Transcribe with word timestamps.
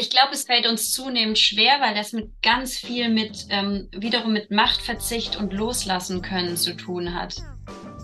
Ich 0.00 0.08
glaube, 0.08 0.32
es 0.32 0.44
fällt 0.44 0.66
uns 0.66 0.94
zunehmend 0.94 1.38
schwer, 1.38 1.78
weil 1.82 1.94
das 1.94 2.14
mit 2.14 2.40
ganz 2.40 2.78
viel 2.78 3.10
mit 3.10 3.48
ähm, 3.50 3.86
wiederum 3.92 4.32
mit 4.32 4.50
Machtverzicht 4.50 5.36
und 5.36 5.52
Loslassen 5.52 6.22
können 6.22 6.56
zu 6.56 6.74
tun 6.74 7.14
hat. 7.14 7.36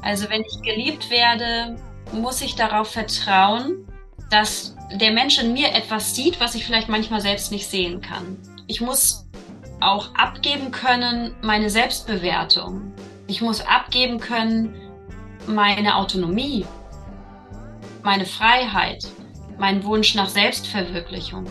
Also 0.03 0.29
wenn 0.29 0.43
ich 0.43 0.61
geliebt 0.61 1.09
werde, 1.09 1.80
muss 2.12 2.43
ich 2.43 2.54
darauf 2.54 2.90
vertrauen, 2.90 3.88
dass 4.30 4.77
der 4.93 5.11
Mensch 5.11 5.43
in 5.43 5.54
mir 5.54 5.72
etwas 5.72 6.14
sieht, 6.14 6.38
was 6.38 6.54
ich 6.54 6.67
vielleicht 6.67 6.90
manchmal 6.90 7.22
selbst 7.22 7.51
nicht 7.51 7.67
sehen 7.67 8.03
kann. 8.03 8.37
Ich 8.67 8.83
muss 8.83 9.26
auch 9.81 10.15
abgeben 10.17 10.72
können 10.72 11.35
meine 11.40 11.71
Selbstbewertung. 11.71 12.92
Ich 13.26 13.40
muss 13.40 13.63
abgeben 13.63 14.21
können 14.21 14.74
meine 15.47 15.97
Autonomie, 15.97 16.66
meine 18.02 18.27
Freiheit, 18.27 19.02
meinen 19.59 19.83
Wunsch 19.83 20.15
nach 20.15 20.28
Selbstverwirklichung. 20.28 21.47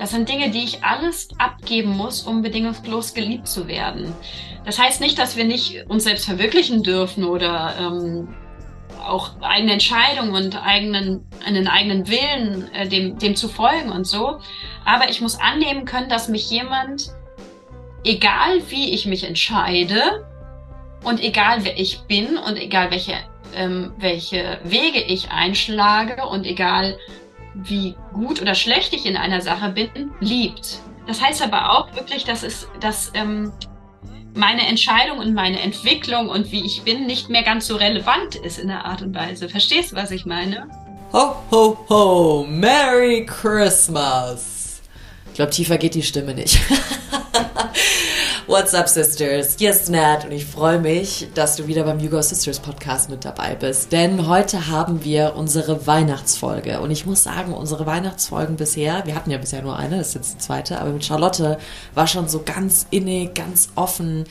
Das 0.00 0.12
sind 0.12 0.30
Dinge, 0.30 0.48
die 0.48 0.64
ich 0.64 0.82
alles 0.82 1.28
abgeben 1.36 1.90
muss, 1.94 2.22
um 2.22 2.40
bedingungslos 2.40 3.12
geliebt 3.12 3.46
zu 3.46 3.68
werden. 3.68 4.14
Das 4.64 4.78
heißt 4.78 5.02
nicht, 5.02 5.18
dass 5.18 5.36
wir 5.36 5.44
nicht 5.44 5.84
uns 5.90 6.04
selbst 6.04 6.24
verwirklichen 6.24 6.82
dürfen 6.82 7.22
oder 7.24 7.74
ähm, 7.78 8.34
auch 8.98 9.32
eigene 9.42 9.74
Entscheidungen 9.74 10.34
und 10.34 10.56
eigenen, 10.56 11.28
einen 11.44 11.68
eigenen 11.68 12.08
Willen, 12.08 12.72
äh, 12.72 12.88
dem, 12.88 13.18
dem 13.18 13.36
zu 13.36 13.46
folgen 13.46 13.90
und 13.90 14.06
so. 14.06 14.38
Aber 14.86 15.10
ich 15.10 15.20
muss 15.20 15.38
annehmen 15.38 15.84
können, 15.84 16.08
dass 16.08 16.28
mich 16.28 16.50
jemand, 16.50 17.10
egal 18.02 18.62
wie 18.70 18.94
ich 18.94 19.04
mich 19.04 19.24
entscheide 19.24 20.26
und 21.04 21.22
egal 21.22 21.58
wer 21.64 21.78
ich 21.78 22.00
bin 22.08 22.38
und 22.38 22.56
egal 22.56 22.90
welche, 22.90 23.18
ähm, 23.54 23.92
welche 23.98 24.60
Wege 24.64 25.02
ich 25.02 25.30
einschlage 25.30 26.26
und 26.26 26.46
egal 26.46 26.96
wie 27.54 27.96
gut 28.12 28.40
oder 28.40 28.54
schlecht 28.54 28.92
ich 28.94 29.06
in 29.06 29.16
einer 29.16 29.40
Sache 29.40 29.70
bin, 29.70 30.10
liebt. 30.20 30.80
Das 31.06 31.20
heißt 31.20 31.42
aber 31.42 31.72
auch 31.72 31.94
wirklich, 31.94 32.24
dass 32.24 32.42
es, 32.42 32.68
dass 32.80 33.10
ähm, 33.14 33.52
meine 34.34 34.66
Entscheidung 34.66 35.18
und 35.18 35.34
meine 35.34 35.60
Entwicklung 35.60 36.28
und 36.28 36.52
wie 36.52 36.64
ich 36.64 36.82
bin 36.82 37.06
nicht 37.06 37.28
mehr 37.28 37.42
ganz 37.42 37.66
so 37.66 37.76
relevant 37.76 38.36
ist 38.36 38.58
in 38.58 38.68
der 38.68 38.84
Art 38.84 39.02
und 39.02 39.14
Weise. 39.14 39.48
Verstehst 39.48 39.92
du, 39.92 39.96
was 39.96 40.10
ich 40.10 40.26
meine? 40.26 40.68
Ho, 41.12 41.34
ho, 41.50 41.78
ho! 41.88 42.46
Merry 42.48 43.26
Christmas! 43.26 44.59
Ich 45.30 45.36
glaube, 45.36 45.52
tiefer 45.52 45.78
geht 45.78 45.94
die 45.94 46.02
Stimme 46.02 46.34
nicht. 46.34 46.58
What's 48.48 48.74
up, 48.74 48.88
Sisters? 48.88 49.54
Hier 49.56 49.70
ist 49.70 49.88
Nat 49.88 50.24
und 50.24 50.32
ich 50.32 50.44
freue 50.44 50.80
mich, 50.80 51.28
dass 51.34 51.54
du 51.54 51.68
wieder 51.68 51.84
beim 51.84 52.00
Hugo 52.00 52.20
Sisters 52.20 52.58
Podcast 52.58 53.08
mit 53.08 53.24
dabei 53.24 53.54
bist. 53.54 53.92
Denn 53.92 54.26
heute 54.26 54.66
haben 54.66 55.04
wir 55.04 55.36
unsere 55.36 55.86
Weihnachtsfolge. 55.86 56.80
Und 56.80 56.90
ich 56.90 57.06
muss 57.06 57.22
sagen, 57.22 57.52
unsere 57.52 57.86
Weihnachtsfolgen 57.86 58.56
bisher, 58.56 59.06
wir 59.06 59.14
hatten 59.14 59.30
ja 59.30 59.38
bisher 59.38 59.62
nur 59.62 59.76
eine, 59.76 59.98
das 59.98 60.08
ist 60.08 60.14
jetzt 60.14 60.34
die 60.34 60.38
zweite, 60.38 60.80
aber 60.80 60.90
mit 60.90 61.04
Charlotte 61.04 61.58
war 61.94 62.08
schon 62.08 62.28
so 62.28 62.42
ganz 62.44 62.88
innig, 62.90 63.32
ganz 63.34 63.68
offen. 63.76 64.24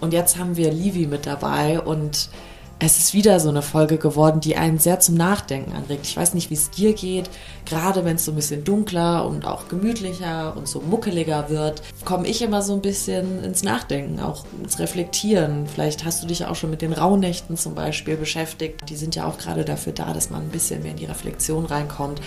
Und 0.00 0.14
jetzt 0.14 0.38
haben 0.38 0.56
wir 0.56 0.72
Livi 0.72 1.06
mit 1.06 1.26
dabei 1.26 1.80
und 1.80 2.30
es 2.78 2.98
ist 2.98 3.14
wieder 3.14 3.40
so 3.40 3.48
eine 3.48 3.62
Folge 3.62 3.96
geworden, 3.96 4.40
die 4.40 4.56
einen 4.56 4.78
sehr 4.78 5.00
zum 5.00 5.14
Nachdenken 5.14 5.72
anregt. 5.72 6.04
Ich 6.04 6.16
weiß 6.16 6.34
nicht, 6.34 6.50
wie 6.50 6.54
es 6.54 6.70
dir 6.70 6.92
geht. 6.92 7.30
Gerade 7.64 8.04
wenn 8.04 8.16
es 8.16 8.26
so 8.26 8.32
ein 8.32 8.36
bisschen 8.36 8.64
dunkler 8.64 9.26
und 9.26 9.46
auch 9.46 9.68
gemütlicher 9.68 10.54
und 10.56 10.68
so 10.68 10.80
muckeliger 10.80 11.48
wird, 11.48 11.80
komme 12.04 12.28
ich 12.28 12.42
immer 12.42 12.60
so 12.60 12.74
ein 12.74 12.82
bisschen 12.82 13.42
ins 13.42 13.62
Nachdenken, 13.62 14.20
auch 14.20 14.44
ins 14.62 14.78
Reflektieren. 14.78 15.66
Vielleicht 15.66 16.04
hast 16.04 16.22
du 16.22 16.26
dich 16.26 16.44
auch 16.44 16.54
schon 16.54 16.70
mit 16.70 16.82
den 16.82 16.92
Rauhnächten 16.92 17.56
zum 17.56 17.74
Beispiel 17.74 18.16
beschäftigt. 18.16 18.82
Die 18.90 18.96
sind 18.96 19.14
ja 19.14 19.26
auch 19.26 19.38
gerade 19.38 19.64
dafür 19.64 19.94
da, 19.94 20.12
dass 20.12 20.28
man 20.28 20.42
ein 20.42 20.50
bisschen 20.50 20.82
mehr 20.82 20.92
in 20.92 20.98
die 20.98 21.06
Reflexion 21.06 21.64
reinkommt. 21.64 22.20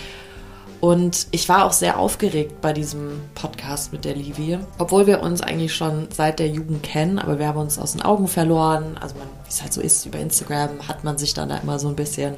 Und 0.80 1.26
ich 1.30 1.48
war 1.48 1.66
auch 1.66 1.72
sehr 1.72 1.98
aufgeregt 1.98 2.62
bei 2.62 2.72
diesem 2.72 3.20
Podcast 3.34 3.92
mit 3.92 4.06
der 4.06 4.16
Livie, 4.16 4.58
obwohl 4.78 5.06
wir 5.06 5.20
uns 5.20 5.42
eigentlich 5.42 5.74
schon 5.74 6.08
seit 6.10 6.38
der 6.38 6.48
Jugend 6.48 6.82
kennen, 6.82 7.18
aber 7.18 7.38
wir 7.38 7.48
haben 7.48 7.58
uns 7.58 7.78
aus 7.78 7.92
den 7.92 8.02
Augen 8.02 8.28
verloren. 8.28 8.96
Also 8.98 9.14
wie 9.16 9.48
es 9.48 9.60
halt 9.60 9.74
so 9.74 9.82
ist, 9.82 10.06
über 10.06 10.18
Instagram 10.18 10.88
hat 10.88 11.04
man 11.04 11.18
sich 11.18 11.34
dann 11.34 11.50
da 11.50 11.58
immer 11.58 11.78
so 11.78 11.88
ein 11.88 11.96
bisschen. 11.96 12.34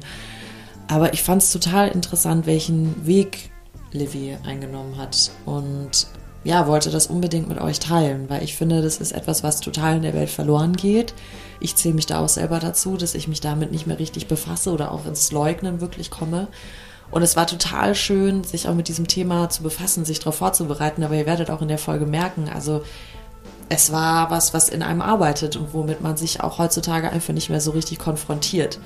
Aber 0.89 1.13
ich 1.13 1.23
fand 1.23 1.41
es 1.41 1.53
total 1.53 1.87
interessant, 1.89 2.45
welchen 2.45 3.07
Weg 3.07 3.51
Livie 3.93 4.37
eingenommen 4.45 4.97
hat. 4.97 5.31
Und 5.45 6.07
ja, 6.43 6.67
wollte 6.67 6.91
das 6.91 7.07
unbedingt 7.07 7.47
mit 7.47 7.61
euch 7.61 7.79
teilen, 7.79 8.29
weil 8.29 8.43
ich 8.43 8.57
finde, 8.57 8.81
das 8.81 8.97
ist 8.97 9.13
etwas, 9.13 9.43
was 9.43 9.61
total 9.61 9.95
in 9.95 10.01
der 10.01 10.13
Welt 10.13 10.29
verloren 10.29 10.75
geht. 10.75 11.13
Ich 11.61 11.77
zähle 11.77 11.95
mich 11.95 12.07
da 12.07 12.19
auch 12.19 12.27
selber 12.27 12.59
dazu, 12.59 12.97
dass 12.97 13.15
ich 13.15 13.29
mich 13.29 13.39
damit 13.39 13.71
nicht 13.71 13.87
mehr 13.87 13.99
richtig 13.99 14.27
befasse 14.27 14.71
oder 14.71 14.91
auch 14.91 15.05
ins 15.05 15.31
Leugnen 15.31 15.79
wirklich 15.79 16.11
komme. 16.11 16.49
Und 17.13 17.21
es 17.21 17.35
war 17.35 17.45
total 17.45 17.93
schön, 17.93 18.43
sich 18.43 18.67
auch 18.67 18.73
mit 18.73 18.87
diesem 18.87 19.07
Thema 19.07 19.47
zu 19.47 19.61
befassen, 19.61 20.03
sich 20.03 20.17
darauf 20.17 20.37
vorzubereiten. 20.37 21.03
Aber 21.03 21.13
ihr 21.13 21.27
werdet 21.27 21.51
auch 21.51 21.61
in 21.61 21.67
der 21.67 21.77
Folge 21.77 22.07
merken, 22.07 22.49
also 22.51 22.81
es 23.69 23.91
war 23.91 24.31
was, 24.31 24.55
was 24.55 24.67
in 24.67 24.81
einem 24.81 24.99
arbeitet 24.99 25.55
und 25.55 25.75
womit 25.75 26.01
man 26.01 26.17
sich 26.17 26.41
auch 26.41 26.57
heutzutage 26.57 27.11
einfach 27.11 27.35
nicht 27.35 27.51
mehr 27.51 27.61
so 27.61 27.69
richtig 27.69 27.99
konfrontiert. 27.99 28.79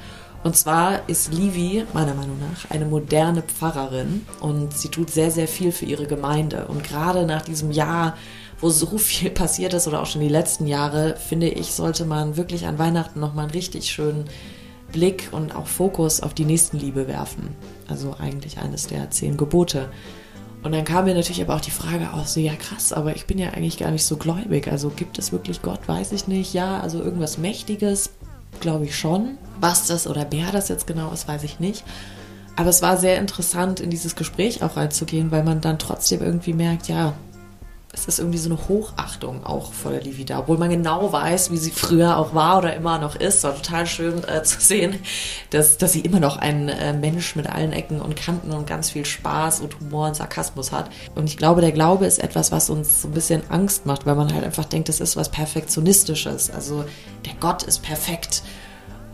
Und 0.43 0.57
zwar 0.57 1.07
ist 1.07 1.33
Livi 1.33 1.85
meiner 1.93 2.15
Meinung 2.15 2.37
nach 2.39 2.69
eine 2.69 2.83
moderne 2.83 3.43
Pfarrerin 3.43 4.25
und 4.41 4.77
sie 4.77 4.89
tut 4.89 5.09
sehr, 5.09 5.31
sehr 5.31 5.47
viel 5.47 5.71
für 5.71 5.85
ihre 5.85 6.05
Gemeinde. 6.05 6.67
Und 6.67 6.83
gerade 6.83 7.25
nach 7.25 7.43
diesem 7.43 7.71
Jahr, 7.71 8.17
wo 8.59 8.69
so 8.69 8.97
viel 8.97 9.29
passiert 9.31 9.73
ist 9.73 9.87
oder 9.87 10.01
auch 10.01 10.05
schon 10.05 10.21
die 10.21 10.27
letzten 10.27 10.67
Jahre, 10.67 11.15
finde 11.15 11.47
ich, 11.47 11.71
sollte 11.71 12.03
man 12.03 12.35
wirklich 12.35 12.65
an 12.65 12.77
Weihnachten 12.77 13.21
nochmal 13.21 13.45
einen 13.45 13.53
richtig 13.53 13.89
schönen 13.89 14.25
Blick 14.91 15.29
und 15.31 15.55
auch 15.55 15.67
Fokus 15.67 16.21
auf 16.21 16.33
die 16.33 16.45
Nächstenliebe 16.45 17.07
werfen. 17.07 17.55
Also 17.87 18.15
eigentlich 18.19 18.57
eines 18.59 18.87
der 18.87 19.09
zehn 19.11 19.37
Gebote. 19.37 19.89
Und 20.63 20.71
dann 20.71 20.83
kam 20.83 21.05
mir 21.05 21.13
natürlich 21.13 21.41
aber 21.41 21.55
auch 21.55 21.61
die 21.61 21.71
Frage 21.71 22.11
aus, 22.13 22.33
so 22.33 22.39
ja 22.39 22.55
krass, 22.55 22.91
aber 22.91 23.15
ich 23.15 23.25
bin 23.25 23.37
ja 23.37 23.51
eigentlich 23.51 23.77
gar 23.77 23.91
nicht 23.91 24.05
so 24.05 24.17
gläubig. 24.17 24.67
Also 24.67 24.89
gibt 24.89 25.17
es 25.19 25.31
wirklich 25.31 25.61
Gott, 25.61 25.87
weiß 25.87 26.11
ich 26.11 26.27
nicht. 26.27 26.53
Ja, 26.53 26.79
also 26.79 27.01
irgendwas 27.01 27.37
Mächtiges, 27.37 28.09
glaube 28.59 28.85
ich 28.85 28.97
schon. 28.97 29.37
Was 29.61 29.87
das 29.87 30.07
oder 30.07 30.27
wer 30.29 30.51
das 30.51 30.67
jetzt 30.67 30.87
genau 30.87 31.11
ist, 31.11 31.27
weiß 31.27 31.43
ich 31.43 31.59
nicht. 31.59 31.83
Aber 32.57 32.69
es 32.69 32.81
war 32.81 32.97
sehr 32.97 33.19
interessant, 33.19 33.79
in 33.79 33.91
dieses 33.91 34.15
Gespräch 34.15 34.63
auch 34.63 34.77
reinzugehen, 34.77 35.31
weil 35.31 35.43
man 35.43 35.61
dann 35.61 35.77
trotzdem 35.77 36.21
irgendwie 36.21 36.53
merkt, 36.53 36.87
ja, 36.87 37.13
es 37.97 38.05
ist 38.05 38.19
irgendwie 38.19 38.37
so 38.37 38.49
eine 38.49 38.67
Hochachtung 38.67 39.43
auch 39.43 39.73
vor 39.73 39.91
der 39.91 40.01
Livida, 40.01 40.39
obwohl 40.39 40.57
man 40.57 40.69
genau 40.69 41.11
weiß, 41.11 41.51
wie 41.51 41.57
sie 41.57 41.71
früher 41.71 42.17
auch 42.17 42.35
war 42.35 42.59
oder 42.59 42.75
immer 42.75 42.99
noch 42.99 43.15
ist. 43.15 43.43
War 43.43 43.55
total 43.55 43.87
schön 43.87 44.23
äh, 44.27 44.43
zu 44.43 44.61
sehen, 44.61 44.99
dass, 45.49 45.77
dass 45.77 45.93
sie 45.93 46.01
immer 46.01 46.19
noch 46.19 46.37
ein 46.37 46.69
äh, 46.69 46.93
Mensch 46.93 47.35
mit 47.35 47.49
allen 47.49 47.73
Ecken 47.73 47.99
und 47.99 48.15
Kanten 48.15 48.51
und 48.51 48.67
ganz 48.67 48.91
viel 48.91 49.05
Spaß 49.05 49.61
und 49.61 49.79
Humor 49.79 50.07
und 50.07 50.15
Sarkasmus 50.15 50.71
hat. 50.71 50.91
Und 51.15 51.25
ich 51.25 51.37
glaube, 51.37 51.61
der 51.61 51.71
Glaube 51.71 52.05
ist 52.05 52.19
etwas, 52.19 52.51
was 52.51 52.69
uns 52.69 53.01
so 53.01 53.07
ein 53.07 53.13
bisschen 53.13 53.41
Angst 53.49 53.85
macht, 53.85 54.05
weil 54.05 54.15
man 54.15 54.33
halt 54.33 54.43
einfach 54.43 54.65
denkt, 54.65 54.89
das 54.89 54.99
ist 54.99 55.17
was 55.17 55.29
Perfektionistisches. 55.29 56.51
Also 56.51 56.85
der 57.25 57.33
Gott 57.39 57.63
ist 57.63 57.81
perfekt 57.81 58.43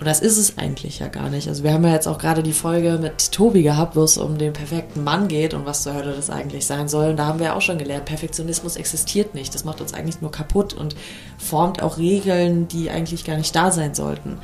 und 0.04 0.08
das 0.08 0.20
ist 0.20 0.38
es 0.38 0.58
eigentlich 0.58 1.00
ja 1.00 1.08
gar 1.08 1.30
nicht. 1.30 1.48
Also 1.48 1.64
wir 1.64 1.72
haben 1.72 1.86
ja 1.86 1.94
jetzt 1.94 2.10
auch 2.10 2.18
gerade 2.18 2.44
die 2.44 2.52
Folge 2.52 3.00
mit 3.02 3.32
Tobi 3.32 3.64
gehabt, 3.64 3.96
wo 3.96 4.04
es 4.04 4.18
um 4.18 4.38
den 4.38 4.52
perfekten 4.52 5.02
Mann 5.02 5.30
geht 5.30 5.54
und 5.54 5.66
was 5.66 5.84
zur 5.84 5.94
Hölle 5.94 6.12
das 6.12 6.30
eigentlich 6.30 6.66
sein 6.66 6.90
soll. 6.90 7.12
Und 7.12 7.16
da 7.16 7.26
haben 7.26 7.40
wir 7.40 7.46
ja 7.46 7.56
auch 7.56 7.62
schon 7.62 7.78
gelernt, 7.78 8.04
Perfektionismus 8.04 8.76
existiert 8.76 9.34
nicht. 9.34 9.56
Das 9.56 9.64
macht 9.64 9.80
uns 9.80 9.94
eigentlich 9.94 10.20
nur 10.20 10.30
kaputt 10.30 10.74
und 10.74 10.98
formt 11.38 11.82
auch 11.82 11.98
Regeln, 11.98 12.68
die 12.68 12.90
eigentlich 12.90 13.24
gar 13.24 13.38
nicht 13.38 13.56
da 13.56 13.72
sein 13.72 13.96
sollten. 13.96 14.40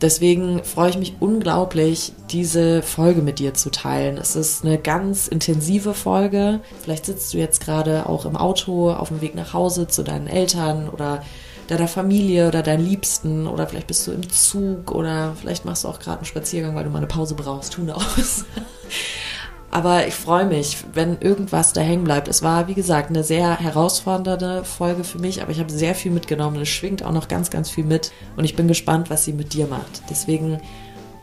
Deswegen 0.00 0.64
freue 0.64 0.88
ich 0.88 0.96
mich 0.96 1.16
unglaublich, 1.20 2.14
diese 2.30 2.80
Folge 2.80 3.20
mit 3.20 3.40
dir 3.40 3.52
zu 3.52 3.68
teilen. 3.68 4.16
Es 4.16 4.36
ist 4.36 4.64
eine 4.64 4.78
ganz 4.78 5.28
intensive 5.28 5.92
Folge. 5.92 6.60
Vielleicht 6.80 7.04
sitzt 7.04 7.34
du 7.34 7.36
jetzt 7.36 7.62
gerade 7.62 8.08
auch 8.08 8.24
im 8.24 8.38
Auto 8.38 8.90
auf 8.90 9.08
dem 9.08 9.20
Weg 9.20 9.34
nach 9.34 9.52
Hause 9.52 9.86
zu 9.86 10.02
deinen 10.02 10.28
Eltern 10.28 10.88
oder 10.88 11.22
deiner 11.68 11.88
Familie 11.88 12.48
oder 12.48 12.62
deinen 12.62 12.84
Liebsten 12.84 13.46
oder 13.46 13.66
vielleicht 13.66 13.86
bist 13.86 14.06
du 14.06 14.12
im 14.12 14.28
Zug 14.28 14.90
oder 14.90 15.34
vielleicht 15.38 15.64
machst 15.64 15.84
du 15.84 15.88
auch 15.88 16.00
gerade 16.00 16.18
einen 16.18 16.26
Spaziergang, 16.26 16.74
weil 16.74 16.84
du 16.84 16.90
mal 16.90 16.98
eine 16.98 17.06
Pause 17.06 17.34
brauchst. 17.34 17.74
Tu 17.74 17.88
aus. 17.90 18.44
Aber 19.70 20.06
ich 20.06 20.14
freue 20.14 20.46
mich, 20.46 20.78
wenn 20.94 21.20
irgendwas 21.20 21.74
da 21.74 21.82
hängen 21.82 22.04
bleibt. 22.04 22.26
Es 22.26 22.42
war, 22.42 22.68
wie 22.68 22.74
gesagt, 22.74 23.10
eine 23.10 23.22
sehr 23.22 23.60
herausfordernde 23.60 24.64
Folge 24.64 25.04
für 25.04 25.18
mich, 25.18 25.42
aber 25.42 25.52
ich 25.52 25.60
habe 25.60 25.70
sehr 25.70 25.94
viel 25.94 26.10
mitgenommen. 26.10 26.58
Es 26.62 26.70
schwingt 26.70 27.02
auch 27.04 27.12
noch 27.12 27.28
ganz, 27.28 27.50
ganz 27.50 27.68
viel 27.68 27.84
mit 27.84 28.10
und 28.36 28.44
ich 28.44 28.56
bin 28.56 28.66
gespannt, 28.66 29.10
was 29.10 29.26
sie 29.26 29.34
mit 29.34 29.52
dir 29.52 29.66
macht. 29.66 30.02
Deswegen, 30.08 30.58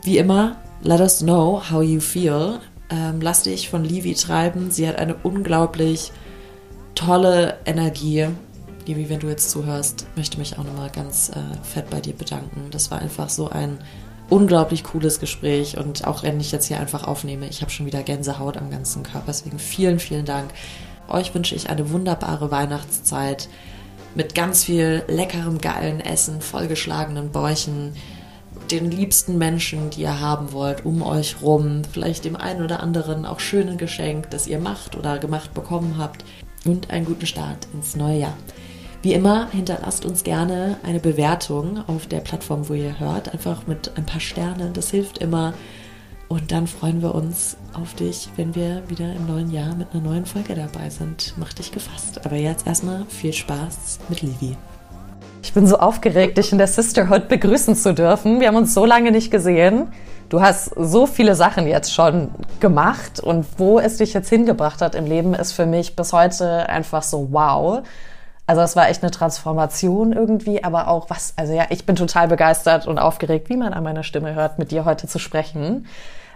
wie 0.04 0.18
immer, 0.18 0.58
let 0.82 1.00
us 1.00 1.18
know 1.18 1.60
how 1.70 1.82
you 1.82 1.98
feel. 1.98 2.60
Ähm, 2.88 3.20
lass 3.20 3.42
dich 3.42 3.68
von 3.68 3.84
Livi 3.84 4.14
treiben. 4.14 4.70
Sie 4.70 4.86
hat 4.86 4.96
eine 4.96 5.16
unglaublich 5.24 6.12
tolle 6.94 7.58
Energie 7.66 8.28
Livi, 8.86 9.08
wenn 9.08 9.20
du 9.20 9.28
jetzt 9.28 9.50
zuhörst, 9.50 10.06
möchte 10.16 10.38
mich 10.38 10.58
auch 10.58 10.64
nochmal 10.64 10.90
ganz 10.90 11.30
äh, 11.30 11.64
fett 11.64 11.90
bei 11.90 12.00
dir 12.00 12.14
bedanken. 12.14 12.68
Das 12.70 12.90
war 12.90 13.00
einfach 13.00 13.28
so 13.28 13.48
ein 13.48 13.78
unglaublich 14.30 14.84
cooles 14.84 15.20
Gespräch 15.20 15.76
und 15.76 16.06
auch 16.06 16.22
wenn 16.22 16.40
ich 16.40 16.52
jetzt 16.52 16.66
hier 16.66 16.80
einfach 16.80 17.04
aufnehme, 17.04 17.48
ich 17.48 17.62
habe 17.62 17.70
schon 17.70 17.86
wieder 17.86 18.02
Gänsehaut 18.02 18.56
am 18.56 18.70
ganzen 18.70 19.02
Körper. 19.02 19.26
Deswegen 19.28 19.58
vielen, 19.58 19.98
vielen 19.98 20.24
Dank. 20.24 20.50
Euch 21.08 21.34
wünsche 21.34 21.54
ich 21.54 21.68
eine 21.68 21.90
wunderbare 21.90 22.50
Weihnachtszeit 22.50 23.48
mit 24.14 24.34
ganz 24.34 24.64
viel 24.64 25.02
leckerem, 25.08 25.60
geilen 25.60 26.00
Essen, 26.00 26.40
vollgeschlagenen 26.40 27.30
Bäuchen, 27.30 27.94
den 28.70 28.90
liebsten 28.90 29.38
Menschen, 29.38 29.90
die 29.90 30.02
ihr 30.02 30.20
haben 30.20 30.52
wollt, 30.52 30.84
um 30.84 31.02
euch 31.02 31.36
rum, 31.42 31.82
vielleicht 31.92 32.24
dem 32.24 32.34
einen 32.34 32.64
oder 32.64 32.80
anderen 32.80 33.26
auch 33.26 33.38
schöne 33.38 33.76
Geschenk, 33.76 34.30
das 34.30 34.46
ihr 34.46 34.58
macht 34.58 34.96
oder 34.96 35.18
gemacht 35.18 35.54
bekommen 35.54 35.96
habt 35.98 36.24
und 36.64 36.90
einen 36.90 37.04
guten 37.04 37.26
Start 37.26 37.68
ins 37.72 37.94
neue 37.94 38.20
Jahr. 38.20 38.36
Wie 39.06 39.14
immer, 39.14 39.48
hinterlasst 39.52 40.04
uns 40.04 40.24
gerne 40.24 40.78
eine 40.82 40.98
Bewertung 40.98 41.78
auf 41.86 42.08
der 42.08 42.18
Plattform, 42.18 42.68
wo 42.68 42.74
ihr 42.74 42.98
hört, 42.98 43.32
einfach 43.32 43.68
mit 43.68 43.92
ein 43.96 44.04
paar 44.04 44.18
Sternen, 44.18 44.72
das 44.72 44.90
hilft 44.90 45.18
immer. 45.18 45.54
Und 46.26 46.50
dann 46.50 46.66
freuen 46.66 47.00
wir 47.02 47.14
uns 47.14 47.56
auf 47.72 47.94
dich, 47.94 48.28
wenn 48.34 48.56
wir 48.56 48.82
wieder 48.88 49.14
im 49.14 49.28
neuen 49.28 49.52
Jahr 49.52 49.76
mit 49.76 49.86
einer 49.92 50.02
neuen 50.02 50.26
Folge 50.26 50.56
dabei 50.56 50.90
sind. 50.90 51.34
Mach 51.36 51.52
dich 51.52 51.70
gefasst. 51.70 52.26
Aber 52.26 52.34
jetzt 52.34 52.66
erstmal 52.66 53.04
viel 53.08 53.32
Spaß 53.32 54.00
mit 54.08 54.22
Livi. 54.22 54.56
Ich 55.40 55.52
bin 55.52 55.68
so 55.68 55.78
aufgeregt, 55.78 56.36
dich 56.36 56.50
in 56.50 56.58
der 56.58 56.66
Sisterhood 56.66 57.28
begrüßen 57.28 57.76
zu 57.76 57.94
dürfen. 57.94 58.40
Wir 58.40 58.48
haben 58.48 58.56
uns 58.56 58.74
so 58.74 58.84
lange 58.84 59.12
nicht 59.12 59.30
gesehen. 59.30 59.86
Du 60.30 60.40
hast 60.40 60.72
so 60.76 61.06
viele 61.06 61.36
Sachen 61.36 61.68
jetzt 61.68 61.94
schon 61.94 62.30
gemacht 62.58 63.20
und 63.20 63.46
wo 63.56 63.78
es 63.78 63.98
dich 63.98 64.14
jetzt 64.14 64.30
hingebracht 64.30 64.82
hat 64.82 64.96
im 64.96 65.06
Leben 65.06 65.32
ist 65.32 65.52
für 65.52 65.66
mich 65.66 65.94
bis 65.94 66.12
heute 66.12 66.68
einfach 66.68 67.04
so 67.04 67.28
wow. 67.30 67.84
Also 68.46 68.62
es 68.62 68.76
war 68.76 68.88
echt 68.88 69.02
eine 69.02 69.10
Transformation 69.10 70.12
irgendwie, 70.12 70.62
aber 70.62 70.88
auch 70.88 71.10
was, 71.10 71.34
also 71.36 71.52
ja, 71.52 71.64
ich 71.70 71.84
bin 71.84 71.96
total 71.96 72.28
begeistert 72.28 72.86
und 72.86 72.98
aufgeregt, 72.98 73.48
wie 73.48 73.56
man 73.56 73.72
an 73.72 73.82
meiner 73.82 74.04
Stimme 74.04 74.34
hört, 74.34 74.58
mit 74.58 74.70
dir 74.70 74.84
heute 74.84 75.08
zu 75.08 75.18
sprechen. 75.18 75.86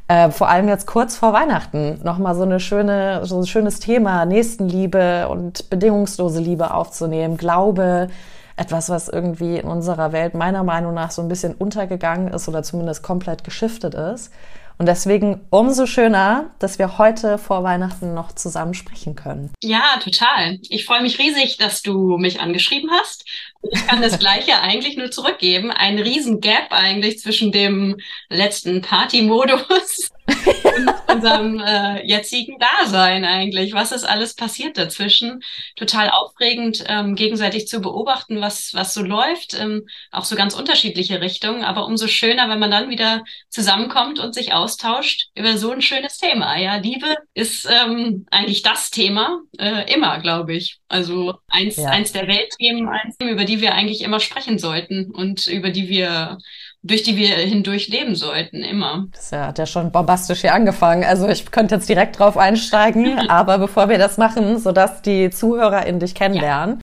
Äh, 0.08 0.30
vor 0.30 0.48
allem 0.48 0.66
jetzt 0.66 0.88
kurz 0.88 1.14
vor 1.14 1.32
Weihnachten 1.32 2.00
nochmal 2.02 2.34
so 2.34 2.42
eine 2.42 2.58
schöne, 2.58 3.24
so 3.24 3.38
ein 3.38 3.46
schönes 3.46 3.78
Thema, 3.78 4.24
Nächstenliebe 4.24 5.28
und 5.28 5.70
bedingungslose 5.70 6.40
Liebe 6.40 6.74
aufzunehmen, 6.74 7.36
Glaube, 7.36 8.08
etwas, 8.56 8.90
was 8.90 9.08
irgendwie 9.08 9.58
in 9.58 9.68
unserer 9.68 10.10
Welt 10.10 10.34
meiner 10.34 10.64
Meinung 10.64 10.94
nach 10.94 11.12
so 11.12 11.22
ein 11.22 11.28
bisschen 11.28 11.54
untergegangen 11.54 12.28
ist 12.28 12.48
oder 12.48 12.64
zumindest 12.64 13.04
komplett 13.04 13.44
geschiftet 13.44 13.94
ist. 13.94 14.32
Und 14.80 14.86
deswegen 14.86 15.42
umso 15.50 15.84
schöner, 15.84 16.54
dass 16.58 16.78
wir 16.78 16.96
heute 16.96 17.36
vor 17.36 17.62
Weihnachten 17.62 18.14
noch 18.14 18.32
zusammen 18.32 18.72
sprechen 18.72 19.14
können. 19.14 19.52
Ja, 19.62 20.00
total. 20.02 20.58
Ich 20.70 20.86
freue 20.86 21.02
mich 21.02 21.18
riesig, 21.18 21.58
dass 21.58 21.82
du 21.82 22.16
mich 22.16 22.40
angeschrieben 22.40 22.90
hast. 22.90 23.26
Ich 23.70 23.86
kann 23.86 24.00
das 24.00 24.18
Gleiche 24.18 24.58
eigentlich 24.62 24.96
nur 24.96 25.10
zurückgeben. 25.10 25.70
Ein 25.70 25.98
riesen 25.98 26.40
Gap 26.40 26.68
eigentlich 26.70 27.18
zwischen 27.18 27.52
dem 27.52 27.98
letzten 28.30 28.80
Party-Modus 28.80 30.08
und 30.46 31.14
unserem 31.14 31.60
äh, 31.60 32.06
jetzigen 32.06 32.56
Dasein 32.58 33.24
eigentlich. 33.24 33.72
Was 33.72 33.92
ist 33.92 34.04
alles 34.04 34.34
passiert 34.34 34.78
dazwischen? 34.78 35.42
Total 35.76 36.10
aufregend, 36.10 36.84
ähm, 36.86 37.14
gegenseitig 37.14 37.66
zu 37.68 37.80
beobachten, 37.80 38.40
was, 38.40 38.74
was 38.74 38.94
so 38.94 39.02
läuft. 39.02 39.58
Ähm, 39.58 39.86
auch 40.10 40.24
so 40.24 40.36
ganz 40.36 40.54
unterschiedliche 40.54 41.20
Richtungen. 41.20 41.64
Aber 41.64 41.86
umso 41.86 42.06
schöner, 42.06 42.48
wenn 42.48 42.58
man 42.58 42.70
dann 42.70 42.90
wieder 42.90 43.24
zusammenkommt 43.48 44.18
und 44.18 44.34
sich 44.34 44.52
austauscht 44.52 45.28
über 45.34 45.56
so 45.56 45.70
ein 45.70 45.82
schönes 45.82 46.18
Thema. 46.18 46.58
Ja, 46.58 46.76
Liebe 46.76 47.16
ist 47.34 47.68
ähm, 47.70 48.26
eigentlich 48.30 48.62
das 48.62 48.90
Thema, 48.90 49.40
äh, 49.58 49.92
immer, 49.92 50.20
glaube 50.20 50.54
ich. 50.54 50.78
Also 50.88 51.34
eins, 51.48 51.76
ja. 51.76 51.90
eins 51.90 52.12
der 52.12 52.26
Weltthemen, 52.26 52.88
eins, 52.88 53.16
über 53.20 53.44
die 53.44 53.60
wir 53.60 53.74
eigentlich 53.74 54.02
immer 54.02 54.20
sprechen 54.20 54.58
sollten 54.58 55.10
und 55.10 55.46
über 55.46 55.70
die 55.70 55.88
wir 55.88 56.38
durch 56.82 57.02
die 57.02 57.16
wir 57.16 57.36
hindurch 57.36 57.88
leben 57.88 58.14
sollten, 58.14 58.62
immer. 58.62 59.06
Das 59.12 59.32
hat 59.32 59.58
ja 59.58 59.66
schon 59.66 59.92
bombastisch 59.92 60.40
hier 60.40 60.54
angefangen. 60.54 61.04
Also 61.04 61.28
ich 61.28 61.50
könnte 61.50 61.74
jetzt 61.74 61.88
direkt 61.88 62.18
drauf 62.18 62.36
einsteigen, 62.36 63.18
aber 63.28 63.58
bevor 63.58 63.88
wir 63.88 63.98
das 63.98 64.16
machen, 64.16 64.58
sodass 64.58 65.02
die 65.02 65.30
ZuhörerInnen 65.30 66.00
dich 66.00 66.14
kennenlernen. 66.14 66.76
Ja. 66.76 66.80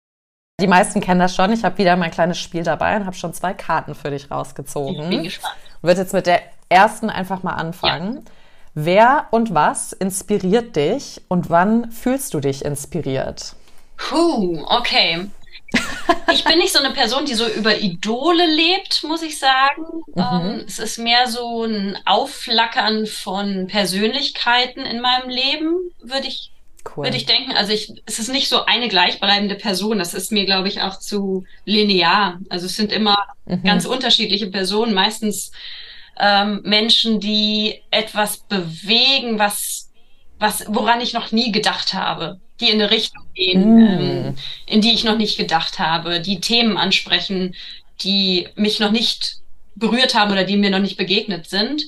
Die 0.60 0.66
meisten 0.66 1.00
kennen 1.00 1.20
das 1.20 1.34
schon. 1.34 1.52
Ich 1.52 1.64
habe 1.64 1.76
wieder 1.78 1.96
mein 1.96 2.10
kleines 2.10 2.38
Spiel 2.38 2.62
dabei 2.62 2.96
und 2.96 3.04
habe 3.04 3.16
schon 3.16 3.34
zwei 3.34 3.52
Karten 3.52 3.94
für 3.94 4.10
dich 4.10 4.30
rausgezogen. 4.30 5.02
Ich 5.02 5.08
bin 5.08 5.22
gespannt. 5.24 5.56
Wird 5.82 5.98
jetzt 5.98 6.14
mit 6.14 6.26
der 6.26 6.40
ersten 6.68 7.10
einfach 7.10 7.42
mal 7.42 7.54
anfangen. 7.54 8.16
Ja. 8.16 8.22
Wer 8.74 9.26
und 9.30 9.52
was 9.52 9.92
inspiriert 9.92 10.76
dich 10.76 11.20
und 11.28 11.50
wann 11.50 11.90
fühlst 11.90 12.32
du 12.32 12.40
dich 12.40 12.64
inspiriert? 12.64 13.54
Puh, 13.98 14.64
okay 14.68 15.28
ich 16.32 16.44
bin 16.44 16.58
nicht 16.58 16.72
so 16.72 16.78
eine 16.78 16.92
Person, 16.92 17.24
die 17.24 17.34
so 17.34 17.46
über 17.46 17.78
Idole 17.78 18.46
lebt, 18.46 19.04
muss 19.04 19.22
ich 19.22 19.38
sagen. 19.38 19.82
Mhm. 20.14 20.22
Ähm, 20.22 20.64
es 20.66 20.78
ist 20.78 20.98
mehr 20.98 21.28
so 21.28 21.64
ein 21.64 21.98
Aufflackern 22.04 23.06
von 23.06 23.66
Persönlichkeiten 23.66 24.80
in 24.80 25.00
meinem 25.00 25.28
Leben, 25.28 25.74
würde 26.00 26.26
ich, 26.26 26.50
cool. 26.96 27.04
würde 27.04 27.16
ich 27.16 27.26
denken. 27.26 27.52
Also 27.52 27.72
ich, 27.72 28.02
es 28.06 28.19
ist 28.19 28.30
nicht 28.30 28.48
so 28.48 28.64
eine 28.64 28.88
gleichbleibende 28.88 29.54
Person. 29.54 29.98
Das 29.98 30.14
ist 30.14 30.32
mir, 30.32 30.44
glaube 30.44 30.69
ich, 30.69 30.80
auch 30.80 30.98
zu 30.98 31.44
linear. 31.64 32.40
Also 32.48 32.66
es 32.66 32.76
sind 32.76 32.92
immer 32.92 33.18
mhm. 33.46 33.62
ganz 33.62 33.84
unterschiedliche 33.84 34.48
Personen, 34.48 34.94
meistens 34.94 35.52
ähm, 36.18 36.60
Menschen, 36.64 37.20
die 37.20 37.80
etwas 37.90 38.38
bewegen, 38.38 39.38
was, 39.38 39.90
was, 40.42 40.64
woran 40.68 41.00
ich 41.00 41.14
noch 41.14 41.32
nie 41.32 41.52
gedacht 41.52 41.94
habe 41.94 42.38
die 42.62 42.70
in 42.70 42.80
eine 42.80 42.90
Richtung 42.90 43.24
gehen, 43.34 43.74
mm. 43.74 44.00
ähm, 44.00 44.34
in 44.66 44.80
die 44.80 44.94
ich 44.94 45.04
noch 45.04 45.18
nicht 45.18 45.36
gedacht 45.36 45.78
habe, 45.78 46.20
die 46.20 46.40
Themen 46.40 46.78
ansprechen, 46.78 47.54
die 48.02 48.48
mich 48.54 48.80
noch 48.80 48.92
nicht 48.92 49.36
berührt 49.74 50.14
haben 50.14 50.32
oder 50.32 50.44
die 50.44 50.56
mir 50.56 50.70
noch 50.70 50.78
nicht 50.78 50.96
begegnet 50.96 51.48
sind. 51.48 51.82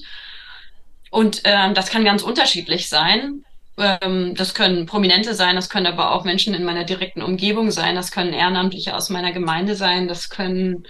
Und 1.10 1.42
ähm, 1.44 1.74
das 1.74 1.90
kann 1.90 2.04
ganz 2.04 2.22
unterschiedlich 2.22 2.88
sein. 2.88 3.44
Ähm, 3.78 4.34
das 4.34 4.54
können 4.54 4.86
Prominente 4.86 5.34
sein, 5.34 5.56
das 5.56 5.70
können 5.70 5.86
aber 5.86 6.12
auch 6.12 6.24
Menschen 6.24 6.54
in 6.54 6.64
meiner 6.64 6.84
direkten 6.84 7.22
Umgebung 7.22 7.70
sein, 7.70 7.94
das 7.94 8.10
können 8.10 8.32
Ehrenamtliche 8.32 8.96
aus 8.96 9.10
meiner 9.10 9.32
Gemeinde 9.32 9.76
sein, 9.76 10.08
das 10.08 10.28
können 10.28 10.86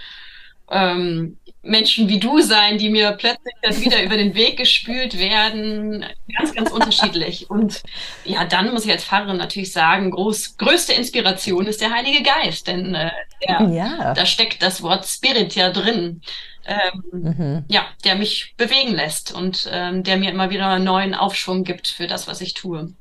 ähm, 0.69 1.37
Menschen 1.65 2.07
wie 2.07 2.19
du 2.19 2.41
sein, 2.41 2.77
die 2.77 2.89
mir 2.89 3.11
plötzlich 3.13 3.53
dann 3.61 3.81
wieder 3.81 4.03
über 4.03 4.17
den 4.17 4.35
Weg 4.35 4.57
gespült 4.57 5.17
werden. 5.17 6.05
Ganz, 6.37 6.53
ganz 6.53 6.71
unterschiedlich. 6.71 7.49
Und 7.49 7.81
ja, 8.23 8.45
dann 8.45 8.71
muss 8.71 8.85
ich 8.85 8.91
als 8.91 9.03
Pfarrerin 9.03 9.37
natürlich 9.37 9.71
sagen, 9.71 10.11
groß, 10.11 10.57
größte 10.57 10.93
Inspiration 10.93 11.65
ist 11.65 11.81
der 11.81 11.91
Heilige 11.91 12.23
Geist, 12.23 12.67
denn 12.67 12.93
äh, 12.93 13.11
der, 13.47 13.67
ja. 13.69 14.13
da 14.13 14.25
steckt 14.25 14.61
das 14.61 14.81
Wort 14.83 15.05
Spirit 15.05 15.55
ja 15.55 15.71
drin. 15.71 16.21
Ähm, 16.67 17.03
mhm. 17.11 17.65
Ja, 17.67 17.85
der 18.03 18.15
mich 18.15 18.55
bewegen 18.57 18.95
lässt 18.95 19.31
und 19.31 19.69
ähm, 19.71 20.03
der 20.03 20.17
mir 20.17 20.31
immer 20.31 20.49
wieder 20.49 20.67
einen 20.67 20.85
neuen 20.85 21.13
Aufschwung 21.13 21.63
gibt 21.63 21.87
für 21.87 22.07
das, 22.07 22.27
was 22.27 22.41
ich 22.41 22.55
tue. 22.55 22.93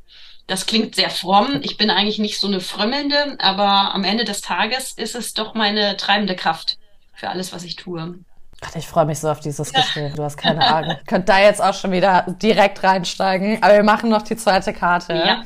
Das 0.46 0.66
klingt 0.66 0.94
sehr 0.94 1.08
fromm. 1.08 1.60
Ich 1.62 1.78
bin 1.78 1.88
eigentlich 1.88 2.18
nicht 2.18 2.38
so 2.38 2.46
eine 2.46 2.60
Frömmelnde, 2.60 3.36
aber 3.38 3.94
am 3.94 4.04
Ende 4.04 4.24
des 4.24 4.42
Tages 4.42 4.92
ist 4.92 5.14
es 5.14 5.32
doch 5.32 5.54
meine 5.54 5.96
treibende 5.96 6.36
Kraft 6.36 6.76
für 7.14 7.28
alles, 7.28 7.52
was 7.52 7.64
ich 7.64 7.76
tue. 7.76 8.18
Gott, 8.60 8.76
ich 8.76 8.86
freue 8.86 9.04
mich 9.04 9.18
so 9.18 9.30
auf 9.30 9.40
dieses 9.40 9.72
Gespräch. 9.72 10.14
Du 10.14 10.22
hast 10.22 10.36
keine 10.36 10.66
Ahnung. 10.66 10.96
Könnt 11.06 11.28
da 11.28 11.40
jetzt 11.40 11.60
auch 11.60 11.74
schon 11.74 11.92
wieder 11.92 12.24
direkt 12.42 12.82
reinsteigen. 12.82 13.62
Aber 13.62 13.74
wir 13.74 13.82
machen 13.82 14.10
noch 14.10 14.22
die 14.22 14.36
zweite 14.36 14.72
Karte. 14.72 15.14
Ja. 15.14 15.42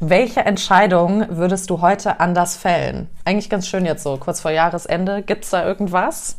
Welche 0.00 0.40
Entscheidung 0.40 1.26
würdest 1.36 1.70
du 1.70 1.80
heute 1.80 2.20
anders 2.20 2.56
fällen? 2.56 3.08
Eigentlich 3.24 3.50
ganz 3.50 3.68
schön 3.68 3.86
jetzt 3.86 4.02
so, 4.02 4.16
kurz 4.16 4.40
vor 4.40 4.50
Jahresende. 4.50 5.22
Gibt 5.22 5.44
es 5.44 5.50
da 5.50 5.64
irgendwas? 5.64 6.38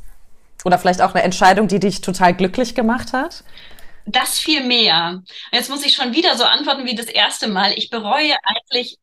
Oder 0.64 0.78
vielleicht 0.78 1.02
auch 1.02 1.14
eine 1.14 1.24
Entscheidung, 1.24 1.68
die 1.68 1.80
dich 1.80 2.02
total 2.02 2.34
glücklich 2.34 2.76
gemacht 2.76 3.14
hat? 3.14 3.44
Das 4.06 4.38
viel 4.38 4.64
mehr. 4.66 5.22
Jetzt 5.52 5.70
muss 5.70 5.86
ich 5.86 5.96
schon 5.96 6.14
wieder 6.14 6.38
so 6.38 6.44
antworten 6.44 6.86
wie 6.86 6.96
das 6.96 7.08
erste 7.08 7.48
Mal. 7.48 7.74
Ich 7.76 7.90
bereue 7.90 8.36
eigentlich 8.44 8.98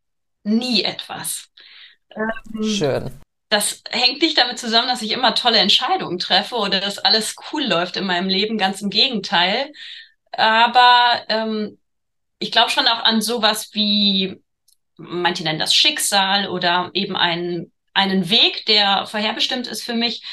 nie 0.44 0.84
etwas. 0.84 1.48
Ähm, 2.14 2.62
Schön 2.62 3.21
das 3.52 3.82
hängt 3.90 4.22
nicht 4.22 4.38
damit 4.38 4.58
zusammen, 4.58 4.88
dass 4.88 5.02
ich 5.02 5.12
immer 5.12 5.34
tolle 5.34 5.58
Entscheidungen 5.58 6.18
treffe 6.18 6.54
oder 6.54 6.80
dass 6.80 6.98
alles 6.98 7.36
cool 7.52 7.62
läuft 7.64 7.98
in 7.98 8.06
meinem 8.06 8.28
Leben, 8.28 8.56
ganz 8.56 8.80
im 8.80 8.88
Gegenteil. 8.88 9.70
Aber 10.32 11.22
ähm, 11.28 11.78
ich 12.38 12.50
glaube 12.50 12.70
schon 12.70 12.86
auch 12.88 13.04
an 13.04 13.20
sowas 13.20 13.70
wie, 13.74 14.40
manche 14.96 15.44
nennen 15.44 15.58
das 15.58 15.74
Schicksal 15.74 16.48
oder 16.48 16.90
eben 16.94 17.14
einen, 17.14 17.72
einen 17.92 18.30
Weg, 18.30 18.64
der 18.64 19.06
vorherbestimmt 19.06 19.66
ist 19.66 19.84
für 19.84 19.94
mich. 19.94 20.24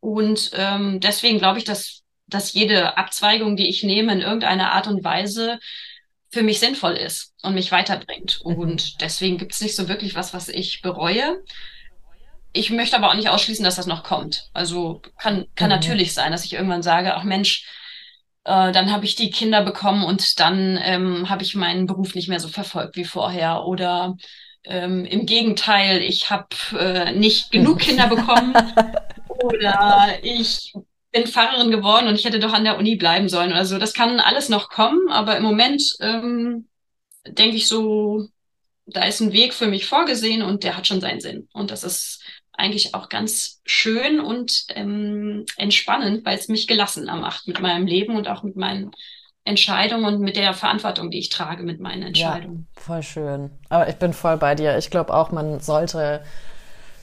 Und 0.00 0.52
ähm, 0.54 0.98
deswegen 1.00 1.38
glaube 1.38 1.58
ich, 1.58 1.64
dass, 1.64 2.02
dass 2.26 2.54
jede 2.54 2.96
Abzweigung, 2.96 3.54
die 3.54 3.68
ich 3.68 3.82
nehme, 3.82 4.12
in 4.14 4.22
irgendeiner 4.22 4.72
Art 4.72 4.86
und 4.86 5.04
Weise 5.04 5.60
für 6.30 6.42
mich 6.42 6.58
sinnvoll 6.58 6.94
ist 6.94 7.34
und 7.42 7.54
mich 7.54 7.70
weiterbringt. 7.70 8.40
Mhm. 8.46 8.54
Und 8.54 9.02
deswegen 9.02 9.36
gibt 9.36 9.52
es 9.52 9.60
nicht 9.60 9.76
so 9.76 9.88
wirklich 9.90 10.14
was, 10.14 10.32
was 10.32 10.48
ich 10.48 10.80
bereue 10.80 11.42
ich 12.52 12.70
möchte 12.70 12.96
aber 12.96 13.10
auch 13.10 13.14
nicht 13.14 13.28
ausschließen, 13.28 13.64
dass 13.64 13.76
das 13.76 13.86
noch 13.86 14.04
kommt. 14.04 14.48
Also 14.52 15.02
kann, 15.18 15.46
kann 15.54 15.68
mhm. 15.68 15.76
natürlich 15.76 16.14
sein, 16.14 16.32
dass 16.32 16.44
ich 16.44 16.52
irgendwann 16.52 16.82
sage, 16.82 17.14
ach 17.14 17.24
Mensch, 17.24 17.66
äh, 18.44 18.72
dann 18.72 18.92
habe 18.92 19.04
ich 19.04 19.14
die 19.14 19.30
Kinder 19.30 19.62
bekommen 19.62 20.04
und 20.04 20.40
dann 20.40 20.78
ähm, 20.82 21.30
habe 21.30 21.42
ich 21.42 21.54
meinen 21.54 21.86
Beruf 21.86 22.14
nicht 22.14 22.28
mehr 22.28 22.40
so 22.40 22.48
verfolgt 22.48 22.96
wie 22.96 23.04
vorher. 23.04 23.64
Oder 23.64 24.16
ähm, 24.64 25.04
im 25.04 25.26
Gegenteil, 25.26 26.02
ich 26.02 26.30
habe 26.30 26.48
äh, 26.78 27.12
nicht 27.12 27.50
genug 27.50 27.78
Kinder 27.80 28.08
bekommen. 28.08 28.54
oder 29.28 30.18
ich 30.22 30.74
bin 31.12 31.26
Pfarrerin 31.26 31.70
geworden 31.70 32.08
und 32.08 32.14
ich 32.14 32.24
hätte 32.24 32.40
doch 32.40 32.52
an 32.52 32.64
der 32.64 32.78
Uni 32.78 32.96
bleiben 32.96 33.28
sollen 33.28 33.52
oder 33.52 33.64
so. 33.64 33.78
Das 33.78 33.92
kann 33.92 34.18
alles 34.18 34.48
noch 34.48 34.70
kommen, 34.70 35.10
aber 35.10 35.36
im 35.36 35.42
Moment 35.42 35.82
ähm, 36.00 36.68
denke 37.26 37.56
ich 37.56 37.68
so, 37.68 38.26
da 38.86 39.04
ist 39.04 39.20
ein 39.20 39.32
Weg 39.32 39.54
für 39.54 39.66
mich 39.66 39.86
vorgesehen 39.86 40.42
und 40.42 40.64
der 40.64 40.76
hat 40.76 40.86
schon 40.86 41.00
seinen 41.00 41.20
Sinn. 41.20 41.48
Und 41.52 41.70
das 41.70 41.84
ist 41.84 42.21
eigentlich 42.52 42.94
auch 42.94 43.08
ganz 43.08 43.60
schön 43.64 44.20
und 44.20 44.66
ähm, 44.70 45.44
entspannend, 45.56 46.24
weil 46.24 46.38
es 46.38 46.48
mich 46.48 46.66
gelassener 46.66 47.16
macht 47.16 47.46
mit 47.48 47.60
meinem 47.60 47.86
Leben 47.86 48.16
und 48.16 48.28
auch 48.28 48.42
mit 48.42 48.56
meinen 48.56 48.90
Entscheidungen 49.44 50.04
und 50.04 50.20
mit 50.20 50.36
der 50.36 50.54
Verantwortung, 50.54 51.10
die 51.10 51.18
ich 51.18 51.28
trage 51.28 51.62
mit 51.64 51.80
meinen 51.80 52.02
Entscheidungen. 52.02 52.68
Ja, 52.76 52.82
voll 52.82 53.02
schön. 53.02 53.50
Aber 53.68 53.88
ich 53.88 53.96
bin 53.96 54.12
voll 54.12 54.36
bei 54.36 54.54
dir. 54.54 54.78
Ich 54.78 54.90
glaube 54.90 55.12
auch, 55.14 55.32
man 55.32 55.58
sollte 55.60 56.22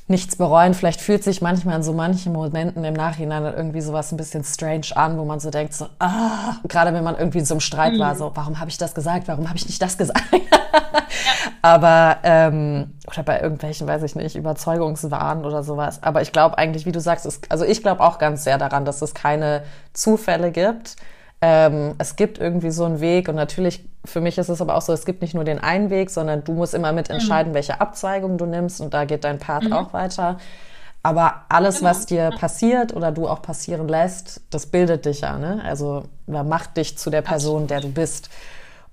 nichts 0.10 0.36
bereuen. 0.36 0.74
Vielleicht 0.74 1.02
fühlt 1.02 1.24
sich 1.24 1.42
manchmal 1.42 1.76
in 1.78 1.84
so 1.84 1.94
manchen 1.94 2.34
Momenten 2.34 2.84
im 2.84 2.94
Nachhinein 2.94 3.46
irgendwie 3.46 3.82
sowas 3.82 4.12
ein 4.12 4.18
bisschen 4.18 4.44
strange 4.44 4.88
an, 4.96 5.18
wo 5.18 5.26
man 5.26 5.40
so 5.40 5.52
denkt, 5.52 5.74
so, 5.74 5.88
ah, 6.00 6.58
gerade 6.68 6.94
wenn 6.94 7.04
man 7.04 7.18
irgendwie 7.18 7.40
in 7.40 7.46
so 7.46 7.54
einem 7.54 7.62
Streit 7.62 7.94
mhm. 7.94 8.00
war, 8.00 8.16
so, 8.16 8.32
warum 8.34 8.60
habe 8.60 8.70
ich 8.70 8.78
das 8.78 8.96
gesagt? 8.96 9.28
Warum 9.28 9.48
habe 9.48 9.58
ich 9.58 9.68
nicht 9.68 9.82
das 9.82 9.98
gesagt? 9.98 10.24
Aber, 11.62 12.18
ähm, 12.24 12.94
oder 13.08 13.24
bei 13.24 13.42
irgendwelchen, 13.42 13.88
weiß 13.88 14.04
ich 14.04 14.16
nicht, 14.16 14.36
Überzeugungswahn 14.36 15.46
oder 15.46 15.64
sowas. 15.64 16.02
Aber 16.02 16.22
ich 16.22 16.32
glaube 16.32 16.58
eigentlich, 16.58 16.86
wie 16.86 16.92
du 16.92 17.02
sagst, 17.02 17.26
es, 17.26 17.42
also 17.50 17.66
ich 17.66 17.82
glaube 17.82 18.02
auch 18.02 18.18
ganz 18.18 18.44
sehr 18.44 18.58
daran, 18.58 18.86
dass 18.86 19.02
es 19.02 19.14
keine 19.14 19.64
Zufälle 19.94 20.52
gibt. 20.52 20.96
Ähm, 21.42 21.96
es 21.98 22.16
gibt 22.16 22.38
irgendwie 22.38 22.72
so 22.72 22.86
einen 22.86 23.00
Weg 23.00 23.30
und 23.30 23.36
natürlich 23.36 23.89
für 24.06 24.22
mich 24.22 24.38
ist 24.38 24.50
es 24.50 24.62
aber 24.62 24.76
auch 24.76 24.82
so, 24.82 24.94
es 24.94 25.06
gibt 25.06 25.22
nicht 25.22 25.34
nur 25.34 25.44
den 25.44 25.60
einen 25.60 25.90
Weg, 25.90 26.10
sondern 26.10 26.44
du 26.44 26.54
musst 26.54 26.74
immer 26.74 26.92
mit 26.94 27.10
entscheiden, 27.10 27.52
mhm. 27.52 27.56
welche 27.56 27.82
Abzweigung 27.82 28.38
du 28.38 28.46
nimmst 28.46 28.82
und 28.82 28.94
da 28.94 29.06
geht 29.06 29.24
dein 29.24 29.40
Part 29.40 29.66
mhm. 29.66 29.74
auch 29.74 29.94
weiter. 29.94 30.38
Aber 31.02 31.46
alles, 31.48 31.80
genau. 31.80 31.92
was 31.92 32.06
dir 32.06 32.30
passiert 32.32 32.94
oder 32.94 33.12
du 33.12 33.28
auch 33.28 33.42
passieren 33.42 33.88
lässt, 33.88 34.42
das 34.50 34.66
bildet 34.66 35.06
dich 35.06 35.22
ja, 35.22 35.38
ne? 35.38 35.62
Also 35.64 36.04
macht 36.28 36.76
dich 36.78 36.98
zu 36.98 37.10
der 37.10 37.22
Person, 37.22 37.68
der 37.68 37.80
du 37.80 37.90
bist. 37.90 38.30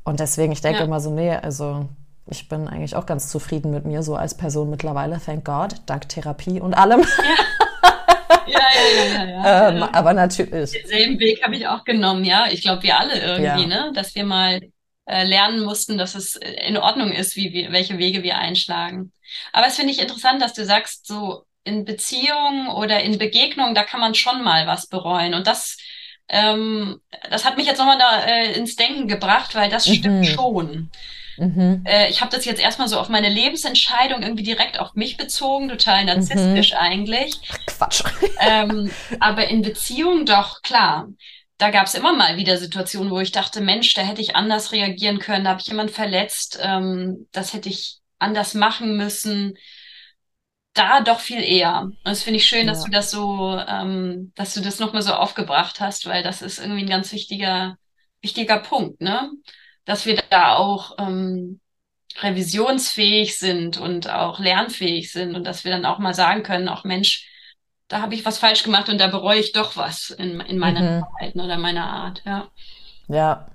Und 0.05 0.21
deswegen, 0.21 0.53
ich 0.53 0.61
denke 0.61 0.81
ja. 0.81 0.85
immer 0.85 1.01
so, 1.01 1.11
nee, 1.11 1.35
also 1.35 1.89
ich 2.29 2.49
bin 2.49 2.69
eigentlich 2.69 2.95
auch 2.95 3.07
ganz 3.07 3.29
zufrieden 3.29 3.73
mit 3.73 3.85
mir, 3.85 4.03
so 4.03 4.15
als 4.15 4.37
Person 4.37 4.71
mittlerweile, 4.71 5.21
thank 5.25 5.45
God, 5.45 5.75
dank 5.87 6.09
Therapie 6.09 6.61
und 6.61 6.75
allem. 6.75 7.01
Ja. 7.01 8.47
ja, 8.47 8.59
ja, 8.59 9.25
ja, 9.25 9.25
ja. 9.25 9.69
ähm, 9.69 9.83
aber 9.83 10.13
natürlich. 10.13 10.73
Denselben 10.73 11.19
Weg 11.19 11.43
habe 11.43 11.57
ich 11.57 11.67
auch 11.67 11.85
genommen, 11.85 12.25
ja. 12.25 12.47
Ich 12.51 12.63
glaube, 12.63 12.85
wir 12.85 12.99
alle 12.99 13.19
irgendwie, 13.19 13.69
ja. 13.69 13.87
ne? 13.87 13.93
Dass 13.95 14.15
wir 14.15 14.25
mal 14.25 14.61
lernen 15.07 15.65
mussten, 15.65 15.99
dass 15.99 16.15
es 16.15 16.37
in 16.37 16.77
Ordnung 16.77 17.13
ist, 17.13 17.37
wie 17.37 17.53
wir, 17.53 17.73
welche 17.73 17.99
Wege 17.99 18.23
wir 18.23 18.39
einschlagen. 18.39 19.13
Aber 19.53 19.67
es 19.67 19.77
finde 19.77 19.93
ich 19.93 20.01
interessant, 20.01 20.43
dass 20.43 20.53
du 20.53 20.65
sagst, 20.65 21.07
so 21.07 21.45
in 21.65 21.85
Beziehungen 21.85 22.69
oder 22.69 23.03
in 23.03 23.19
Begegnungen, 23.19 23.75
da 23.75 23.83
kann 23.83 24.01
man 24.01 24.15
schon 24.15 24.43
mal 24.43 24.67
was 24.67 24.87
bereuen. 24.87 25.35
Und 25.35 25.47
das, 25.47 25.77
ähm, 26.29 27.01
das 27.31 27.45
hat 27.45 27.57
mich 27.57 27.67
jetzt 27.67 27.79
nochmal 27.79 27.99
da 27.99 28.25
äh, 28.25 28.53
ins 28.53 28.77
Denken 28.77 29.09
gebracht, 29.09 29.55
weil 29.55 29.69
das 29.69 29.89
mhm. 29.89 29.95
stimmt 29.95 30.27
schon. 30.27 30.91
Mhm. 31.39 31.83
Äh, 31.85 32.09
ich 32.09 32.21
habe 32.21 32.35
das 32.35 32.45
jetzt 32.45 32.61
erstmal 32.61 32.89
so 32.89 32.99
auf 32.99 33.09
meine 33.09 33.29
Lebensentscheidung 33.29 34.23
irgendwie 34.23 34.45
direkt 34.45 34.79
auf 34.79 34.95
mich 34.95 35.17
bezogen, 35.17 35.69
total 35.69 36.05
narzisstisch 36.05 36.73
mhm. 36.73 36.79
eigentlich. 36.79 37.41
Quatsch. 37.67 38.03
Ähm, 38.39 38.91
aber 39.19 39.49
in 39.49 39.63
Beziehungen 39.63 40.25
doch, 40.25 40.63
klar. 40.63 41.09
Da 41.59 41.71
gab 41.71 41.87
es 41.87 41.95
immer 41.95 42.13
mal 42.13 42.37
wieder 42.37 42.59
Situationen, 42.59 43.11
wo 43.11 43.21
ich 43.21 43.33
dachte, 43.33 43.61
Mensch, 43.61 43.95
da 43.95 44.03
hätte 44.03 44.21
ich 44.21 44.37
anders 44.37 44.73
reagieren 44.73 45.19
können, 45.19 45.45
da 45.45 45.51
habe 45.51 45.61
ich 45.61 45.69
jemand 45.69 45.91
verletzt, 45.91 46.59
ähm, 46.61 47.27
das 47.33 47.55
hätte 47.55 47.69
ich 47.69 47.99
anders 48.19 48.55
machen 48.55 48.97
müssen. 48.97 49.57
Da 50.75 51.01
doch 51.01 51.21
viel 51.21 51.43
eher. 51.43 51.83
Und 51.83 51.99
das 52.05 52.23
finde 52.23 52.39
ich 52.39 52.47
schön, 52.47 52.67
ja. 52.67 52.73
dass 52.73 52.85
du 52.85 52.91
das 52.91 53.11
so, 53.11 53.59
ähm, 53.67 54.33
dass 54.35 54.53
du 54.53 54.61
das 54.61 54.79
nochmal 54.79 55.01
so 55.01 55.15
aufgebracht 55.15 55.81
hast, 55.81 56.05
weil 56.07 56.23
das 56.23 56.43
ist 56.43 56.59
irgendwie 56.59 56.83
ein 56.83 56.89
ganz 56.91 57.13
wichtiger, 57.13 57.79
wichtiger 58.21 58.59
Punkt, 58.59 59.01
ne? 59.01 59.31
dass 59.87 60.05
wir 60.05 60.17
da 60.29 60.57
auch 60.57 60.97
ähm, 60.99 61.61
revisionsfähig 62.19 63.39
sind 63.39 63.79
und 63.79 64.11
auch 64.11 64.39
lernfähig 64.39 65.13
sind 65.13 65.35
und 65.35 65.45
dass 65.45 65.65
wir 65.65 65.73
dann 65.73 65.87
auch 65.87 65.99
mal 65.99 66.15
sagen 66.15 66.43
können, 66.43 66.69
auch 66.69 66.85
Mensch, 66.85 67.26
da 67.89 68.03
habe 68.03 68.15
ich 68.15 68.25
was 68.25 68.39
falsch 68.39 68.63
gemacht 68.63 68.89
und 68.89 68.99
da 68.99 69.07
bereue 69.07 69.39
ich 69.39 69.53
doch 69.53 69.77
was 69.77 70.11
in, 70.11 70.41
in 70.41 70.59
meiner 70.59 70.81
mhm. 70.81 71.05
Verhalten 71.05 71.41
oder 71.41 71.57
meiner 71.57 71.87
Art, 71.87 72.23
ja. 72.25 72.49
Ja. 73.09 73.47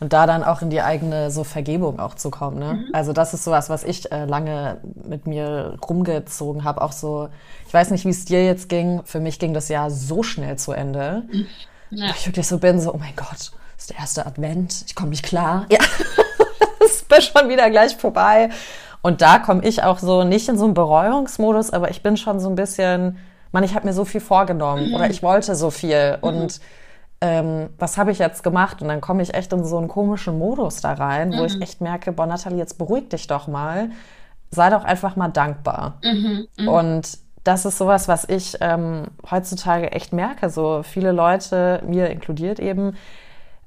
Und 0.00 0.12
da 0.12 0.26
dann 0.26 0.42
auch 0.42 0.62
in 0.62 0.70
die 0.70 0.82
eigene 0.82 1.30
so 1.30 1.44
Vergebung 1.44 2.00
auch 2.00 2.14
zu 2.14 2.30
kommen. 2.30 2.58
Ne? 2.58 2.74
Mhm. 2.74 2.88
Also 2.92 3.12
das 3.12 3.34
ist 3.34 3.44
sowas, 3.44 3.70
was 3.70 3.84
ich 3.84 4.10
äh, 4.10 4.24
lange 4.24 4.80
mit 5.04 5.26
mir 5.26 5.76
rumgezogen 5.88 6.64
habe. 6.64 6.82
Auch 6.82 6.92
so, 6.92 7.28
ich 7.66 7.72
weiß 7.74 7.90
nicht, 7.90 8.04
wie 8.04 8.10
es 8.10 8.24
dir 8.24 8.44
jetzt 8.44 8.68
ging. 8.68 9.02
Für 9.04 9.20
mich 9.20 9.38
ging 9.38 9.54
das 9.54 9.68
Jahr 9.68 9.90
so 9.90 10.22
schnell 10.24 10.58
zu 10.58 10.72
Ende. 10.72 11.22
Mhm. 11.30 11.46
Ja. 11.90 12.10
Ich 12.16 12.26
wirklich 12.26 12.46
so 12.46 12.58
bin, 12.58 12.80
so, 12.80 12.92
oh 12.94 12.98
mein 12.98 13.14
Gott, 13.16 13.52
ist 13.76 13.90
der 13.90 13.98
erste 13.98 14.26
Advent, 14.26 14.84
ich 14.86 14.94
komme 14.94 15.10
nicht 15.10 15.24
klar. 15.24 15.66
Ja, 15.70 15.78
es 16.84 17.02
ist 17.02 17.32
schon 17.32 17.48
wieder 17.48 17.70
gleich 17.70 17.96
vorbei. 17.96 18.50
Und 19.02 19.22
da 19.22 19.38
komme 19.38 19.64
ich 19.64 19.82
auch 19.82 19.98
so 19.98 20.24
nicht 20.24 20.48
in 20.48 20.58
so 20.58 20.64
einen 20.64 20.74
Bereuungsmodus, 20.74 21.70
aber 21.70 21.90
ich 21.90 22.02
bin 22.02 22.16
schon 22.16 22.40
so 22.40 22.48
ein 22.48 22.54
bisschen, 22.54 23.18
man, 23.52 23.64
ich 23.64 23.74
habe 23.74 23.86
mir 23.86 23.92
so 23.92 24.04
viel 24.04 24.20
vorgenommen 24.20 24.88
mhm. 24.88 24.94
oder 24.94 25.10
ich 25.10 25.22
wollte 25.22 25.54
so 25.54 25.70
viel 25.70 26.18
mhm. 26.18 26.28
und 26.28 26.60
ähm, 27.20 27.70
was 27.78 27.98
habe 27.98 28.12
ich 28.12 28.18
jetzt 28.18 28.42
gemacht? 28.42 28.80
Und 28.80 28.88
dann 28.88 29.00
komme 29.00 29.22
ich 29.22 29.34
echt 29.34 29.52
in 29.52 29.64
so 29.64 29.76
einen 29.76 29.88
komischen 29.88 30.38
Modus 30.38 30.80
da 30.80 30.94
rein, 30.94 31.34
wo 31.36 31.44
ich 31.44 31.56
mhm. 31.56 31.62
echt 31.62 31.80
merke, 31.80 32.12
boah, 32.12 32.26
Nathalie, 32.26 32.58
jetzt 32.58 32.78
beruhig 32.78 33.08
dich 33.10 33.26
doch 33.26 33.46
mal. 33.46 33.90
Sei 34.50 34.70
doch 34.70 34.84
einfach 34.84 35.16
mal 35.16 35.28
dankbar. 35.28 35.98
Mhm. 36.02 36.48
Mhm. 36.58 36.68
Und 36.68 37.18
das 37.44 37.64
ist 37.64 37.78
sowas, 37.78 38.08
was 38.08 38.28
ich 38.28 38.56
ähm, 38.60 39.08
heutzutage 39.30 39.92
echt 39.92 40.12
merke. 40.12 40.48
So 40.50 40.82
viele 40.82 41.12
Leute, 41.12 41.82
mir 41.86 42.08
inkludiert 42.08 42.58
eben, 42.58 42.96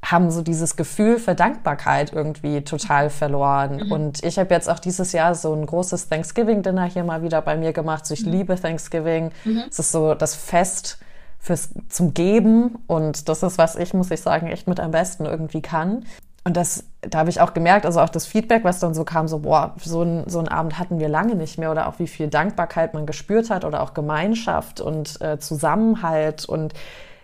haben 0.04 0.32
so 0.32 0.42
dieses 0.42 0.76
Gefühl 0.76 1.18
für 1.18 1.34
Dankbarkeit 1.34 2.12
irgendwie 2.14 2.62
total 2.62 3.10
verloren. 3.10 3.86
Mhm. 3.86 3.92
Und 3.92 4.24
ich 4.24 4.38
habe 4.38 4.54
jetzt 4.54 4.70
auch 4.70 4.80
dieses 4.80 5.14
Jahr 5.14 5.34
so 5.34 5.54
ein 5.54 5.66
großes 5.66 6.10
Thanksgiving-Dinner 6.10 6.86
hier 6.86 7.04
mal 7.04 7.24
wieder 7.24 7.42
bei 7.42 7.56
mir 7.56 7.72
gemacht. 7.72 8.06
So, 8.06 8.14
ich 8.14 8.26
mhm. 8.26 8.32
liebe 8.32 8.60
Thanksgiving. 8.60 9.32
Mhm. 9.46 9.64
Es 9.70 9.80
ist 9.80 9.92
so 9.92 10.14
das 10.14 10.36
Fest 10.36 11.00
fürs, 11.40 11.70
zum 11.88 12.14
Geben. 12.14 12.80
Und 12.88 13.30
das 13.30 13.44
ist, 13.44 13.58
was 13.58 13.76
ich, 13.78 13.94
muss 13.94 14.12
ich 14.12 14.22
sagen, 14.22 14.48
echt 14.48 14.68
mit 14.68 14.80
am 14.80 14.92
besten 14.92 15.26
irgendwie 15.26 15.62
kann. 15.62 16.06
Und 16.46 16.58
das, 16.58 16.84
da 17.02 17.20
habe 17.20 17.30
ich 17.30 17.40
auch 17.40 17.54
gemerkt, 17.54 17.86
also 17.86 18.02
auch 18.02 18.10
das 18.10 18.26
Feedback, 18.26 18.66
was 18.66 18.80
dann 18.80 18.94
so 18.94 19.06
kam, 19.06 19.30
so, 19.30 19.40
boah, 19.40 19.76
so 19.82 20.04
ein, 20.04 20.24
so 20.28 20.40
ein 20.40 20.50
Abend 20.50 20.78
hatten 20.78 21.00
wir 21.00 21.08
lange 21.08 21.36
nicht 21.36 21.58
mehr 21.58 21.72
oder 21.72 21.88
auch 21.88 22.00
wie 22.00 22.08
viel 22.08 22.28
Dankbarkeit 22.28 22.94
man 22.94 23.06
gespürt 23.06 23.50
hat 23.50 23.64
oder 23.64 23.82
auch 23.82 23.94
Gemeinschaft 23.94 24.82
und 24.82 25.22
äh, 25.22 25.40
Zusammenhalt 25.40 26.44
und 26.44 26.74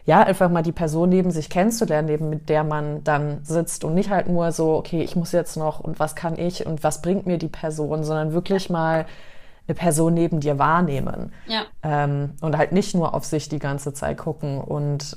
ja, 0.10 0.24
einfach 0.24 0.50
mal 0.50 0.64
die 0.64 0.72
Person 0.72 1.10
neben 1.10 1.30
sich 1.30 1.52
kennenzulernen, 1.52 2.08
neben 2.08 2.32
mit 2.32 2.50
der 2.50 2.64
man 2.64 3.04
dann 3.04 3.42
sitzt 3.44 3.84
und 3.84 3.94
nicht 3.94 4.10
halt 4.10 4.28
nur 4.28 4.52
so, 4.52 4.74
okay, 4.74 5.04
ich 5.04 5.16
muss 5.16 5.32
jetzt 5.34 5.56
noch 5.56 5.82
und 5.82 6.00
was 6.00 6.16
kann 6.16 6.36
ich 6.36 6.66
und 6.66 6.84
was 6.84 7.04
bringt 7.04 7.28
mir 7.28 7.38
die 7.38 7.48
Person, 7.48 8.04
sondern 8.04 8.34
wirklich 8.34 8.72
mal 8.72 9.06
eine 9.68 9.76
Person 9.76 10.16
neben 10.16 10.40
dir 10.40 10.58
wahrnehmen. 10.58 11.32
Ja. 11.46 11.62
Ähm, 11.84 12.32
und 12.42 12.58
halt 12.58 12.72
nicht 12.72 12.96
nur 12.96 13.14
auf 13.14 13.24
sich 13.24 13.50
die 13.50 13.60
ganze 13.60 13.94
Zeit 13.94 14.18
gucken. 14.18 14.60
Und 14.60 15.16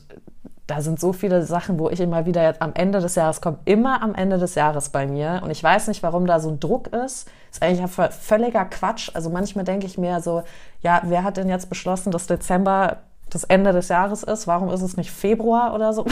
da 0.66 0.82
sind 0.82 1.00
so 1.00 1.14
viele 1.14 1.42
Sachen, 1.42 1.78
wo 1.78 1.88
ich 1.88 2.00
immer 2.00 2.26
wieder 2.26 2.42
jetzt 2.42 2.60
am 2.60 2.74
Ende 2.74 3.00
des 3.00 3.14
Jahres 3.14 3.40
kommt, 3.40 3.60
immer 3.64 4.02
am 4.02 4.14
Ende 4.14 4.36
des 4.36 4.56
Jahres 4.56 4.90
bei 4.90 5.06
mir. 5.06 5.40
Und 5.42 5.50
ich 5.50 5.64
weiß 5.64 5.88
nicht, 5.88 6.02
warum 6.02 6.26
da 6.26 6.38
so 6.38 6.50
ein 6.50 6.60
Druck 6.60 6.88
ist. 6.88 7.28
Das 7.48 7.52
ist 7.52 7.62
eigentlich 7.62 7.90
völliger 7.90 8.66
Quatsch. 8.66 9.10
Also 9.14 9.30
manchmal 9.30 9.64
denke 9.64 9.86
ich 9.86 9.96
mir 9.96 10.20
so, 10.20 10.42
ja, 10.82 11.00
wer 11.06 11.24
hat 11.24 11.38
denn 11.38 11.48
jetzt 11.48 11.70
beschlossen, 11.70 12.10
dass 12.10 12.26
Dezember 12.26 12.98
das 13.32 13.44
Ende 13.44 13.72
des 13.72 13.88
Jahres 13.88 14.22
ist. 14.22 14.46
Warum 14.46 14.70
ist 14.70 14.82
es 14.82 14.96
nicht 14.96 15.10
Februar 15.10 15.74
oder 15.74 15.92
so? 15.92 16.06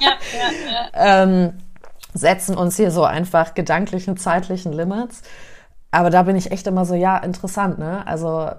Ja, 0.00 0.12
ja, 0.32 0.90
ja. 0.94 1.22
ähm, 1.22 1.52
setzen 2.14 2.56
uns 2.56 2.76
hier 2.76 2.90
so 2.90 3.04
einfach 3.04 3.54
gedanklichen, 3.54 4.16
zeitlichen 4.16 4.72
Limits. 4.72 5.22
Aber 5.90 6.10
da 6.10 6.22
bin 6.22 6.36
ich 6.36 6.50
echt 6.50 6.66
immer 6.66 6.84
so, 6.84 6.94
ja, 6.94 7.18
interessant, 7.18 7.78
ne? 7.78 8.06
Also, 8.06 8.50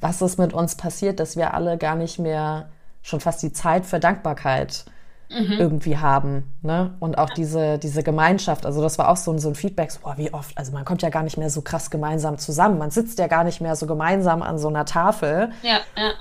was 0.00 0.22
ist 0.22 0.38
mit 0.38 0.52
uns 0.52 0.76
passiert, 0.76 1.18
dass 1.20 1.36
wir 1.36 1.54
alle 1.54 1.76
gar 1.76 1.96
nicht 1.96 2.18
mehr 2.18 2.68
schon 3.02 3.20
fast 3.20 3.42
die 3.42 3.52
Zeit 3.52 3.84
für 3.84 3.98
Dankbarkeit 3.98 4.84
mhm. 5.30 5.52
irgendwie 5.58 5.98
haben. 5.98 6.52
Ne? 6.62 6.94
Und 7.00 7.18
auch 7.18 7.30
diese, 7.30 7.78
diese 7.78 8.02
Gemeinschaft, 8.02 8.66
also 8.66 8.82
das 8.82 8.98
war 8.98 9.08
auch 9.08 9.16
so 9.16 9.32
ein, 9.32 9.38
so 9.38 9.48
ein 9.48 9.54
Feedback, 9.54 9.90
so, 9.90 10.00
boah, 10.00 10.16
wie 10.16 10.32
oft, 10.32 10.56
also 10.56 10.72
man 10.72 10.84
kommt 10.84 11.02
ja 11.02 11.10
gar 11.10 11.22
nicht 11.22 11.36
mehr 11.36 11.50
so 11.50 11.62
krass 11.62 11.90
gemeinsam 11.90 12.38
zusammen. 12.38 12.78
Man 12.78 12.90
sitzt 12.90 13.18
ja 13.18 13.26
gar 13.26 13.44
nicht 13.44 13.60
mehr 13.60 13.76
so 13.76 13.86
gemeinsam 13.86 14.42
an 14.42 14.58
so 14.58 14.68
einer 14.68 14.84
Tafel. 14.84 15.50
Ja, 15.62 15.80
ja. 15.96 16.12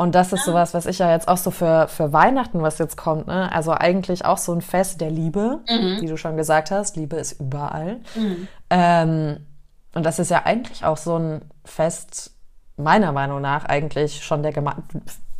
Und 0.00 0.14
das 0.14 0.32
ist 0.32 0.46
sowas, 0.46 0.72
was 0.72 0.86
ich 0.86 0.98
ja 0.98 1.10
jetzt 1.10 1.28
auch 1.28 1.36
so 1.36 1.50
für, 1.50 1.86
für 1.86 2.10
Weihnachten, 2.14 2.62
was 2.62 2.78
jetzt 2.78 2.96
kommt, 2.96 3.26
ne? 3.26 3.52
Also 3.52 3.72
eigentlich 3.72 4.24
auch 4.24 4.38
so 4.38 4.54
ein 4.54 4.62
Fest 4.62 5.02
der 5.02 5.10
Liebe, 5.10 5.60
mhm. 5.68 6.00
wie 6.00 6.06
du 6.06 6.16
schon 6.16 6.38
gesagt 6.38 6.70
hast. 6.70 6.96
Liebe 6.96 7.16
ist 7.16 7.38
überall. 7.38 7.98
Mhm. 8.14 8.48
Ähm, 8.70 9.46
und 9.92 10.06
das 10.06 10.18
ist 10.18 10.30
ja 10.30 10.46
eigentlich 10.46 10.86
auch 10.86 10.96
so 10.96 11.18
ein 11.18 11.42
Fest, 11.66 12.30
meiner 12.78 13.12
Meinung 13.12 13.42
nach, 13.42 13.66
eigentlich 13.66 14.24
schon 14.24 14.42
der 14.42 14.52
Geme 14.52 14.74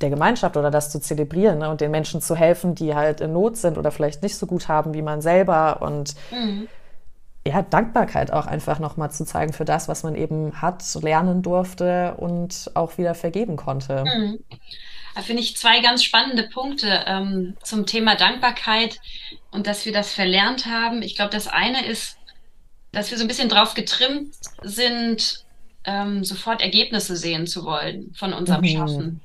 der 0.01 0.11
Gemeinschaft 0.11 0.57
oder 0.57 0.71
das 0.71 0.91
zu 0.91 1.01
zelebrieren 1.01 1.59
ne? 1.59 1.71
und 1.71 1.81
den 1.81 1.91
Menschen 1.91 2.21
zu 2.21 2.35
helfen, 2.35 2.75
die 2.75 2.95
halt 2.95 3.21
in 3.21 3.33
Not 3.33 3.57
sind 3.57 3.79
oder 3.79 3.91
vielleicht 3.91 4.23
nicht 4.23 4.37
so 4.37 4.47
gut 4.47 4.69
haben 4.69 4.95
wie 4.95 5.03
man 5.03 5.21
selber 5.21 5.83
und 5.83 6.15
mhm. 6.31 6.69
ja, 7.47 7.63
Dankbarkeit 7.63 8.33
auch 8.33 8.47
einfach 8.47 8.79
nochmal 8.79 9.11
zu 9.11 9.25
zeigen 9.25 9.53
für 9.53 9.65
das, 9.65 9.89
was 9.89 10.03
man 10.03 10.15
eben 10.15 10.61
hat, 10.61 10.83
lernen 11.03 11.43
durfte 11.43 12.15
und 12.17 12.71
auch 12.75 12.99
wieder 12.99 13.15
vergeben 13.15 13.57
konnte. 13.57 14.05
Mhm. 14.05 14.39
Da 15.15 15.23
finde 15.23 15.43
ich 15.43 15.57
zwei 15.57 15.81
ganz 15.81 16.05
spannende 16.05 16.45
Punkte 16.45 17.05
ähm, 17.07 17.57
zum 17.63 17.85
Thema 17.85 18.15
Dankbarkeit 18.15 19.01
und 19.51 19.67
dass 19.67 19.85
wir 19.85 19.93
das 19.93 20.13
verlernt 20.13 20.67
haben. 20.67 21.03
Ich 21.03 21.17
glaube, 21.17 21.33
das 21.33 21.49
eine 21.49 21.85
ist, 21.85 22.17
dass 22.93 23.11
wir 23.11 23.19
so 23.19 23.25
ein 23.25 23.29
bisschen 23.29 23.49
drauf 23.49 23.75
getrimmt 23.75 24.35
sind, 24.63 25.45
ähm, 25.85 26.25
sofort 26.25 26.63
Ergebnisse 26.63 27.17
sehen 27.17 27.47
zu 27.47 27.65
wollen 27.65 28.15
von 28.15 28.33
unserem 28.33 28.63
mhm. 28.63 28.69
Schaffen. 28.69 29.21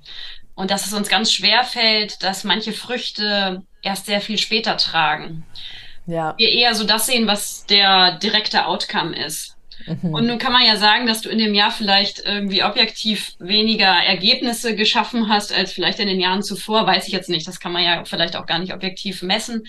Und 0.56 0.72
dass 0.72 0.86
es 0.86 0.94
uns 0.94 1.10
ganz 1.10 1.32
schwer 1.32 1.64
fällt, 1.64 2.24
dass 2.24 2.44
manche 2.44 2.72
Früchte 2.72 3.64
erst 3.82 4.06
sehr 4.06 4.22
viel 4.22 4.38
später 4.38 4.78
tragen. 4.78 5.46
Ja. 6.08 6.34
Wir 6.38 6.50
eher 6.50 6.76
so 6.76 6.86
das 6.86 7.06
sehen, 7.06 7.28
was 7.28 7.66
der 7.66 8.18
direkte 8.20 8.66
Outcome 8.66 9.16
ist. 9.16 9.56
Mhm. 9.86 10.14
Und 10.14 10.28
nun 10.28 10.40
kann 10.40 10.54
man 10.54 10.66
ja 10.66 10.78
sagen, 10.78 11.06
dass 11.06 11.22
du 11.22 11.30
in 11.30 11.38
dem 11.38 11.54
Jahr 11.54 11.72
vielleicht 11.72 12.20
irgendwie 12.20 12.64
objektiv 12.64 13.34
weniger 13.40 13.88
Ergebnisse 13.88 14.76
geschaffen 14.76 15.30
hast 15.30 15.54
als 15.54 15.74
vielleicht 15.74 16.00
in 16.00 16.08
den 16.08 16.20
Jahren 16.20 16.44
zuvor. 16.44 16.88
Weiß 16.88 17.08
ich 17.08 17.14
jetzt 17.14 17.30
nicht. 17.30 17.48
Das 17.48 17.60
kann 17.60 17.72
man 17.72 17.84
ja 17.84 18.06
vielleicht 18.06 18.36
auch 18.36 18.46
gar 18.46 18.60
nicht 18.60 18.74
objektiv 18.74 19.22
messen. 19.22 19.64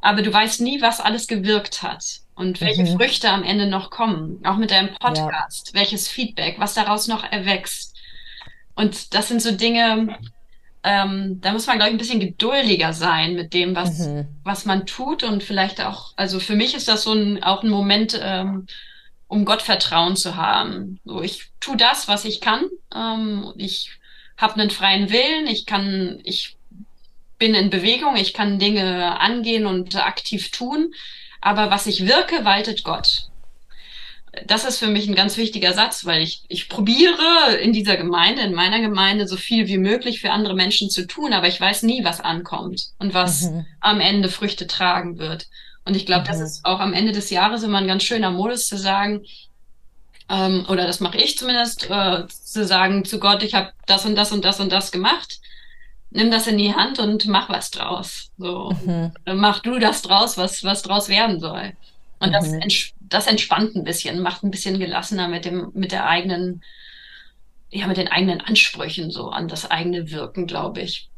Aber 0.00 0.22
du 0.22 0.32
weißt 0.32 0.60
nie, 0.60 0.82
was 0.82 1.00
alles 1.00 1.26
gewirkt 1.26 1.82
hat 1.82 2.04
und 2.34 2.60
welche 2.60 2.82
mhm. 2.82 2.96
Früchte 2.96 3.30
am 3.30 3.42
Ende 3.42 3.66
noch 3.66 3.90
kommen. 3.90 4.40
Auch 4.44 4.56
mit 4.56 4.70
deinem 4.70 4.94
Podcast. 4.94 5.68
Ja. 5.68 5.80
Welches 5.80 6.08
Feedback, 6.08 6.56
was 6.58 6.74
daraus 6.74 7.08
noch 7.08 7.24
erwächst. 7.24 7.95
Und 8.76 9.14
das 9.14 9.28
sind 9.28 9.42
so 9.42 9.50
Dinge, 9.52 10.16
ähm, 10.84 11.40
da 11.40 11.52
muss 11.52 11.66
man, 11.66 11.78
glaube 11.78 11.90
ich, 11.90 11.94
ein 11.96 11.98
bisschen 11.98 12.20
geduldiger 12.20 12.92
sein 12.92 13.34
mit 13.34 13.52
dem, 13.54 13.74
was, 13.74 14.06
mhm. 14.06 14.28
was 14.44 14.66
man 14.66 14.86
tut. 14.86 15.24
Und 15.24 15.42
vielleicht 15.42 15.80
auch, 15.80 16.12
also 16.14 16.38
für 16.38 16.54
mich 16.54 16.76
ist 16.76 16.86
das 16.86 17.02
so 17.02 17.12
ein, 17.12 17.42
auch 17.42 17.64
ein 17.64 17.70
Moment, 17.70 18.18
ähm, 18.22 18.66
um 19.26 19.44
Gott 19.44 19.62
Vertrauen 19.62 20.14
zu 20.14 20.36
haben. 20.36 21.00
So, 21.04 21.22
ich 21.22 21.50
tu 21.58 21.74
das, 21.74 22.06
was 22.06 22.24
ich 22.24 22.40
kann. 22.40 22.66
Ähm, 22.94 23.52
ich 23.56 23.90
habe 24.36 24.60
einen 24.60 24.70
freien 24.70 25.10
Willen. 25.10 25.48
Ich 25.48 25.66
kann, 25.66 26.20
ich 26.22 26.56
bin 27.38 27.54
in 27.54 27.70
Bewegung. 27.70 28.14
Ich 28.14 28.32
kann 28.32 28.60
Dinge 28.60 29.18
angehen 29.18 29.66
und 29.66 29.96
aktiv 29.96 30.52
tun. 30.52 30.92
Aber 31.40 31.70
was 31.70 31.86
ich 31.88 32.06
wirke, 32.06 32.44
waltet 32.44 32.84
Gott. 32.84 33.28
Das 34.46 34.64
ist 34.64 34.78
für 34.78 34.88
mich 34.88 35.08
ein 35.08 35.14
ganz 35.14 35.38
wichtiger 35.38 35.72
Satz, 35.72 36.04
weil 36.04 36.22
ich, 36.22 36.42
ich 36.48 36.68
probiere 36.68 37.54
in 37.60 37.72
dieser 37.72 37.96
Gemeinde, 37.96 38.42
in 38.42 38.52
meiner 38.52 38.80
Gemeinde, 38.80 39.26
so 39.26 39.36
viel 39.36 39.66
wie 39.66 39.78
möglich 39.78 40.20
für 40.20 40.30
andere 40.30 40.54
Menschen 40.54 40.90
zu 40.90 41.06
tun, 41.06 41.32
aber 41.32 41.48
ich 41.48 41.60
weiß 41.60 41.84
nie, 41.84 42.04
was 42.04 42.20
ankommt 42.20 42.88
und 42.98 43.14
was 43.14 43.42
mhm. 43.42 43.66
am 43.80 44.00
Ende 44.00 44.28
Früchte 44.28 44.66
tragen 44.66 45.18
wird. 45.18 45.46
Und 45.86 45.96
ich 45.96 46.04
glaube, 46.04 46.22
mhm. 46.22 46.26
das 46.26 46.40
ist 46.40 46.64
auch 46.64 46.80
am 46.80 46.92
Ende 46.92 47.12
des 47.12 47.30
Jahres 47.30 47.62
immer 47.62 47.78
ein 47.78 47.86
ganz 47.86 48.02
schöner 48.02 48.30
Modus 48.30 48.66
zu 48.66 48.76
sagen, 48.76 49.22
ähm, 50.28 50.66
oder 50.68 50.86
das 50.86 51.00
mache 51.00 51.18
ich 51.18 51.38
zumindest, 51.38 51.88
äh, 51.88 52.26
zu 52.26 52.66
sagen 52.66 53.04
zu 53.04 53.18
Gott, 53.18 53.42
ich 53.42 53.54
habe 53.54 53.72
das 53.86 54.04
und 54.04 54.16
das 54.16 54.32
und 54.32 54.44
das 54.44 54.60
und 54.60 54.72
das 54.72 54.90
gemacht. 54.90 55.40
Nimm 56.10 56.30
das 56.30 56.46
in 56.46 56.58
die 56.58 56.74
Hand 56.74 56.98
und 56.98 57.26
mach 57.26 57.48
was 57.48 57.70
draus. 57.70 58.30
So, 58.38 58.74
mhm. 58.84 59.12
mach 59.34 59.60
du 59.60 59.78
das 59.78 60.02
draus, 60.02 60.36
was 60.36 60.64
was 60.64 60.82
draus 60.82 61.08
werden 61.08 61.40
soll. 61.40 61.72
Und 62.18 62.30
mhm. 62.30 62.32
das, 62.32 62.52
ents 62.52 62.92
das 63.08 63.26
entspannt 63.26 63.74
ein 63.76 63.84
bisschen, 63.84 64.20
macht 64.20 64.42
ein 64.42 64.50
bisschen 64.50 64.78
gelassener 64.78 65.28
mit 65.28 65.44
dem 65.44 65.70
mit 65.74 65.92
der 65.92 66.08
eigenen, 66.08 66.62
ja 67.70 67.86
mit 67.86 67.96
den 67.96 68.08
eigenen 68.08 68.40
Ansprüchen 68.40 69.10
so 69.10 69.28
an 69.30 69.48
das 69.48 69.70
eigene 69.70 70.10
Wirken, 70.10 70.46
glaube 70.46 70.80
ich. 70.80 71.08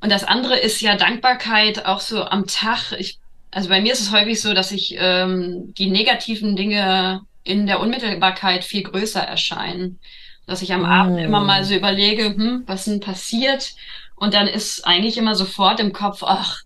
Und 0.00 0.10
das 0.10 0.24
andere 0.24 0.56
ist 0.58 0.80
ja 0.80 0.96
Dankbarkeit 0.96 1.86
auch 1.86 2.00
so 2.00 2.24
am 2.24 2.46
Tag. 2.46 2.92
Ich 2.98 3.18
also 3.50 3.68
bei 3.68 3.80
mir 3.80 3.92
ist 3.92 4.00
es 4.00 4.12
häufig 4.12 4.40
so, 4.40 4.52
dass 4.52 4.70
ich 4.72 4.96
ähm, 4.98 5.72
die 5.78 5.90
negativen 5.90 6.56
Dinge 6.56 7.22
in 7.42 7.66
der 7.66 7.80
Unmittelbarkeit 7.80 8.64
viel 8.64 8.82
größer 8.82 9.22
erscheinen. 9.22 9.98
Dass 10.46 10.62
ich 10.62 10.72
am 10.72 10.82
mm. 10.82 10.86
Abend 10.86 11.18
immer 11.20 11.40
mal 11.40 11.64
so 11.64 11.74
überlege, 11.74 12.26
hm, 12.26 12.64
was 12.66 12.84
denn 12.84 13.00
passiert? 13.00 13.74
Und 14.14 14.34
dann 14.34 14.46
ist 14.46 14.86
eigentlich 14.86 15.18
immer 15.18 15.34
sofort 15.34 15.80
im 15.80 15.92
Kopf, 15.92 16.22
ach, 16.22 16.62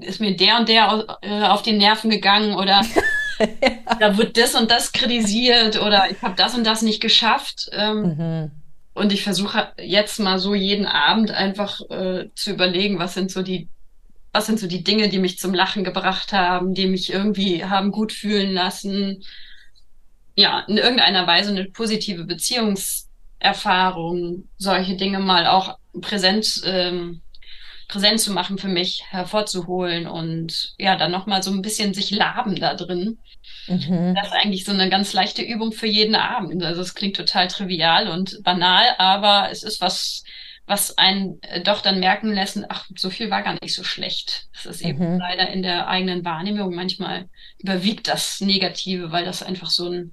ist 0.00 0.20
mir 0.20 0.36
der 0.36 0.58
und 0.58 0.68
der 0.68 1.18
äh, 1.22 1.42
auf 1.44 1.62
die 1.62 1.72
Nerven 1.72 2.10
gegangen 2.10 2.54
oder. 2.54 2.82
da 4.00 4.16
wird 4.16 4.36
das 4.36 4.54
und 4.54 4.70
das 4.70 4.92
kritisiert 4.92 5.80
oder 5.80 6.10
ich 6.10 6.20
habe 6.22 6.34
das 6.36 6.54
und 6.54 6.64
das 6.64 6.82
nicht 6.82 7.00
geschafft. 7.00 7.68
Ähm, 7.72 8.02
mhm. 8.02 8.50
Und 8.94 9.12
ich 9.12 9.22
versuche 9.22 9.72
jetzt 9.78 10.18
mal 10.20 10.38
so 10.38 10.54
jeden 10.54 10.86
Abend 10.86 11.30
einfach 11.30 11.80
äh, 11.90 12.30
zu 12.34 12.50
überlegen, 12.50 12.98
was 12.98 13.14
sind 13.14 13.30
so 13.30 13.42
die 13.42 13.68
was 14.36 14.46
sind 14.46 14.60
so 14.60 14.66
die 14.66 14.84
Dinge, 14.84 15.08
die 15.08 15.18
mich 15.18 15.38
zum 15.38 15.54
Lachen 15.54 15.82
gebracht 15.82 16.34
haben, 16.34 16.74
die 16.74 16.84
mich 16.86 17.10
irgendwie 17.10 17.64
haben 17.64 17.90
gut 17.90 18.12
fühlen 18.12 18.52
lassen. 18.52 19.24
Ja, 20.34 20.60
in 20.68 20.76
irgendeiner 20.76 21.26
Weise 21.26 21.48
eine 21.50 21.64
positive 21.64 22.24
Beziehungserfahrung, 22.24 24.46
solche 24.58 24.96
Dinge 24.96 25.20
mal 25.20 25.46
auch 25.46 25.78
präsent, 26.02 26.60
ähm, 26.66 27.22
präsent 27.88 28.20
zu 28.20 28.32
machen 28.32 28.58
für 28.58 28.68
mich, 28.68 29.04
hervorzuholen 29.10 30.06
und 30.06 30.74
ja, 30.78 30.96
dann 30.96 31.12
nochmal 31.12 31.42
so 31.42 31.50
ein 31.50 31.62
bisschen 31.62 31.94
sich 31.94 32.10
laben 32.10 32.56
da 32.56 32.74
drin. 32.74 33.18
Mhm. 33.68 34.14
Das 34.14 34.28
ist 34.28 34.32
eigentlich 34.32 34.64
so 34.64 34.72
eine 34.72 34.88
ganz 34.88 35.12
leichte 35.12 35.42
Übung 35.42 35.72
für 35.72 35.86
jeden 35.86 36.14
Abend. 36.14 36.62
Also 36.64 36.82
es 36.82 36.94
klingt 36.94 37.16
total 37.16 37.48
trivial 37.48 38.08
und 38.08 38.42
banal, 38.42 38.84
aber 38.98 39.50
es 39.50 39.62
ist 39.62 39.80
was, 39.80 40.24
was 40.66 40.98
einen 40.98 41.40
äh, 41.42 41.62
doch 41.62 41.80
dann 41.80 42.00
merken 42.00 42.32
lässt, 42.32 42.58
ach, 42.68 42.86
so 42.96 43.08
viel 43.08 43.30
war 43.30 43.42
gar 43.42 43.56
nicht 43.62 43.74
so 43.74 43.84
schlecht. 43.84 44.48
Das 44.52 44.66
ist 44.66 44.82
eben 44.82 45.14
mhm. 45.14 45.18
leider 45.18 45.48
in 45.50 45.62
der 45.62 45.86
eigenen 45.86 46.24
Wahrnehmung 46.24 46.74
manchmal 46.74 47.28
überwiegt 47.58 48.08
das 48.08 48.40
Negative, 48.40 49.12
weil 49.12 49.24
das 49.24 49.44
einfach 49.44 49.70
so 49.70 49.88
ein, 49.88 50.12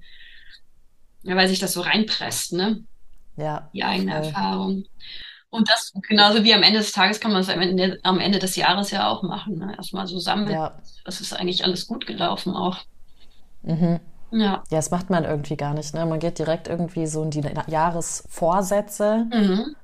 weil 1.24 1.48
sich 1.48 1.58
das 1.58 1.72
so 1.72 1.80
reinpresst, 1.80 2.52
ne? 2.52 2.84
Ja. 3.36 3.68
Die 3.74 3.82
eigene 3.82 4.12
voll. 4.12 4.24
Erfahrung. 4.24 4.84
Und 5.54 5.70
das 5.70 5.92
genauso 6.08 6.42
wie 6.42 6.52
am 6.52 6.64
Ende 6.64 6.80
des 6.80 6.90
Tages 6.90 7.20
kann 7.20 7.30
man 7.30 7.42
es 7.42 7.48
am 7.48 7.60
Ende, 7.60 8.00
am 8.02 8.18
Ende 8.18 8.40
des 8.40 8.56
Jahres 8.56 8.90
ja 8.90 9.08
auch 9.08 9.22
machen. 9.22 9.58
Ne? 9.58 9.74
Erstmal 9.76 10.06
so 10.08 10.18
sammeln. 10.18 10.50
Ja. 10.50 10.72
Was 11.04 11.20
ist 11.20 11.32
eigentlich 11.32 11.64
alles 11.64 11.86
gut 11.86 12.06
gelaufen 12.06 12.56
auch. 12.56 12.78
Mhm. 13.62 14.00
Ja. 14.32 14.40
Ja, 14.40 14.62
das 14.68 14.90
macht 14.90 15.10
man 15.10 15.24
irgendwie 15.24 15.56
gar 15.56 15.72
nicht. 15.74 15.94
Ne? 15.94 16.04
Man 16.06 16.18
geht 16.18 16.40
direkt 16.40 16.66
irgendwie 16.66 17.06
so 17.06 17.22
in 17.22 17.30
die 17.30 17.44
Jahresvorsätze. 17.68 19.26
Mhm 19.30 19.76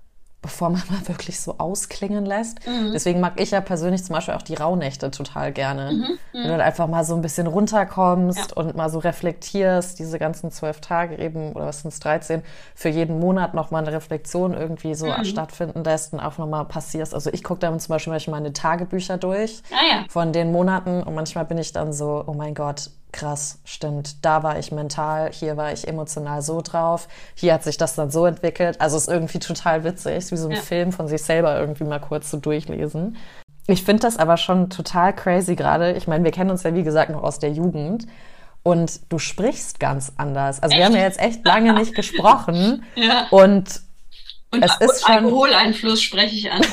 bevor 0.42 0.70
man 0.70 0.83
mal 0.90 1.07
wirklich 1.09 1.40
so 1.40 1.57
ausklingen 1.59 2.24
lässt. 2.24 2.66
Mhm. 2.66 2.92
Deswegen 2.92 3.20
mag 3.20 3.40
ich 3.40 3.50
ja 3.50 3.61
persönlich 3.61 4.05
zum 4.05 4.14
Beispiel 4.14 4.35
auch 4.35 4.42
die 4.42 4.55
Rauhnächte 4.55 5.11
total 5.11 5.53
gerne. 5.53 5.92
Mhm. 5.92 5.98
Mhm. 5.98 6.18
Wenn 6.33 6.42
du 6.42 6.48
dann 6.48 6.61
einfach 6.61 6.87
mal 6.87 7.05
so 7.05 7.14
ein 7.14 7.22
bisschen 7.22 7.46
runterkommst 7.46 8.50
ja. 8.50 8.57
und 8.57 8.76
mal 8.76 8.88
so 8.90 8.98
reflektierst, 8.98 9.98
diese 9.98 10.18
ganzen 10.18 10.50
zwölf 10.50 10.81
Tage 10.81 11.18
eben, 11.18 11.53
oder 11.53 11.66
was 11.66 11.83
sind 11.83 11.92
es, 11.92 12.00
13, 12.00 12.42
für 12.74 12.88
jeden 12.88 13.18
Monat 13.18 13.55
nochmal 13.55 13.83
eine 13.83 13.92
Reflexion 13.92 14.55
irgendwie 14.55 14.94
so 14.94 15.07
mhm. 15.07 15.24
stattfinden 15.24 15.85
lässt 15.85 16.12
und 16.12 16.20
auch 16.20 16.38
nochmal 16.38 16.64
passierst. 16.64 17.14
Also 17.14 17.31
ich 17.33 17.44
gucke 17.44 17.61
dann 17.61 17.79
zum 17.79 17.92
Beispiel 17.94 18.12
manchmal 18.12 18.40
meine 18.40 18.53
Tagebücher 18.53 19.18
durch 19.18 19.62
ah, 19.70 19.96
ja. 19.96 20.05
von 20.09 20.33
den 20.33 20.53
Monaten 20.53 21.03
und 21.03 21.14
manchmal 21.14 21.44
bin 21.44 21.59
ich 21.59 21.72
dann 21.72 21.92
so, 21.92 22.24
oh 22.26 22.33
mein 22.33 22.55
Gott, 22.55 22.90
krass, 23.12 23.59
stimmt, 23.64 24.25
da 24.25 24.42
war 24.42 24.59
ich 24.59 24.73
mental, 24.73 25.31
hier 25.33 25.57
war 25.57 25.73
ich 25.73 25.88
emotional 25.88 26.42
so 26.42 26.61
drauf, 26.61 27.09
hier 27.35 27.55
hat 27.55 27.64
sich 27.64 27.77
das 27.77 27.94
dann 27.94 28.11
so 28.11 28.27
entwickelt. 28.27 28.81
Also 28.81 28.96
es 28.96 29.05
ist 29.05 29.12
irgendwie 29.12 29.38
total 29.38 29.85
witzig, 29.85 30.31
wie 30.31 30.37
so 30.37 30.49
ein 30.49 30.55
ja. 30.55 30.61
Film 30.61 30.92
von 30.92 31.09
sich 31.09 31.23
selber 31.23 31.59
irgendwie 31.59 31.85
mal 31.85 32.01
kurz 32.01 32.31
zu 32.31 32.37
so 32.37 32.40
durchlesen. 32.40 33.16
Ich 33.66 33.85
finde 33.85 34.03
das 34.03 34.16
aber 34.16 34.37
schon 34.37 34.70
total 34.70 35.14
crazy 35.14 35.55
gerade. 35.55 35.92
Ich 35.92 36.09
meine, 36.09 36.25
wir 36.25 36.33
kennen 36.33 36.51
uns 36.51 36.62
ja 36.62 36.75
wie 36.75 36.83
gesagt 36.83 37.11
noch 37.11 37.23
aus 37.23 37.38
der 37.38 37.53
Jugend 37.53 38.07
und 38.62 39.01
du 39.11 39.18
sprichst 39.18 39.81
ganz 39.81 40.12
anders. 40.16 40.62
Also 40.62 40.73
echt? 40.73 40.79
wir 40.79 40.87
haben 40.87 40.96
ja 40.96 41.03
jetzt 41.03 41.20
echt 41.20 41.44
lange 41.44 41.73
nicht 41.75 41.94
gesprochen 41.94 42.85
ja. 42.94 43.27
und 43.31 43.81
und 44.52 44.64
es 44.64 44.76
ist 44.80 45.04
schon 45.04 45.16
Alkoholeinfluss 45.16 46.02
spreche 46.02 46.34
ich 46.34 46.50
an. 46.50 46.62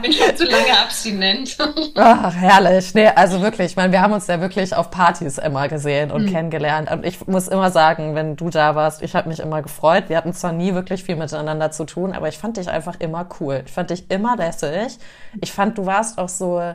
bin 0.00 0.12
schon 0.12 0.36
zu 0.36 0.44
lange 0.44 0.78
abstinent. 0.78 1.56
Ach, 1.94 2.34
herrlich. 2.34 2.94
Nee, 2.94 3.08
also 3.08 3.40
wirklich, 3.40 3.72
ich 3.72 3.76
meine, 3.76 3.92
wir 3.92 4.00
haben 4.00 4.12
uns 4.12 4.26
ja 4.26 4.40
wirklich 4.40 4.74
auf 4.74 4.90
Partys 4.90 5.38
immer 5.38 5.68
gesehen 5.68 6.10
und 6.10 6.24
mhm. 6.24 6.32
kennengelernt. 6.32 6.90
Und 6.90 7.04
ich 7.04 7.26
muss 7.26 7.48
immer 7.48 7.70
sagen, 7.70 8.14
wenn 8.14 8.36
du 8.36 8.50
da 8.50 8.74
warst, 8.74 9.02
ich 9.02 9.14
habe 9.14 9.28
mich 9.28 9.40
immer 9.40 9.62
gefreut. 9.62 10.04
Wir 10.08 10.16
hatten 10.16 10.32
zwar 10.32 10.52
nie 10.52 10.74
wirklich 10.74 11.04
viel 11.04 11.16
miteinander 11.16 11.70
zu 11.70 11.84
tun, 11.84 12.12
aber 12.12 12.28
ich 12.28 12.38
fand 12.38 12.56
dich 12.56 12.68
einfach 12.68 12.96
immer 13.00 13.28
cool. 13.40 13.62
Ich 13.66 13.72
fand 13.72 13.90
dich 13.90 14.10
immer 14.10 14.36
lässig. 14.36 14.98
Ich 15.40 15.52
fand, 15.52 15.78
du 15.78 15.86
warst 15.86 16.18
auch 16.18 16.28
so. 16.28 16.74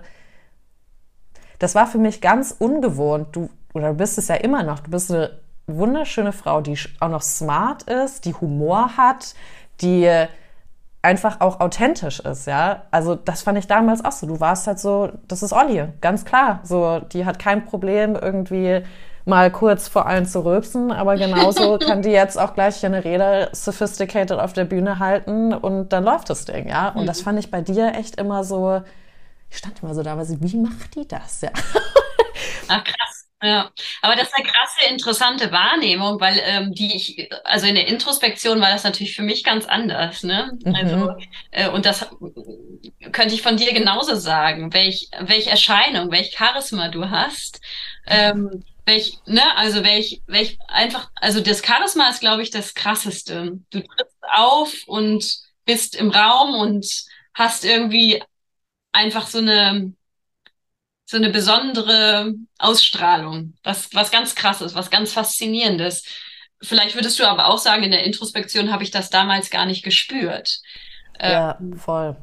Das 1.60 1.76
war 1.76 1.88
für 1.88 1.98
mich 1.98 2.22
ganz 2.22 2.56
ungewohnt. 2.58 3.36
Du, 3.36 3.50
oder 3.74 3.90
du 3.90 3.96
bist 3.96 4.18
es 4.18 4.28
ja 4.28 4.36
immer 4.36 4.64
noch. 4.64 4.80
Du 4.80 4.92
bist 4.92 5.12
eine 5.12 5.43
wunderschöne 5.68 6.34
Frau, 6.34 6.62
die 6.62 6.78
auch 7.00 7.10
noch 7.10 7.22
smart 7.22 7.84
ist, 7.84 8.26
die 8.26 8.34
Humor 8.34 8.98
hat, 8.98 9.36
die 9.82 10.10
einfach 11.04 11.42
auch 11.42 11.60
authentisch 11.60 12.20
ist, 12.22 12.48
ja. 12.48 12.84
Also 12.90 13.16
das 13.16 13.44
fand 13.44 13.58
ich 13.58 13.68
damals 13.68 14.04
auch 14.04 14.12
so. 14.12 14.26
Du 14.26 14.40
warst 14.40 14.68
halt 14.68 14.80
so, 14.80 15.10
das 15.28 15.44
ist 15.44 15.54
Olli, 15.54 15.86
ganz 16.02 16.26
klar. 16.26 16.62
So, 16.64 17.00
die 17.00 17.26
hat 17.26 17.40
kein 17.40 17.66
Problem 17.66 18.16
irgendwie 18.16 18.84
mal 19.26 19.52
kurz 19.52 19.88
vor 19.88 20.06
allen 20.06 20.26
zu 20.26 20.44
rülpsen, 20.44 20.92
aber 20.92 21.16
genauso 21.16 21.78
kann 21.86 22.02
die 22.02 22.10
jetzt 22.10 22.40
auch 22.40 22.54
gleich 22.54 22.86
eine 22.86 23.04
Rede 23.04 23.50
sophisticated 23.52 24.40
auf 24.40 24.54
der 24.54 24.66
Bühne 24.66 25.00
halten 25.00 25.54
und 25.54 25.90
dann 25.90 26.04
läuft 26.04 26.30
das 26.30 26.46
Ding, 26.46 26.70
ja. 26.70 26.90
Und 26.90 27.06
das 27.06 27.20
mhm. 27.20 27.24
fand 27.26 27.40
ich 27.40 27.52
bei 27.52 27.62
dir 27.62 27.94
echt 27.96 28.16
immer 28.16 28.44
so, 28.44 28.82
ich 29.50 29.58
stand 29.58 29.84
immer 29.84 29.94
so 29.94 30.04
da, 30.04 30.18
weil 30.18 30.26
wie 30.30 30.58
macht 30.58 30.96
die 30.96 31.08
das, 31.08 31.42
ja? 31.42 31.52
Ach 32.70 32.84
krass. 32.84 33.13
Ja, 33.44 33.72
aber 34.02 34.16
das 34.16 34.30
ist 34.30 34.36
eine 34.36 34.48
krasse, 34.48 34.90
interessante 34.90 35.52
Wahrnehmung, 35.52 36.22
weil 36.22 36.40
ähm, 36.46 36.74
die 36.74 36.96
ich, 36.96 37.30
also 37.44 37.68
in 37.68 37.76
der 37.76 37.88
Introspektion 37.88 38.62
war 38.62 38.70
das 38.70 38.86
natürlich 38.86 39.18
für 39.18 39.22
mich 39.22 39.44
ganz 39.44 39.66
anders, 39.66 40.24
ne? 40.24 40.58
Mhm. 40.64 40.76
Also, 40.76 41.16
äh, 41.52 41.68
und 41.68 41.86
das 41.86 42.08
könnte 43.12 43.36
ich 43.36 43.42
von 43.42 43.58
dir 43.58 43.74
genauso 43.74 44.16
sagen, 44.16 44.74
welch, 44.74 45.10
welche 45.20 45.50
Erscheinung, 45.50 46.10
welch 46.10 46.32
Charisma 46.38 46.88
du 46.88 47.10
hast. 47.10 47.60
Ähm, 48.08 48.64
welch, 48.86 49.18
ne, 49.26 49.42
also 49.58 49.84
welch, 49.84 50.22
welch 50.28 50.58
einfach, 50.70 51.10
also 51.16 51.42
das 51.42 51.66
Charisma 51.66 52.10
ist, 52.10 52.22
glaube 52.22 52.44
ich, 52.44 52.50
das 52.50 52.74
krasseste. 52.74 53.60
Du 53.72 53.80
trittst 53.82 54.18
auf 54.34 54.74
und 54.88 55.26
bist 55.66 55.96
im 55.96 56.12
Raum 56.12 56.56
und 56.56 56.86
hast 57.34 57.66
irgendwie 57.66 58.24
einfach 58.92 59.28
so 59.28 59.40
eine, 59.40 59.94
so 61.14 61.18
eine 61.18 61.30
besondere 61.30 62.34
Ausstrahlung, 62.58 63.54
was, 63.64 63.94
was 63.94 64.10
ganz 64.10 64.34
krasses, 64.34 64.74
was 64.74 64.90
ganz 64.90 65.14
faszinierendes. 65.14 66.06
Vielleicht 66.60 66.96
würdest 66.96 67.20
du 67.20 67.26
aber 67.26 67.50
auch 67.50 67.60
sagen, 67.60 67.84
in 67.84 67.92
der 67.92 68.04
Introspektion 68.04 68.72
habe 68.72 68.82
ich 68.82 68.90
das 68.90 69.12
damals 69.12 69.52
gar 69.52 69.68
nicht 69.68 69.84
gespürt. 69.84 70.60
Ja, 71.22 71.56
ähm, 71.60 71.78
voll. 71.78 72.18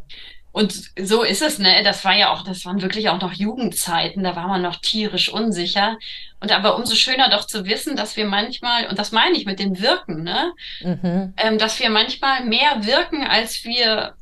Und 0.50 0.90
so 0.98 1.22
ist 1.22 1.40
es, 1.40 1.61
ne? 1.61 1.85
Das 1.85 2.05
war 2.05 2.16
ja 2.16 2.33
auch, 2.33 2.42
das 2.42 2.64
waren 2.64 2.83
wirklich 2.83 3.11
auch 3.11 3.20
noch 3.20 3.33
Jugendzeiten, 3.33 4.24
da 4.24 4.35
war 4.35 4.48
man 4.48 4.62
noch 4.62 4.81
tierisch 4.81 5.29
unsicher. 5.29 5.96
Und 6.40 6.50
aber 6.50 6.74
umso 6.74 6.96
schöner 6.96 7.31
doch 7.31 7.46
zu 7.46 7.66
wissen, 7.66 7.94
dass 7.94 8.16
wir 8.16 8.26
manchmal, 8.26 8.88
und 8.88 8.98
das 8.98 9.12
meine 9.12 9.37
ich 9.37 9.46
mit 9.46 9.61
dem 9.61 9.81
Wirken, 9.81 10.24
ne? 10.24 10.53
Mhm. 10.83 11.35
Ähm, 11.37 11.59
dass 11.59 11.79
wir 11.79 11.90
manchmal 11.90 12.44
mehr 12.44 12.85
wirken, 12.85 13.24
als 13.24 13.62
wir 13.62 14.14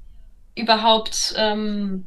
überhaupt 0.54 1.32
ähm, 1.38 2.06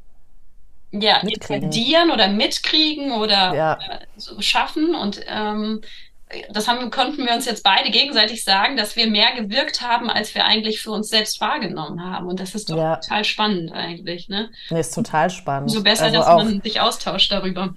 ja, 0.92 1.18
intendieren 1.18 2.12
oder 2.12 2.28
mitkriegen 2.28 3.12
oder 3.14 3.54
ja. 3.54 3.74
äh, 3.74 4.00
so 4.18 4.42
schaffen. 4.42 4.94
Und 4.96 5.22
ähm, 5.28 5.82
das 6.52 6.68
haben, 6.68 6.90
konnten 6.92 7.26
wir 7.26 7.34
uns 7.34 7.46
jetzt 7.46 7.64
beide 7.64 7.90
gegenseitig 7.92 8.44
sagen, 8.44 8.78
dass 8.78 8.96
wir 8.96 9.10
mehr 9.10 9.34
gewirkt 9.36 9.82
haben, 9.82 10.10
als 10.10 10.34
wir 10.36 10.46
eigentlich 10.46 10.82
für 10.82 10.92
uns 10.92 11.10
selbst 11.10 11.42
wahrgenommen 11.42 12.04
haben. 12.04 12.28
Und 12.28 12.40
das 12.40 12.56
ist 12.56 12.70
doch 12.70 12.78
ja. 12.78 12.96
total 12.98 13.24
spannend 13.24 13.72
eigentlich. 13.72 14.30
Ne? 14.30 14.50
Nee, 14.70 14.80
ist 14.80 14.96
total 14.96 15.30
spannend. 15.30 15.72
So 15.72 15.84
besser, 15.84 16.06
also 16.06 16.18
dass 16.20 16.28
man 16.28 16.62
sich 16.62 16.80
austauscht 16.80 17.32
darüber. 17.32 17.74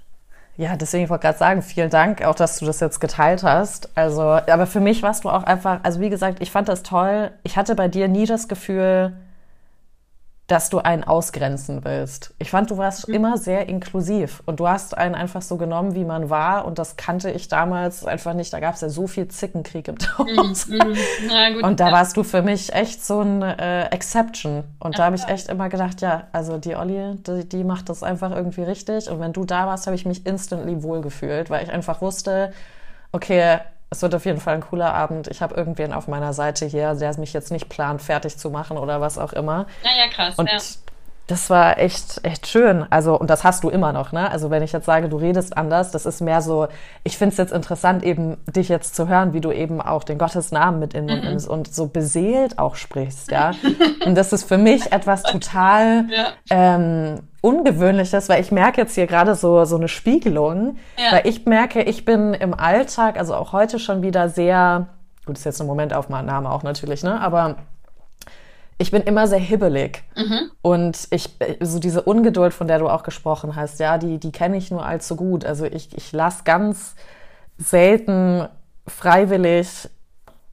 Ja, 0.57 0.77
deswegen 0.77 1.09
wollte 1.09 1.19
ich 1.19 1.25
gerade 1.27 1.37
sagen, 1.37 1.61
vielen 1.61 1.89
Dank 1.89 2.23
auch, 2.23 2.35
dass 2.35 2.59
du 2.59 2.65
das 2.65 2.79
jetzt 2.79 3.01
geteilt 3.01 3.43
hast. 3.43 3.89
Also, 3.97 4.21
aber 4.21 4.67
für 4.67 4.79
mich 4.79 5.03
warst 5.03 5.25
du 5.25 5.29
auch 5.29 5.43
einfach, 5.43 5.81
also 5.83 5.99
wie 5.99 6.09
gesagt, 6.09 6.41
ich 6.41 6.49
fand 6.49 6.69
das 6.69 6.81
toll. 6.81 7.31
Ich 7.43 7.57
hatte 7.57 7.75
bei 7.75 7.89
dir 7.89 8.07
nie 8.07 8.25
das 8.25 8.47
Gefühl, 8.47 9.13
dass 10.47 10.69
du 10.69 10.77
einen 10.77 11.03
ausgrenzen 11.03 11.83
willst. 11.83 12.35
Ich 12.37 12.51
fand, 12.51 12.69
du 12.69 12.77
warst 12.77 13.07
mhm. 13.07 13.15
immer 13.15 13.37
sehr 13.37 13.67
inklusiv 13.67 14.43
und 14.45 14.59
du 14.59 14.67
hast 14.67 14.95
einen 14.95 15.15
einfach 15.15 15.41
so 15.41 15.57
genommen, 15.57 15.95
wie 15.95 16.05
man 16.05 16.29
war 16.29 16.65
und 16.65 16.77
das 16.77 16.97
kannte 16.97 17.31
ich 17.31 17.47
damals 17.47 18.05
einfach 18.05 18.35
nicht. 18.35 18.53
Da 18.53 18.59
gab 18.59 18.75
es 18.75 18.81
ja 18.81 18.89
so 18.89 19.07
viel 19.07 19.27
Zickenkrieg 19.27 19.87
im 19.87 19.95
Haus. 20.17 20.67
Mhm. 20.67 20.77
mhm. 20.77 21.63
und 21.63 21.79
da 21.79 21.91
warst 21.91 22.15
du 22.17 22.23
für 22.23 22.43
mich 22.43 22.73
echt 22.73 23.03
so 23.03 23.21
ein 23.21 23.41
äh, 23.41 23.85
Exception. 23.87 24.63
Und 24.79 24.99
da 24.99 25.05
habe 25.05 25.15
ich 25.15 25.27
echt 25.27 25.49
immer 25.49 25.69
gedacht, 25.69 26.01
ja, 26.01 26.27
also 26.31 26.57
die 26.57 26.75
Olli, 26.75 27.15
die, 27.25 27.49
die 27.49 27.63
macht 27.63 27.89
das 27.89 28.03
einfach 28.03 28.31
irgendwie 28.31 28.63
richtig. 28.63 29.09
Und 29.09 29.19
wenn 29.19 29.33
du 29.33 29.45
da 29.45 29.65
warst, 29.65 29.87
habe 29.87 29.95
ich 29.95 30.05
mich 30.05 30.27
instantly 30.27 30.83
wohlgefühlt, 30.83 31.49
weil 31.49 31.63
ich 31.63 31.71
einfach 31.71 32.01
wusste, 32.01 32.53
okay, 33.11 33.59
es 33.95 34.01
wird 34.01 34.13
auf 34.13 34.25
jeden 34.25 34.41
Fall 34.41 34.55
ein 34.55 34.61
cooler 34.61 34.93
Abend. 34.93 35.27
Ich 35.29 35.41
habe 35.41 35.55
irgendwen 35.55 35.93
auf 35.93 36.07
meiner 36.07 36.33
Seite 36.33 36.65
hier, 36.65 36.93
der 36.95 37.17
mich 37.17 37.31
jetzt 37.31 37.49
nicht 37.51 37.69
plant, 37.69 38.01
fertig 38.01 38.37
zu 38.37 38.49
machen 38.49 38.77
oder 38.77 38.99
was 38.99 39.17
auch 39.17 39.31
immer. 39.31 39.67
Naja, 39.83 40.09
krass. 40.13 40.35
Und 40.35 40.49
ja. 40.51 40.57
das 41.27 41.49
war 41.49 41.77
echt, 41.77 42.19
echt 42.23 42.45
schön. 42.47 42.85
Also, 42.89 43.17
und 43.17 43.29
das 43.29 43.45
hast 43.45 43.63
du 43.63 43.69
immer 43.69 43.93
noch, 43.93 44.11
ne? 44.11 44.29
Also, 44.29 44.49
wenn 44.49 44.63
ich 44.63 44.73
jetzt 44.73 44.85
sage, 44.85 45.07
du 45.07 45.15
redest 45.15 45.55
anders, 45.55 45.91
das 45.91 46.05
ist 46.05 46.19
mehr 46.19 46.41
so, 46.41 46.67
ich 47.05 47.17
finde 47.17 47.31
es 47.31 47.37
jetzt 47.37 47.53
interessant, 47.53 48.03
eben 48.03 48.35
dich 48.47 48.67
jetzt 48.67 48.95
zu 48.95 49.07
hören, 49.07 49.31
wie 49.31 49.39
du 49.39 49.53
eben 49.53 49.79
auch 49.79 50.03
den 50.03 50.17
Gottes 50.17 50.51
Namen 50.51 50.79
mit 50.79 50.93
in 50.93 51.07
den 51.07 51.19
mhm. 51.19 51.25
nimmst 51.29 51.47
und 51.47 51.73
so 51.73 51.87
beseelt 51.87 52.59
auch 52.59 52.75
sprichst, 52.75 53.31
ja. 53.31 53.51
und 54.05 54.15
das 54.15 54.33
ist 54.33 54.43
für 54.43 54.57
mich 54.57 54.91
etwas 54.91 55.23
total 55.23 56.05
ja. 56.09 56.27
ähm, 56.49 57.21
Ungewöhnliches, 57.45 58.27
weil 58.27 58.41
ich 58.41 58.51
merke 58.51 58.81
jetzt 58.81 58.95
hier 58.95 59.05
gerade 59.05 59.35
so, 59.35 59.65
so 59.65 59.75
eine 59.75 59.87
Spiegelung, 59.87 60.77
ja. 60.97 61.11
weil 61.11 61.27
ich 61.27 61.45
merke, 61.45 61.83
ich 61.83 62.03
bin 62.03 62.33
im 62.33 62.55
Alltag, 62.55 63.19
also 63.19 63.35
auch 63.35 63.53
heute 63.53 63.77
schon 63.77 64.01
wieder 64.01 64.29
sehr, 64.29 64.87
gut, 65.27 65.37
ist 65.37 65.43
jetzt 65.43 65.61
eine 65.61 65.67
Momentaufnahme 65.67 66.49
auch 66.51 66.63
natürlich, 66.63 67.03
ne, 67.03 67.21
aber 67.21 67.57
ich 68.79 68.89
bin 68.89 69.03
immer 69.03 69.27
sehr 69.27 69.39
hibbelig. 69.39 70.03
Mhm. 70.15 70.51
Und 70.63 71.07
ich, 71.11 71.29
so 71.61 71.77
diese 71.77 72.01
Ungeduld, 72.01 72.51
von 72.51 72.67
der 72.67 72.79
du 72.79 72.89
auch 72.89 73.03
gesprochen 73.03 73.55
hast, 73.55 73.79
ja, 73.79 73.99
die, 73.99 74.17
die 74.17 74.31
kenne 74.31 74.57
ich 74.57 74.71
nur 74.71 74.83
allzu 74.83 75.15
gut. 75.15 75.45
Also 75.45 75.65
ich, 75.65 75.95
ich 75.95 76.11
lasse 76.11 76.43
ganz 76.45 76.95
selten 77.57 78.47
freiwillig 78.87 79.89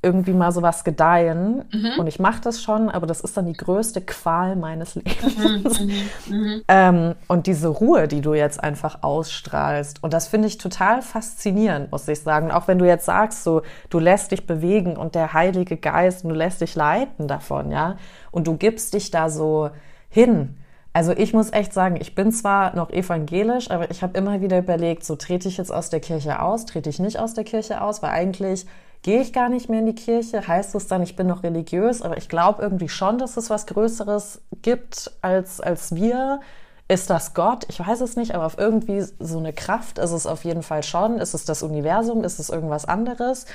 irgendwie 0.03 0.33
mal 0.33 0.51
sowas 0.51 0.83
gedeihen. 0.83 1.65
Mhm. 1.73 1.93
Und 1.99 2.07
ich 2.09 2.19
mache 2.19 2.41
das 2.43 2.61
schon, 2.63 2.91
aber 2.91 3.07
das 3.07 3.21
ist 3.21 3.37
dann 3.37 3.47
die 3.47 3.53
größte 3.53 4.01
Qual 4.01 4.57
meines 4.57 4.95
Lebens. 4.97 5.81
Mhm, 5.81 5.95
mhm, 6.29 6.37
mhm. 6.37 6.63
ähm, 6.69 7.15
und 7.29 7.47
diese 7.47 7.69
Ruhe, 7.69 8.09
die 8.09 8.21
du 8.21 8.35
jetzt 8.35 8.63
einfach 8.63 9.03
ausstrahlst. 9.03 10.03
Und 10.03 10.13
das 10.13 10.27
finde 10.27 10.49
ich 10.49 10.59
total 10.59 11.03
faszinierend, 11.03 11.93
muss 11.93 12.09
ich 12.09 12.21
sagen. 12.21 12.51
Auch 12.51 12.67
wenn 12.67 12.79
du 12.79 12.87
jetzt 12.87 13.07
sagst, 13.07 13.45
so, 13.45 13.63
du 13.91 14.01
lässt 14.01 14.33
dich 14.33 14.47
bewegen 14.47 14.97
und 14.97 15.15
der 15.15 15.33
Heilige 15.33 15.77
Geist, 15.77 16.25
und 16.25 16.31
du 16.31 16.37
lässt 16.37 16.61
dich 16.61 16.75
leiten 16.75 17.29
davon, 17.29 17.71
ja. 17.71 17.97
Und 18.33 18.47
du 18.47 18.57
gibst 18.57 18.95
dich 18.95 19.11
da 19.11 19.31
so 19.31 19.71
hin. 20.09 20.57
Also 20.93 21.13
ich 21.13 21.33
muss 21.33 21.53
echt 21.53 21.73
sagen, 21.73 21.97
ich 21.99 22.15
bin 22.15 22.33
zwar 22.33 22.77
noch 22.77 22.91
evangelisch, 22.91 23.71
aber 23.71 23.91
ich 23.91 24.03
habe 24.03 24.19
immer 24.19 24.43
wieder 24.43 24.59
überlegt, 24.59 25.05
so 25.05 25.17
trete 25.17 25.49
ich 25.49 25.57
jetzt 25.57 25.73
aus 25.73 25.89
der 25.89 26.01
Kirche 26.01 26.43
aus, 26.43 26.67
trete 26.67 26.91
ich 26.91 26.99
nicht 26.99 27.19
aus 27.19 27.33
der 27.33 27.45
Kirche 27.45 27.81
aus, 27.81 28.03
weil 28.03 28.11
eigentlich 28.11 28.67
gehe 29.03 29.21
ich 29.21 29.33
gar 29.33 29.49
nicht 29.49 29.69
mehr 29.69 29.81
in 29.81 29.87
die 29.87 29.95
Kirche, 29.95 30.47
heißt 30.47 30.75
es 30.75 30.87
dann, 30.87 31.03
ich 31.03 31.17
bin 31.17 31.27
noch 31.27 31.43
religiös, 31.43 32.03
aber 32.03 32.17
ich 32.17 32.29
glaube 32.29 32.63
irgendwie 32.63 32.89
schon, 32.89 33.19
dass 33.19 33.37
es 33.37 33.51
was 33.51 33.67
Größeres 33.67 34.43
gibt 34.63 35.13
als, 35.21 35.61
als 35.61 35.95
wir. 35.95 36.41
Ist 36.89 37.11
das 37.11 37.35
Gott? 37.35 37.65
Ich 37.69 37.81
weiß 37.81 38.01
es 38.01 38.17
nicht, 38.17 38.35
aber 38.35 38.45
auf 38.45 38.59
irgendwie 38.59 39.03
so 39.19 39.39
eine 39.39 39.53
Kraft 39.53 39.99
ist 39.99 40.13
es 40.13 40.27
auf 40.27 40.45
jeden 40.45 40.63
Fall 40.63 40.83
schon. 40.83 41.19
Ist 41.19 41.35
es 41.35 41.45
das 41.45 41.63
Universum? 41.63 42.23
Ist 42.23 42.39
es 42.39 42.51
irgendwas 42.51 42.85
anderes? 42.85 43.47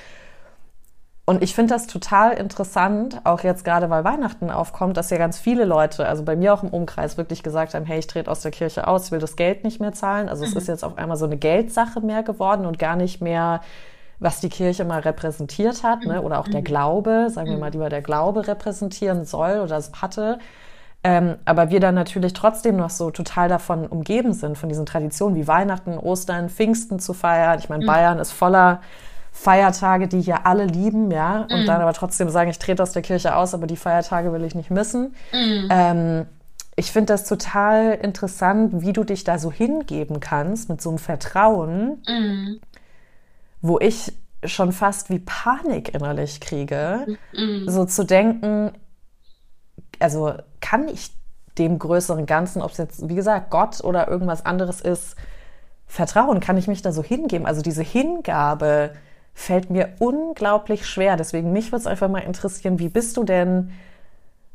Und 1.30 1.44
ich 1.44 1.54
finde 1.54 1.74
das 1.74 1.88
total 1.88 2.32
interessant, 2.34 3.20
auch 3.26 3.44
jetzt 3.44 3.66
gerade, 3.66 3.90
weil 3.90 4.06
Weihnachten 4.06 4.50
aufkommt, 4.50 4.96
dass 4.96 5.10
ja 5.10 5.18
ganz 5.18 5.38
viele 5.38 5.66
Leute, 5.66 6.08
also 6.08 6.24
bei 6.24 6.38
mir 6.38 6.54
auch 6.54 6.64
im 6.64 6.70
Umkreis, 6.70 7.18
wirklich 7.18 7.44
gesagt 7.44 7.74
haben, 7.74 7.86
hey, 7.86 8.00
ich 8.00 8.08
trete 8.08 8.32
aus 8.32 8.42
der 8.42 8.52
Kirche 8.52 8.88
aus, 8.88 9.08
ich 9.08 9.12
will 9.12 9.20
das 9.20 9.36
Geld 9.36 9.66
nicht 9.66 9.82
mehr 9.82 9.92
zahlen. 9.92 10.30
Also 10.30 10.46
mhm. 10.46 10.52
es 10.52 10.56
ist 10.56 10.68
jetzt 10.70 10.86
auf 10.86 10.98
einmal 10.98 11.18
so 11.18 11.26
eine 11.26 11.36
Geldsache 11.36 12.00
mehr 12.00 12.24
geworden 12.24 12.66
und 12.66 12.80
gar 12.80 12.96
nicht 12.96 13.22
mehr 13.22 13.60
was 14.20 14.40
die 14.40 14.50
Kirche 14.50 14.84
mal 14.84 15.02
repräsentiert 15.02 15.84
hat, 15.84 16.04
ne? 16.04 16.22
oder 16.22 16.40
auch 16.40 16.48
der 16.48 16.62
mhm. 16.62 16.66
Glaube, 16.66 17.28
sagen 17.30 17.50
wir 17.50 17.58
mal, 17.58 17.72
die 17.72 17.78
der 17.78 18.02
Glaube 18.02 18.48
repräsentieren 18.48 19.26
soll 19.26 19.60
oder 19.60 19.82
hatte. 20.02 20.40
Ähm, 21.04 21.36
aber 21.46 21.70
wir 21.70 21.80
dann 21.80 21.96
natürlich 21.96 22.34
trotzdem 22.34 22.78
noch 22.78 22.90
so 22.90 23.12
total 23.12 23.48
davon 23.48 23.86
umgeben 23.86 24.34
sind, 24.34 24.58
von 24.58 24.70
diesen 24.70 24.86
Traditionen 24.86 25.36
wie 25.36 25.48
Weihnachten, 25.48 25.98
Ostern, 25.98 26.50
Pfingsten 26.50 27.00
zu 27.00 27.14
feiern. 27.14 27.60
Ich 27.60 27.70
meine, 27.70 27.84
mhm. 27.84 27.88
Bayern 27.88 28.20
ist 28.20 28.32
voller 28.32 28.82
Feiertage, 29.32 30.08
die 30.08 30.22
hier 30.22 30.48
alle 30.48 30.66
lieben, 30.66 31.12
ja, 31.12 31.42
und 31.42 31.62
mhm. 31.62 31.66
dann 31.68 31.82
aber 31.82 31.94
trotzdem 31.94 32.30
sagen, 32.30 32.50
ich 32.50 32.58
trete 32.58 32.82
aus 32.82 32.94
der 32.94 33.04
Kirche 33.04 33.36
aus, 33.36 33.54
aber 33.54 33.68
die 33.68 33.78
Feiertage 33.78 34.34
will 34.34 34.44
ich 34.44 34.56
nicht 34.56 34.72
missen. 34.72 35.16
Mhm. 35.32 35.68
Ähm, 35.70 36.26
ich 36.76 36.92
finde 36.92 37.14
das 37.14 37.28
total 37.28 37.94
interessant, 37.94 38.82
wie 38.82 38.94
du 38.94 39.04
dich 39.04 39.24
da 39.24 39.38
so 39.38 39.52
hingeben 39.52 40.20
kannst 40.20 40.70
mit 40.70 40.82
so 40.82 40.90
einem 40.90 41.00
Vertrauen. 41.00 42.02
Wo 43.68 43.80
ich 43.80 44.14
schon 44.44 44.72
fast 44.72 45.10
wie 45.10 45.20
Panik 45.20 45.94
innerlich 45.94 46.40
kriege, 46.40 47.06
mhm. 47.34 47.68
so 47.68 47.86
zu 47.86 48.04
denken, 48.04 48.72
also 50.00 50.34
kann 50.62 50.88
ich 50.88 51.12
dem 51.58 51.80
größeren 51.80 52.26
Ganzen, 52.26 52.62
ob 52.62 52.72
es 52.72 52.78
jetzt, 52.78 53.10
wie 53.10 53.16
gesagt, 53.16 53.50
Gott 53.50 53.84
oder 53.84 54.08
irgendwas 54.08 54.46
anderes 54.46 54.80
ist, 54.80 55.16
vertrauen? 55.88 56.40
Kann 56.40 56.58
ich 56.58 56.68
mich 56.68 56.82
da 56.82 56.92
so 56.92 57.04
hingeben? 57.04 57.46
Also 57.46 57.62
diese 57.62 57.84
Hingabe 57.84 58.92
fällt 59.34 59.70
mir 59.70 59.96
unglaublich 60.00 60.86
schwer. 60.88 61.18
Deswegen 61.18 61.52
mich 61.52 61.72
würde 61.72 61.82
es 61.82 61.88
einfach 61.88 62.10
mal 62.10 62.20
interessieren, 62.20 62.80
wie 62.80 62.90
bist 62.90 63.18
du 63.18 63.24
denn 63.24 63.72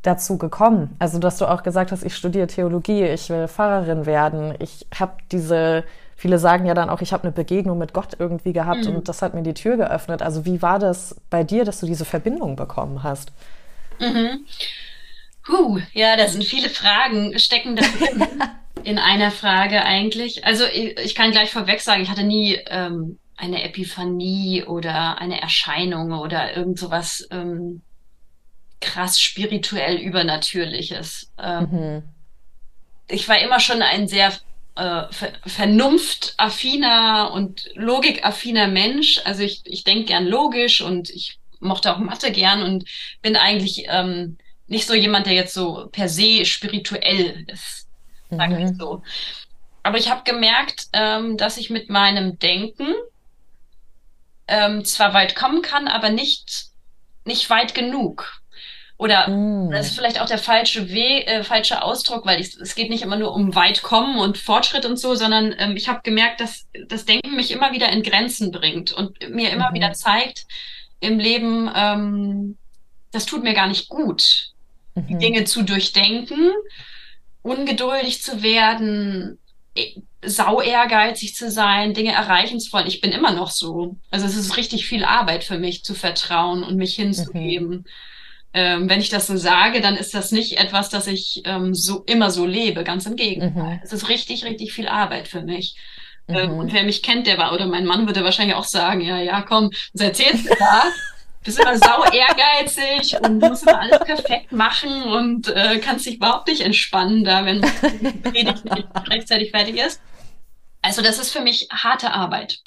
dazu 0.02 0.38
gekommen? 0.38 0.96
Also, 0.98 1.18
dass 1.18 1.38
du 1.38 1.46
auch 1.46 1.62
gesagt 1.62 1.92
hast, 1.92 2.04
ich 2.04 2.16
studiere 2.16 2.48
Theologie, 2.48 3.04
ich 3.04 3.30
will 3.30 3.48
Pfarrerin 3.48 4.06
werden, 4.06 4.54
ich 4.58 4.86
habe 4.98 5.12
diese 5.30 5.84
viele 6.22 6.38
sagen 6.38 6.66
ja 6.66 6.74
dann 6.74 6.88
auch, 6.88 7.00
ich 7.00 7.12
habe 7.12 7.24
eine 7.24 7.32
Begegnung 7.32 7.78
mit 7.78 7.92
Gott 7.92 8.10
irgendwie 8.16 8.52
gehabt 8.52 8.84
mhm. 8.84 8.94
und 8.94 9.08
das 9.08 9.22
hat 9.22 9.34
mir 9.34 9.42
die 9.42 9.54
Tür 9.54 9.76
geöffnet. 9.76 10.22
Also 10.22 10.44
wie 10.44 10.62
war 10.62 10.78
das 10.78 11.20
bei 11.30 11.42
dir, 11.42 11.64
dass 11.64 11.80
du 11.80 11.86
diese 11.86 12.04
Verbindung 12.04 12.54
bekommen 12.54 13.02
hast? 13.02 13.32
Mhm. 13.98 14.46
Huh, 15.48 15.80
ja, 15.92 16.16
da 16.16 16.28
sind 16.28 16.44
viele 16.44 16.68
Fragen, 16.68 17.36
stecken 17.40 17.74
da 17.74 17.82
in 18.84 19.00
einer 19.00 19.32
Frage 19.32 19.82
eigentlich. 19.82 20.46
Also 20.46 20.64
ich, 20.64 20.96
ich, 21.00 21.16
kann 21.16 21.32
gleich 21.32 21.50
vorweg 21.50 21.80
sagen, 21.80 22.04
ich 22.04 22.08
hatte 22.08 22.22
nie 22.22 22.56
ähm, 22.68 23.18
eine 23.36 23.64
Epiphanie 23.64 24.62
oder 24.62 25.20
eine 25.20 25.42
Erscheinung 25.42 26.12
oder 26.12 26.56
irgend 26.56 26.78
sowas 26.78 27.26
ähm, 27.32 27.82
krass 28.80 29.20
spirituell 29.20 29.96
Übernatürliches. 29.96 31.32
Ähm, 31.36 31.68
mhm. 31.72 32.02
Ich 33.08 33.28
war 33.28 33.40
immer 33.40 33.58
schon 33.58 33.82
ein 33.82 34.06
sehr 34.06 34.32
äh, 34.74 35.04
vernunftaffiner 35.46 37.30
und 37.32 37.68
logikaffiner 37.74 38.68
Mensch. 38.68 39.20
Also 39.24 39.42
ich, 39.42 39.62
ich 39.64 39.84
denke 39.84 40.04
gern 40.06 40.26
logisch 40.26 40.80
und 40.80 41.10
ich 41.10 41.38
mochte 41.60 41.94
auch 41.94 41.98
Mathe 41.98 42.32
gern 42.32 42.62
und 42.62 42.84
bin 43.20 43.36
eigentlich 43.36 43.84
ähm, 43.88 44.38
nicht 44.66 44.86
so 44.86 44.94
jemand, 44.94 45.26
der 45.26 45.34
jetzt 45.34 45.54
so 45.54 45.88
per 45.92 46.08
se 46.08 46.44
spirituell 46.44 47.44
ist, 47.48 47.86
sage 48.30 48.54
mhm. 48.54 48.66
ich 48.66 48.78
so. 48.78 49.02
Aber 49.82 49.98
ich 49.98 50.10
habe 50.10 50.22
gemerkt, 50.24 50.86
ähm, 50.92 51.36
dass 51.36 51.56
ich 51.56 51.70
mit 51.70 51.90
meinem 51.90 52.38
Denken 52.38 52.94
ähm, 54.48 54.84
zwar 54.84 55.14
weit 55.14 55.34
kommen 55.34 55.62
kann, 55.62 55.88
aber 55.88 56.10
nicht, 56.10 56.66
nicht 57.24 57.48
weit 57.50 57.74
genug. 57.74 58.41
Oder 59.02 59.28
mm. 59.28 59.72
das 59.72 59.88
ist 59.88 59.96
vielleicht 59.96 60.20
auch 60.20 60.26
der 60.26 60.38
falsche 60.38 60.88
Weg, 60.90 61.26
äh, 61.26 61.42
falsche 61.42 61.82
Ausdruck, 61.82 62.24
weil 62.24 62.40
ich, 62.40 62.54
es 62.54 62.76
geht 62.76 62.88
nicht 62.88 63.02
immer 63.02 63.16
nur 63.16 63.34
um 63.34 63.56
weit 63.56 63.82
kommen 63.82 64.16
und 64.16 64.38
Fortschritt 64.38 64.86
und 64.86 64.96
so, 64.96 65.16
sondern 65.16 65.52
ähm, 65.58 65.76
ich 65.76 65.88
habe 65.88 66.02
gemerkt, 66.04 66.40
dass 66.40 66.68
das 66.86 67.04
Denken 67.04 67.34
mich 67.34 67.50
immer 67.50 67.72
wieder 67.72 67.90
in 67.90 68.04
Grenzen 68.04 68.52
bringt 68.52 68.92
und 68.92 69.18
mir 69.28 69.50
immer 69.50 69.70
mhm. 69.70 69.74
wieder 69.74 69.92
zeigt 69.92 70.46
im 71.00 71.18
Leben, 71.18 71.68
ähm, 71.74 72.56
das 73.10 73.26
tut 73.26 73.42
mir 73.42 73.54
gar 73.54 73.66
nicht 73.66 73.88
gut, 73.88 74.52
mhm. 74.94 75.08
die 75.08 75.18
Dinge 75.18 75.44
zu 75.46 75.64
durchdenken, 75.64 76.52
ungeduldig 77.42 78.22
zu 78.22 78.40
werden, 78.44 79.40
äh, 79.74 79.96
sau 80.24 80.60
ehrgeizig 80.60 81.34
zu 81.34 81.50
sein, 81.50 81.92
Dinge 81.92 82.12
erreichen 82.12 82.60
zu 82.60 82.72
wollen. 82.72 82.86
Ich 82.86 83.00
bin 83.00 83.10
immer 83.10 83.32
noch 83.32 83.50
so. 83.50 83.96
Also 84.12 84.26
es 84.26 84.36
ist 84.36 84.56
richtig 84.56 84.86
viel 84.86 85.04
Arbeit 85.04 85.42
für 85.42 85.58
mich 85.58 85.82
zu 85.82 85.96
vertrauen 85.96 86.62
und 86.62 86.76
mich 86.76 86.94
hinzugeben. 86.94 87.68
Mhm. 87.68 87.84
Ähm, 88.54 88.88
wenn 88.88 89.00
ich 89.00 89.08
das 89.08 89.26
so 89.26 89.36
sage, 89.36 89.80
dann 89.80 89.96
ist 89.96 90.14
das 90.14 90.30
nicht 90.30 90.58
etwas, 90.58 90.90
das 90.90 91.06
ich 91.06 91.42
ähm, 91.44 91.74
so 91.74 92.04
immer 92.06 92.30
so 92.30 92.44
lebe. 92.44 92.84
Ganz 92.84 93.06
im 93.06 93.16
Gegenteil. 93.16 93.76
Mhm. 93.76 93.80
Es 93.82 93.92
ist 93.92 94.08
richtig, 94.08 94.44
richtig 94.44 94.72
viel 94.72 94.88
Arbeit 94.88 95.28
für 95.28 95.42
mich. 95.42 95.76
Ähm, 96.28 96.52
mhm. 96.52 96.58
und 96.58 96.72
wer 96.72 96.84
mich 96.84 97.02
kennt, 97.02 97.26
der 97.26 97.38
war, 97.38 97.52
oder 97.52 97.66
mein 97.66 97.84
Mann 97.84 98.06
würde 98.06 98.22
wahrscheinlich 98.22 98.56
auch 98.56 98.64
sagen, 98.64 99.00
ja, 99.00 99.18
ja, 99.18 99.42
komm, 99.42 99.70
was 99.92 100.02
erzählst 100.02 100.46
du 100.46 100.54
da? 100.56 100.84
bist 101.44 101.58
immer 101.58 101.76
sau 101.76 102.04
ehrgeizig 102.04 103.16
und 103.20 103.38
musst 103.38 103.64
immer 103.64 103.80
alles 103.80 103.98
perfekt 104.00 104.52
machen 104.52 105.02
und 105.02 105.48
äh, 105.48 105.78
kannst 105.78 106.06
dich 106.06 106.16
überhaupt 106.16 106.48
nicht 106.48 106.60
entspannen 106.60 107.24
da, 107.24 107.44
wenn 107.44 107.62
die 107.62 108.12
Predigt 108.30 108.64
nicht 108.64 108.88
rechtzeitig 109.08 109.50
fertig 109.50 109.76
ist. 109.76 110.00
Also 110.82 111.02
das 111.02 111.18
ist 111.18 111.32
für 111.32 111.40
mich 111.40 111.68
harte 111.70 112.12
Arbeit. 112.12 112.60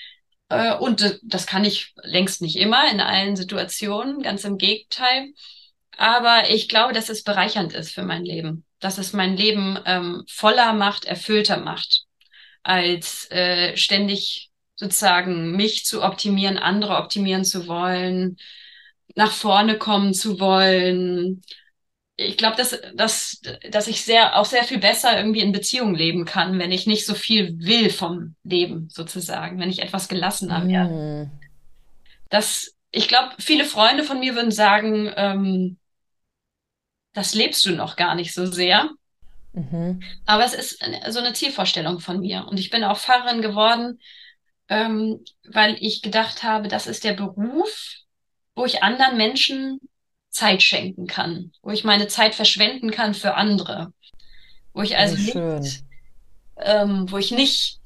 Äh, 0.50 0.76
und 0.76 1.20
das 1.24 1.48
kann 1.48 1.66
ich 1.66 1.94
längst 2.04 2.42
nicht 2.42 2.58
immer 2.58 2.90
in 2.92 3.00
allen 3.00 3.36
Situationen, 3.36 4.22
ganz 4.22 4.44
im 4.44 4.58
Gegenteil. 4.58 5.30
Aber 5.98 6.50
ich 6.50 6.68
glaube, 6.68 6.94
dass 6.94 7.10
es 7.10 7.24
bereichernd 7.24 7.74
ist 7.74 7.94
für 7.94 8.04
mein 8.04 8.26
Leben, 8.26 8.66
dass 8.80 8.98
es 8.98 9.14
mein 9.14 9.38
Leben 9.38 9.80
ähm, 9.86 10.24
voller 10.28 10.74
macht, 10.74 11.06
erfüllter 11.06 11.58
macht, 11.58 12.04
als 12.64 13.30
äh, 13.32 13.76
ständig 13.78 14.52
sozusagen 14.76 15.56
mich 15.56 15.86
zu 15.86 16.04
optimieren, 16.04 16.58
andere 16.58 16.98
optimieren 16.98 17.46
zu 17.46 17.68
wollen, 17.68 18.38
nach 19.16 19.32
vorne 19.32 19.78
kommen 19.78 20.14
zu 20.14 20.40
wollen. 20.40 21.42
Ich 22.18 22.38
glaube, 22.38 22.58
dass, 22.58 22.80
dass, 22.94 23.42
dass 23.70 23.88
ich 23.88 24.04
sehr, 24.04 24.38
auch 24.38 24.46
sehr 24.46 24.64
viel 24.64 24.80
besser 24.80 25.18
irgendwie 25.18 25.42
in 25.42 25.52
Beziehungen 25.52 25.96
leben 25.96 26.26
kann, 26.26 26.60
wenn 26.60 26.72
ich 26.72 26.88
nicht 26.88 27.06
so 27.06 27.14
viel 27.14 27.58
will 27.60 27.90
vom 27.90 28.36
Leben, 28.44 28.90
sozusagen, 28.90 29.60
wenn 29.60 29.70
ich 29.70 29.82
etwas 29.82 30.08
gelassener 30.08 30.68
werde. 30.68 30.94
Mm. 30.94 31.32
Das, 32.30 32.74
ich 32.92 33.08
glaube, 33.08 33.32
viele 33.40 33.66
Freunde 33.66 34.04
von 34.04 34.20
mir 34.20 34.36
würden 34.36 34.52
sagen, 34.52 35.12
ähm, 35.16 35.78
das 37.16 37.34
lebst 37.34 37.66
du 37.66 37.72
noch 37.72 37.96
gar 37.96 38.14
nicht 38.14 38.34
so 38.34 38.46
sehr. 38.46 38.90
Mhm. 39.54 40.04
Aber 40.26 40.46
es 40.46 40.54
ist 40.54 40.80
so 41.10 41.20
eine 41.20 41.34
Zielvorstellung 41.34 42.00
von 42.00 42.20
mir. 42.20 42.46
Und 42.48 42.60
ich 42.60 42.70
bin 42.70 42.84
auch 42.84 43.00
Pfarrerin 43.00 43.42
geworden, 43.42 44.00
ähm, 44.68 45.24
weil 45.48 45.78
ich 45.80 46.02
gedacht 46.02 46.44
habe, 46.44 46.68
das 46.68 46.88
ist 46.88 47.04
der 47.04 47.14
Beruf, 47.14 47.96
wo 48.54 48.66
ich 48.66 48.84
anderen 48.84 49.18
Menschen 49.18 49.80
Zeit 50.30 50.62
schenken 50.62 51.08
kann, 51.08 51.54
wo 51.62 51.72
ich 51.72 51.86
meine 51.86 52.08
Zeit 52.08 52.36
verschwenden 52.36 52.92
kann 52.92 53.14
für 53.14 53.36
andere, 53.36 53.94
wo 54.74 54.82
ich 54.82 54.98
also 54.98 55.16
nicht, 55.16 55.84
ähm, 56.58 57.10
wo 57.10 57.18
ich 57.18 57.32
nicht 57.32 57.80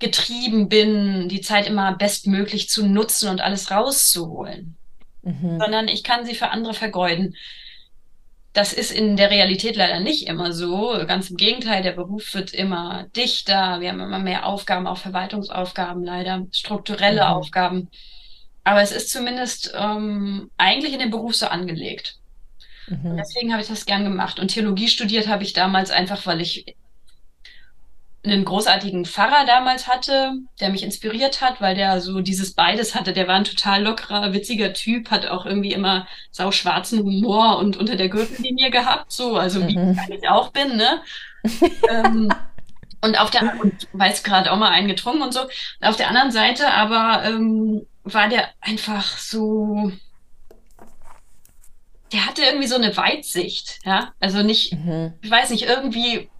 getrieben 0.00 0.68
bin, 0.68 1.28
die 1.28 1.40
Zeit 1.40 1.68
immer 1.68 1.96
bestmöglich 1.96 2.68
zu 2.68 2.84
nutzen 2.84 3.28
und 3.28 3.40
alles 3.40 3.70
rauszuholen, 3.70 4.76
mhm. 5.22 5.60
sondern 5.60 5.86
ich 5.86 6.02
kann 6.02 6.26
sie 6.26 6.34
für 6.34 6.50
andere 6.50 6.74
vergeuden. 6.74 7.36
Das 8.52 8.74
ist 8.74 8.92
in 8.92 9.16
der 9.16 9.30
Realität 9.30 9.76
leider 9.76 10.00
nicht 10.00 10.28
immer 10.28 10.52
so. 10.52 10.92
Ganz 11.06 11.30
im 11.30 11.36
Gegenteil, 11.36 11.82
der 11.82 11.92
Beruf 11.92 12.34
wird 12.34 12.52
immer 12.52 13.06
dichter. 13.16 13.80
Wir 13.80 13.88
haben 13.88 14.00
immer 14.00 14.18
mehr 14.18 14.46
Aufgaben, 14.46 14.86
auch 14.86 14.98
Verwaltungsaufgaben 14.98 16.04
leider, 16.04 16.46
strukturelle 16.52 17.22
mhm. 17.22 17.28
Aufgaben. 17.28 17.88
Aber 18.64 18.82
es 18.82 18.92
ist 18.92 19.10
zumindest 19.10 19.72
ähm, 19.74 20.50
eigentlich 20.58 20.92
in 20.92 21.00
dem 21.00 21.10
Beruf 21.10 21.34
so 21.34 21.46
angelegt. 21.46 22.18
Mhm. 22.88 23.16
deswegen 23.16 23.52
habe 23.52 23.62
ich 23.62 23.68
das 23.68 23.86
gern 23.86 24.04
gemacht. 24.04 24.38
Und 24.38 24.48
Theologie 24.48 24.88
studiert 24.88 25.28
habe 25.28 25.44
ich 25.44 25.52
damals 25.52 25.90
einfach, 25.90 26.26
weil 26.26 26.40
ich 26.40 26.76
einen 28.24 28.44
großartigen 28.44 29.04
Pfarrer 29.04 29.44
damals 29.46 29.88
hatte, 29.88 30.34
der 30.60 30.70
mich 30.70 30.84
inspiriert 30.84 31.40
hat, 31.40 31.60
weil 31.60 31.74
der 31.74 32.00
so 32.00 32.20
dieses 32.20 32.54
beides 32.54 32.94
hatte. 32.94 33.12
Der 33.12 33.26
war 33.26 33.34
ein 33.34 33.44
total 33.44 33.82
lockerer, 33.82 34.32
witziger 34.32 34.72
Typ, 34.72 35.10
hat 35.10 35.26
auch 35.26 35.44
irgendwie 35.44 35.72
immer 35.72 36.06
sauschwarzen 36.30 37.00
Humor 37.00 37.58
und 37.58 37.76
unter 37.76 37.96
der 37.96 38.08
Gürtellinie 38.08 38.70
gehabt, 38.70 39.10
so, 39.10 39.36
also 39.36 39.66
wie 39.66 39.76
mhm. 39.76 39.98
ich 40.08 40.28
auch 40.28 40.50
bin, 40.50 40.76
ne? 40.76 41.02
ähm, 41.90 42.32
und 43.00 43.20
auf 43.20 43.30
der 43.30 43.60
und 43.60 43.88
weiß 43.92 44.22
gerade 44.22 44.52
auch 44.52 44.56
mal 44.56 44.70
einen 44.70 44.88
getrunken 44.88 45.22
und 45.22 45.34
so. 45.34 45.42
Und 45.42 45.88
auf 45.88 45.96
der 45.96 46.08
anderen 46.08 46.30
Seite 46.30 46.72
aber 46.72 47.24
ähm, 47.24 47.86
war 48.04 48.28
der 48.28 48.48
einfach 48.60 49.18
so. 49.18 49.92
Der 52.12 52.26
hatte 52.26 52.42
irgendwie 52.42 52.68
so 52.68 52.76
eine 52.76 52.96
Weitsicht, 52.96 53.80
ja. 53.84 54.12
Also 54.20 54.42
nicht, 54.42 54.74
mhm. 54.74 55.14
ich 55.22 55.30
weiß 55.30 55.50
nicht, 55.50 55.64
irgendwie 55.64 56.30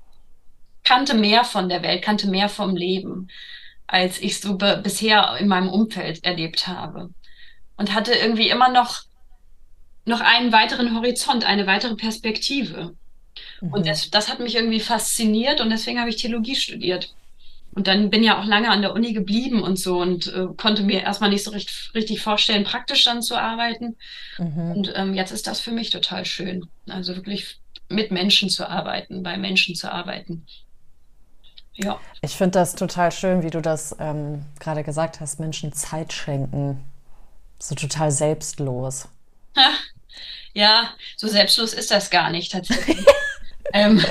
kannte 0.93 1.15
mehr 1.15 1.45
von 1.45 1.71
der 1.71 1.83
Welt, 1.83 2.03
kannte 2.03 2.29
mehr 2.29 2.51
vom 2.51 2.77
Leben, 2.77 3.29
als 3.87 4.21
ich 4.21 4.41
so 4.41 4.57
bisher 4.57 5.39
in 5.39 5.49
meinem 5.49 5.71
Umfeld 5.71 6.23
erlebt 6.23 6.67
habe. 6.67 7.09
Und 7.79 7.95
hatte 7.95 8.13
irgendwie 8.13 8.51
immer 8.51 8.69
noch, 8.69 9.05
noch 10.05 10.21
einen 10.21 10.53
weiteren 10.53 10.95
Horizont, 10.95 11.47
eine 11.47 11.67
weitere 11.67 11.95
Perspektive. 11.95 12.95
Mhm. 13.63 13.73
Und 13.73 13.87
das, 13.87 14.11
das 14.11 14.29
hat 14.29 14.41
mich 14.41 14.55
irgendwie 14.55 14.81
fasziniert 14.81 15.63
und 15.63 15.71
deswegen 15.71 15.99
habe 15.99 16.11
ich 16.11 16.17
Theologie 16.17 16.57
studiert. 16.57 17.15
Und 17.75 17.87
dann 17.87 18.11
bin 18.11 18.23
ja 18.23 18.39
auch 18.39 18.45
lange 18.45 18.69
an 18.69 18.83
der 18.83 18.93
Uni 18.93 19.15
geblieben 19.15 19.63
und 19.63 19.79
so 19.79 19.99
und 19.99 20.27
äh, 20.27 20.49
konnte 20.59 20.83
mir 20.83 21.01
erstmal 21.01 21.31
nicht 21.31 21.43
so 21.43 21.53
richtig, 21.53 21.91
richtig 21.95 22.21
vorstellen, 22.21 22.65
praktisch 22.65 23.03
dann 23.05 23.23
zu 23.23 23.35
arbeiten. 23.37 23.97
Mhm. 24.37 24.73
Und 24.73 24.93
ähm, 24.95 25.15
jetzt 25.15 25.33
ist 25.33 25.47
das 25.47 25.61
für 25.61 25.73
mich 25.73 25.89
total 25.89 26.27
schön. 26.27 26.69
Also 26.87 27.17
wirklich 27.17 27.57
mit 27.89 28.11
Menschen 28.11 28.51
zu 28.51 28.69
arbeiten, 28.69 29.23
bei 29.23 29.39
Menschen 29.39 29.75
zu 29.75 29.91
arbeiten. 29.91 30.47
Ja. 31.75 31.99
Ich 32.21 32.37
finde 32.37 32.59
das 32.59 32.75
total 32.75 33.13
schön, 33.13 33.43
wie 33.43 33.51
du 33.51 33.61
das 33.61 33.97
ähm, 33.99 34.45
gerade 34.61 34.85
gesagt 34.85 35.21
hast, 35.21 35.41
Menschen 35.41 35.73
Zeit 35.73 36.13
schenken. 36.13 36.85
So 37.59 37.75
total 37.75 38.11
selbstlos. 38.11 39.09
Ja, 40.53 40.91
so 41.17 41.29
selbstlos 41.29 41.73
ist 41.73 41.91
das 41.91 42.11
gar 42.11 42.31
nicht 42.31 42.53
tatsächlich. 42.53 43.05
ähm, 43.73 44.05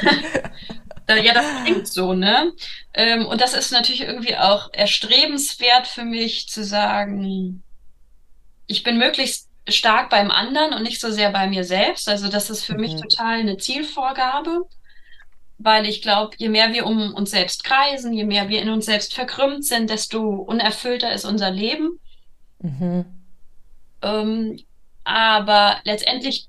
ja, 1.08 1.34
das 1.34 1.46
klingt 1.64 1.88
so, 1.88 2.14
ne? 2.14 2.54
Ähm, 2.94 3.26
und 3.26 3.42
das 3.42 3.54
ist 3.54 3.72
natürlich 3.72 4.02
irgendwie 4.02 4.38
auch 4.38 4.70
erstrebenswert 4.74 5.88
für 5.88 6.06
mich 6.06 6.50
zu 6.50 6.64
sagen, 6.64 7.62
ich 8.68 8.84
bin 8.84 8.98
möglichst 8.98 9.50
stark 9.68 10.10
beim 10.10 10.32
anderen 10.32 10.74
und 10.74 10.84
nicht 10.84 11.00
so 11.00 11.12
sehr 11.12 11.30
bei 11.30 11.48
mir 11.48 11.64
selbst. 11.64 12.10
Also 12.10 12.30
das 12.30 12.50
ist 12.50 12.64
für 12.64 12.74
mhm. 12.74 12.82
mich 12.82 12.96
total 12.96 13.40
eine 13.40 13.58
Zielvorgabe 13.58 14.66
weil 15.64 15.86
ich 15.86 16.02
glaube, 16.02 16.36
je 16.38 16.50
mehr 16.50 16.74
wir 16.74 16.86
um 16.86 17.14
uns 17.14 17.32
selbst 17.32 17.64
kreisen, 17.64 18.14
je 18.14 18.24
mehr 18.24 18.50
wir 18.50 18.62
in 18.62 18.70
uns 18.70 18.86
selbst 18.86 19.14
verkrümmt 19.14 19.66
sind, 19.66 19.90
desto 19.90 20.22
unerfüllter 20.22 21.14
ist 21.14 21.26
unser 21.26 21.52
Leben. 21.52 22.00
Mhm. 22.60 23.06
Ähm, 24.02 24.60
aber 25.04 25.78
letztendlich, 25.84 26.48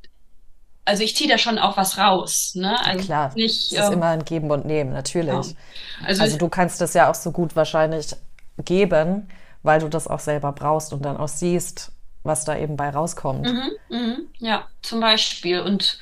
also 0.85 1.03
ich 1.03 1.17
ziehe 1.17 1.31
da 1.31 1.39
schon 1.39 1.59
auch 1.59 1.77
was 1.77 1.99
raus. 1.99 2.53
Ne? 2.55 2.79
Also 2.85 3.05
Klar, 3.05 3.33
nicht, 3.35 3.73
es 3.73 3.73
ist 3.73 3.87
ähm, 3.87 3.95
immer 3.95 4.07
ein 4.07 4.25
Geben 4.25 4.51
und 4.51 4.65
Nehmen, 4.65 4.93
natürlich. 4.93 5.33
Ja. 5.33 6.07
Also, 6.07 6.23
also 6.23 6.39
du 6.39 6.49
kannst 6.49 6.81
das 6.81 6.95
ja 6.95 7.11
auch 7.11 7.15
so 7.15 7.33
gut 7.33 7.57
wahrscheinlich 7.57 8.15
geben, 8.65 9.29
weil 9.63 9.81
du 9.81 9.89
das 9.89 10.09
auch 10.09 10.21
selber 10.21 10.53
brauchst 10.53 10.93
und 10.93 11.05
dann 11.05 11.17
auch 11.17 11.29
siehst, 11.29 11.93
was 12.25 12.45
da 12.45 12.57
eben 12.57 12.77
bei 12.77 12.91
rauskommt. 12.91 13.47
Mhm, 13.47 13.71
mh, 13.89 14.17
ja, 14.39 14.67
zum 14.83 15.01
Beispiel. 15.01 15.61
Und 15.61 15.99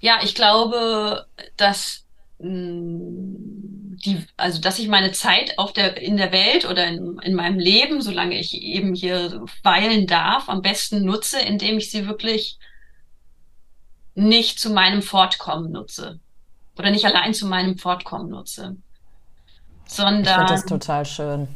ja, 0.00 0.20
ich 0.22 0.34
glaube, 0.34 1.26
dass 1.56 2.04
mm, 2.38 3.96
die, 4.04 4.24
also 4.36 4.60
dass 4.60 4.78
ich 4.78 4.88
meine 4.88 5.12
Zeit 5.12 5.58
auf 5.58 5.72
der, 5.72 6.00
in 6.00 6.16
der 6.16 6.32
Welt 6.32 6.64
oder 6.64 6.86
in, 6.86 7.18
in 7.18 7.34
meinem 7.34 7.58
Leben, 7.58 8.00
solange 8.00 8.38
ich 8.38 8.54
eben 8.62 8.94
hier 8.94 9.44
weilen 9.62 10.06
darf, 10.06 10.48
am 10.48 10.62
besten 10.62 11.04
nutze, 11.04 11.40
indem 11.40 11.78
ich 11.78 11.90
sie 11.90 12.06
wirklich 12.06 12.58
nicht 14.14 14.58
zu 14.58 14.70
meinem 14.70 15.02
Fortkommen 15.02 15.72
nutze. 15.72 16.20
Oder 16.76 16.90
nicht 16.90 17.04
allein 17.04 17.34
zu 17.34 17.46
meinem 17.46 17.76
Fortkommen 17.76 18.30
nutze. 18.30 18.76
Sondern. 19.86 20.22
Ich 20.22 20.30
finde 20.30 20.52
das 20.52 20.64
total 20.64 21.04
schön. 21.04 21.48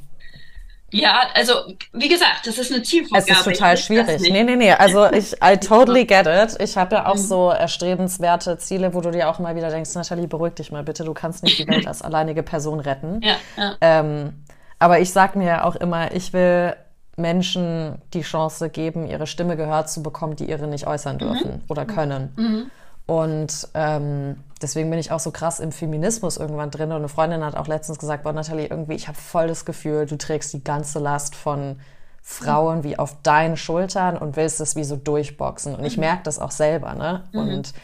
Ja, 0.92 1.22
also 1.34 1.54
wie 1.92 2.08
gesagt, 2.08 2.46
das 2.46 2.58
ist 2.58 2.70
eine 2.70 2.82
Zielvorgabe. 2.82 3.30
Es 3.30 3.38
ist 3.38 3.44
total 3.44 3.76
schwierig. 3.78 4.20
Nee, 4.30 4.44
nee, 4.44 4.56
nee. 4.56 4.72
Also 4.72 5.10
ich, 5.10 5.32
I 5.42 5.56
totally 5.60 6.04
get 6.04 6.26
it. 6.26 6.60
Ich 6.60 6.76
habe 6.76 6.96
ja 6.96 7.06
auch 7.06 7.14
mhm. 7.14 7.20
so 7.20 7.50
erstrebenswerte 7.50 8.58
Ziele, 8.58 8.92
wo 8.92 9.00
du 9.00 9.10
dir 9.10 9.30
auch 9.30 9.38
mal 9.38 9.56
wieder 9.56 9.70
denkst, 9.70 9.94
Nathalie, 9.94 10.28
beruhig 10.28 10.54
dich 10.54 10.70
mal 10.70 10.82
bitte, 10.82 11.04
du 11.04 11.14
kannst 11.14 11.42
nicht 11.42 11.58
die 11.58 11.66
Welt 11.66 11.86
als 11.88 12.02
alleinige 12.02 12.42
Person 12.42 12.78
retten. 12.78 13.22
Ja, 13.22 13.36
ja. 13.56 13.76
Ähm, 13.80 14.44
aber 14.78 15.00
ich 15.00 15.12
sag 15.12 15.34
mir 15.34 15.64
auch 15.64 15.76
immer, 15.76 16.12
ich 16.12 16.32
will 16.34 16.76
Menschen 17.16 18.00
die 18.12 18.22
Chance 18.22 18.68
geben, 18.68 19.06
ihre 19.06 19.26
Stimme 19.26 19.56
gehört 19.56 19.88
zu 19.88 20.02
bekommen, 20.02 20.36
die 20.36 20.48
ihre 20.48 20.66
nicht 20.66 20.86
äußern 20.86 21.18
dürfen 21.18 21.52
mhm. 21.52 21.62
oder 21.68 21.86
können. 21.86 22.32
Mhm. 22.36 22.70
Und 23.06 23.68
ähm, 23.74 24.36
deswegen 24.60 24.88
bin 24.90 24.98
ich 24.98 25.10
auch 25.10 25.20
so 25.20 25.30
krass 25.30 25.60
im 25.60 25.72
Feminismus 25.72 26.36
irgendwann 26.36 26.70
drin. 26.70 26.90
Und 26.90 26.98
eine 26.98 27.08
Freundin 27.08 27.44
hat 27.44 27.56
auch 27.56 27.66
letztens 27.66 27.98
gesagt, 27.98 28.22
boah, 28.22 28.32
Nathalie, 28.32 28.66
irgendwie, 28.66 28.94
ich 28.94 29.08
habe 29.08 29.18
voll 29.18 29.48
das 29.48 29.64
Gefühl, 29.64 30.06
du 30.06 30.16
trägst 30.16 30.52
die 30.52 30.62
ganze 30.62 30.98
Last 30.98 31.34
von 31.34 31.80
Frauen 32.22 32.84
wie 32.84 32.98
auf 32.98 33.20
deinen 33.22 33.56
Schultern 33.56 34.16
und 34.16 34.36
willst 34.36 34.60
es 34.60 34.76
wie 34.76 34.84
so 34.84 34.96
durchboxen. 34.96 35.74
Und 35.74 35.84
ich 35.84 35.96
mhm. 35.96 36.02
merke 36.02 36.22
das 36.22 36.38
auch 36.38 36.52
selber, 36.52 36.94
ne? 36.94 37.24
Mhm. 37.32 37.38
Und 37.40 37.74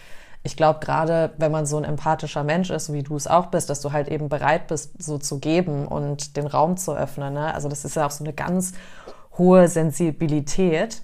ich 0.44 0.57
glaube, 0.57 0.78
gerade 0.81 1.33
wenn 1.37 1.50
man 1.50 1.66
so 1.66 1.76
ein 1.76 1.85
empathischer 1.85 2.44
Mensch 2.44 2.70
ist, 2.70 2.92
wie 2.92 3.02
du 3.02 3.16
es 3.16 3.26
auch 3.26 3.46
bist, 3.46 3.68
dass 3.70 3.81
du 3.81 3.92
halt 3.92 4.09
eben 4.09 4.28
bereit 4.28 4.68
bist, 4.68 5.02
so 5.02 5.18
zu 5.18 5.40
geben 5.40 5.87
und 5.87 6.37
den 6.37 6.46
Raum 6.46 6.76
zu 6.76 6.96
öffnen. 6.96 7.35
Ne? 7.35 7.52
Also 7.52 7.68
das 7.68 7.85
ist 7.85 7.96
ja 7.96 8.07
auch 8.07 8.11
so 8.12 8.24
eine 8.24 8.33
ganz 8.33 8.72
hohe 9.37 9.68
Sensibilität. 9.68 11.02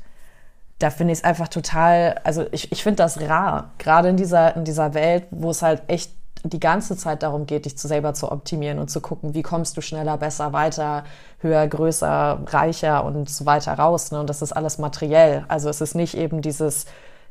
Da 0.79 0.91
finde 0.91 1.13
ich 1.13 1.21
es 1.21 1.25
einfach 1.25 1.49
total, 1.49 2.21
also 2.25 2.47
ich, 2.51 2.73
ich 2.73 2.83
finde 2.83 2.97
das 2.97 3.21
rar, 3.21 3.71
gerade 3.79 4.09
in 4.09 4.17
dieser, 4.17 4.57
in 4.57 4.65
dieser 4.65 4.95
Welt, 4.95 5.27
wo 5.31 5.51
es 5.51 5.63
halt 5.63 5.83
echt 5.87 6.13
die 6.43 6.61
ganze 6.61 6.97
Zeit 6.97 7.23
darum 7.23 7.47
geht, 7.47 7.65
dich 7.65 7.79
zu 7.79 7.89
selber 7.89 8.13
zu 8.13 8.31
optimieren 8.31 8.79
und 8.79 8.91
zu 8.91 9.01
gucken, 9.01 9.35
wie 9.35 9.43
kommst 9.43 9.77
du 9.77 9.81
schneller, 9.81 10.19
besser, 10.19 10.53
weiter, 10.53 11.05
höher, 11.39 11.67
größer, 11.67 12.41
reicher 12.47 13.05
und 13.05 13.31
so 13.31 13.47
weiter 13.47 13.73
raus. 13.73 14.11
Ne? 14.13 14.21
Und 14.21 14.29
das 14.29 14.43
ist 14.43 14.53
alles 14.53 14.79
materiell. 14.79 15.45
Also 15.49 15.71
es 15.71 15.81
ist 15.81 15.95
nicht 15.95 16.15
eben 16.15 16.43
dieses, 16.43 16.85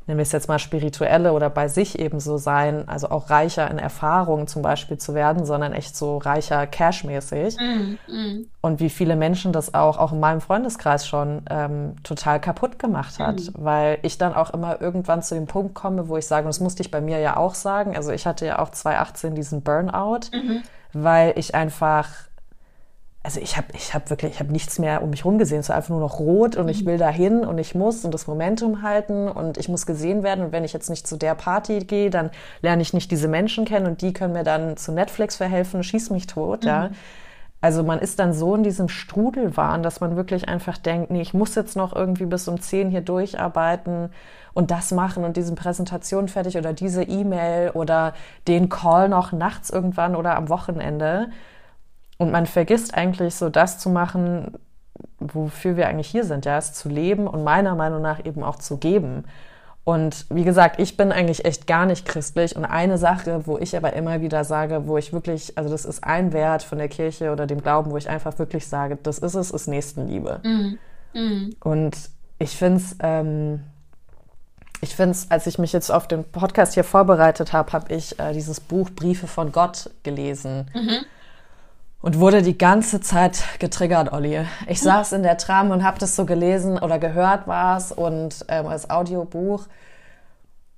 nehmen 0.06 0.18
wir 0.18 0.22
es 0.22 0.32
jetzt 0.32 0.48
mal 0.48 0.58
spirituelle 0.58 1.32
oder 1.32 1.48
bei 1.48 1.68
sich 1.68 1.98
eben 1.98 2.20
so 2.20 2.36
sein, 2.36 2.88
also 2.88 3.08
auch 3.10 3.30
reicher 3.30 3.70
in 3.70 3.78
Erfahrungen 3.78 4.46
zum 4.46 4.62
Beispiel 4.62 4.98
zu 4.98 5.14
werden, 5.14 5.46
sondern 5.46 5.72
echt 5.72 5.96
so 5.96 6.18
reicher 6.18 6.66
cashmäßig. 6.66 7.56
Mm, 7.58 8.12
mm. 8.12 8.46
Und 8.60 8.80
wie 8.80 8.90
viele 8.90 9.16
Menschen 9.16 9.52
das 9.52 9.72
auch, 9.72 9.98
auch 9.98 10.12
in 10.12 10.20
meinem 10.20 10.40
Freundeskreis 10.40 11.06
schon 11.06 11.42
ähm, 11.48 11.96
total 12.02 12.40
kaputt 12.40 12.78
gemacht 12.78 13.18
hat, 13.18 13.40
mm. 13.40 13.48
weil 13.54 13.98
ich 14.02 14.18
dann 14.18 14.34
auch 14.34 14.50
immer 14.50 14.80
irgendwann 14.80 15.22
zu 15.22 15.34
dem 15.34 15.46
Punkt 15.46 15.74
komme, 15.74 16.08
wo 16.08 16.16
ich 16.16 16.26
sage, 16.26 16.44
und 16.44 16.54
das 16.54 16.60
musste 16.60 16.82
ich 16.82 16.90
bei 16.90 17.00
mir 17.00 17.18
ja 17.18 17.36
auch 17.36 17.54
sagen, 17.54 17.96
also 17.96 18.10
ich 18.10 18.26
hatte 18.26 18.44
ja 18.46 18.58
auch 18.58 18.70
2018 18.70 19.34
diesen 19.34 19.62
Burnout, 19.62 20.28
-hmm. 20.30 20.60
weil 20.92 21.32
ich 21.36 21.54
einfach 21.54 22.08
also 23.24 23.40
ich 23.40 23.56
habe 23.56 23.68
ich 23.72 23.94
hab 23.94 24.10
wirklich, 24.10 24.34
ich 24.34 24.40
habe 24.40 24.52
nichts 24.52 24.78
mehr 24.78 25.02
um 25.02 25.08
mich 25.08 25.24
rum 25.24 25.38
gesehen. 25.38 25.60
Es 25.60 25.70
war 25.70 25.76
einfach 25.76 25.88
nur 25.88 26.00
noch 26.00 26.20
rot 26.20 26.56
und 26.56 26.68
ich 26.68 26.82
mhm. 26.82 26.88
will 26.88 26.98
dahin 26.98 27.40
und 27.40 27.56
ich 27.56 27.74
muss 27.74 28.04
und 28.04 28.12
das 28.12 28.26
Momentum 28.26 28.82
halten 28.82 29.28
und 29.28 29.56
ich 29.56 29.70
muss 29.70 29.86
gesehen 29.86 30.22
werden. 30.22 30.44
Und 30.44 30.52
wenn 30.52 30.62
ich 30.62 30.74
jetzt 30.74 30.90
nicht 30.90 31.06
zu 31.06 31.16
der 31.16 31.34
Party 31.34 31.78
gehe, 31.78 32.10
dann 32.10 32.30
lerne 32.60 32.82
ich 32.82 32.92
nicht 32.92 33.10
diese 33.10 33.26
Menschen 33.26 33.64
kennen 33.64 33.86
und 33.86 34.02
die 34.02 34.12
können 34.12 34.34
mir 34.34 34.44
dann 34.44 34.76
zu 34.76 34.92
Netflix 34.92 35.36
verhelfen, 35.36 35.82
schieß 35.82 36.10
mich 36.10 36.26
tot, 36.26 36.62
mhm. 36.62 36.68
ja. 36.68 36.90
Also 37.62 37.82
man 37.82 37.98
ist 37.98 38.18
dann 38.18 38.34
so 38.34 38.54
in 38.54 38.62
diesem 38.62 38.90
Strudelwahn, 38.90 39.82
dass 39.82 40.00
man 40.00 40.16
wirklich 40.16 40.50
einfach 40.50 40.76
denkt, 40.76 41.10
nee, 41.10 41.22
ich 41.22 41.32
muss 41.32 41.54
jetzt 41.54 41.78
noch 41.78 41.96
irgendwie 41.96 42.26
bis 42.26 42.46
um 42.46 42.60
zehn 42.60 42.90
hier 42.90 43.00
durcharbeiten 43.00 44.10
und 44.52 44.70
das 44.70 44.90
machen 44.92 45.24
und 45.24 45.38
diese 45.38 45.54
Präsentation 45.54 46.28
fertig 46.28 46.58
oder 46.58 46.74
diese 46.74 47.04
E-Mail 47.04 47.70
oder 47.70 48.12
den 48.48 48.68
Call 48.68 49.08
noch 49.08 49.32
nachts 49.32 49.70
irgendwann 49.70 50.14
oder 50.14 50.36
am 50.36 50.50
Wochenende. 50.50 51.30
Und 52.18 52.30
man 52.30 52.46
vergisst 52.46 52.94
eigentlich 52.94 53.34
so 53.34 53.48
das 53.50 53.78
zu 53.78 53.90
machen, 53.90 54.52
wofür 55.18 55.76
wir 55.76 55.88
eigentlich 55.88 56.08
hier 56.08 56.24
sind, 56.24 56.44
ja, 56.44 56.58
es 56.58 56.72
zu 56.72 56.88
leben 56.88 57.26
und 57.26 57.44
meiner 57.44 57.74
Meinung 57.74 58.02
nach 58.02 58.24
eben 58.24 58.42
auch 58.42 58.56
zu 58.56 58.76
geben. 58.76 59.24
Und 59.82 60.24
wie 60.30 60.44
gesagt, 60.44 60.80
ich 60.80 60.96
bin 60.96 61.12
eigentlich 61.12 61.44
echt 61.44 61.66
gar 61.66 61.84
nicht 61.84 62.06
christlich. 62.06 62.56
Und 62.56 62.64
eine 62.64 62.96
Sache, 62.96 63.46
wo 63.46 63.58
ich 63.58 63.76
aber 63.76 63.92
immer 63.92 64.22
wieder 64.22 64.44
sage, 64.44 64.86
wo 64.86 64.96
ich 64.96 65.12
wirklich, 65.12 65.58
also 65.58 65.68
das 65.68 65.84
ist 65.84 66.04
ein 66.04 66.32
Wert 66.32 66.62
von 66.62 66.78
der 66.78 66.88
Kirche 66.88 67.32
oder 67.32 67.46
dem 67.46 67.60
Glauben, 67.62 67.90
wo 67.90 67.98
ich 67.98 68.08
einfach 68.08 68.38
wirklich 68.38 68.66
sage, 68.66 68.96
das 69.02 69.18
ist 69.18 69.34
es, 69.34 69.50
ist 69.50 69.66
Nächstenliebe. 69.66 70.40
Mhm. 70.42 70.78
Mhm. 71.12 71.56
Und 71.62 71.96
ich 72.38 72.56
finde 72.56 72.78
es, 72.78 72.96
ähm, 73.00 73.60
ich 74.80 74.96
finde 74.96 75.12
es, 75.12 75.30
als 75.30 75.46
ich 75.46 75.58
mich 75.58 75.74
jetzt 75.74 75.90
auf 75.90 76.08
den 76.08 76.24
Podcast 76.24 76.74
hier 76.74 76.84
vorbereitet 76.84 77.52
habe, 77.52 77.72
habe 77.72 77.92
ich 77.92 78.18
äh, 78.18 78.32
dieses 78.32 78.60
Buch 78.60 78.88
Briefe 78.88 79.26
von 79.26 79.52
Gott 79.52 79.90
gelesen. 80.02 80.70
Mhm 80.74 81.04
und 82.04 82.20
wurde 82.20 82.42
die 82.42 82.58
ganze 82.58 83.00
Zeit 83.00 83.42
getriggert, 83.60 84.12
Olli. 84.12 84.44
Ich 84.66 84.82
saß 84.82 85.12
in 85.12 85.22
der 85.22 85.38
Tram 85.38 85.70
und 85.70 85.82
habe 85.82 85.98
das 85.98 86.14
so 86.14 86.26
gelesen 86.26 86.78
oder 86.78 86.98
gehört 86.98 87.48
was 87.48 87.92
und 87.92 88.44
ähm, 88.48 88.66
als 88.66 88.90
Audiobuch. 88.90 89.64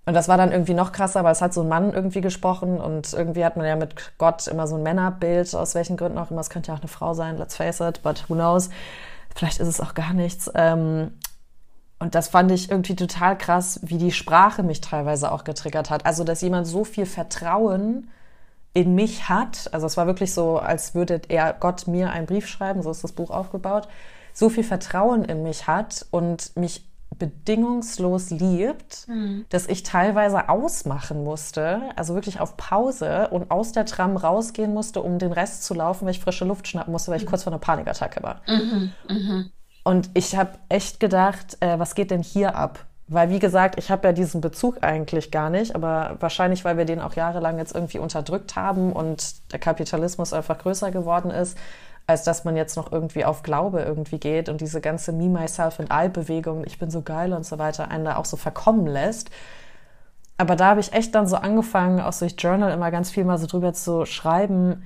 Und 0.04 0.14
das 0.14 0.28
war 0.28 0.36
dann 0.36 0.52
irgendwie 0.52 0.74
noch 0.74 0.92
krasser, 0.92 1.24
weil 1.24 1.32
es 1.32 1.42
hat 1.42 1.52
so 1.52 1.62
ein 1.62 1.68
Mann 1.68 1.92
irgendwie 1.92 2.20
gesprochen 2.20 2.78
und 2.78 3.12
irgendwie 3.12 3.44
hat 3.44 3.56
man 3.56 3.66
ja 3.66 3.74
mit 3.74 3.96
Gott 4.18 4.46
immer 4.46 4.68
so 4.68 4.76
ein 4.76 4.84
Männerbild, 4.84 5.52
aus 5.56 5.74
welchen 5.74 5.96
Gründen 5.96 6.16
auch 6.16 6.30
immer. 6.30 6.42
Es 6.42 6.48
könnte 6.48 6.68
ja 6.68 6.76
auch 6.76 6.80
eine 6.80 6.86
Frau 6.86 7.12
sein, 7.12 7.38
let's 7.38 7.56
face 7.56 7.80
it, 7.80 8.04
but 8.04 8.26
who 8.28 8.34
knows. 8.34 8.70
Vielleicht 9.34 9.58
ist 9.58 9.66
es 9.66 9.80
auch 9.80 9.94
gar 9.94 10.12
nichts. 10.12 10.48
Ähm, 10.54 11.10
und 11.98 12.14
das 12.14 12.28
fand 12.28 12.52
ich 12.52 12.70
irgendwie 12.70 12.94
total 12.94 13.36
krass, 13.36 13.80
wie 13.82 13.98
die 13.98 14.12
Sprache 14.12 14.62
mich 14.62 14.80
teilweise 14.80 15.32
auch 15.32 15.42
getriggert 15.42 15.90
hat. 15.90 16.06
Also, 16.06 16.22
dass 16.22 16.40
jemand 16.40 16.68
so 16.68 16.84
viel 16.84 17.04
Vertrauen 17.04 18.12
in 18.76 18.94
mich 18.94 19.30
hat, 19.30 19.70
also 19.72 19.86
es 19.86 19.96
war 19.96 20.06
wirklich 20.06 20.34
so, 20.34 20.58
als 20.58 20.94
würde 20.94 21.22
er 21.28 21.54
Gott 21.54 21.86
mir 21.86 22.10
einen 22.10 22.26
Brief 22.26 22.46
schreiben, 22.46 22.82
so 22.82 22.90
ist 22.90 23.02
das 23.02 23.12
Buch 23.12 23.30
aufgebaut, 23.30 23.88
so 24.34 24.50
viel 24.50 24.64
Vertrauen 24.64 25.24
in 25.24 25.42
mich 25.42 25.66
hat 25.66 26.04
und 26.10 26.54
mich 26.58 26.86
bedingungslos 27.18 28.28
liebt, 28.28 29.08
mhm. 29.08 29.46
dass 29.48 29.66
ich 29.66 29.82
teilweise 29.82 30.50
ausmachen 30.50 31.24
musste, 31.24 31.80
also 31.96 32.14
wirklich 32.14 32.38
auf 32.38 32.58
Pause 32.58 33.28
und 33.30 33.50
aus 33.50 33.72
der 33.72 33.86
Tram 33.86 34.18
rausgehen 34.18 34.74
musste, 34.74 35.00
um 35.00 35.18
den 35.18 35.32
Rest 35.32 35.64
zu 35.64 35.72
laufen, 35.72 36.04
weil 36.04 36.10
ich 36.10 36.20
frische 36.20 36.44
Luft 36.44 36.68
schnappen 36.68 36.92
musste, 36.92 37.10
weil 37.10 37.16
ich 37.16 37.24
mhm. 37.24 37.30
kurz 37.30 37.44
vor 37.44 37.54
einer 37.54 37.60
Panikattacke 37.60 38.22
war. 38.22 38.42
Mhm. 38.46 38.92
mhm. 39.08 39.50
Und 39.84 40.10
ich 40.12 40.36
habe 40.36 40.58
echt 40.68 41.00
gedacht, 41.00 41.56
äh, 41.60 41.78
was 41.78 41.94
geht 41.94 42.10
denn 42.10 42.22
hier 42.22 42.56
ab? 42.56 42.84
Weil, 43.08 43.30
wie 43.30 43.38
gesagt, 43.38 43.78
ich 43.78 43.90
habe 43.90 44.08
ja 44.08 44.12
diesen 44.12 44.40
Bezug 44.40 44.78
eigentlich 44.82 45.30
gar 45.30 45.48
nicht, 45.48 45.76
aber 45.76 46.16
wahrscheinlich, 46.18 46.64
weil 46.64 46.76
wir 46.76 46.84
den 46.84 47.00
auch 47.00 47.14
jahrelang 47.14 47.58
jetzt 47.58 47.74
irgendwie 47.74 48.00
unterdrückt 48.00 48.56
haben 48.56 48.92
und 48.92 49.52
der 49.52 49.60
Kapitalismus 49.60 50.32
einfach 50.32 50.58
größer 50.58 50.90
geworden 50.90 51.30
ist, 51.30 51.56
als 52.08 52.24
dass 52.24 52.44
man 52.44 52.56
jetzt 52.56 52.76
noch 52.76 52.90
irgendwie 52.90 53.24
auf 53.24 53.42
Glaube 53.44 53.82
irgendwie 53.82 54.18
geht 54.18 54.48
und 54.48 54.60
diese 54.60 54.80
ganze 54.80 55.12
Me, 55.12 55.28
Myself 55.28 55.78
and 55.78 55.90
I-Bewegung, 55.92 56.64
ich 56.64 56.78
bin 56.78 56.90
so 56.90 57.02
geil 57.02 57.32
und 57.32 57.46
so 57.46 57.58
weiter, 57.58 57.90
einen 57.90 58.04
da 58.04 58.16
auch 58.16 58.24
so 58.24 58.36
verkommen 58.36 58.86
lässt. 58.86 59.30
Aber 60.36 60.56
da 60.56 60.66
habe 60.66 60.80
ich 60.80 60.92
echt 60.92 61.14
dann 61.14 61.26
so 61.28 61.36
angefangen, 61.36 62.00
auch 62.00 62.14
durch 62.14 62.34
Journal 62.38 62.72
immer 62.72 62.90
ganz 62.90 63.10
viel 63.10 63.24
mal 63.24 63.38
so 63.38 63.46
drüber 63.46 63.72
zu 63.72 64.04
schreiben, 64.04 64.84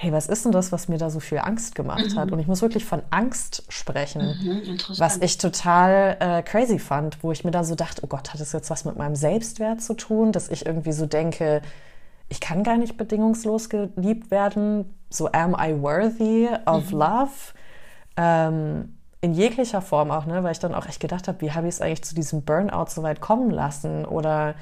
hey, 0.00 0.12
was 0.12 0.28
ist 0.28 0.44
denn 0.44 0.52
das, 0.52 0.70
was 0.70 0.86
mir 0.86 0.96
da 0.96 1.10
so 1.10 1.18
viel 1.18 1.38
Angst 1.38 1.74
gemacht 1.74 2.12
mhm. 2.12 2.18
hat? 2.20 2.30
Und 2.30 2.38
ich 2.38 2.46
muss 2.46 2.62
wirklich 2.62 2.84
von 2.84 3.02
Angst 3.10 3.64
sprechen, 3.68 4.22
mhm, 4.22 4.78
was 4.96 5.16
ich 5.16 5.38
total 5.38 6.16
äh, 6.20 6.42
crazy 6.42 6.78
fand, 6.78 7.24
wo 7.24 7.32
ich 7.32 7.42
mir 7.42 7.50
da 7.50 7.64
so 7.64 7.74
dachte, 7.74 8.02
oh 8.04 8.06
Gott, 8.06 8.32
hat 8.32 8.40
das 8.40 8.52
jetzt 8.52 8.70
was 8.70 8.84
mit 8.84 8.96
meinem 8.96 9.16
Selbstwert 9.16 9.82
zu 9.82 9.94
tun, 9.94 10.30
dass 10.30 10.50
ich 10.50 10.66
irgendwie 10.66 10.92
so 10.92 11.06
denke, 11.06 11.62
ich 12.28 12.40
kann 12.40 12.62
gar 12.62 12.76
nicht 12.76 12.96
bedingungslos 12.96 13.70
geliebt 13.70 14.30
werden. 14.30 14.94
So, 15.10 15.32
am 15.32 15.56
I 15.58 15.82
worthy 15.82 16.48
of 16.64 16.92
mhm. 16.92 16.98
love? 16.98 17.30
Ähm, 18.16 18.94
in 19.20 19.34
jeglicher 19.34 19.82
Form 19.82 20.12
auch, 20.12 20.26
ne? 20.26 20.44
weil 20.44 20.52
ich 20.52 20.60
dann 20.60 20.76
auch 20.76 20.86
echt 20.86 21.00
gedacht 21.00 21.26
habe, 21.26 21.40
wie 21.40 21.50
habe 21.50 21.66
ich 21.66 21.74
es 21.74 21.80
eigentlich 21.80 22.04
zu 22.04 22.14
diesem 22.14 22.42
Burnout 22.42 22.86
so 22.90 23.02
weit 23.02 23.20
kommen 23.20 23.50
lassen? 23.50 24.04
Oder 24.04 24.54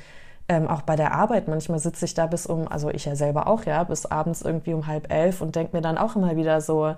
ähm, 0.48 0.68
auch 0.68 0.82
bei 0.82 0.96
der 0.96 1.12
Arbeit, 1.12 1.48
manchmal 1.48 1.78
sitze 1.78 2.04
ich 2.04 2.14
da 2.14 2.26
bis 2.26 2.46
um, 2.46 2.68
also 2.68 2.88
ich 2.90 3.04
ja 3.04 3.16
selber 3.16 3.48
auch, 3.48 3.64
ja, 3.64 3.82
bis 3.84 4.06
abends 4.06 4.42
irgendwie 4.42 4.74
um 4.74 4.86
halb 4.86 5.12
elf 5.12 5.40
und 5.40 5.56
denke 5.56 5.76
mir 5.76 5.82
dann 5.82 5.98
auch 5.98 6.14
immer 6.14 6.36
wieder 6.36 6.60
so, 6.60 6.94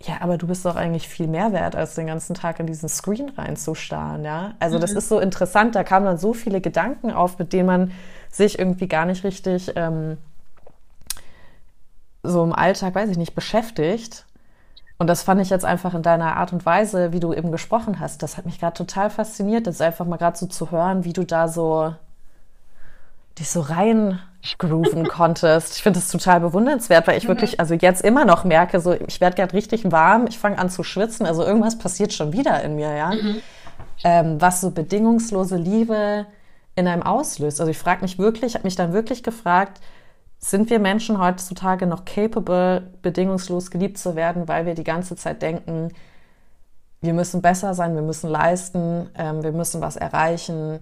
ja, 0.00 0.14
aber 0.20 0.38
du 0.38 0.46
bist 0.46 0.64
doch 0.64 0.76
eigentlich 0.76 1.08
viel 1.08 1.26
mehr 1.26 1.52
wert, 1.52 1.74
als 1.76 1.94
den 1.94 2.06
ganzen 2.06 2.34
Tag 2.34 2.60
in 2.60 2.66
diesen 2.66 2.88
Screen 2.88 3.30
reinzustarren, 3.30 4.24
ja. 4.24 4.54
Also 4.60 4.76
mhm. 4.76 4.80
das 4.80 4.92
ist 4.92 5.08
so 5.08 5.18
interessant, 5.18 5.74
da 5.74 5.84
kamen 5.84 6.06
dann 6.06 6.18
so 6.18 6.32
viele 6.32 6.60
Gedanken 6.60 7.10
auf, 7.10 7.38
mit 7.38 7.52
denen 7.52 7.66
man 7.66 7.92
sich 8.30 8.58
irgendwie 8.58 8.88
gar 8.88 9.04
nicht 9.04 9.24
richtig 9.24 9.72
ähm, 9.76 10.16
so 12.22 12.42
im 12.44 12.52
Alltag, 12.52 12.94
weiß 12.94 13.10
ich 13.10 13.18
nicht, 13.18 13.34
beschäftigt. 13.34 14.24
Und 14.98 15.06
das 15.06 15.22
fand 15.22 15.40
ich 15.40 15.50
jetzt 15.50 15.64
einfach 15.64 15.94
in 15.94 16.02
deiner 16.02 16.36
Art 16.36 16.52
und 16.52 16.66
Weise, 16.66 17.12
wie 17.12 17.20
du 17.20 17.32
eben 17.32 17.52
gesprochen 17.52 18.00
hast. 18.00 18.22
Das 18.22 18.36
hat 18.36 18.46
mich 18.46 18.58
gerade 18.58 18.76
total 18.76 19.10
fasziniert, 19.10 19.66
jetzt 19.66 19.80
einfach 19.80 20.06
mal 20.06 20.16
gerade 20.16 20.36
so 20.36 20.46
zu 20.46 20.70
hören, 20.70 21.04
wie 21.04 21.12
du 21.12 21.24
da 21.24 21.46
so 21.46 21.94
dich 23.38 23.50
so 23.50 23.60
rein 23.60 24.20
grooven 24.58 25.06
konntest. 25.08 25.76
Ich 25.76 25.82
finde 25.82 25.98
das 25.98 26.08
total 26.10 26.40
bewundernswert, 26.40 27.06
weil 27.06 27.18
ich 27.18 27.24
mhm. 27.24 27.28
wirklich, 27.28 27.60
also 27.60 27.74
jetzt 27.74 28.02
immer 28.02 28.24
noch 28.24 28.44
merke, 28.44 28.80
so 28.80 28.92
ich 28.92 29.20
werde 29.20 29.36
gerade 29.36 29.52
richtig 29.54 29.90
warm, 29.90 30.26
ich 30.28 30.38
fange 30.38 30.58
an 30.58 30.70
zu 30.70 30.82
schwitzen, 30.82 31.26
also 31.26 31.44
irgendwas 31.44 31.78
passiert 31.78 32.12
schon 32.12 32.32
wieder 32.32 32.62
in 32.62 32.76
mir, 32.76 32.94
ja. 32.94 33.10
Mhm. 33.10 33.36
Ähm, 34.04 34.40
was 34.40 34.60
so 34.60 34.70
bedingungslose 34.70 35.56
Liebe 35.56 36.26
in 36.76 36.86
einem 36.86 37.02
auslöst. 37.02 37.60
Also 37.60 37.70
ich 37.70 37.78
frage 37.78 38.02
mich 38.02 38.18
wirklich, 38.18 38.54
habe 38.54 38.64
mich 38.64 38.76
dann 38.76 38.92
wirklich 38.92 39.24
gefragt, 39.24 39.80
sind 40.38 40.70
wir 40.70 40.78
Menschen 40.78 41.18
heutzutage 41.18 41.86
noch 41.86 42.04
capable, 42.04 42.92
bedingungslos 43.02 43.72
geliebt 43.72 43.98
zu 43.98 44.14
werden, 44.14 44.46
weil 44.46 44.66
wir 44.66 44.74
die 44.74 44.84
ganze 44.84 45.16
Zeit 45.16 45.42
denken, 45.42 45.88
wir 47.00 47.12
müssen 47.12 47.42
besser 47.42 47.74
sein, 47.74 47.94
wir 47.94 48.02
müssen 48.02 48.30
leisten, 48.30 49.10
ähm, 49.16 49.42
wir 49.42 49.52
müssen 49.52 49.80
was 49.80 49.96
erreichen, 49.96 50.78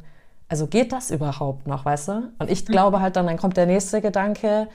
also 0.49 0.67
geht 0.67 0.93
das 0.93 1.11
überhaupt 1.11 1.67
noch, 1.67 1.85
weißt 1.85 2.09
du? 2.09 2.33
Und 2.39 2.51
ich 2.51 2.67
glaube 2.67 3.01
halt 3.01 3.17
dann, 3.17 3.27
dann 3.27 3.37
kommt 3.37 3.57
der 3.57 3.67
nächste 3.67 4.01
Gedanke, 4.01 4.69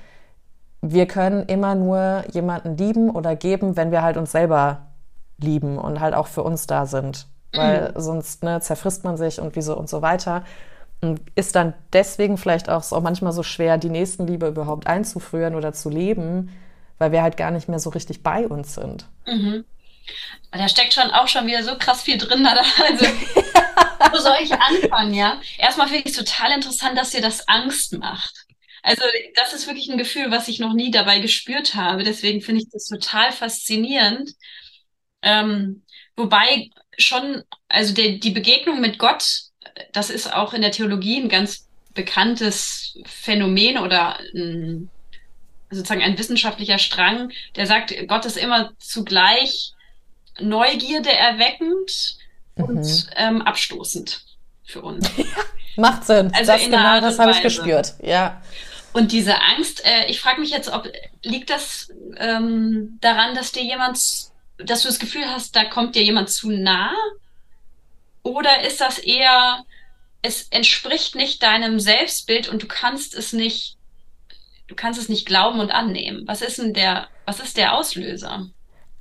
wir 0.82 1.06
können 1.06 1.44
immer 1.46 1.76
nur 1.76 2.24
jemanden 2.32 2.76
lieben 2.76 3.10
oder 3.10 3.36
geben, 3.36 3.78
wenn 3.78 3.92
wir 3.92 4.02
halt 4.02 4.18
uns 4.18 4.32
selber 4.32 4.88
lieben 5.38 5.78
und 5.78 6.00
halt 6.00 6.14
auch 6.14 6.28
für 6.28 6.44
uns 6.44 6.68
da 6.68 6.86
sind. 6.86 7.28
Weil 7.54 7.92
mhm. 7.92 8.00
sonst 8.00 8.44
ne, 8.44 8.60
zerfrisst 8.62 9.04
man 9.04 9.18
sich 9.18 9.40
und 9.40 9.56
wieso 9.56 9.78
und 9.78 9.90
so 9.90 10.02
weiter. 10.02 10.44
Und 11.02 11.22
ist 11.36 11.56
dann 11.56 11.74
deswegen 11.94 12.38
vielleicht 12.38 12.70
auch, 12.70 12.90
auch 12.92 13.02
manchmal 13.02 13.32
so 13.32 13.44
schwer, 13.44 13.78
die 13.78 13.90
Nächstenliebe 13.90 14.48
überhaupt 14.48 14.88
einzuführen 14.88 15.56
oder 15.56 15.74
zu 15.74 15.90
leben, 15.90 16.50
weil 16.98 17.12
wir 17.12 17.24
halt 17.24 17.38
gar 17.38 17.52
nicht 17.52 17.68
mehr 17.68 17.80
so 17.80 17.90
richtig 17.90 18.24
bei 18.24 18.48
uns 18.48 18.76
sind. 18.76 19.08
Mhm. 19.26 19.66
Da 20.52 20.68
steckt 20.68 20.94
schon 20.94 21.12
auch 21.12 21.28
schon 21.28 21.48
wieder 21.48 21.64
so 21.64 21.78
krass 21.78 22.04
viel 22.04 22.18
drin. 22.18 22.46
Also, 22.46 23.06
wo 24.12 24.18
soll 24.18 24.38
ich 24.42 24.52
anfangen, 24.54 25.14
ja? 25.14 25.40
Erstmal 25.58 25.88
finde 25.88 26.04
ich 26.04 26.18
es 26.18 26.18
total 26.18 26.52
interessant, 26.52 26.98
dass 26.98 27.12
dir 27.12 27.22
das 27.22 27.48
Angst 27.48 27.98
macht. 27.98 28.34
Also 28.84 29.04
das 29.36 29.54
ist 29.54 29.68
wirklich 29.68 29.90
ein 29.90 29.98
Gefühl, 29.98 30.32
was 30.32 30.48
ich 30.48 30.60
noch 30.60 30.74
nie 30.74 30.92
dabei 30.92 31.20
gespürt 31.20 31.76
habe. 31.76 32.04
Deswegen 32.04 32.42
finde 32.42 32.62
ich 32.62 32.70
das 32.72 32.88
total 32.88 33.32
faszinierend. 33.32 34.32
Ähm, 35.22 35.84
wobei 36.16 36.70
schon, 36.98 37.44
also 37.68 37.94
der, 37.94 38.14
die 38.14 38.32
Begegnung 38.32 38.82
mit 38.82 38.98
Gott, 38.98 39.24
das 39.94 40.10
ist 40.10 40.34
auch 40.34 40.54
in 40.54 40.62
der 40.62 40.72
Theologie 40.72 41.22
ein 41.22 41.30
ganz 41.30 41.68
bekanntes 41.94 42.98
Phänomen 43.06 43.78
oder 43.78 44.20
ein, 44.34 44.90
sozusagen 45.70 46.02
ein 46.02 46.18
wissenschaftlicher 46.18 46.80
Strang, 46.80 47.32
der 47.56 47.68
sagt, 47.68 47.94
Gott 48.08 48.26
ist 48.26 48.38
immer 48.38 48.72
zugleich 48.80 49.74
Neugierde 50.42 51.12
erweckend 51.12 52.18
mhm. 52.56 52.64
und 52.64 53.08
ähm, 53.16 53.42
abstoßend 53.42 54.24
für 54.64 54.82
uns. 54.82 55.10
Macht 55.76 56.06
Sinn. 56.06 56.32
Also 56.34 56.52
das 56.52 56.62
genau, 56.64 57.02
das 57.02 57.20
habe 57.20 57.32
ich 57.32 57.42
gespürt. 57.42 57.94
Ja. 58.02 58.42
Und 58.94 59.12
diese 59.12 59.40
Angst, 59.42 59.86
äh, 59.86 60.06
ich 60.08 60.20
frage 60.20 60.42
mich 60.42 60.50
jetzt, 60.50 60.70
ob 60.70 60.88
liegt 61.24 61.50
das 61.50 61.92
ähm, 62.18 62.98
daran, 63.02 63.36
dass 63.36 63.52
dir 63.52 63.64
jemand, 63.64 63.98
dass 64.58 64.82
du 64.82 64.88
das 64.88 65.00
Gefühl 65.00 65.26
hast, 65.28 65.56
da 65.56 65.64
kommt 65.64 65.96
dir 65.96 66.04
jemand 66.04 66.30
zu 66.30 66.52
nah? 66.52 66.94
Oder 68.24 68.66
ist 68.66 68.82
das 68.82 69.00
eher, 69.00 69.64
es 70.22 70.48
entspricht 70.50 71.16
nicht 71.16 71.42
deinem 71.42 71.80
Selbstbild 71.80 72.50
und 72.50 72.64
du 72.64 72.68
kannst 72.68 73.16
es 73.16 73.34
nicht, 73.34 73.78
du 74.68 74.76
kannst 74.76 75.00
es 75.00 75.10
nicht 75.10 75.26
glauben 75.26 75.60
und 75.60 75.72
annehmen? 75.72 76.24
Was 76.28 76.42
ist 76.42 76.58
denn 76.58 76.74
der, 76.74 77.08
was 77.26 77.40
ist 77.40 77.58
der 77.58 77.74
Auslöser? 77.74 78.50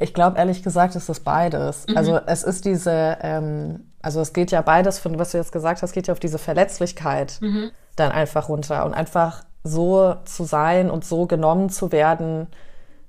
Ich 0.00 0.14
glaube 0.14 0.38
ehrlich 0.38 0.62
gesagt, 0.62 0.96
ist 0.96 1.08
das 1.08 1.20
beides. 1.20 1.86
Mhm. 1.88 1.96
Also 1.96 2.20
es 2.26 2.42
ist 2.42 2.64
diese, 2.64 3.18
ähm, 3.22 3.84
also 4.02 4.20
es 4.20 4.32
geht 4.32 4.50
ja 4.50 4.62
beides 4.62 4.98
von, 4.98 5.18
was 5.18 5.32
du 5.32 5.38
jetzt 5.38 5.52
gesagt 5.52 5.82
hast, 5.82 5.92
geht 5.92 6.06
ja 6.06 6.12
auf 6.12 6.20
diese 6.20 6.38
Verletzlichkeit 6.38 7.38
mhm. 7.40 7.70
dann 7.96 8.12
einfach 8.12 8.48
runter 8.48 8.84
und 8.84 8.94
einfach 8.94 9.44
so 9.62 10.16
zu 10.24 10.44
sein 10.44 10.90
und 10.90 11.04
so 11.04 11.26
genommen 11.26 11.68
zu 11.68 11.92
werden, 11.92 12.46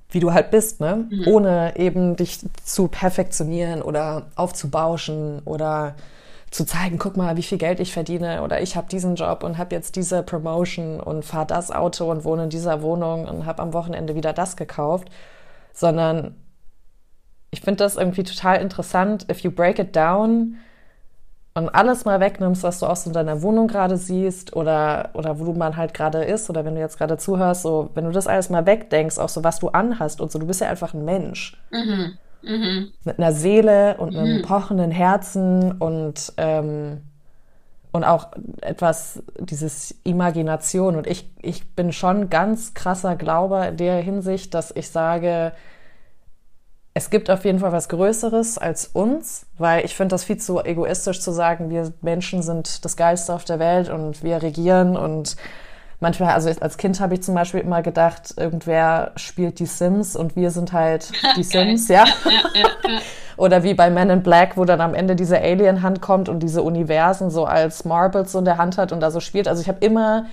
wie 0.09 0.19
du 0.19 0.33
halt 0.33 0.51
bist, 0.51 0.81
ne? 0.81 1.05
Mhm. 1.09 1.27
Ohne 1.27 1.77
eben 1.77 2.17
dich 2.17 2.39
zu 2.63 2.89
perfektionieren 2.89 3.81
oder 3.81 4.27
aufzubauschen 4.35 5.41
oder 5.45 5.95
zu 6.51 6.65
zeigen, 6.65 6.97
guck 6.97 7.15
mal, 7.15 7.37
wie 7.37 7.43
viel 7.43 7.57
Geld 7.57 7.79
ich 7.79 7.93
verdiene 7.93 8.43
oder 8.43 8.61
ich 8.61 8.75
habe 8.75 8.89
diesen 8.89 9.15
Job 9.15 9.43
und 9.43 9.57
habe 9.57 9.73
jetzt 9.73 9.95
diese 9.95 10.21
Promotion 10.21 10.99
und 10.99 11.23
fahre 11.23 11.47
das 11.47 11.71
Auto 11.71 12.11
und 12.11 12.25
wohne 12.25 12.43
in 12.43 12.49
dieser 12.49 12.81
Wohnung 12.81 13.25
und 13.25 13.45
habe 13.45 13.61
am 13.61 13.71
Wochenende 13.71 14.15
wieder 14.15 14.33
das 14.33 14.57
gekauft, 14.57 15.07
sondern 15.73 16.35
ich 17.51 17.61
finde 17.61 17.83
das 17.83 17.97
irgendwie 17.97 18.23
total 18.23 18.61
interessant, 18.61 19.29
if 19.29 19.41
you 19.41 19.51
break 19.51 19.79
it 19.79 19.95
down, 19.95 20.57
und 21.53 21.69
alles 21.69 22.05
mal 22.05 22.21
wegnimmst, 22.21 22.63
was 22.63 22.79
du 22.79 22.87
in 23.05 23.13
deiner 23.13 23.41
Wohnung 23.41 23.67
gerade 23.67 23.97
siehst 23.97 24.55
oder, 24.55 25.09
oder 25.13 25.37
wo 25.37 25.45
du 25.45 25.53
man 25.53 25.75
halt 25.75 25.93
gerade 25.93 26.23
ist 26.23 26.49
oder 26.49 26.63
wenn 26.63 26.75
du 26.75 26.81
jetzt 26.81 26.97
gerade 26.97 27.17
zuhörst, 27.17 27.63
so, 27.63 27.89
wenn 27.93 28.05
du 28.05 28.11
das 28.11 28.27
alles 28.27 28.49
mal 28.49 28.65
wegdenkst, 28.65 29.19
auch 29.19 29.27
so, 29.27 29.43
was 29.43 29.59
du 29.59 29.67
anhast 29.67 30.21
und 30.21 30.31
so, 30.31 30.39
du 30.39 30.47
bist 30.47 30.61
ja 30.61 30.69
einfach 30.69 30.93
ein 30.93 31.03
Mensch. 31.03 31.57
Mhm. 31.71 32.17
Mhm. 32.43 32.91
Mit 33.03 33.19
einer 33.19 33.33
Seele 33.33 33.97
und 33.97 34.15
einem 34.15 34.37
mhm. 34.37 34.41
pochenden 34.43 34.91
Herzen 34.91 35.73
und, 35.73 36.33
ähm, 36.37 37.01
und 37.91 38.05
auch 38.05 38.29
etwas, 38.61 39.21
dieses 39.37 39.93
Imagination. 40.05 40.95
Und 40.95 41.05
ich, 41.05 41.29
ich 41.41 41.75
bin 41.75 41.91
schon 41.91 42.29
ganz 42.29 42.73
krasser 42.73 43.17
Glaube 43.17 43.65
in 43.67 43.77
der 43.77 43.97
Hinsicht, 43.97 44.53
dass 44.53 44.73
ich 44.73 44.89
sage, 44.89 45.51
es 46.93 47.09
gibt 47.09 47.29
auf 47.29 47.45
jeden 47.45 47.59
Fall 47.59 47.71
was 47.71 47.87
Größeres 47.87 48.57
als 48.57 48.87
uns, 48.87 49.45
weil 49.57 49.85
ich 49.85 49.95
finde 49.95 50.13
das 50.13 50.25
viel 50.25 50.37
zu 50.37 50.59
egoistisch 50.59 51.21
zu 51.21 51.31
sagen, 51.31 51.69
wir 51.69 51.93
Menschen 52.01 52.41
sind 52.41 52.83
das 52.83 52.97
Geilste 52.97 53.33
auf 53.33 53.45
der 53.45 53.59
Welt 53.59 53.89
und 53.89 54.23
wir 54.23 54.41
regieren 54.41 54.97
und 54.97 55.37
manchmal, 56.01 56.33
also 56.33 56.49
als 56.59 56.77
Kind 56.77 56.99
habe 56.99 57.13
ich 57.13 57.23
zum 57.23 57.33
Beispiel 57.33 57.61
immer 57.61 57.81
gedacht, 57.81 58.33
irgendwer 58.35 59.11
spielt 59.15 59.59
die 59.59 59.65
Sims 59.67 60.17
und 60.17 60.35
wir 60.35 60.51
sind 60.51 60.73
halt 60.73 61.11
die 61.37 61.43
Sims, 61.43 61.87
ja. 61.87 62.03
Ja, 62.25 62.31
ja, 62.53 62.67
ja. 62.83 62.99
Oder 63.37 63.63
wie 63.63 63.73
bei 63.73 63.89
Men 63.89 64.09
in 64.09 64.21
Black, 64.21 64.57
wo 64.57 64.65
dann 64.65 64.81
am 64.81 64.93
Ende 64.93 65.15
diese 65.15 65.39
Alien-Hand 65.39 66.01
kommt 66.01 66.27
und 66.27 66.41
diese 66.41 66.61
Universen 66.61 67.29
so 67.31 67.45
als 67.45 67.85
Marbles 67.85 68.33
so 68.33 68.39
in 68.39 68.45
der 68.45 68.57
Hand 68.57 68.77
hat 68.77 68.91
und 68.91 68.99
da 68.99 69.09
so 69.09 69.19
spielt. 69.19 69.47
Also 69.47 69.61
ich 69.61 69.67
habe 69.67 69.83
immer 69.83 70.25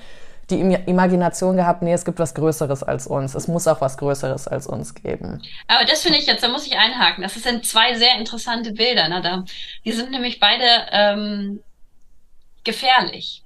die 0.50 0.60
Imagination 0.60 1.56
gehabt, 1.56 1.82
nee, 1.82 1.92
es 1.92 2.04
gibt 2.04 2.18
was 2.18 2.34
Größeres 2.34 2.82
als 2.82 3.06
uns. 3.06 3.34
Es 3.34 3.48
muss 3.48 3.66
auch 3.66 3.80
was 3.80 3.98
Größeres 3.98 4.48
als 4.48 4.66
uns 4.66 4.94
geben. 4.94 5.42
Aber 5.66 5.84
das 5.84 6.02
finde 6.02 6.18
ich 6.18 6.26
jetzt, 6.26 6.42
da 6.42 6.48
muss 6.48 6.66
ich 6.66 6.78
einhaken. 6.78 7.22
Das 7.22 7.34
sind 7.34 7.66
zwei 7.66 7.94
sehr 7.94 8.16
interessante 8.16 8.72
Bilder. 8.72 9.08
Ne? 9.08 9.20
Da, 9.20 9.44
die 9.84 9.92
sind 9.92 10.10
nämlich 10.10 10.40
beide 10.40 10.64
ähm, 10.90 11.62
gefährlich. 12.64 13.42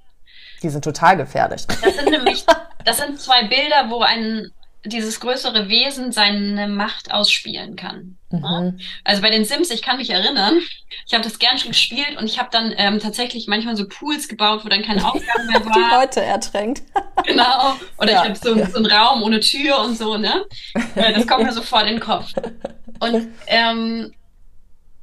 Die 0.61 0.69
sind 0.69 0.83
total 0.83 1.17
gefährlich. 1.17 1.65
Das 1.67 1.95
sind 1.95 2.09
nämlich, 2.09 2.45
das 2.85 2.97
sind 2.97 3.19
zwei 3.19 3.43
Bilder, 3.43 3.89
wo 3.89 4.01
ein 4.01 4.51
dieses 4.85 5.19
größere 5.19 5.69
Wesen 5.69 6.11
seine 6.11 6.67
Macht 6.67 7.11
ausspielen 7.11 7.75
kann. 7.75 8.17
Mhm. 8.41 8.79
Also 9.03 9.21
bei 9.21 9.29
den 9.29 9.45
Sims, 9.45 9.69
ich 9.69 9.81
kann 9.81 9.97
mich 9.97 10.09
erinnern, 10.09 10.59
ich 11.05 11.13
habe 11.13 11.23
das 11.23 11.39
gern 11.39 11.57
schon 11.57 11.71
gespielt 11.71 12.17
und 12.17 12.25
ich 12.25 12.39
habe 12.39 12.49
dann 12.51 12.73
ähm, 12.77 12.99
tatsächlich 12.99 13.47
manchmal 13.47 13.75
so 13.77 13.87
Pools 13.87 14.27
gebaut, 14.27 14.65
wo 14.65 14.69
dann 14.69 14.81
kein 14.81 14.99
Aufgang 15.03 15.45
mehr 15.47 15.65
war. 15.65 15.73
Die 15.73 15.95
Leute 15.95 16.21
ertränkt. 16.21 16.83
genau. 17.25 17.75
Oder 17.97 18.11
ja. 18.11 18.23
ich 18.23 18.29
habe 18.29 18.35
so, 18.35 18.55
so 18.71 18.77
einen 18.77 18.85
Raum 18.85 19.23
ohne 19.23 19.39
Tür 19.39 19.79
und 19.79 19.97
so, 19.97 20.17
ne? 20.17 20.45
Äh, 20.95 21.13
das 21.13 21.27
kommt 21.27 21.43
mir 21.43 21.53
sofort 21.53 21.83
in 21.83 21.95
den 21.95 21.99
Kopf. 21.99 22.33
Und 22.99 23.29
ähm, 23.47 24.13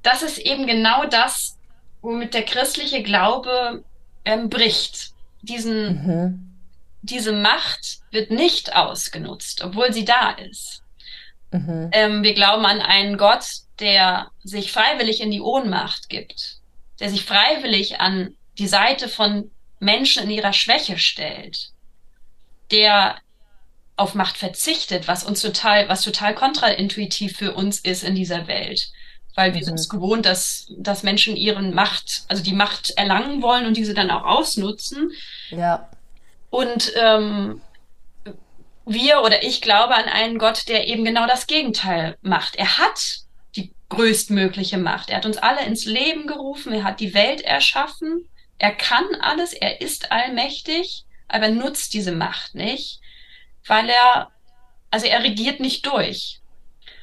das 0.02 0.22
ist 0.22 0.38
eben 0.38 0.66
genau 0.66 1.04
das, 1.06 1.56
womit 2.02 2.34
der 2.34 2.44
christliche 2.44 3.02
Glaube 3.02 3.84
ähm, 4.24 4.48
bricht. 4.48 5.12
Diesen 5.42 6.04
mhm 6.04 6.50
diese 7.02 7.32
Macht 7.32 8.00
wird 8.10 8.30
nicht 8.30 8.74
ausgenutzt, 8.74 9.62
obwohl 9.64 9.92
sie 9.92 10.04
da 10.04 10.30
ist. 10.30 10.79
Mhm. 11.52 11.90
Ähm, 11.92 12.22
wir 12.22 12.34
glauben 12.34 12.64
an 12.64 12.80
einen 12.80 13.16
Gott, 13.16 13.44
der 13.80 14.30
sich 14.42 14.72
freiwillig 14.72 15.20
in 15.20 15.30
die 15.30 15.40
Ohnmacht 15.40 16.08
gibt, 16.08 16.58
der 17.00 17.10
sich 17.10 17.24
freiwillig 17.24 18.00
an 18.00 18.36
die 18.58 18.68
Seite 18.68 19.08
von 19.08 19.50
Menschen 19.78 20.24
in 20.24 20.30
ihrer 20.30 20.52
Schwäche 20.52 20.98
stellt, 20.98 21.70
der 22.70 23.16
auf 23.96 24.14
Macht 24.14 24.36
verzichtet, 24.36 25.08
was 25.08 25.24
uns 25.24 25.42
total, 25.42 25.88
was 25.88 26.02
total 26.02 26.34
kontraintuitiv 26.34 27.36
für 27.36 27.54
uns 27.54 27.80
ist 27.80 28.02
in 28.04 28.14
dieser 28.14 28.46
Welt. 28.46 28.90
Weil 29.34 29.54
wir 29.54 29.60
mhm. 29.60 29.64
sind 29.64 29.74
es 29.74 29.88
gewohnt, 29.88 30.26
dass, 30.26 30.66
dass 30.76 31.02
Menschen 31.02 31.36
ihren 31.36 31.74
Macht, 31.74 32.24
also 32.28 32.42
die 32.42 32.52
Macht 32.52 32.90
erlangen 32.96 33.42
wollen 33.42 33.66
und 33.66 33.76
diese 33.76 33.94
dann 33.94 34.10
auch 34.10 34.24
ausnutzen. 34.24 35.12
Ja. 35.50 35.88
Und 36.50 36.92
ähm, 36.96 37.60
wir 38.86 39.22
oder 39.22 39.42
ich 39.42 39.60
glaube 39.60 39.94
an 39.94 40.04
einen 40.04 40.38
Gott, 40.38 40.68
der 40.68 40.86
eben 40.88 41.04
genau 41.04 41.26
das 41.26 41.46
Gegenteil 41.46 42.16
macht. 42.22 42.56
Er 42.56 42.78
hat 42.78 43.20
die 43.56 43.72
größtmögliche 43.88 44.78
Macht. 44.78 45.10
Er 45.10 45.18
hat 45.18 45.26
uns 45.26 45.38
alle 45.38 45.64
ins 45.64 45.84
Leben 45.84 46.26
gerufen. 46.26 46.72
Er 46.72 46.84
hat 46.84 47.00
die 47.00 47.14
Welt 47.14 47.42
erschaffen. 47.42 48.28
Er 48.58 48.72
kann 48.72 49.04
alles. 49.20 49.52
Er 49.52 49.80
ist 49.80 50.12
allmächtig, 50.12 51.04
aber 51.28 51.48
nutzt 51.48 51.94
diese 51.94 52.12
Macht 52.12 52.54
nicht, 52.54 53.00
weil 53.66 53.88
er, 53.88 54.30
also 54.90 55.06
er 55.06 55.22
regiert 55.22 55.60
nicht 55.60 55.86
durch, 55.86 56.40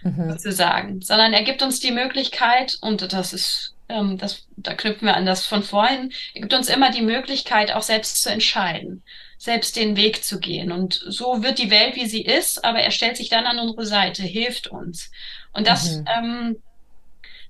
mhm. 0.04 0.32
sozusagen, 0.32 1.02
sondern 1.02 1.34
er 1.34 1.44
gibt 1.44 1.62
uns 1.62 1.80
die 1.80 1.92
Möglichkeit, 1.92 2.78
und 2.82 3.14
das 3.14 3.34
ist, 3.34 3.74
ähm, 3.90 4.18
das, 4.18 4.46
da 4.58 4.74
knüpfen 4.74 5.08
wir 5.08 5.16
an 5.16 5.26
das 5.26 5.46
von 5.46 5.64
vorhin, 5.64 6.12
er 6.34 6.42
gibt 6.42 6.54
uns 6.54 6.70
immer 6.70 6.92
die 6.92 7.02
Möglichkeit, 7.02 7.72
auch 7.72 7.84
selbst 7.84 8.22
zu 8.22 8.30
entscheiden 8.30 9.04
selbst 9.38 9.76
den 9.76 9.96
Weg 9.96 10.24
zu 10.24 10.40
gehen. 10.40 10.72
Und 10.72 11.02
so 11.08 11.44
wird 11.44 11.60
die 11.60 11.70
Welt, 11.70 11.96
wie 11.96 12.08
sie 12.08 12.24
ist, 12.24 12.64
aber 12.66 12.80
er 12.80 12.92
stellt 12.92 13.18
sich 13.18 13.30
dann 13.30 13.46
an 13.46 13.60
unsere 13.60 13.86
Seite, 13.86 14.24
hilft 14.24 14.68
uns. 14.68 15.12
Und 15.54 15.68
das, 15.68 15.98
mhm. 15.98 16.06
ähm, 16.18 16.58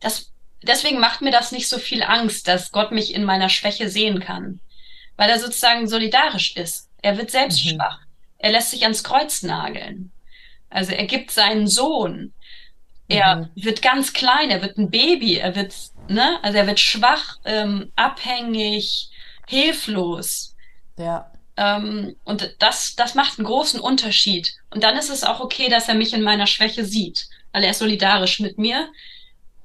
das, 0.02 0.32
deswegen 0.62 1.00
macht 1.00 1.22
mir 1.22 1.32
das 1.32 1.52
nicht 1.52 1.68
so 1.68 1.78
viel 1.78 2.04
Angst, 2.04 2.48
dass 2.48 2.72
Gott 2.72 2.92
mich 2.92 3.14
in 3.14 3.24
meiner 3.24 3.50
Schwäche 3.50 3.90
sehen 3.90 4.20
kann, 4.20 4.60
weil 5.16 5.30
er 5.30 5.40
sozusagen 5.40 5.88
solidarisch 5.88 6.56
ist. 6.58 6.90
Er 7.02 7.18
wird 7.18 7.32
selbst 7.32 7.64
mhm. 7.66 7.70
schwach. 7.70 8.00
Er 8.38 8.52
lässt 8.52 8.72
sich 8.72 8.84
ans 8.84 9.04
Kreuz 9.04 9.42
nageln. 9.44 10.12
Also 10.70 10.92
er 10.92 11.06
gibt 11.06 11.32
seinen 11.32 11.68
Sohn. 11.68 12.34
Er 13.08 13.36
mhm. 13.38 13.50
wird 13.56 13.82
ganz 13.82 14.12
klein, 14.12 14.52
er 14.52 14.62
wird 14.62 14.78
ein 14.78 14.90
Baby, 14.90 15.38
er 15.38 15.56
wird, 15.56 15.74
ne, 16.10 16.40
also 16.44 16.58
er 16.58 16.68
wird 16.68 16.80
schwach, 16.80 17.38
ähm, 17.46 17.92
abhängig, 17.96 19.10
hilflos. 19.48 20.56
Ja. 20.98 21.32
Ähm, 21.58 22.16
und 22.24 22.56
das, 22.60 22.96
das 22.96 23.16
macht 23.16 23.40
einen 23.40 23.48
großen 23.48 23.80
Unterschied. 23.80 24.54
Und 24.70 24.84
dann 24.84 24.96
ist 24.96 25.10
es 25.10 25.24
auch 25.24 25.40
okay, 25.40 25.70
dass 25.70 25.90
er 25.90 25.96
mich 25.96 26.14
in 26.14 26.22
meiner 26.22 26.48
Schwäche 26.48 26.86
sieht, 26.86 27.28
weil 27.52 27.64
er 27.64 27.72
ist 27.72 27.80
solidarisch 27.80 28.40
mit 28.40 28.58
mir. 28.58 28.90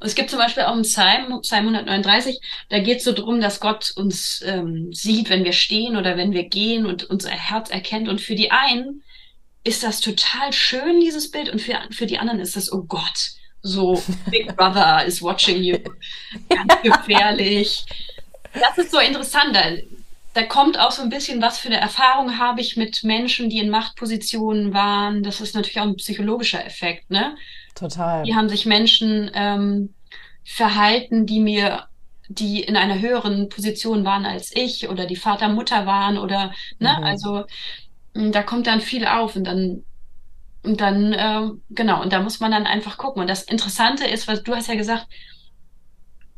Und 0.01 0.07
es 0.07 0.14
gibt 0.14 0.30
zum 0.30 0.38
Beispiel 0.38 0.64
auch 0.64 0.74
im 0.74 0.82
Psalm, 0.82 1.40
Psalm 1.43 1.68
139, 1.68 2.40
da 2.70 2.80
geht 2.80 2.99
es 2.99 3.05
so 3.05 3.12
drum, 3.12 3.40
dass 3.40 3.61
Gott 3.61 3.93
uns 3.95 4.43
ähm, 4.43 4.93
sieht, 4.93 5.30
wenn 5.30 5.45
wir 5.45 5.53
stehen 5.53 5.97
oder 5.97 6.16
wenn 6.16 6.32
wir 6.32 6.45
gehen 6.45 6.86
und 6.86 7.05
unser 7.05 7.30
Herz 7.30 7.70
erkennt. 7.70 8.09
Und 8.09 8.20
für 8.20 8.34
die 8.34 8.51
einen 8.51 9.03
ist 9.62 9.84
das 9.84 10.01
total 10.01 10.53
schön, 10.53 11.01
dieses 11.01 11.30
Bild, 11.30 11.51
und 11.51 11.61
für, 11.61 11.78
für 11.90 12.07
die 12.07 12.18
anderen 12.18 12.40
ist 12.40 12.57
das, 12.57 12.72
oh 12.72 12.82
Gott, 12.82 13.32
so 13.61 14.03
Big 14.30 14.57
Brother 14.57 15.05
is 15.05 15.22
watching 15.22 15.62
you, 15.62 15.78
ganz 16.49 16.74
gefährlich. 16.82 17.84
Das 18.55 18.76
ist 18.78 18.90
so 18.90 18.99
interessant. 18.99 19.57
Da, 20.35 20.43
kommt 20.45 20.78
auch 20.78 20.91
so 20.91 21.03
ein 21.03 21.09
bisschen, 21.09 21.43
was 21.43 21.59
für 21.59 21.68
eine 21.68 21.80
Erfahrung 21.80 22.39
habe 22.39 22.61
ich 22.61 22.76
mit 22.76 23.05
Menschen, 23.05 23.51
die 23.51 23.59
in 23.59 23.70
Machtpositionen 23.70 24.72
waren. 24.72 25.22
Das 25.22 25.41
ist 25.41 25.55
natürlich 25.55 25.80
auch 25.80 25.87
ein 25.87 25.97
psychologischer 25.97 26.64
Effekt, 26.64 27.11
ne? 27.11 27.37
Total. 27.74 28.24
Hier 28.24 28.37
haben 28.37 28.49
sich 28.49 28.66
Menschen 28.66 29.30
ähm, 29.35 29.95
verhalten, 30.45 31.26
die 31.26 31.41
mir, 31.41 31.87
die 32.28 32.61
in 32.61 32.76
einer 32.76 33.01
höheren 33.01 33.49
Position 33.49 34.05
waren 34.05 34.26
als 34.26 34.55
ich 34.55 34.89
oder 34.89 35.07
die 35.07 35.16
Vater, 35.16 35.49
Mutter 35.49 35.87
waren 35.87 36.18
oder, 36.18 36.53
ne, 36.78 36.97
mhm. 36.99 37.05
also 37.05 37.45
da 38.14 38.43
kommt 38.43 38.66
dann 38.66 38.80
viel 38.80 39.07
auf 39.07 39.37
und 39.37 39.45
dann 39.45 39.85
und 40.64 40.80
dann, 40.80 41.12
äh, 41.12 41.51
genau, 41.70 42.03
und 42.03 42.12
da 42.12 42.20
muss 42.20 42.39
man 42.41 42.53
dann 42.53 42.66
einfach 42.66 42.97
gucken. 42.97 43.20
Und 43.20 43.28
das 43.28 43.43
Interessante 43.43 44.07
ist, 44.07 44.28
was 44.28 44.43
du 44.43 44.55
hast 44.55 44.68
ja 44.68 44.76
gesagt, 44.76 45.07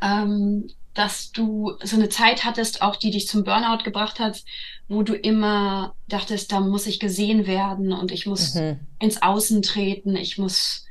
ähm, 0.00 0.68
dass 0.94 1.32
du 1.32 1.74
so 1.82 1.96
eine 1.96 2.08
Zeit 2.08 2.44
hattest, 2.44 2.80
auch 2.80 2.96
die 2.96 3.10
dich 3.10 3.26
zum 3.26 3.44
Burnout 3.44 3.82
gebracht 3.82 4.20
hat, 4.20 4.44
wo 4.88 5.02
du 5.02 5.14
immer 5.14 5.94
dachtest, 6.08 6.52
da 6.52 6.60
muss 6.60 6.86
ich 6.86 7.00
gesehen 7.00 7.46
werden 7.46 7.92
und 7.92 8.12
ich 8.12 8.26
muss 8.26 8.54
mhm. 8.54 8.78
ins 9.00 9.20
Außen 9.20 9.62
treten, 9.62 10.16
ich 10.16 10.38
muss 10.38 10.84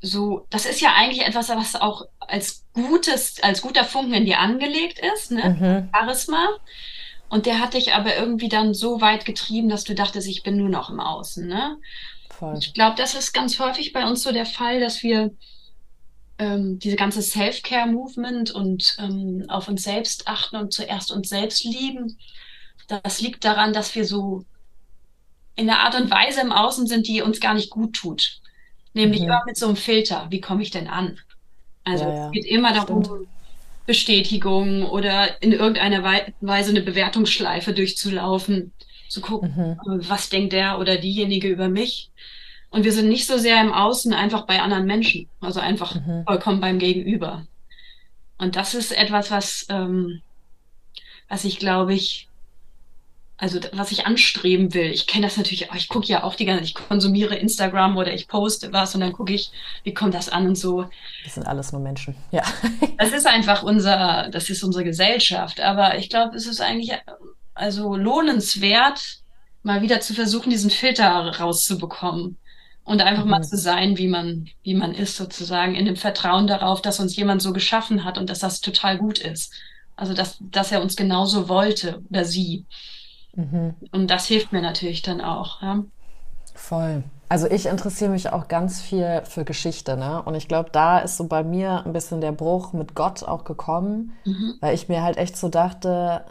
so, 0.00 0.46
das 0.50 0.66
ist 0.66 0.80
ja 0.80 0.94
eigentlich 0.94 1.26
etwas, 1.26 1.48
was 1.48 1.74
auch 1.74 2.06
als 2.20 2.64
gutes, 2.72 3.42
als 3.42 3.62
guter 3.62 3.84
Funken 3.84 4.14
in 4.14 4.26
dir 4.26 4.38
angelegt 4.38 5.00
ist, 5.14 5.32
ne? 5.32 5.56
Mhm. 5.58 5.88
Charisma. 5.92 6.48
Und 7.28 7.46
der 7.46 7.58
hat 7.58 7.74
dich 7.74 7.94
aber 7.94 8.16
irgendwie 8.16 8.48
dann 8.48 8.72
so 8.72 9.00
weit 9.00 9.24
getrieben, 9.24 9.68
dass 9.68 9.82
du 9.82 9.94
dachtest, 9.94 10.28
ich 10.28 10.44
bin 10.44 10.56
nur 10.56 10.68
noch 10.68 10.90
im 10.90 11.00
Außen, 11.00 11.48
ne? 11.48 11.78
Voll. 12.30 12.56
Ich 12.58 12.74
glaube, 12.74 12.96
das 12.96 13.14
ist 13.14 13.32
ganz 13.32 13.58
häufig 13.58 13.92
bei 13.92 14.06
uns 14.06 14.22
so 14.22 14.30
der 14.30 14.46
Fall, 14.46 14.78
dass 14.78 15.02
wir 15.02 15.32
ähm, 16.38 16.78
diese 16.78 16.96
ganze 16.96 17.22
Self-Care-Movement 17.22 18.50
und 18.50 18.96
ähm, 18.98 19.44
auf 19.48 19.68
uns 19.68 19.82
selbst 19.82 20.28
achten 20.28 20.56
und 20.56 20.72
zuerst 20.72 21.10
uns 21.10 21.28
selbst 21.28 21.64
lieben. 21.64 22.18
Das 22.88 23.20
liegt 23.20 23.44
daran, 23.44 23.72
dass 23.72 23.94
wir 23.94 24.04
so 24.04 24.44
in 25.56 25.66
der 25.66 25.80
Art 25.80 25.94
und 25.94 26.10
Weise 26.10 26.40
im 26.42 26.52
Außen 26.52 26.86
sind, 26.86 27.08
die 27.08 27.22
uns 27.22 27.40
gar 27.40 27.54
nicht 27.54 27.70
gut 27.70 27.94
tut. 27.94 28.40
Nämlich 28.92 29.20
mhm. 29.20 29.26
immer 29.26 29.42
mit 29.46 29.56
so 29.56 29.66
einem 29.66 29.76
Filter. 29.76 30.26
Wie 30.30 30.40
komme 30.40 30.62
ich 30.62 30.70
denn 30.70 30.88
an? 30.88 31.18
Also 31.84 32.04
ja, 32.04 32.14
ja. 32.14 32.26
es 32.26 32.32
geht 32.32 32.44
immer 32.44 32.72
darum, 32.72 33.04
Stimmt. 33.04 33.28
Bestätigung 33.86 34.84
oder 34.84 35.40
in 35.42 35.52
irgendeiner 35.52 36.02
Weise 36.40 36.70
eine 36.70 36.82
Bewertungsschleife 36.82 37.72
durchzulaufen, 37.72 38.72
zu 39.08 39.20
gucken, 39.20 39.78
mhm. 39.86 40.00
Was 40.08 40.28
denkt 40.28 40.52
der 40.52 40.78
oder 40.78 40.96
diejenige 40.96 41.48
über 41.48 41.68
mich. 41.68 42.10
Und 42.70 42.84
wir 42.84 42.92
sind 42.92 43.08
nicht 43.08 43.26
so 43.26 43.38
sehr 43.38 43.60
im 43.60 43.72
Außen 43.72 44.12
einfach 44.12 44.46
bei 44.46 44.60
anderen 44.60 44.86
Menschen, 44.86 45.28
also 45.40 45.60
einfach 45.60 45.94
mhm. 45.94 46.24
vollkommen 46.26 46.60
beim 46.60 46.78
Gegenüber. 46.78 47.46
Und 48.38 48.56
das 48.56 48.74
ist 48.74 48.92
etwas, 48.92 49.30
was, 49.30 49.66
ähm, 49.70 50.20
was 51.28 51.44
ich 51.44 51.58
glaube 51.58 51.94
ich 51.94 52.28
also 53.38 53.60
was 53.72 53.92
ich 53.92 54.06
anstreben 54.06 54.72
will. 54.72 54.90
Ich 54.90 55.06
kenne 55.06 55.26
das 55.26 55.36
natürlich, 55.36 55.68
ich 55.74 55.88
gucke 55.88 56.06
ja 56.06 56.22
auch 56.22 56.34
die 56.34 56.46
ganze 56.46 56.62
Zeit, 56.62 56.68
ich 56.68 56.74
konsumiere 56.74 57.36
Instagram 57.36 57.96
oder 57.96 58.12
ich 58.14 58.28
poste 58.28 58.72
was 58.72 58.94
und 58.94 59.02
dann 59.02 59.12
gucke 59.12 59.34
ich, 59.34 59.50
wie 59.84 59.92
kommt 59.92 60.14
das 60.14 60.28
an 60.28 60.46
und 60.46 60.56
so. 60.56 60.86
Das 61.24 61.34
sind 61.34 61.46
alles 61.46 61.72
nur 61.72 61.82
Menschen, 61.82 62.16
ja. 62.30 62.42
Das 62.98 63.12
ist 63.12 63.26
einfach 63.26 63.62
unser, 63.62 64.30
das 64.30 64.48
ist 64.48 64.62
unsere 64.62 64.84
Gesellschaft. 64.84 65.60
Aber 65.60 65.98
ich 65.98 66.08
glaube, 66.08 66.34
es 66.34 66.46
ist 66.46 66.60
eigentlich 66.62 66.92
also 67.54 67.94
lohnenswert, 67.94 69.18
mal 69.62 69.82
wieder 69.82 70.00
zu 70.00 70.14
versuchen, 70.14 70.48
diesen 70.48 70.70
Filter 70.70 71.38
rauszubekommen 71.38 72.38
und 72.86 73.02
einfach 73.02 73.24
mhm. 73.24 73.30
mal 73.30 73.42
zu 73.42 73.58
sein, 73.58 73.98
wie 73.98 74.08
man, 74.08 74.48
wie 74.62 74.74
man 74.74 74.94
ist, 74.94 75.16
sozusagen, 75.16 75.74
in 75.74 75.84
dem 75.84 75.96
Vertrauen 75.96 76.46
darauf, 76.46 76.80
dass 76.80 77.00
uns 77.00 77.16
jemand 77.16 77.42
so 77.42 77.52
geschaffen 77.52 78.04
hat 78.04 78.16
und 78.16 78.30
dass 78.30 78.38
das 78.38 78.60
total 78.60 78.96
gut 78.96 79.18
ist. 79.18 79.52
Also 79.96 80.14
dass, 80.14 80.38
dass 80.40 80.72
er 80.72 80.80
uns 80.80 80.96
genauso 80.96 81.48
wollte 81.48 82.00
oder 82.08 82.24
sie. 82.24 82.64
Mhm. 83.34 83.74
Und 83.90 84.08
das 84.08 84.26
hilft 84.26 84.52
mir 84.52 84.62
natürlich 84.62 85.02
dann 85.02 85.20
auch. 85.20 85.60
Ja. 85.62 85.82
Voll. 86.54 87.02
Also 87.28 87.50
ich 87.50 87.66
interessiere 87.66 88.10
mich 88.10 88.30
auch 88.32 88.46
ganz 88.46 88.80
viel 88.80 89.22
für 89.24 89.44
Geschichte, 89.44 89.96
ne? 89.96 90.22
Und 90.22 90.36
ich 90.36 90.46
glaube, 90.46 90.70
da 90.70 91.00
ist 91.00 91.16
so 91.16 91.26
bei 91.26 91.42
mir 91.42 91.84
ein 91.84 91.92
bisschen 91.92 92.20
der 92.20 92.30
Bruch 92.30 92.72
mit 92.72 92.94
Gott 92.94 93.24
auch 93.24 93.42
gekommen, 93.42 94.12
mhm. 94.24 94.54
weil 94.60 94.76
ich 94.76 94.88
mir 94.88 95.02
halt 95.02 95.16
echt 95.16 95.36
so 95.36 95.48
dachte, 95.48 96.24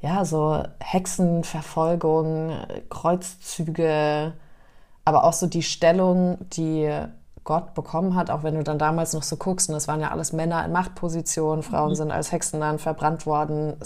ja, 0.00 0.24
so 0.24 0.64
Hexenverfolgung, 0.80 2.52
Kreuzzüge, 2.90 4.32
aber 5.06 5.24
auch 5.24 5.32
so 5.32 5.46
die 5.46 5.62
Stellung, 5.62 6.36
die 6.50 6.90
Gott 7.44 7.74
bekommen 7.74 8.16
hat, 8.16 8.28
auch 8.28 8.42
wenn 8.42 8.56
du 8.56 8.64
dann 8.64 8.78
damals 8.78 9.14
noch 9.14 9.22
so 9.22 9.36
guckst, 9.36 9.68
und 9.68 9.74
das 9.74 9.86
waren 9.86 10.00
ja 10.00 10.10
alles 10.10 10.32
Männer 10.32 10.64
in 10.64 10.72
Machtpositionen, 10.72 11.62
Frauen 11.62 11.90
mhm. 11.90 11.94
sind 11.94 12.10
als 12.10 12.32
Hexen 12.32 12.60
dann 12.60 12.80
verbrannt 12.80 13.24
worden, 13.24 13.76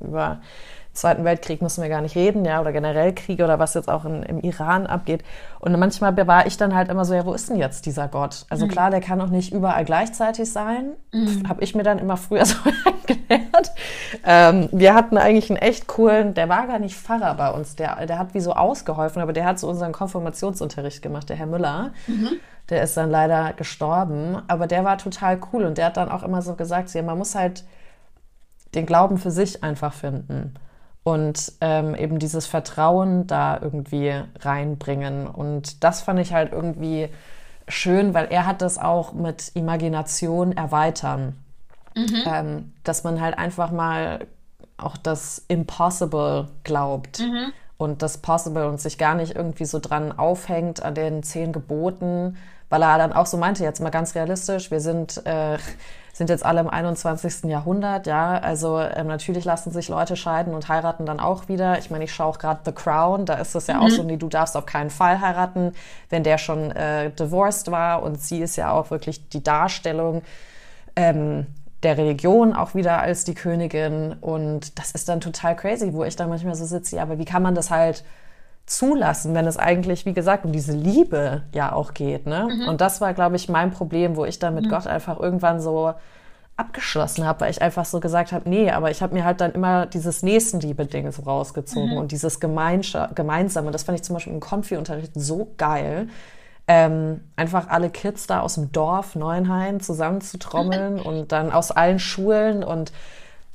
über 0.00 0.40
Zweiten 0.96 1.24
Weltkrieg 1.24 1.60
müssen 1.60 1.82
wir 1.82 1.90
gar 1.90 2.00
nicht 2.00 2.16
reden, 2.16 2.44
ja, 2.44 2.60
oder 2.60 2.72
generell 2.72 3.14
Kriege 3.14 3.44
oder 3.44 3.58
was 3.58 3.74
jetzt 3.74 3.88
auch 3.88 4.04
in, 4.04 4.22
im 4.22 4.40
Iran 4.40 4.86
abgeht. 4.86 5.22
Und 5.60 5.78
manchmal 5.78 6.16
war 6.26 6.46
ich 6.46 6.56
dann 6.56 6.74
halt 6.74 6.88
immer 6.88 7.04
so, 7.04 7.14
ja, 7.14 7.26
wo 7.26 7.34
ist 7.34 7.50
denn 7.50 7.56
jetzt 7.56 7.84
dieser 7.86 8.08
Gott? 8.08 8.46
Also 8.48 8.64
mhm. 8.64 8.70
klar, 8.70 8.90
der 8.90 9.00
kann 9.00 9.20
auch 9.20 9.28
nicht 9.28 9.52
überall 9.52 9.84
gleichzeitig 9.84 10.50
sein. 10.50 10.92
Mhm. 11.12 11.48
Habe 11.48 11.62
ich 11.62 11.74
mir 11.74 11.82
dann 11.82 11.98
immer 11.98 12.16
früher 12.16 12.46
so 12.46 12.56
erklärt. 12.84 13.72
Ähm, 14.24 14.68
wir 14.72 14.94
hatten 14.94 15.18
eigentlich 15.18 15.50
einen 15.50 15.58
echt 15.58 15.86
coolen, 15.86 16.32
der 16.32 16.48
war 16.48 16.66
gar 16.66 16.78
nicht 16.78 16.96
Pfarrer 16.96 17.34
bei 17.34 17.50
uns, 17.50 17.76
der, 17.76 18.06
der 18.06 18.18
hat 18.18 18.32
wie 18.32 18.40
so 18.40 18.54
ausgeholfen, 18.54 19.20
aber 19.20 19.32
der 19.34 19.44
hat 19.44 19.58
so 19.58 19.68
unseren 19.68 19.92
Konfirmationsunterricht 19.92 21.02
gemacht, 21.02 21.28
der 21.28 21.36
Herr 21.36 21.46
Müller. 21.46 21.90
Mhm. 22.06 22.30
Der 22.70 22.82
ist 22.82 22.96
dann 22.96 23.10
leider 23.10 23.52
gestorben, 23.52 24.42
aber 24.48 24.66
der 24.66 24.82
war 24.84 24.98
total 24.98 25.38
cool 25.52 25.64
und 25.64 25.78
der 25.78 25.86
hat 25.86 25.98
dann 25.98 26.10
auch 26.10 26.24
immer 26.24 26.42
so 26.42 26.54
gesagt, 26.54 26.92
ja, 26.94 27.02
man 27.02 27.16
muss 27.16 27.34
halt 27.34 27.64
den 28.74 28.86
Glauben 28.86 29.18
für 29.18 29.30
sich 29.30 29.62
einfach 29.62 29.92
finden 29.92 30.54
und 31.06 31.52
ähm, 31.60 31.94
eben 31.94 32.18
dieses 32.18 32.46
Vertrauen 32.46 33.28
da 33.28 33.60
irgendwie 33.62 34.12
reinbringen. 34.40 35.28
Und 35.28 35.84
das 35.84 36.02
fand 36.02 36.18
ich 36.18 36.32
halt 36.32 36.50
irgendwie 36.50 37.10
schön, 37.68 38.12
weil 38.12 38.26
er 38.30 38.44
hat 38.44 38.60
das 38.60 38.76
auch 38.76 39.12
mit 39.12 39.52
Imagination 39.54 40.50
erweitern. 40.50 41.36
Mhm. 41.94 42.22
Ähm, 42.26 42.72
dass 42.82 43.04
man 43.04 43.20
halt 43.20 43.38
einfach 43.38 43.70
mal 43.70 44.26
auch 44.78 44.96
das 44.96 45.44
Impossible 45.46 46.48
glaubt. 46.64 47.20
Mhm. 47.20 47.52
Und 47.78 48.02
das 48.02 48.18
Possible 48.18 48.66
und 48.66 48.80
sich 48.80 48.98
gar 48.98 49.14
nicht 49.14 49.36
irgendwie 49.36 49.66
so 49.66 49.78
dran 49.78 50.10
aufhängt 50.10 50.82
an 50.82 50.96
den 50.96 51.22
zehn 51.22 51.52
Geboten, 51.52 52.36
weil 52.68 52.82
er 52.82 52.98
dann 52.98 53.12
auch 53.12 53.26
so 53.26 53.36
meinte, 53.36 53.62
jetzt 53.62 53.80
mal 53.80 53.90
ganz 53.90 54.16
realistisch, 54.16 54.72
wir 54.72 54.80
sind 54.80 55.24
äh, 55.24 55.58
sind 56.16 56.30
jetzt 56.30 56.46
alle 56.46 56.60
im 56.60 56.70
21. 56.70 57.44
Jahrhundert, 57.44 58.06
ja. 58.06 58.38
Also 58.38 58.80
ähm, 58.80 59.06
natürlich 59.06 59.44
lassen 59.44 59.70
sich 59.70 59.90
Leute 59.90 60.16
scheiden 60.16 60.54
und 60.54 60.66
heiraten 60.66 61.04
dann 61.04 61.20
auch 61.20 61.48
wieder. 61.48 61.78
Ich 61.78 61.90
meine, 61.90 62.04
ich 62.04 62.14
schaue 62.14 62.28
auch 62.28 62.38
gerade 62.38 62.60
The 62.64 62.72
Crown, 62.72 63.26
da 63.26 63.34
ist 63.34 63.54
es 63.54 63.66
ja 63.66 63.74
mhm. 63.74 63.82
auch 63.82 63.88
so, 63.90 64.02
nee, 64.02 64.16
du 64.16 64.30
darfst 64.30 64.56
auf 64.56 64.64
keinen 64.64 64.88
Fall 64.88 65.20
heiraten, 65.20 65.74
wenn 66.08 66.22
der 66.22 66.38
schon 66.38 66.70
äh, 66.70 67.10
divorced 67.10 67.70
war. 67.70 68.02
Und 68.02 68.18
sie 68.18 68.40
ist 68.40 68.56
ja 68.56 68.70
auch 68.70 68.90
wirklich 68.90 69.28
die 69.28 69.42
Darstellung 69.42 70.22
ähm, 70.96 71.48
der 71.82 71.98
Religion 71.98 72.54
auch 72.54 72.74
wieder 72.74 72.98
als 72.98 73.24
die 73.24 73.34
Königin. 73.34 74.14
Und 74.18 74.78
das 74.78 74.92
ist 74.92 75.10
dann 75.10 75.20
total 75.20 75.54
crazy, 75.54 75.92
wo 75.92 76.02
ich 76.02 76.16
dann 76.16 76.30
manchmal 76.30 76.54
so 76.54 76.64
sitze, 76.64 76.96
ja, 76.96 77.02
aber 77.02 77.18
wie 77.18 77.26
kann 77.26 77.42
man 77.42 77.54
das 77.54 77.70
halt 77.70 78.04
zulassen, 78.66 79.34
wenn 79.34 79.46
es 79.46 79.56
eigentlich, 79.56 80.06
wie 80.06 80.12
gesagt, 80.12 80.44
um 80.44 80.52
diese 80.52 80.72
Liebe 80.72 81.42
ja 81.54 81.72
auch 81.72 81.94
geht. 81.94 82.26
Ne? 82.26 82.48
Mhm. 82.50 82.68
Und 82.68 82.80
das 82.80 83.00
war, 83.00 83.14
glaube 83.14 83.36
ich, 83.36 83.48
mein 83.48 83.70
Problem, 83.70 84.16
wo 84.16 84.24
ich 84.24 84.38
dann 84.38 84.54
mit 84.54 84.66
mhm. 84.66 84.70
Gott 84.70 84.86
einfach 84.86 85.18
irgendwann 85.20 85.60
so 85.60 85.94
abgeschlossen 86.56 87.26
habe, 87.26 87.40
weil 87.40 87.50
ich 87.50 87.62
einfach 87.62 87.84
so 87.84 88.00
gesagt 88.00 88.32
habe, 88.32 88.48
nee, 88.48 88.70
aber 88.70 88.90
ich 88.90 89.02
habe 89.02 89.14
mir 89.14 89.24
halt 89.24 89.40
dann 89.40 89.52
immer 89.52 89.86
dieses 89.86 90.22
Nächstenliebe-Ding 90.22 91.12
so 91.12 91.22
rausgezogen 91.22 91.92
mhm. 91.92 91.98
und 91.98 92.12
dieses 92.12 92.40
Gemeinsame. 92.40 93.70
Das 93.70 93.84
fand 93.84 93.98
ich 93.98 94.04
zum 94.04 94.14
Beispiel 94.14 94.32
im 94.32 94.40
Konfi-Unterricht 94.40 95.12
so 95.14 95.52
geil. 95.58 96.08
Ähm, 96.66 97.20
einfach 97.36 97.68
alle 97.68 97.90
Kids 97.90 98.26
da 98.26 98.40
aus 98.40 98.54
dem 98.54 98.72
Dorf 98.72 99.14
Neuenhain 99.14 99.80
zusammenzutrommeln 99.80 101.00
und 101.00 101.30
dann 101.30 101.52
aus 101.52 101.70
allen 101.70 102.00
Schulen 102.00 102.64
und 102.64 102.90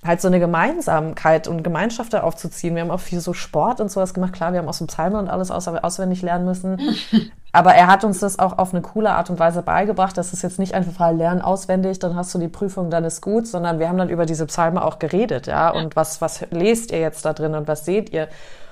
halt 0.03 0.19
so 0.19 0.27
eine 0.27 0.39
Gemeinsamkeit 0.39 1.47
und 1.47 1.63
Gemeinschaft 1.63 2.13
da 2.13 2.21
aufzuziehen. 2.21 2.73
Wir 2.73 2.81
haben 2.81 2.91
auch 2.91 2.99
viel 2.99 3.19
so 3.19 3.33
Sport 3.33 3.81
und 3.81 3.91
sowas 3.91 4.13
gemacht. 4.13 4.33
Klar, 4.33 4.51
wir 4.51 4.59
haben 4.59 4.67
auch 4.67 4.73
so 4.73 4.87
Psalmen 4.87 5.19
und 5.19 5.29
alles 5.29 5.51
aus, 5.51 5.67
auswendig 5.67 6.23
lernen 6.23 6.45
müssen. 6.45 6.79
Aber 7.51 7.75
er 7.75 7.87
hat 7.87 8.03
uns 8.03 8.19
das 8.19 8.39
auch 8.39 8.57
auf 8.57 8.73
eine 8.73 8.81
coole 8.81 9.11
Art 9.11 9.29
und 9.29 9.37
Weise 9.37 9.61
beigebracht. 9.61 10.17
Das 10.17 10.33
ist 10.33 10.41
jetzt 10.41 10.57
nicht 10.57 10.73
einfach 10.73 11.11
lernen 11.11 11.41
auswendig, 11.41 11.99
dann 11.99 12.15
hast 12.15 12.33
du 12.33 12.39
die 12.39 12.47
Prüfung, 12.47 12.89
dann 12.89 13.03
ist 13.03 13.21
gut, 13.21 13.45
sondern 13.45 13.77
wir 13.77 13.89
haben 13.89 13.97
dann 13.97 14.09
über 14.09 14.25
diese 14.25 14.45
Psalme 14.45 14.83
auch 14.83 14.99
geredet, 14.99 15.47
ja. 15.47 15.69
Und 15.69 15.95
was, 15.95 16.21
was 16.21 16.45
lest 16.49 16.91
ihr 16.91 16.99
jetzt 16.99 17.25
da 17.25 17.33
drin 17.33 17.53
und 17.53 17.67
was 17.67 17.85
seht 17.85 18.11
ihr? 18.11 18.29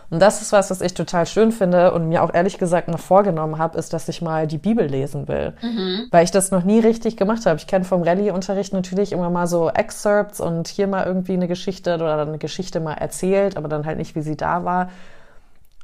Und 0.09 0.19
das 0.19 0.41
ist 0.41 0.51
was, 0.51 0.71
was 0.71 0.81
ich 0.81 0.95
total 0.95 1.27
schön 1.27 1.51
finde 1.51 1.93
und 1.93 2.09
mir 2.09 2.23
auch 2.23 2.33
ehrlich 2.33 2.57
gesagt 2.57 2.87
noch 2.87 2.99
vorgenommen 2.99 3.59
habe, 3.59 3.77
ist, 3.77 3.93
dass 3.93 4.09
ich 4.09 4.21
mal 4.21 4.47
die 4.47 4.57
Bibel 4.57 4.87
lesen 4.87 5.27
will. 5.27 5.53
Mhm. 5.61 6.07
Weil 6.09 6.23
ich 6.23 6.31
das 6.31 6.49
noch 6.49 6.63
nie 6.63 6.79
richtig 6.79 7.15
gemacht 7.15 7.45
habe. 7.45 7.57
Ich 7.57 7.67
kenne 7.67 7.85
vom 7.85 8.01
Rallye-Unterricht 8.01 8.73
natürlich 8.73 9.11
immer 9.11 9.29
mal 9.29 9.45
so 9.45 9.69
Excerpts 9.69 10.39
und 10.39 10.67
hier 10.67 10.87
mal 10.87 11.05
irgendwie 11.05 11.33
eine 11.33 11.47
Geschichte 11.47 11.95
oder 11.95 12.19
eine 12.21 12.39
Geschichte 12.39 12.79
mal 12.79 12.93
erzählt, 12.93 13.55
aber 13.55 13.67
dann 13.67 13.85
halt 13.85 13.97
nicht, 13.99 14.15
wie 14.15 14.21
sie 14.21 14.35
da 14.35 14.65
war. 14.65 14.89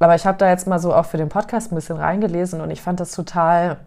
Aber 0.00 0.14
ich 0.14 0.26
habe 0.26 0.38
da 0.38 0.50
jetzt 0.50 0.66
mal 0.66 0.80
so 0.80 0.92
auch 0.92 1.06
für 1.06 1.18
den 1.18 1.28
Podcast 1.28 1.70
ein 1.70 1.76
bisschen 1.76 1.96
reingelesen 1.96 2.60
und 2.60 2.70
ich 2.70 2.82
fand 2.82 3.00
das 3.00 3.12
total 3.12 3.78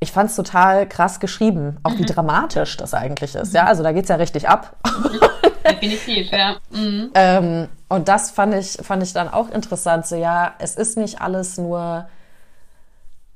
ich 0.00 0.12
fand 0.12 0.28
es 0.28 0.36
total 0.36 0.86
krass 0.86 1.18
geschrieben, 1.18 1.78
auch 1.82 1.92
wie 1.92 2.02
mhm. 2.02 2.06
dramatisch 2.06 2.76
das 2.76 2.92
eigentlich 2.92 3.34
ist. 3.34 3.54
Ja, 3.54 3.64
also 3.64 3.82
da 3.82 3.92
geht 3.92 4.02
es 4.04 4.10
ja 4.10 4.16
richtig 4.16 4.48
ab. 4.48 4.76
Definitiv, 5.66 6.30
ja. 6.30 6.56
Mhm. 6.70 7.10
Ähm, 7.14 7.68
und 7.88 8.08
das 8.08 8.30
fand 8.30 8.54
ich, 8.54 8.72
fand 8.82 9.02
ich 9.02 9.12
dann 9.12 9.28
auch 9.28 9.50
interessant. 9.50 10.06
So, 10.06 10.16
ja, 10.16 10.54
es 10.58 10.76
ist 10.76 10.96
nicht 10.96 11.20
alles 11.20 11.58
nur 11.58 12.08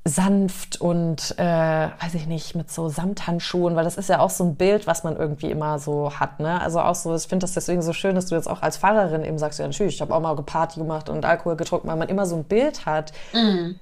sanft 0.04 0.80
und, 0.80 1.34
äh, 1.38 1.44
weiß 1.44 2.14
ich 2.14 2.26
nicht, 2.26 2.54
mit 2.54 2.70
so 2.70 2.88
Samthandschuhen, 2.88 3.76
weil 3.76 3.84
das 3.84 3.96
ist 3.96 4.08
ja 4.08 4.20
auch 4.20 4.30
so 4.30 4.44
ein 4.44 4.56
Bild, 4.56 4.86
was 4.86 5.04
man 5.04 5.16
irgendwie 5.16 5.50
immer 5.50 5.78
so 5.78 6.18
hat, 6.18 6.40
ne? 6.40 6.60
Also 6.62 6.80
auch 6.80 6.94
so, 6.94 7.14
ich 7.14 7.24
finde 7.24 7.44
das 7.44 7.52
deswegen 7.52 7.82
so 7.82 7.92
schön, 7.92 8.14
dass 8.14 8.26
du 8.26 8.34
jetzt 8.34 8.48
auch 8.48 8.62
als 8.62 8.78
Pfarrerin 8.78 9.24
eben 9.24 9.38
sagst, 9.38 9.58
ja 9.58 9.66
natürlich, 9.66 9.96
ich 9.96 10.00
habe 10.00 10.14
auch 10.14 10.20
mal 10.20 10.34
Party 10.36 10.80
gemacht 10.80 11.10
und 11.10 11.24
Alkohol 11.26 11.56
getrunken, 11.56 11.88
weil 11.88 11.96
man 11.96 12.08
immer 12.08 12.24
so 12.24 12.36
ein 12.36 12.44
Bild 12.44 12.86
hat. 12.86 13.12
Mhm 13.34 13.78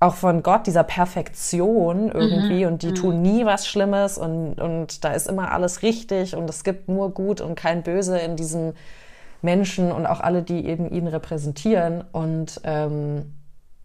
auch 0.00 0.14
von 0.14 0.42
Gott, 0.42 0.66
dieser 0.66 0.84
Perfektion 0.84 2.10
irgendwie 2.10 2.64
mhm. 2.64 2.72
und 2.72 2.82
die 2.82 2.88
mhm. 2.88 2.94
tun 2.94 3.22
nie 3.22 3.44
was 3.44 3.66
Schlimmes 3.66 4.16
und, 4.16 4.60
und 4.60 5.04
da 5.04 5.12
ist 5.12 5.28
immer 5.28 5.52
alles 5.52 5.82
richtig 5.82 6.36
und 6.36 6.48
es 6.48 6.62
gibt 6.62 6.88
nur 6.88 7.10
Gut 7.10 7.40
und 7.40 7.56
kein 7.56 7.82
Böse 7.82 8.18
in 8.18 8.36
diesem 8.36 8.74
Menschen 9.42 9.90
und 9.90 10.06
auch 10.06 10.20
alle, 10.20 10.42
die 10.42 10.66
eben 10.66 10.88
ihn 10.90 11.08
repräsentieren 11.08 12.04
und 12.12 12.60
ähm, 12.64 13.34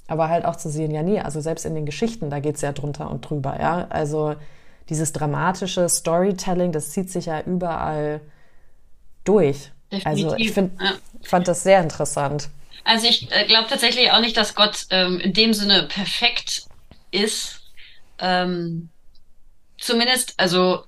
aber 0.07 0.29
halt 0.29 0.45
auch 0.45 0.55
zu 0.55 0.69
sehen, 0.69 0.91
ja 0.91 1.01
nie, 1.01 1.19
also 1.19 1.41
selbst 1.41 1.65
in 1.65 1.73
den 1.73 1.85
Geschichten, 1.85 2.29
da 2.29 2.39
geht's 2.39 2.61
ja 2.61 2.73
drunter 2.73 3.09
und 3.09 3.21
drüber, 3.21 3.57
ja, 3.59 3.87
also 3.89 4.35
dieses 4.89 5.13
dramatische 5.13 5.87
Storytelling, 5.87 6.71
das 6.71 6.91
zieht 6.91 7.09
sich 7.09 7.27
ja 7.27 7.41
überall 7.41 8.21
durch. 9.23 9.71
Definitiv. 9.91 10.25
Also 10.25 10.35
ich 10.37 10.51
finde, 10.51 10.83
ja. 10.83 10.91
fand 11.23 11.47
das 11.47 11.63
sehr 11.63 11.81
interessant. 11.81 12.49
Also 12.83 13.07
ich 13.07 13.31
äh, 13.31 13.45
glaube 13.45 13.69
tatsächlich 13.69 14.11
auch 14.11 14.19
nicht, 14.19 14.35
dass 14.35 14.55
Gott 14.55 14.85
ähm, 14.89 15.19
in 15.19 15.33
dem 15.33 15.53
Sinne 15.53 15.83
perfekt 15.83 16.63
ist. 17.11 17.61
Ähm, 18.19 18.89
zumindest, 19.79 20.33
also 20.37 20.83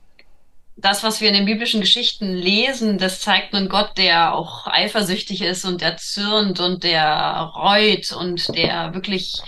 das, 0.78 1.04
was 1.04 1.22
wir 1.22 1.30
in 1.30 1.36
den 1.36 1.46
biblischen 1.46 1.80
Geschichten 1.80 2.34
lesen, 2.34 2.98
das 2.98 3.22
zeigt 3.22 3.54
einen 3.54 3.70
Gott, 3.70 3.98
der 3.98 4.36
auch 4.36 4.68
eifersüchtig 4.68 5.41
ist 5.41 5.64
und 5.64 5.82
der 5.82 5.98
zürnt 5.98 6.60
und 6.60 6.84
der 6.84 7.52
reut 7.56 8.12
und 8.12 8.54
der 8.56 8.93
wirklich 8.93 9.41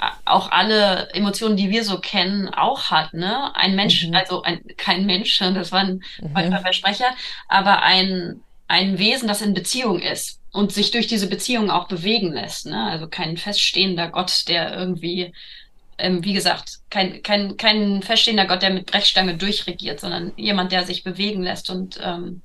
äh, 0.00 0.06
auch 0.24 0.50
alle 0.50 1.10
Emotionen, 1.14 1.56
die 1.56 1.70
wir 1.70 1.84
so 1.84 2.00
kennen, 2.00 2.48
auch 2.48 2.90
hat. 2.90 3.14
Ne? 3.14 3.54
Ein 3.54 3.76
Mensch, 3.76 4.04
mhm. 4.04 4.16
also 4.16 4.42
ein, 4.42 4.62
kein 4.76 5.06
Mensch, 5.06 5.38
das 5.38 5.70
war 5.70 5.80
ein 5.80 6.02
mhm. 6.20 6.58
Versprecher, 6.60 7.14
aber 7.46 7.82
ein, 7.82 8.40
ein 8.66 8.98
Wesen, 8.98 9.28
das 9.28 9.42
in 9.42 9.54
Beziehung 9.54 10.00
ist 10.00 10.37
und 10.52 10.72
sich 10.72 10.90
durch 10.90 11.06
diese 11.06 11.28
Beziehung 11.28 11.70
auch 11.70 11.88
bewegen 11.88 12.32
lässt. 12.32 12.66
Ne? 12.66 12.84
Also 12.90 13.06
kein 13.06 13.36
feststehender 13.36 14.08
Gott, 14.08 14.48
der 14.48 14.76
irgendwie, 14.76 15.32
ähm, 15.98 16.24
wie 16.24 16.32
gesagt, 16.32 16.78
kein, 16.90 17.22
kein, 17.22 17.56
kein 17.56 18.02
feststehender 18.02 18.46
Gott, 18.46 18.62
der 18.62 18.70
mit 18.70 18.86
Brechstange 18.86 19.36
durchregiert, 19.36 20.00
sondern 20.00 20.32
jemand, 20.36 20.72
der 20.72 20.84
sich 20.84 21.04
bewegen 21.04 21.42
lässt. 21.42 21.68
Und, 21.70 21.98
ähm, 22.02 22.42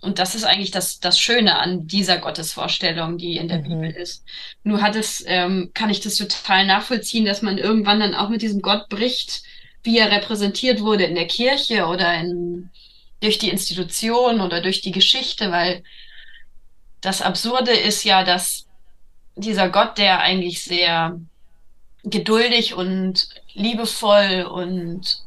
und 0.00 0.18
das 0.18 0.34
ist 0.34 0.44
eigentlich 0.44 0.70
das, 0.70 1.00
das 1.00 1.18
Schöne 1.18 1.58
an 1.58 1.86
dieser 1.86 2.18
Gottesvorstellung, 2.18 3.16
die 3.18 3.36
in 3.36 3.48
der 3.48 3.58
mhm. 3.58 3.64
Bibel 3.64 3.90
ist. 3.90 4.24
Nur 4.62 4.82
hat 4.82 4.94
es, 4.94 5.24
ähm, 5.26 5.70
kann 5.74 5.90
ich 5.90 6.00
das 6.00 6.16
total 6.16 6.66
nachvollziehen, 6.66 7.24
dass 7.24 7.42
man 7.42 7.58
irgendwann 7.58 8.00
dann 8.00 8.14
auch 8.14 8.28
mit 8.28 8.42
diesem 8.42 8.60
Gott 8.60 8.88
bricht, 8.88 9.42
wie 9.82 9.98
er 9.98 10.10
repräsentiert 10.10 10.80
wurde 10.80 11.04
in 11.04 11.14
der 11.14 11.26
Kirche 11.26 11.86
oder 11.86 12.12
in, 12.14 12.68
durch 13.20 13.38
die 13.38 13.48
Institution 13.48 14.40
oder 14.42 14.60
durch 14.60 14.82
die 14.82 14.92
Geschichte, 14.92 15.50
weil 15.50 15.82
das 17.00 17.22
Absurde 17.22 17.72
ist 17.72 18.04
ja, 18.04 18.24
dass 18.24 18.66
dieser 19.36 19.68
Gott, 19.68 19.98
der 19.98 20.20
eigentlich 20.20 20.62
sehr 20.62 21.18
geduldig 22.04 22.74
und 22.74 23.28
liebevoll 23.54 24.48
und 24.50 25.22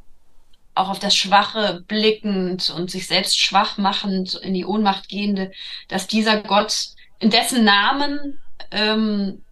auch 0.73 0.89
auf 0.89 0.99
das 0.99 1.15
Schwache 1.15 1.83
blickend 1.87 2.69
und 2.69 2.89
sich 2.89 3.07
selbst 3.07 3.39
schwach 3.39 3.77
machend 3.77 4.35
in 4.35 4.53
die 4.53 4.65
Ohnmacht 4.65 5.09
gehende, 5.09 5.51
dass 5.87 6.07
dieser 6.07 6.41
Gott, 6.41 6.73
in 7.19 7.29
dessen 7.29 7.63
Namen 7.63 8.39
ähm, 8.71 9.43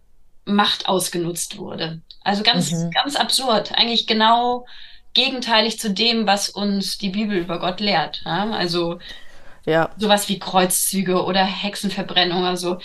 Macht 0.46 0.88
ausgenutzt 0.88 1.58
wurde. 1.58 2.00
Also 2.22 2.42
ganz, 2.42 2.72
mhm. 2.72 2.90
ganz 2.90 3.16
absurd. 3.16 3.72
Eigentlich 3.72 4.06
genau 4.06 4.66
gegenteilig 5.14 5.78
zu 5.78 5.90
dem, 5.90 6.26
was 6.26 6.48
uns 6.48 6.98
die 6.98 7.10
Bibel 7.10 7.36
über 7.36 7.60
Gott 7.60 7.80
lehrt. 7.80 8.22
Ja? 8.24 8.50
Also 8.50 8.98
ja. 9.66 9.90
Sowas 9.98 10.28
wie 10.28 10.38
Kreuzzüge 10.38 11.24
oder 11.24 11.44
Hexenverbrennung 11.44 12.40
oder 12.40 12.56
so. 12.56 12.78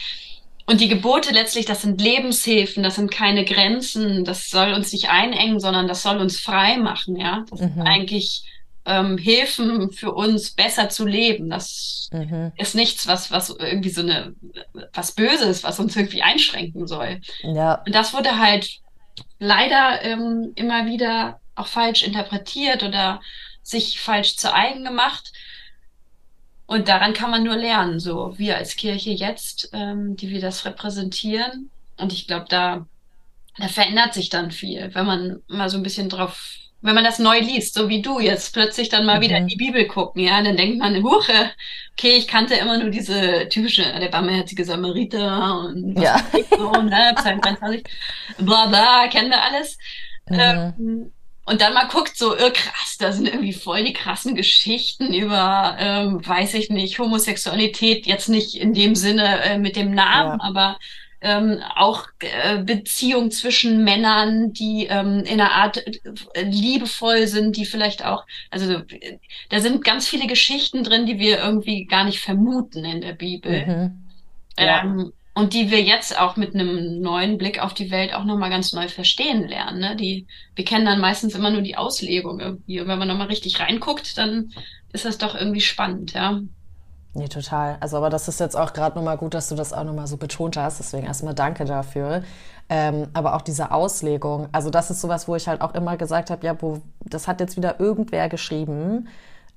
Und 0.67 0.81
die 0.81 0.87
Gebote 0.87 1.31
letztlich, 1.31 1.65
das 1.65 1.83
sind 1.83 2.01
Lebenshilfen, 2.01 2.81
das 2.81 2.95
sind 2.95 3.11
keine 3.11 3.45
Grenzen, 3.45 4.25
das 4.25 4.49
soll 4.49 4.73
uns 4.73 4.91
nicht 4.91 5.09
einengen, 5.09 5.59
sondern 5.59 5.87
das 5.87 6.01
soll 6.01 6.17
uns 6.17 6.39
frei 6.39 6.77
machen, 6.77 7.17
ja. 7.17 7.45
Das 7.51 7.59
mhm. 7.59 7.73
sind 7.73 7.81
eigentlich 7.83 8.43
ähm, 8.85 9.17
Hilfen 9.17 9.91
für 9.91 10.13
uns, 10.13 10.51
besser 10.51 10.89
zu 10.89 11.05
leben. 11.05 11.49
Das 11.49 12.09
mhm. 12.11 12.51
ist 12.57 12.75
nichts, 12.75 13.07
was, 13.07 13.31
was 13.31 13.49
irgendwie 13.49 13.89
so 13.89 14.01
eine, 14.01 14.33
was 14.93 15.11
Böses, 15.11 15.63
was 15.63 15.79
uns 15.79 15.95
irgendwie 15.95 16.23
einschränken 16.23 16.87
soll. 16.87 17.21
Ja. 17.43 17.83
Und 17.85 17.93
das 17.93 18.13
wurde 18.13 18.39
halt 18.39 18.79
leider 19.39 20.01
ähm, 20.03 20.51
immer 20.55 20.85
wieder 20.85 21.39
auch 21.55 21.67
falsch 21.67 22.03
interpretiert 22.03 22.83
oder 22.83 23.21
sich 23.63 23.99
falsch 23.99 24.35
zu 24.37 24.53
eigen 24.53 24.83
gemacht. 24.83 25.31
Und 26.67 26.87
daran 26.87 27.13
kann 27.13 27.29
man 27.29 27.43
nur 27.43 27.55
lernen, 27.55 27.99
so 27.99 28.33
wir 28.37 28.57
als 28.57 28.75
Kirche 28.75 29.11
jetzt, 29.11 29.69
ähm, 29.73 30.15
die 30.15 30.29
wir 30.29 30.41
das 30.41 30.65
repräsentieren. 30.65 31.69
Und 31.97 32.11
ich 32.11 32.27
glaube, 32.27 32.45
da, 32.49 32.85
da 33.57 33.67
verändert 33.67 34.13
sich 34.13 34.29
dann 34.29 34.51
viel, 34.51 34.89
wenn 34.93 35.05
man 35.05 35.41
mal 35.47 35.69
so 35.69 35.77
ein 35.77 35.83
bisschen 35.83 36.09
drauf, 36.09 36.55
wenn 36.81 36.95
man 36.95 37.03
das 37.03 37.19
neu 37.19 37.39
liest, 37.39 37.75
so 37.75 37.87
wie 37.87 38.01
du 38.01 38.19
jetzt 38.19 38.53
plötzlich 38.53 38.89
dann 38.89 39.05
mal 39.05 39.17
mhm. 39.17 39.21
wieder 39.23 39.37
in 39.37 39.47
die 39.47 39.55
Bibel 39.55 39.87
gucken, 39.87 40.23
ja, 40.23 40.41
dann 40.41 40.57
denkt 40.57 40.79
man, 40.79 41.03
Huche, 41.03 41.51
okay, 41.93 42.17
ich 42.17 42.27
kannte 42.27 42.55
immer 42.55 42.77
nur 42.77 42.89
diese 42.89 43.47
typische, 43.49 43.83
der 43.83 44.09
barmherzige 44.09 44.65
Samariter 44.65 45.59
und 45.59 45.99
ja. 45.99 46.19
so, 46.49 46.71
ne, 46.81 47.13
Psalm 47.15 47.41
23, 47.41 47.83
bla 48.39 48.65
bla, 48.67 49.07
kennen 49.07 49.29
wir 49.29 49.43
alles. 49.43 49.77
Mhm. 50.29 50.39
Ähm, 50.39 51.11
und 51.45 51.61
dann 51.61 51.73
mal 51.73 51.87
guckt, 51.87 52.17
so, 52.17 52.33
oh, 52.33 52.51
krass, 52.51 52.97
da 52.99 53.11
sind 53.11 53.27
irgendwie 53.27 53.53
voll 53.53 53.83
die 53.83 53.93
krassen 53.93 54.35
Geschichten 54.35 55.13
über, 55.13 55.75
ähm, 55.79 56.25
weiß 56.25 56.55
ich 56.55 56.69
nicht, 56.69 56.97
Homosexualität, 56.97 58.07
jetzt 58.07 58.29
nicht 58.29 58.55
in 58.55 58.73
dem 58.73 58.95
Sinne 58.95 59.41
äh, 59.43 59.57
mit 59.59 59.75
dem 59.75 59.91
Namen, 59.93 60.39
ja. 60.39 60.45
aber 60.45 60.79
ähm, 61.21 61.59
auch 61.75 62.07
äh, 62.19 62.63
Beziehungen 62.63 63.31
zwischen 63.31 63.83
Männern, 63.83 64.53
die 64.53 64.87
ähm, 64.89 65.23
in 65.23 65.39
einer 65.39 65.53
Art 65.53 65.77
äh, 66.33 66.43
liebevoll 66.43 67.27
sind, 67.27 67.57
die 67.57 67.65
vielleicht 67.65 68.05
auch, 68.05 68.25
also 68.49 68.81
da 69.49 69.59
sind 69.59 69.83
ganz 69.83 70.07
viele 70.07 70.27
Geschichten 70.27 70.83
drin, 70.83 71.05
die 71.05 71.19
wir 71.19 71.39
irgendwie 71.39 71.85
gar 71.85 72.03
nicht 72.03 72.19
vermuten 72.19 72.85
in 72.85 73.01
der 73.01 73.13
Bibel. 73.13 73.65
Mhm. 73.65 74.05
Ja. 74.57 74.83
Ähm, 74.83 75.13
und 75.35 75.53
die 75.53 75.69
wir 75.69 75.81
jetzt 75.81 76.17
auch 76.17 76.37
mit 76.37 76.55
einem 76.55 77.01
neuen 77.01 77.37
Blick 77.37 77.61
auf 77.61 77.73
die 77.73 77.91
Welt 77.91 78.13
auch 78.13 78.23
nochmal 78.23 78.49
ganz 78.49 78.71
neu 78.71 78.87
verstehen 78.87 79.47
lernen. 79.47 79.79
Ne? 79.79 79.95
Die, 79.97 80.27
wir 80.55 80.63
kennen 80.63 80.85
dann 80.85 81.01
meistens 81.01 81.35
immer 81.35 81.51
nur 81.51 81.61
die 81.61 81.75
Auslegung 81.75 82.39
irgendwie. 82.39 82.79
Und 82.79 82.87
wenn 82.87 82.97
man 82.97 83.09
nochmal 83.09 83.27
richtig 83.27 83.59
reinguckt, 83.59 84.17
dann 84.17 84.51
ist 84.93 85.03
das 85.03 85.17
doch 85.17 85.35
irgendwie 85.35 85.61
spannend, 85.61 86.13
ja. 86.13 86.39
Nee, 87.13 87.27
total. 87.27 87.77
Also, 87.81 87.97
aber 87.97 88.09
das 88.09 88.29
ist 88.29 88.39
jetzt 88.39 88.55
auch 88.55 88.71
gerade 88.71 88.97
nochmal 88.97 89.17
gut, 89.17 89.33
dass 89.33 89.49
du 89.49 89.55
das 89.55 89.73
auch 89.73 89.83
nochmal 89.83 90.07
so 90.07 90.15
betont 90.15 90.55
hast. 90.55 90.79
Deswegen 90.79 91.05
erstmal 91.05 91.35
danke 91.35 91.65
dafür. 91.65 92.23
Ähm, 92.69 93.09
aber 93.13 93.35
auch 93.35 93.41
diese 93.41 93.71
Auslegung, 93.71 94.47
also 94.53 94.69
das 94.69 94.89
ist 94.89 95.01
sowas, 95.01 95.27
wo 95.27 95.35
ich 95.35 95.47
halt 95.47 95.61
auch 95.61 95.75
immer 95.75 95.97
gesagt 95.97 96.29
habe, 96.31 96.45
ja, 96.47 96.59
wo, 96.61 96.81
das 97.01 97.27
hat 97.27 97.39
jetzt 97.39 97.57
wieder 97.57 97.79
irgendwer 97.79 98.27
geschrieben 98.27 99.07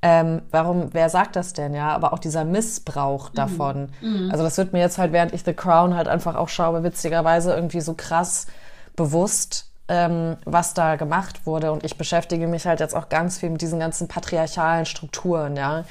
ähm, 0.00 0.42
warum, 0.50 0.90
wer 0.92 1.10
sagt 1.10 1.34
das 1.34 1.52
denn, 1.52 1.74
ja? 1.74 1.88
Aber 1.90 2.12
auch 2.12 2.20
dieser 2.20 2.44
Missbrauch 2.44 3.30
mhm. 3.30 3.34
davon. 3.34 3.88
Mhm. 4.00 4.30
Also 4.30 4.44
das 4.44 4.56
wird 4.56 4.72
mir 4.72 4.80
jetzt 4.80 4.98
halt, 4.98 5.12
während 5.12 5.32
ich 5.32 5.44
The 5.44 5.54
Crown 5.54 5.96
halt 5.96 6.08
einfach 6.08 6.36
auch 6.36 6.48
schaue, 6.48 6.84
witzigerweise 6.84 7.54
irgendwie 7.54 7.80
so 7.80 7.94
krass 7.94 8.46
bewusst, 8.94 9.70
ähm, 9.88 10.36
was 10.44 10.74
da 10.74 10.96
gemacht 10.96 11.46
wurde. 11.46 11.72
Und 11.72 11.84
ich 11.84 11.98
beschäftige 11.98 12.46
mich 12.46 12.66
halt 12.66 12.80
jetzt 12.80 12.94
auch 12.94 13.08
ganz 13.08 13.38
viel 13.38 13.50
mit 13.50 13.60
diesen 13.60 13.80
ganzen 13.80 14.06
patriarchalen 14.06 14.86
Strukturen, 14.86 15.56
ja. 15.56 15.84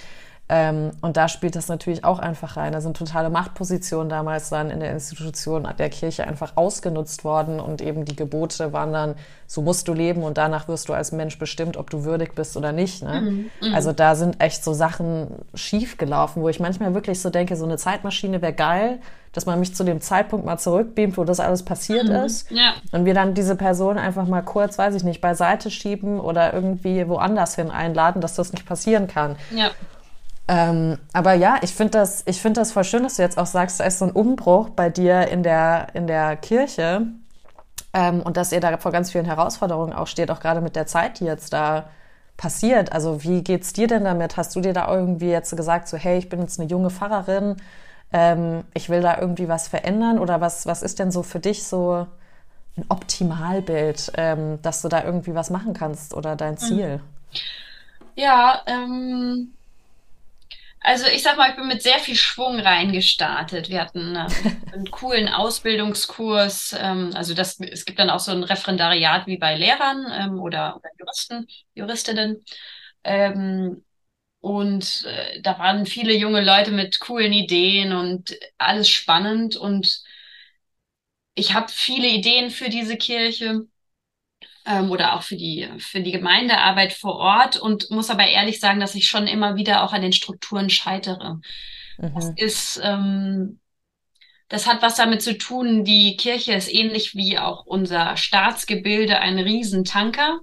Ähm, 0.49 0.91
und 1.01 1.17
da 1.17 1.27
spielt 1.27 1.57
das 1.57 1.67
natürlich 1.67 2.05
auch 2.05 2.19
einfach 2.19 2.55
rein. 2.55 2.71
Da 2.71 2.79
sind 2.79 2.95
totale 2.95 3.29
Machtpositionen 3.29 4.07
damals 4.07 4.49
dann 4.49 4.69
in 4.69 4.79
der 4.79 4.91
Institution 4.91 5.67
der 5.77 5.89
Kirche 5.89 6.25
einfach 6.25 6.53
ausgenutzt 6.55 7.25
worden 7.25 7.59
und 7.59 7.81
eben 7.81 8.05
die 8.05 8.15
Gebote 8.15 8.71
waren 8.71 8.93
dann, 8.93 9.15
so 9.45 9.61
musst 9.61 9.89
du 9.89 9.93
leben 9.93 10.23
und 10.23 10.37
danach 10.37 10.69
wirst 10.69 10.87
du 10.87 10.93
als 10.93 11.11
Mensch 11.11 11.37
bestimmt, 11.37 11.75
ob 11.75 11.89
du 11.89 12.05
würdig 12.05 12.33
bist 12.33 12.55
oder 12.55 12.71
nicht. 12.71 13.03
Ne? 13.03 13.21
Mhm, 13.21 13.49
mhm. 13.61 13.75
also 13.75 13.91
da 13.91 14.15
sind 14.15 14.41
echt 14.41 14.63
so 14.63 14.71
Sachen 14.73 15.27
schiefgelaufen, 15.53 16.41
wo 16.41 16.47
ich 16.47 16.61
manchmal 16.61 16.93
wirklich 16.93 17.21
so 17.21 17.29
denke, 17.29 17.57
so 17.57 17.65
eine 17.65 17.77
Zeitmaschine 17.77 18.41
wäre 18.41 18.53
geil, 18.53 18.99
dass 19.33 19.45
man 19.45 19.59
mich 19.59 19.75
zu 19.75 19.83
dem 19.83 19.99
Zeitpunkt 19.99 20.45
mal 20.45 20.57
zurückbeamt, 20.57 21.17
wo 21.17 21.25
das 21.25 21.41
alles 21.41 21.63
passiert 21.63 22.07
mhm, 22.07 22.15
ist. 22.15 22.49
Ja. 22.51 22.73
Und 22.91 23.03
wir 23.03 23.13
dann 23.13 23.33
diese 23.33 23.57
Person 23.57 23.97
einfach 23.97 24.25
mal 24.25 24.41
kurz, 24.41 24.77
weiß 24.77 24.95
ich 24.95 25.03
nicht, 25.03 25.19
beiseite 25.19 25.69
schieben 25.71 26.21
oder 26.21 26.53
irgendwie 26.53 27.07
woanders 27.07 27.55
hin 27.55 27.69
einladen, 27.69 28.21
dass 28.21 28.35
das 28.35 28.53
nicht 28.53 28.65
passieren 28.65 29.07
kann. 29.07 29.35
Ja. 29.51 29.71
Ähm, 30.47 30.97
aber 31.13 31.33
ja, 31.33 31.57
ich 31.61 31.73
finde 31.73 31.91
das, 31.91 32.23
ich 32.25 32.41
finde 32.41 32.61
das 32.61 32.71
voll 32.71 32.83
schön, 32.85 33.03
dass 33.03 33.17
du 33.17 33.21
jetzt 33.21 33.37
auch 33.37 33.45
sagst, 33.45 33.79
da 33.79 33.83
ist 33.83 33.99
so 33.99 34.05
ein 34.05 34.11
Umbruch 34.11 34.69
bei 34.69 34.89
dir 34.89 35.27
in 35.27 35.43
der, 35.43 35.87
in 35.93 36.07
der 36.07 36.37
Kirche. 36.37 37.07
Ähm, 37.93 38.21
und 38.21 38.37
dass 38.37 38.51
ihr 38.51 38.59
da 38.59 38.77
vor 38.77 38.91
ganz 38.91 39.11
vielen 39.11 39.25
Herausforderungen 39.25 39.93
auch 39.93 40.07
steht, 40.07 40.31
auch 40.31 40.39
gerade 40.39 40.61
mit 40.61 40.75
der 40.75 40.87
Zeit, 40.87 41.19
die 41.19 41.25
jetzt 41.25 41.53
da 41.53 41.89
passiert. 42.37 42.91
Also 42.91 43.23
wie 43.23 43.43
geht's 43.43 43.73
dir 43.73 43.87
denn 43.87 44.03
damit? 44.03 44.37
Hast 44.37 44.55
du 44.55 44.61
dir 44.61 44.73
da 44.73 44.93
irgendwie 44.93 45.29
jetzt 45.29 45.55
gesagt, 45.55 45.87
so 45.87 45.97
hey, 45.97 46.17
ich 46.17 46.29
bin 46.29 46.39
jetzt 46.39 46.59
eine 46.59 46.69
junge 46.69 46.91
Pfarrerin, 46.91 47.57
ähm, 48.13 48.63
ich 48.73 48.89
will 48.89 49.01
da 49.01 49.19
irgendwie 49.19 49.49
was 49.49 49.67
verändern? 49.67 50.19
Oder 50.19 50.39
was, 50.39 50.65
was 50.65 50.81
ist 50.81 50.99
denn 50.99 51.11
so 51.11 51.23
für 51.23 51.39
dich 51.39 51.65
so 51.65 52.07
ein 52.77 52.85
Optimalbild, 52.89 54.13
ähm, 54.15 54.61
dass 54.61 54.81
du 54.81 54.87
da 54.87 55.03
irgendwie 55.03 55.35
was 55.35 55.49
machen 55.49 55.73
kannst 55.73 56.13
oder 56.13 56.35
dein 56.35 56.57
Ziel? 56.57 57.01
Ja, 58.15 58.61
ähm, 58.67 59.53
also 60.87 61.05
ich 61.07 61.21
sag 61.21 61.35
mal, 61.35 61.49
ich 61.49 61.57
bin 61.57 61.67
mit 61.67 61.83
sehr 61.83 61.99
viel 61.99 62.15
Schwung 62.15 62.59
reingestartet. 62.61 63.67
Wir 63.69 63.81
hatten 63.81 64.15
äh, 64.15 64.27
einen 64.73 64.89
coolen 64.89 65.27
Ausbildungskurs. 65.27 66.73
Ähm, 66.79 67.11
also 67.13 67.33
das, 67.33 67.59
es 67.59 67.83
gibt 67.83 67.99
dann 67.99 68.09
auch 68.09 68.21
so 68.21 68.31
ein 68.31 68.43
Referendariat 68.43 69.27
wie 69.27 69.37
bei 69.37 69.55
Lehrern 69.55 70.05
ähm, 70.13 70.39
oder, 70.39 70.77
oder 70.77 70.89
Juristen, 70.97 71.45
Juristinnen. 71.75 72.41
Ähm, 73.03 73.83
und 74.39 75.03
äh, 75.05 75.41
da 75.41 75.59
waren 75.59 75.85
viele 75.85 76.15
junge 76.15 76.41
Leute 76.41 76.71
mit 76.71 77.01
coolen 77.01 77.33
Ideen 77.33 77.91
und 77.91 78.37
alles 78.57 78.89
spannend. 78.89 79.57
Und 79.57 80.03
ich 81.35 81.53
habe 81.53 81.67
viele 81.69 82.07
Ideen 82.07 82.49
für 82.49 82.69
diese 82.69 82.95
Kirche 82.97 83.67
ähm, 84.67 84.91
oder 84.91 85.15
auch 85.15 85.23
für 85.23 85.37
die, 85.37 85.67
für 85.79 86.01
die 86.01 86.11
Gemeindearbeit 86.11 86.93
vor 86.93 87.15
Ort 87.15 87.57
und 87.57 87.89
muss 87.89 88.09
aber 88.09 88.27
ehrlich 88.27 88.59
sagen, 88.59 88.79
dass 88.79 88.95
ich 88.95 89.07
schon 89.07 89.27
immer 89.27 89.55
wieder 89.55 89.83
auch 89.83 89.93
an 89.93 90.01
den 90.01 90.13
Strukturen 90.13 90.69
scheitere. 90.69 91.39
Mhm. 91.97 92.13
Das 92.13 92.31
ist, 92.35 92.81
ähm, 92.83 93.59
das 94.49 94.67
hat 94.67 94.81
was 94.81 94.95
damit 94.95 95.21
zu 95.21 95.37
tun, 95.37 95.83
die 95.83 96.17
Kirche 96.17 96.53
ist 96.53 96.73
ähnlich 96.73 97.15
wie 97.15 97.37
auch 97.37 97.65
unser 97.65 98.17
Staatsgebilde 98.17 99.19
ein 99.19 99.39
Riesentanker. 99.39 100.41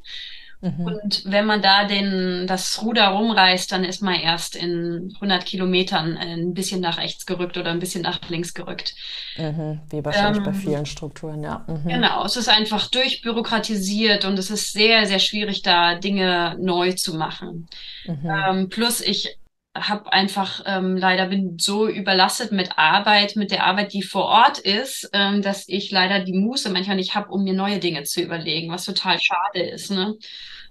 Mhm. 0.65 0.87
Und 0.87 1.23
wenn 1.27 1.45
man 1.45 1.61
da 1.61 1.85
den, 1.85 2.47
das 2.47 2.81
Ruder 2.83 3.09
rumreißt, 3.09 3.71
dann 3.71 3.85
ist 3.85 4.01
man 4.01 4.15
erst 4.15 4.57
in 4.57 5.13
100 5.17 5.45
Kilometern 5.45 6.17
ein 6.17 6.55
bisschen 6.55 6.81
nach 6.81 6.97
rechts 6.97 7.27
gerückt 7.27 7.59
oder 7.59 7.71
ein 7.71 7.81
bisschen 7.81 8.01
nach 8.01 8.19
links 8.31 8.55
gerückt. 8.55 8.95
Mhm. 9.37 9.81
Wie 9.91 10.03
wahrscheinlich 10.03 10.39
ähm, 10.39 10.45
bei 10.45 10.55
vielen 10.55 10.87
Strukturen, 10.87 11.43
ja. 11.43 11.67
Mhm. 11.69 11.89
Genau, 11.89 12.25
es 12.25 12.37
ist 12.37 12.49
einfach 12.49 12.89
durchbürokratisiert 12.89 14.25
und 14.25 14.39
es 14.39 14.51
ist 14.51 14.73
sehr, 14.73 15.05
sehr 15.05 15.19
schwierig, 15.19 15.61
da 15.61 15.97
Dinge 15.97 16.57
neu 16.59 16.93
zu 16.93 17.15
machen. 17.15 17.69
Mhm. 18.07 18.31
Ähm, 18.49 18.69
plus 18.71 19.03
ich 19.03 19.37
habe 19.75 20.13
einfach 20.13 20.63
ähm, 20.67 20.97
leider 20.97 21.27
bin 21.27 21.59
so 21.59 21.89
überlastet 21.89 22.53
mit 22.53 22.79
Arbeit, 22.79 23.37
mit 23.37 23.51
der 23.51 23.65
Arbeit, 23.65 23.93
die 23.93 24.03
vor 24.03 24.25
Ort 24.27 24.59
ist, 24.59 25.11
ähm, 25.13 25.43
dass 25.43 25.69
ich 25.69 25.91
leider 25.91 26.21
die 26.21 26.33
Muße 26.33 26.71
manchmal 26.71 26.97
nicht 26.97 27.15
habe, 27.15 27.31
um 27.31 27.43
mir 27.45 27.55
neue 27.55 27.81
Dinge 27.81 28.05
zu 28.05 28.23
überlegen, 28.23 28.71
was 28.71 28.85
total 28.85 29.19
schade 29.21 29.61
ist. 29.61 29.91
Ne? 29.91 30.17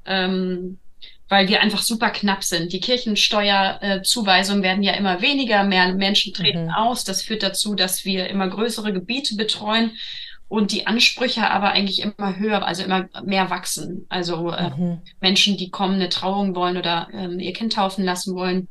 ähm, 0.05 0.79
weil 1.29 1.47
wir 1.47 1.61
einfach 1.61 1.81
super 1.81 2.09
knapp 2.09 2.43
sind. 2.43 2.73
Die 2.73 2.79
Kirchensteuerzuweisungen 2.79 4.63
äh, 4.63 4.67
werden 4.67 4.83
ja 4.83 4.93
immer 4.93 5.21
weniger, 5.21 5.63
mehr 5.63 5.93
Menschen 5.93 6.33
treten 6.33 6.65
mhm. 6.65 6.71
aus. 6.71 7.03
Das 7.03 7.21
führt 7.21 7.43
dazu, 7.43 7.75
dass 7.75 8.05
wir 8.05 8.29
immer 8.29 8.47
größere 8.47 8.93
Gebiete 8.93 9.35
betreuen 9.35 9.91
und 10.47 10.71
die 10.71 10.85
Ansprüche 10.85 11.49
aber 11.49 11.71
eigentlich 11.71 12.01
immer 12.01 12.37
höher, 12.37 12.65
also 12.65 12.83
immer 12.83 13.09
mehr 13.23 13.49
wachsen. 13.49 14.05
Also 14.09 14.51
äh, 14.51 14.69
mhm. 14.69 15.01
Menschen, 15.21 15.57
die 15.57 15.71
kommen, 15.71 15.95
eine 15.95 16.09
Trauung 16.09 16.55
wollen 16.55 16.77
oder 16.77 17.07
ähm, 17.13 17.39
ihr 17.39 17.53
Kind 17.53 17.73
taufen 17.73 18.03
lassen 18.03 18.35
wollen, 18.35 18.67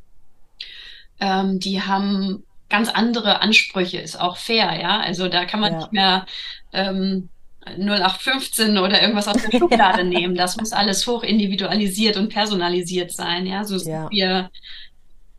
ähm, 1.23 1.61
die 1.61 1.81
haben 1.81 2.43
ganz 2.69 2.89
andere 2.89 3.41
Ansprüche, 3.41 3.99
ist 3.99 4.21
auch 4.21 4.37
fair, 4.37 4.79
ja. 4.81 5.01
Also 5.01 5.29
da 5.29 5.45
kann 5.45 5.61
man 5.61 5.73
ja. 5.73 5.79
nicht 5.79 5.93
mehr 5.93 6.27
ähm, 6.73 7.29
0815 7.65 8.77
oder 8.77 9.01
irgendwas 9.01 9.29
aus 9.29 9.41
der 9.41 9.53
Schublade 9.59 10.05
nehmen. 10.05 10.35
Das 10.35 10.57
muss 10.57 10.73
alles 10.73 11.07
hoch 11.07 11.23
individualisiert 11.23 12.17
und 12.17 12.29
personalisiert 12.29 13.13
sein. 13.13 13.47
Ja, 13.47 13.65
so 13.65 13.79
sind 13.79 13.93
ja. 13.93 14.11
wir. 14.11 14.51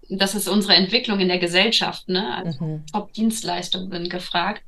Das 0.09 0.35
ist 0.35 0.47
unsere 0.47 0.75
Entwicklung 0.75 1.19
in 1.19 1.27
der 1.27 1.39
Gesellschaft. 1.39 2.07
Ne? 2.07 2.33
Also 2.35 2.63
mhm. 2.63 2.85
Top-Dienstleistungen 2.91 3.91
sind 3.91 4.09
gefragt. 4.09 4.63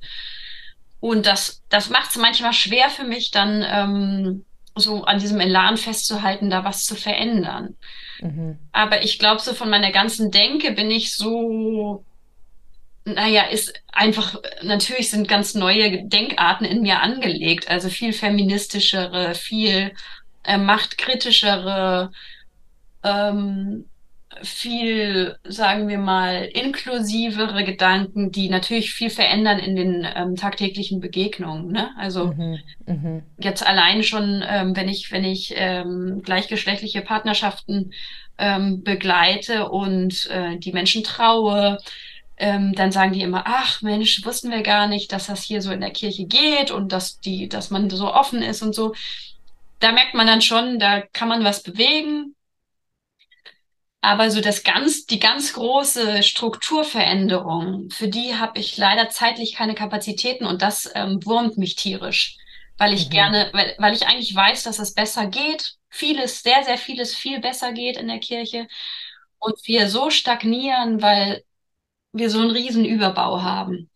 Und 0.99 1.27
das, 1.27 1.61
das 1.69 1.89
macht 1.89 2.09
es 2.09 2.17
manchmal 2.17 2.53
schwer 2.53 2.89
für 2.89 3.03
mich, 3.03 3.31
dann 3.31 3.63
ähm, 3.67 4.45
so 4.75 5.05
an 5.05 5.19
diesem 5.19 5.39
Elan 5.39 5.77
festzuhalten, 5.77 6.49
da 6.49 6.63
was 6.63 6.83
zu 6.83 6.95
verändern. 6.95 7.75
Mhm. 8.19 8.59
Aber 8.71 9.03
ich 9.03 9.19
glaube, 9.19 9.41
so 9.41 9.53
von 9.53 9.69
meiner 9.69 9.91
ganzen 9.91 10.31
Denke 10.31 10.71
bin 10.71 10.91
ich 10.91 11.15
so 11.15 12.03
naja, 13.05 13.43
ist 13.43 13.73
einfach, 13.91 14.41
natürlich 14.63 15.11
sind 15.11 15.27
ganz 15.27 15.53
neue 15.53 16.03
Denkarten 16.03 16.65
in 16.65 16.81
mir 16.81 17.01
angelegt, 17.01 17.69
also 17.69 17.89
viel 17.89 18.13
feministischere, 18.13 19.35
viel 19.35 19.93
äh, 20.43 20.57
machtkritischere, 20.57 22.11
ähm, 23.03 23.85
viel, 24.43 25.37
sagen 25.43 25.87
wir 25.87 25.97
mal, 25.97 26.43
inklusivere 26.45 27.63
Gedanken, 27.63 28.31
die 28.31 28.49
natürlich 28.49 28.93
viel 28.93 29.09
verändern 29.09 29.59
in 29.59 29.75
den 29.75 30.07
ähm, 30.15 30.35
tagtäglichen 30.35 30.99
Begegnungen. 30.99 31.71
Ne? 31.71 31.89
Also 31.97 32.27
mhm, 32.27 32.59
mh. 32.85 33.21
jetzt 33.39 33.65
allein 33.65 34.03
schon, 34.03 34.43
ähm, 34.47 34.75
wenn 34.75 34.89
ich, 34.89 35.11
wenn 35.11 35.23
ich 35.23 35.53
ähm, 35.55 36.21
gleichgeschlechtliche 36.23 37.01
Partnerschaften 37.01 37.93
ähm, 38.37 38.83
begleite 38.83 39.69
und 39.69 40.29
äh, 40.29 40.57
die 40.57 40.71
Menschen 40.71 41.03
traue, 41.03 41.77
ähm, 42.37 42.73
dann 42.73 42.91
sagen 42.91 43.13
die 43.13 43.21
immer, 43.21 43.43
ach 43.45 43.81
Mensch, 43.81 44.25
wussten 44.25 44.51
wir 44.51 44.61
gar 44.61 44.87
nicht, 44.87 45.11
dass 45.11 45.27
das 45.27 45.43
hier 45.43 45.61
so 45.61 45.71
in 45.71 45.81
der 45.81 45.91
Kirche 45.91 46.25
geht 46.25 46.71
und 46.71 46.91
dass 46.91 47.19
die, 47.19 47.47
dass 47.47 47.69
man 47.69 47.89
so 47.89 48.13
offen 48.13 48.41
ist 48.41 48.61
und 48.61 48.75
so. 48.75 48.93
Da 49.79 49.91
merkt 49.91 50.13
man 50.13 50.27
dann 50.27 50.41
schon, 50.41 50.79
da 50.79 51.01
kann 51.01 51.29
man 51.29 51.43
was 51.43 51.63
bewegen. 51.63 52.34
Aber 54.05 54.29
so 54.29 54.39
das 54.39 54.63
ganz, 54.63 55.07
die 55.07 55.17
ganz 55.17 55.53
große 55.53 56.21
Strukturveränderung, 56.21 57.89
für 57.89 58.07
die 58.07 58.35
habe 58.35 58.59
ich 58.59 58.77
leider 58.77 59.09
zeitlich 59.09 59.55
keine 59.55 59.73
Kapazitäten 59.73 60.45
und 60.45 60.61
das 60.61 60.87
ähm, 60.93 61.25
wurmt 61.25 61.57
mich 61.57 61.75
tierisch, 61.75 62.37
weil 62.77 62.93
ich 62.93 63.07
mhm. 63.07 63.09
gerne, 63.09 63.49
weil, 63.53 63.73
weil 63.79 63.95
ich 63.95 64.05
eigentlich 64.05 64.35
weiß, 64.35 64.61
dass 64.61 64.77
es 64.77 64.93
besser 64.93 65.25
geht. 65.25 65.77
Vieles, 65.89 66.43
sehr, 66.43 66.63
sehr 66.63 66.77
vieles 66.77 67.15
viel 67.15 67.39
besser 67.39 67.71
geht 67.73 67.97
in 67.97 68.07
der 68.07 68.19
Kirche 68.19 68.67
und 69.39 69.55
wir 69.65 69.89
so 69.89 70.11
stagnieren, 70.11 71.01
weil 71.01 71.43
wir 72.11 72.29
so 72.29 72.41
einen 72.41 72.51
riesen 72.51 72.85
Überbau 72.85 73.41
haben. 73.41 73.89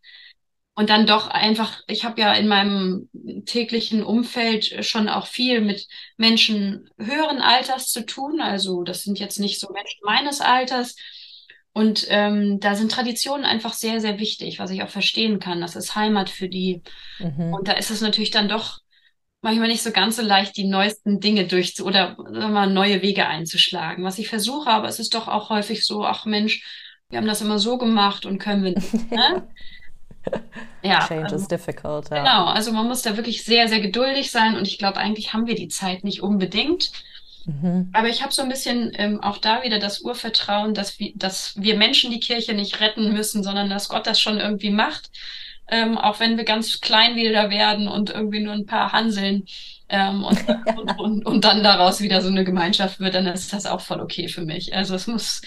Und 0.79 0.89
dann 0.89 1.05
doch 1.05 1.27
einfach, 1.27 1.81
ich 1.87 2.05
habe 2.05 2.21
ja 2.21 2.33
in 2.33 2.47
meinem 2.47 3.09
täglichen 3.45 4.01
Umfeld 4.01 4.85
schon 4.85 5.09
auch 5.09 5.27
viel 5.27 5.59
mit 5.59 5.85
Menschen 6.15 6.89
höheren 6.97 7.41
Alters 7.41 7.91
zu 7.91 8.05
tun. 8.05 8.39
Also 8.39 8.83
das 8.83 9.03
sind 9.03 9.19
jetzt 9.19 9.41
nicht 9.41 9.59
so 9.59 9.67
Menschen 9.73 9.99
meines 10.05 10.39
Alters. 10.39 10.95
Und 11.73 12.07
ähm, 12.07 12.61
da 12.61 12.75
sind 12.75 12.93
Traditionen 12.93 13.43
einfach 13.43 13.73
sehr, 13.73 13.99
sehr 13.99 14.19
wichtig, 14.19 14.57
was 14.59 14.71
ich 14.71 14.81
auch 14.81 14.87
verstehen 14.87 15.41
kann. 15.41 15.59
Das 15.59 15.75
ist 15.75 15.95
Heimat 15.95 16.29
für 16.29 16.47
die. 16.47 16.81
Mhm. 17.19 17.53
Und 17.53 17.67
da 17.67 17.73
ist 17.73 17.91
es 17.91 17.99
natürlich 17.99 18.31
dann 18.31 18.47
doch 18.47 18.79
manchmal 19.41 19.67
nicht 19.67 19.83
so 19.83 19.91
ganz 19.91 20.15
so 20.15 20.21
leicht, 20.21 20.55
die 20.55 20.63
neuesten 20.63 21.19
Dinge 21.19 21.45
durchzu 21.45 21.83
oder 21.85 22.15
sagen 22.15 22.53
mal, 22.53 22.69
neue 22.69 23.01
Wege 23.01 23.27
einzuschlagen. 23.27 24.05
Was 24.05 24.17
ich 24.17 24.29
versuche, 24.29 24.69
aber 24.69 24.87
es 24.87 24.99
ist 24.99 25.13
doch 25.13 25.27
auch 25.27 25.49
häufig 25.49 25.85
so, 25.85 26.05
ach 26.05 26.23
Mensch, 26.23 26.63
wir 27.09 27.17
haben 27.17 27.27
das 27.27 27.41
immer 27.41 27.59
so 27.59 27.77
gemacht 27.77 28.25
und 28.25 28.39
können 28.39 28.63
wir 28.63 28.71
nicht. 28.75 29.11
Ne? 29.11 29.49
ja, 30.81 31.05
Change 31.07 31.23
also, 31.23 31.35
is 31.35 31.47
difficult. 31.47 32.09
Ja. 32.09 32.19
Genau, 32.19 32.45
also 32.45 32.71
man 32.71 32.87
muss 32.87 33.01
da 33.01 33.17
wirklich 33.17 33.43
sehr, 33.43 33.67
sehr 33.67 33.79
geduldig 33.79 34.31
sein 34.31 34.55
und 34.55 34.67
ich 34.67 34.77
glaube, 34.77 34.97
eigentlich 34.97 35.33
haben 35.33 35.47
wir 35.47 35.55
die 35.55 35.67
Zeit 35.67 36.03
nicht 36.03 36.21
unbedingt. 36.21 36.91
Mhm. 37.45 37.89
Aber 37.93 38.09
ich 38.09 38.21
habe 38.21 38.33
so 38.33 38.41
ein 38.41 38.49
bisschen 38.49 38.91
ähm, 38.95 39.21
auch 39.21 39.37
da 39.37 39.63
wieder 39.63 39.79
das 39.79 40.01
Urvertrauen, 40.01 40.73
dass 40.73 40.99
wir, 40.99 41.11
dass 41.15 41.53
wir 41.59 41.77
Menschen 41.77 42.11
die 42.11 42.19
Kirche 42.19 42.53
nicht 42.53 42.79
retten 42.79 43.13
müssen, 43.13 43.43
sondern 43.43 43.69
dass 43.69 43.89
Gott 43.89 44.07
das 44.07 44.19
schon 44.19 44.39
irgendwie 44.39 44.71
macht. 44.71 45.09
Ähm, 45.71 45.97
auch 45.97 46.19
wenn 46.19 46.37
wir 46.37 46.45
ganz 46.45 46.81
klein 46.81 47.15
wieder 47.15 47.49
werden 47.49 47.87
und 47.87 48.09
irgendwie 48.09 48.39
nur 48.39 48.53
ein 48.53 48.65
paar 48.65 48.91
Hanseln 48.91 49.45
ähm, 49.87 50.23
und, 50.23 50.39
und, 50.77 50.99
und, 50.99 51.25
und, 51.25 51.43
dann 51.43 51.63
daraus 51.63 52.01
wieder 52.01 52.21
so 52.21 52.29
eine 52.29 52.43
Gemeinschaft 52.43 52.99
wird, 52.99 53.13
dann 53.13 53.27
ist 53.27 53.53
das 53.53 53.65
auch 53.65 53.81
voll 53.81 53.99
okay 53.99 54.27
für 54.27 54.41
mich. 54.41 54.75
Also 54.75 54.95
es 54.95 55.07
muss, 55.07 55.41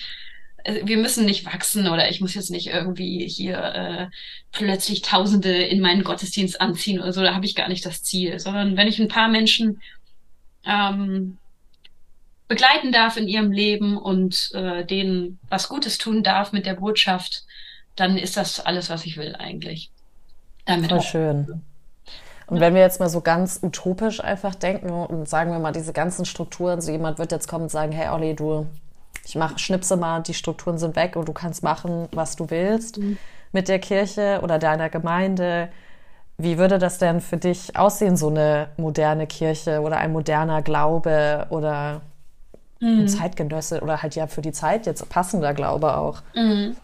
wir 0.65 0.97
müssen 0.97 1.25
nicht 1.25 1.45
wachsen 1.47 1.89
oder 1.89 2.11
ich 2.11 2.21
muss 2.21 2.35
jetzt 2.35 2.51
nicht 2.51 2.69
irgendwie 2.69 3.27
hier 3.29 3.59
äh, 3.59 4.07
plötzlich 4.53 5.03
Tausende 5.03 5.53
in 5.53 5.81
meinen 5.81 6.05
Gottesdienst 6.05 6.61
anziehen 6.61 7.01
oder 7.01 7.13
so, 7.13 7.23
da 7.23 7.35
habe 7.35 7.47
ich 7.47 7.55
gar 7.55 7.69
nicht 7.69 7.85
das 7.85 8.03
Ziel, 8.03 8.39
sondern 8.39 8.77
wenn 8.77 8.89
ich 8.89 9.01
ein 9.01 9.09
paar 9.09 9.29
Menschen 9.29 9.81
ähm, 10.65 11.39
begleiten 12.49 12.93
darf 12.93 13.17
in 13.17 13.29
ihrem 13.29 13.51
Leben 13.51 13.97
und 13.97 14.51
äh, 14.55 14.85
denen 14.85 15.39
was 15.49 15.69
Gutes 15.69 15.99
tun 15.99 16.23
darf 16.23 16.53
mit 16.53 16.67
der 16.67 16.75
Botschaft, 16.75 17.45
dann 17.97 18.17
ist 18.17 18.37
das 18.37 18.61
alles, 18.61 18.91
was 18.91 19.07
ich 19.07 19.17
will 19.17 19.35
eigentlich. 19.35 19.91
Damit 20.65 20.91
Voll 20.91 21.01
schön. 21.01 21.63
Und 22.47 22.61
wenn 22.61 22.75
wir 22.75 22.83
jetzt 22.83 23.01
mal 23.01 23.09
so 23.09 23.23
ganz 23.23 23.61
utopisch 23.63 24.23
einfach 24.23 24.55
denken 24.55 24.91
und 24.91 25.27
sagen 25.29 25.53
wir 25.53 25.59
mal 25.59 25.73
diese 25.73 25.95
ganzen 25.95 26.27
Strukturen, 26.27 26.83
so 26.83 26.93
jemand 26.93 27.19
wird 27.19 27.33
jetzt 27.33 27.49
kommen 27.49 27.65
und 27.65 27.71
sagen, 27.71 27.93
hey 27.93 28.09
Olli, 28.09 28.35
du, 28.35 28.67
ich 29.25 29.35
mach, 29.35 29.59
schnipse 29.59 29.97
mal, 29.97 30.21
die 30.23 30.35
Strukturen 30.35 30.79
sind 30.79 30.97
weg 30.97 31.17
und 31.17 31.29
du 31.29 31.33
kannst 31.33 31.63
machen, 31.63 32.09
was 32.13 32.37
du 32.37 32.51
willst 32.51 32.99
mhm. 32.99 33.19
mit 33.53 33.69
der 33.69 33.79
Kirche 33.79 34.41
oder 34.43 34.59
deiner 34.59 34.89
Gemeinde. 34.89 35.69
Wie 36.39 36.59
würde 36.59 36.79
das 36.79 36.99
denn 36.99 37.21
für 37.21 37.37
dich 37.37 37.77
aussehen, 37.77 38.17
so 38.17 38.29
eine 38.29 38.69
moderne 38.77 39.27
Kirche 39.27 39.81
oder 39.81 39.99
ein 39.99 40.13
moderner 40.13 40.63
Glaube 40.63 41.47
oder 41.51 42.01
mhm. 42.81 43.07
Zeitgenösse 43.07 43.81
oder 43.81 44.03
halt 44.03 44.15
ja 44.17 44.27
für 44.27 44.43
die 44.43 44.53
Zeit 44.53 44.87
jetzt 44.87 45.09
passender 45.09 45.55
Glaube 45.55 45.97
auch. 45.97 46.23
Mhm. 46.35 46.77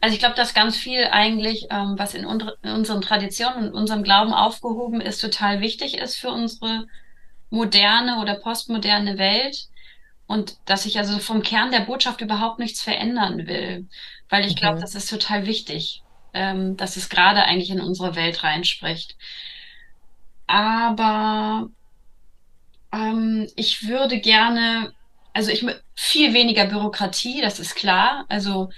Also 0.00 0.14
ich 0.14 0.18
glaube, 0.18 0.34
dass 0.34 0.52
ganz 0.52 0.76
viel 0.76 1.04
eigentlich, 1.12 1.68
ähm, 1.70 1.94
was 1.96 2.14
in, 2.14 2.24
in, 2.24 2.70
unseren 2.70 3.02
Traditionen 3.02 3.68
und 3.68 3.74
unserem 3.74 4.02
Glauben 4.02 4.34
aufgehoben 4.34 5.00
ist, 5.00 5.20
total 5.20 5.60
wichtig 5.60 5.96
ist 5.96 6.16
für 6.16 6.30
unsere 6.30 6.86
moderne 7.50 8.18
oder 8.20 8.34
postmoderne 8.34 9.16
Welt. 9.16 9.68
Und 10.26 10.56
dass 10.64 10.86
ich 10.86 10.98
also 10.98 11.18
vom 11.18 11.42
Kern 11.42 11.70
der 11.70 11.80
Botschaft 11.80 12.20
überhaupt 12.20 12.58
nichts 12.58 12.80
verändern 12.80 13.46
will. 13.46 13.86
Weil 14.28 14.46
ich 14.46 14.56
glaube, 14.56 14.76
mhm. 14.76 14.80
das 14.80 14.94
ist 14.94 15.10
total 15.10 15.46
wichtig, 15.46 16.02
ähm, 16.32 16.76
dass 16.76 16.96
es 16.96 17.08
gerade 17.08 17.44
eigentlich 17.44 17.70
in 17.70 17.80
unsere 17.80 18.14
Welt 18.16 18.42
reinspricht. 18.42 19.16
Aber 20.46 21.68
ähm, 22.92 23.48
ich 23.56 23.88
würde 23.88 24.20
gerne 24.20 24.92
also 25.32 25.50
ich 25.50 25.64
viel 25.94 26.34
weniger 26.34 26.66
Bürokratie, 26.66 27.40
das 27.40 27.58
ist 27.58 27.74
klar. 27.74 28.24
Also 28.28 28.70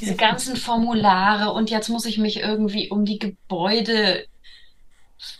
diese 0.00 0.16
ganzen 0.16 0.56
Formulare 0.56 1.52
und 1.52 1.70
jetzt 1.70 1.88
muss 1.88 2.04
ich 2.04 2.18
mich 2.18 2.40
irgendwie 2.40 2.90
um 2.90 3.04
die 3.04 3.18
Gebäude 3.18 4.26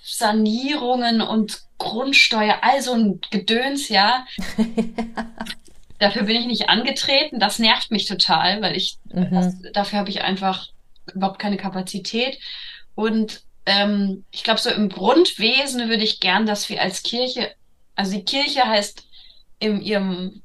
Sanierungen 0.03 1.20
und 1.20 1.62
Grundsteuer, 1.79 2.59
also 2.62 2.93
ein 2.93 3.20
Gedöns, 3.31 3.89
ja. 3.89 4.26
dafür 5.99 6.22
bin 6.22 6.37
ich 6.37 6.47
nicht 6.47 6.68
angetreten. 6.68 7.41
Das 7.41 7.59
nervt 7.59 7.91
mich 7.91 8.07
total, 8.07 8.62
weil 8.62 8.76
ich 8.76 8.99
mhm. 9.05 9.31
das, 9.31 9.55
dafür 9.72 9.99
habe 10.01 10.11
ich 10.11 10.22
einfach 10.22 10.68
überhaupt 11.14 11.39
keine 11.39 11.57
Kapazität. 11.57 12.39
Und 12.95 13.43
ähm, 13.66 14.24
ich 14.31 14.45
glaube, 14.45 14.61
so 14.61 14.70
im 14.70 14.89
Grundwesen 14.89 15.89
würde 15.89 16.05
ich 16.05 16.20
gern, 16.20 16.47
dass 16.47 16.68
wir 16.68 16.81
als 16.81 17.03
Kirche, 17.03 17.53
also 17.95 18.16
die 18.16 18.24
Kirche 18.24 18.66
heißt 18.66 19.05
in 19.59 19.81
ihrem, 19.81 20.43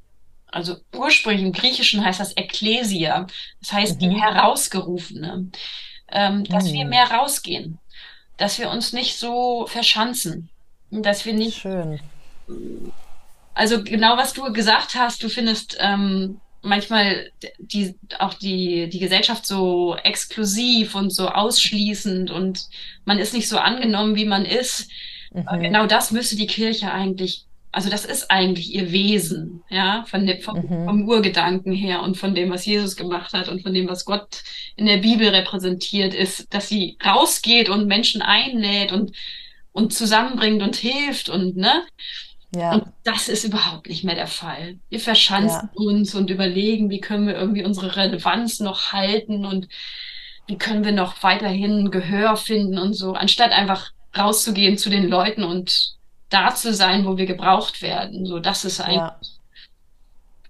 also 0.48 0.78
ursprünglich 0.96 1.46
im 1.46 1.54
Griechischen 1.54 2.04
heißt 2.04 2.20
das 2.20 2.36
Ekklesia, 2.36 3.28
das 3.60 3.74
heißt 3.74 4.02
mhm. 4.02 4.10
die 4.10 4.22
Herausgerufene, 4.22 5.48
ähm, 6.12 6.44
dass 6.46 6.66
mhm. 6.66 6.74
wir 6.74 6.86
mehr 6.86 7.12
rausgehen, 7.12 7.80
dass 8.38 8.60
wir 8.60 8.70
uns 8.70 8.94
nicht 8.94 9.18
so 9.18 9.68
verschanzen, 9.68 10.50
dass 11.02 11.26
wir 11.26 11.34
nicht. 11.34 11.60
Schön. 11.60 12.00
Also 13.54 13.84
genau 13.84 14.18
was 14.18 14.34
du 14.34 14.52
gesagt 14.54 14.96
hast, 14.96 15.24
du 15.24 15.30
findest 15.30 15.78
ähm, 15.80 16.40
manchmal 16.62 17.32
die, 17.60 17.96
auch 18.20 18.34
die, 18.34 18.90
die 18.90 19.00
Gesellschaft 19.00 19.46
so 19.46 19.96
exklusiv 20.04 20.96
und 20.96 21.12
so 21.12 21.30
ausschließend 21.30 22.32
und 22.32 22.68
man 23.06 23.20
ist 23.20 23.34
nicht 23.34 23.48
so 23.48 23.58
angenommen, 23.58 24.16
wie 24.16 24.26
man 24.26 24.46
ist. 24.46 24.90
Mhm. 25.34 25.60
Genau 25.62 25.86
das 25.86 26.12
müsste 26.12 26.36
die 26.36 26.48
Kirche 26.48 26.92
eigentlich 26.92 27.46
also 27.74 27.90
das 27.90 28.06
ist 28.06 28.30
eigentlich 28.30 28.74
ihr 28.74 28.92
Wesen, 28.92 29.64
ja, 29.68 30.06
von 30.08 30.28
dem, 30.28 30.40
vom, 30.42 30.58
mhm. 30.58 30.86
vom, 30.86 31.10
Urgedanken 31.10 31.74
her 31.74 32.04
und 32.04 32.18
von 32.18 32.36
dem, 32.36 32.52
was 32.52 32.68
Jesus 32.68 32.96
gemacht 32.96 33.34
hat 33.34 33.50
und 33.50 33.64
von 33.64 33.74
dem, 33.74 33.90
was 33.90 34.06
Gott 34.06 34.44
in 34.76 34.86
der 34.86 34.98
Bibel 34.98 35.28
repräsentiert 35.28 36.14
ist, 36.14 36.54
dass 36.54 36.70
sie 36.70 36.98
rausgeht 37.04 37.70
und 37.70 37.88
Menschen 37.88 38.22
einlädt 38.22 38.92
und, 38.92 39.14
und 39.74 39.94
zusammenbringt 39.94 40.62
und 40.62 40.76
hilft 40.76 41.30
und, 41.30 41.58
ne? 41.58 41.84
Ja. 42.56 42.74
Und 42.74 42.86
das 43.04 43.28
ist 43.28 43.44
überhaupt 43.44 43.90
nicht 43.90 44.04
mehr 44.04 44.16
der 44.16 44.28
Fall. 44.28 44.78
Wir 44.90 45.00
verschanzen 45.00 45.70
ja. 45.74 45.82
uns 45.82 46.14
und 46.14 46.30
überlegen, 46.30 46.90
wie 46.90 47.02
können 47.02 47.28
wir 47.28 47.36
irgendwie 47.36 47.66
unsere 47.66 47.96
Relevanz 47.96 48.60
noch 48.60 48.94
halten 48.94 49.46
und 49.46 49.68
wie 50.46 50.58
können 50.58 50.86
wir 50.86 50.92
noch 50.92 51.24
weiterhin 51.24 51.90
Gehör 51.90 52.38
finden 52.38 52.78
und 52.78 52.94
so, 52.94 53.14
anstatt 53.14 53.52
einfach 53.52 53.92
rauszugehen 54.16 54.78
zu 54.78 54.90
den 54.90 55.08
Leuten 55.08 55.44
und 55.44 55.96
da 56.30 56.54
zu 56.54 56.74
sein, 56.74 57.06
wo 57.06 57.18
wir 57.18 57.26
gebraucht 57.26 57.82
werden. 57.82 58.26
So, 58.26 58.40
das 58.40 58.66
ist 58.66 58.82
eigentlich 58.82 58.98
ja. 58.98 59.20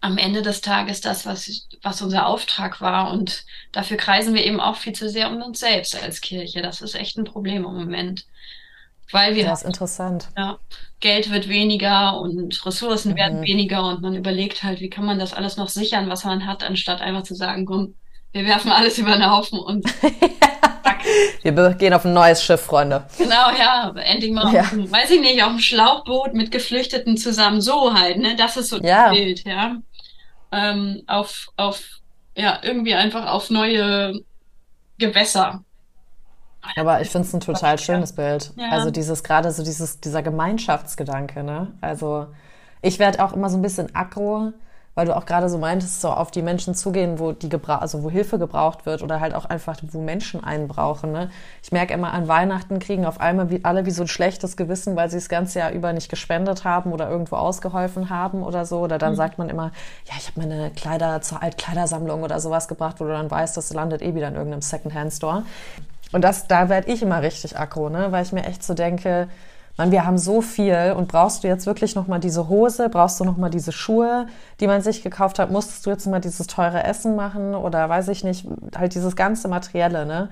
am 0.02 0.18
Ende 0.18 0.42
des 0.42 0.62
Tages 0.62 1.02
das, 1.02 1.26
was, 1.26 1.68
was 1.82 2.02
unser 2.02 2.26
Auftrag 2.26 2.82
war. 2.82 3.12
Und 3.12 3.46
dafür 3.72 3.98
kreisen 3.98 4.34
wir 4.34 4.46
eben 4.46 4.60
auch 4.60 4.78
viel 4.78 4.94
zu 4.94 5.10
sehr 5.10 5.30
um 5.30 5.42
uns 5.42 5.60
selbst 5.60 6.02
als 6.02 6.22
Kirche. 6.22 6.62
Das 6.62 6.82
ist 6.82 6.96
echt 6.96 7.18
ein 7.18 7.26
Problem 7.26 7.66
im 7.66 7.76
Moment. 7.76 8.26
Weil 9.12 9.36
wir. 9.36 9.46
Das 9.46 9.62
ist 9.62 9.68
interessant. 9.68 10.30
Ja, 10.38 10.58
Geld 11.00 11.32
wird 11.32 11.50
weniger 11.50 12.20
und 12.20 12.66
Ressourcen 12.66 13.12
mhm. 13.12 13.18
werden 13.18 13.42
weniger 13.44 13.86
und 13.86 14.02
man 14.02 14.16
überlegt 14.16 14.64
halt, 14.64 14.80
wie 14.80 14.90
kann 14.90 15.06
man 15.06 15.20
das 15.20 15.34
alles 15.34 15.58
noch 15.58 15.70
sichern, 15.70 16.10
was 16.10 16.24
man 16.24 16.48
hat, 16.48 16.64
anstatt 16.64 17.02
einfach 17.02 17.24
zu 17.24 17.36
sagen, 17.36 17.66
komm, 17.66 17.96
wir 18.32 18.46
werfen 18.46 18.72
alles 18.72 18.98
über 18.98 19.12
den 19.12 19.30
Haufen 19.30 19.60
und 19.60 19.86
Wir 21.42 21.74
gehen 21.74 21.94
auf 21.94 22.06
ein 22.06 22.14
neues 22.14 22.44
Schiff, 22.44 22.62
Freunde. 22.62 23.06
Genau, 23.18 23.52
ja. 23.58 23.94
Endlich 23.96 24.32
mal, 24.32 24.54
ja. 24.54 24.62
Auf, 24.62 24.72
weiß 24.72 25.12
ich 25.12 25.22
nicht, 25.22 25.44
auf 25.44 25.50
einem 25.50 25.60
Schlauchboot 25.60 26.34
mit 26.34 26.52
Geflüchteten 26.52 27.18
zusammen. 27.18 27.62
So 27.62 27.94
halt, 27.94 28.18
ne? 28.18 28.36
Das 28.36 28.58
ist 28.58 28.70
so 28.70 28.78
ja. 28.78 29.10
das 29.10 29.18
Bild, 29.18 29.46
ja. 29.46 29.78
Ähm, 30.52 31.04
auf, 31.08 31.50
auf, 31.58 31.84
ja, 32.38 32.60
irgendwie 32.64 32.94
einfach 32.94 33.28
auf 33.28 33.50
neue 33.50 34.22
Gewässer. 34.98 35.64
Aber 36.76 37.02
ich 37.02 37.10
finde 37.10 37.28
es 37.28 37.34
ein 37.34 37.40
total 37.40 37.78
schönes 37.78 38.14
Bild. 38.14 38.54
Ja. 38.56 38.70
Also 38.70 38.90
dieses, 38.90 39.24
gerade 39.24 39.52
so 39.52 39.64
dieses, 39.64 40.00
dieser 40.00 40.24
Gemeinschaftsgedanke, 40.24 41.44
ne? 41.44 41.72
Also 41.82 42.28
ich 42.82 43.00
werde 43.00 43.24
auch 43.24 43.34
immer 43.34 43.50
so 43.50 43.58
ein 43.58 43.62
bisschen 43.62 43.96
aggro, 43.96 44.54
weil 44.96 45.08
du 45.08 45.16
auch 45.16 45.26
gerade 45.26 45.50
so 45.50 45.58
meintest, 45.58 46.02
so 46.02 46.10
auf 46.10 46.30
die 46.30 46.42
Menschen 46.42 46.76
zugehen, 46.76 47.18
wo 47.18 47.32
die 47.32 47.50
gebra 47.50 47.78
also 47.78 48.04
wo 48.04 48.12
Hilfe 48.12 48.38
gebraucht 48.38 48.86
wird 48.86 49.02
oder 49.02 49.20
halt 49.20 49.34
auch 49.34 49.46
einfach, 49.46 49.78
wo 49.82 50.00
Menschen 50.00 50.44
einen 50.44 50.68
brauchen. 50.68 51.12
Ne? 51.12 51.32
Ich 51.64 51.72
merke 51.72 51.94
immer 51.94 52.14
an 52.14 52.28
Weihnachten 52.28 52.80
kriegen 52.80 53.06
auf 53.06 53.20
einmal 53.20 53.50
wie, 53.50 53.64
alle 53.64 53.86
wie 53.86 53.92
so 53.92 54.04
ein 54.04 54.08
schlechtes 54.08 54.56
Gewissen, 54.56 54.96
weil 54.96 55.10
sie 55.10 55.18
das 55.18 55.30
ganze 55.30 55.60
Jahr 55.60 55.72
über 55.72 55.94
nicht 55.94 56.10
gespendet 56.10 56.64
haben 56.64 56.94
oder 56.94 57.10
irgendwo 57.10 57.38
ausgeholfen 57.38 58.10
haben 58.10 58.44
oder 58.44 58.66
so. 58.66 58.80
Oder 58.80 59.00
dann 59.00 59.14
mhm. 59.14 59.18
sagt 59.18 59.38
man 59.40 59.50
immer, 59.50 59.72
ja, 60.06 60.14
ich 60.18 60.28
habe 60.28 60.42
meine 60.42 60.70
Kleider 60.72 61.22
zur 61.22 61.42
Altkleidersammlung 61.42 62.22
oder 62.22 62.40
sowas 62.40 62.68
gebracht, 62.68 63.00
wo 63.00 63.06
du 63.06 63.12
dann 63.12 63.32
weißt, 63.32 63.58
das 63.58 63.74
landet 63.74 64.02
eh 64.04 64.14
wieder 64.14 64.28
in 64.28 64.36
irgendeinem 64.36 64.62
Secondhand-Store. 64.62 65.44
Und 66.14 66.22
das, 66.22 66.48
da 66.48 66.70
werde 66.70 66.92
ich 66.92 67.02
immer 67.02 67.22
richtig 67.22 67.58
aggro, 67.60 67.90
ne? 67.90 68.12
weil 68.12 68.24
ich 68.24 68.32
mir 68.32 68.46
echt 68.46 68.64
so 68.64 68.74
denke, 68.74 69.28
man, 69.78 69.92
wir 69.92 70.06
haben 70.06 70.18
so 70.18 70.42
viel 70.42 70.94
und 70.96 71.08
brauchst 71.08 71.44
du 71.44 71.48
jetzt 71.48 71.66
wirklich 71.66 71.96
nochmal 71.96 72.20
diese 72.20 72.48
Hose, 72.48 72.90
brauchst 72.90 73.20
du 73.20 73.26
nochmal 73.26 73.50
diese 73.50 73.72
Schuhe, 73.72 74.28
die 74.60 74.68
man 74.68 74.82
sich 74.82 75.02
gekauft 75.02 75.40
hat, 75.40 75.50
musstest 75.52 75.86
du 75.86 75.90
jetzt 75.90 76.06
mal 76.06 76.22
dieses 76.22 76.46
teure 76.48 76.84
Essen 76.84 77.16
machen 77.16 77.56
oder 77.56 77.90
weiß 77.90 78.10
ich 78.10 78.24
nicht, 78.24 78.46
halt 78.78 78.94
dieses 78.94 79.16
ganze 79.16 79.48
Materielle, 79.48 80.06
ne? 80.06 80.30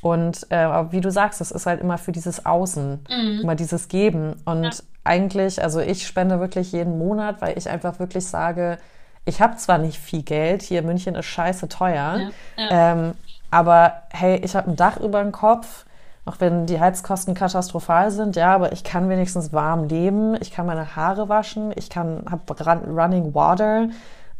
Und 0.00 0.46
äh, 0.50 0.92
wie 0.92 1.00
du 1.00 1.10
sagst, 1.10 1.40
es 1.40 1.50
ist 1.50 1.66
halt 1.66 1.80
immer 1.80 1.98
für 1.98 2.12
dieses 2.12 2.46
Außen, 2.46 3.00
mhm. 3.10 3.40
immer 3.42 3.56
dieses 3.56 3.88
Geben. 3.88 4.36
Und 4.44 4.62
ja. 4.62 4.70
eigentlich, 5.02 5.62
also 5.62 5.80
ich 5.80 6.06
spende 6.06 6.38
wirklich 6.38 6.70
jeden 6.70 6.98
Monat, 6.98 7.40
weil 7.40 7.58
ich 7.58 7.68
einfach 7.68 7.98
wirklich 7.98 8.24
sage, 8.24 8.78
ich 9.24 9.40
habe 9.42 9.56
zwar 9.56 9.78
nicht 9.78 9.98
viel 9.98 10.22
Geld, 10.22 10.62
hier 10.62 10.82
München 10.82 11.16
ist 11.16 11.26
scheiße 11.26 11.68
teuer, 11.68 12.30
ja. 12.56 12.64
Ja. 12.64 12.92
Ähm, 12.92 13.14
aber 13.50 14.02
hey, 14.10 14.36
ich 14.44 14.54
habe 14.54 14.70
ein 14.70 14.76
Dach 14.76 14.98
über 14.98 15.22
dem 15.22 15.32
Kopf, 15.32 15.86
auch 16.24 16.36
wenn 16.40 16.66
die 16.66 16.78
Heizkosten 16.78 17.34
katastrophal 17.34 18.10
sind, 18.10 18.36
ja, 18.36 18.54
aber 18.54 18.72
ich 18.72 18.84
kann 18.84 19.08
wenigstens 19.08 19.52
warm 19.52 19.84
leben, 19.84 20.36
ich 20.40 20.50
kann 20.50 20.66
meine 20.66 20.94
Haare 20.94 21.28
waschen, 21.28 21.72
ich 21.74 21.88
kann, 21.88 22.24
habe 22.30 22.86
Running 22.86 23.34
Water. 23.34 23.88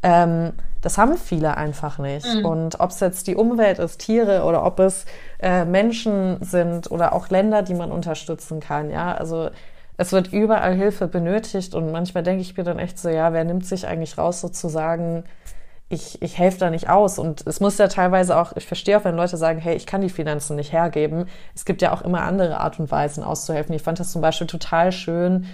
Ähm, 0.02 0.52
das 0.80 0.96
haben 0.96 1.16
viele 1.16 1.56
einfach 1.56 1.98
nicht. 1.98 2.26
Mhm. 2.26 2.44
Und 2.44 2.80
ob 2.80 2.90
es 2.90 3.00
jetzt 3.00 3.26
die 3.26 3.34
Umwelt 3.34 3.78
ist, 3.78 3.98
Tiere 3.98 4.44
oder 4.44 4.64
ob 4.64 4.78
es 4.78 5.06
äh, 5.40 5.64
Menschen 5.64 6.36
sind 6.42 6.90
oder 6.90 7.12
auch 7.12 7.30
Länder, 7.30 7.62
die 7.62 7.74
man 7.74 7.90
unterstützen 7.90 8.60
kann, 8.60 8.90
ja, 8.90 9.14
also 9.14 9.50
es 9.96 10.12
wird 10.12 10.32
überall 10.32 10.74
Hilfe 10.74 11.08
benötigt 11.08 11.74
und 11.74 11.90
manchmal 11.90 12.22
denke 12.22 12.42
ich 12.42 12.56
mir 12.56 12.62
dann 12.62 12.78
echt 12.78 12.98
so, 12.98 13.08
ja, 13.08 13.32
wer 13.32 13.42
nimmt 13.42 13.66
sich 13.66 13.86
eigentlich 13.86 14.16
raus, 14.16 14.40
sozusagen 14.40 15.24
ich, 15.88 16.20
ich 16.20 16.38
helfe 16.38 16.58
da 16.58 16.70
nicht 16.70 16.88
aus. 16.88 17.18
Und 17.18 17.46
es 17.46 17.60
muss 17.60 17.78
ja 17.78 17.88
teilweise 17.88 18.36
auch, 18.36 18.54
ich 18.56 18.66
verstehe 18.66 18.98
auch, 18.98 19.04
wenn 19.04 19.16
Leute 19.16 19.36
sagen, 19.36 19.58
hey, 19.58 19.76
ich 19.76 19.86
kann 19.86 20.00
die 20.00 20.10
Finanzen 20.10 20.56
nicht 20.56 20.72
hergeben. 20.72 21.26
Es 21.54 21.64
gibt 21.64 21.82
ja 21.82 21.92
auch 21.92 22.02
immer 22.02 22.22
andere 22.22 22.60
Art 22.60 22.78
und 22.78 22.90
Weisen 22.90 23.22
auszuhelfen. 23.22 23.74
Ich 23.74 23.82
fand 23.82 23.98
das 23.98 24.12
zum 24.12 24.22
Beispiel 24.22 24.46
total 24.46 24.92
schön, 24.92 25.46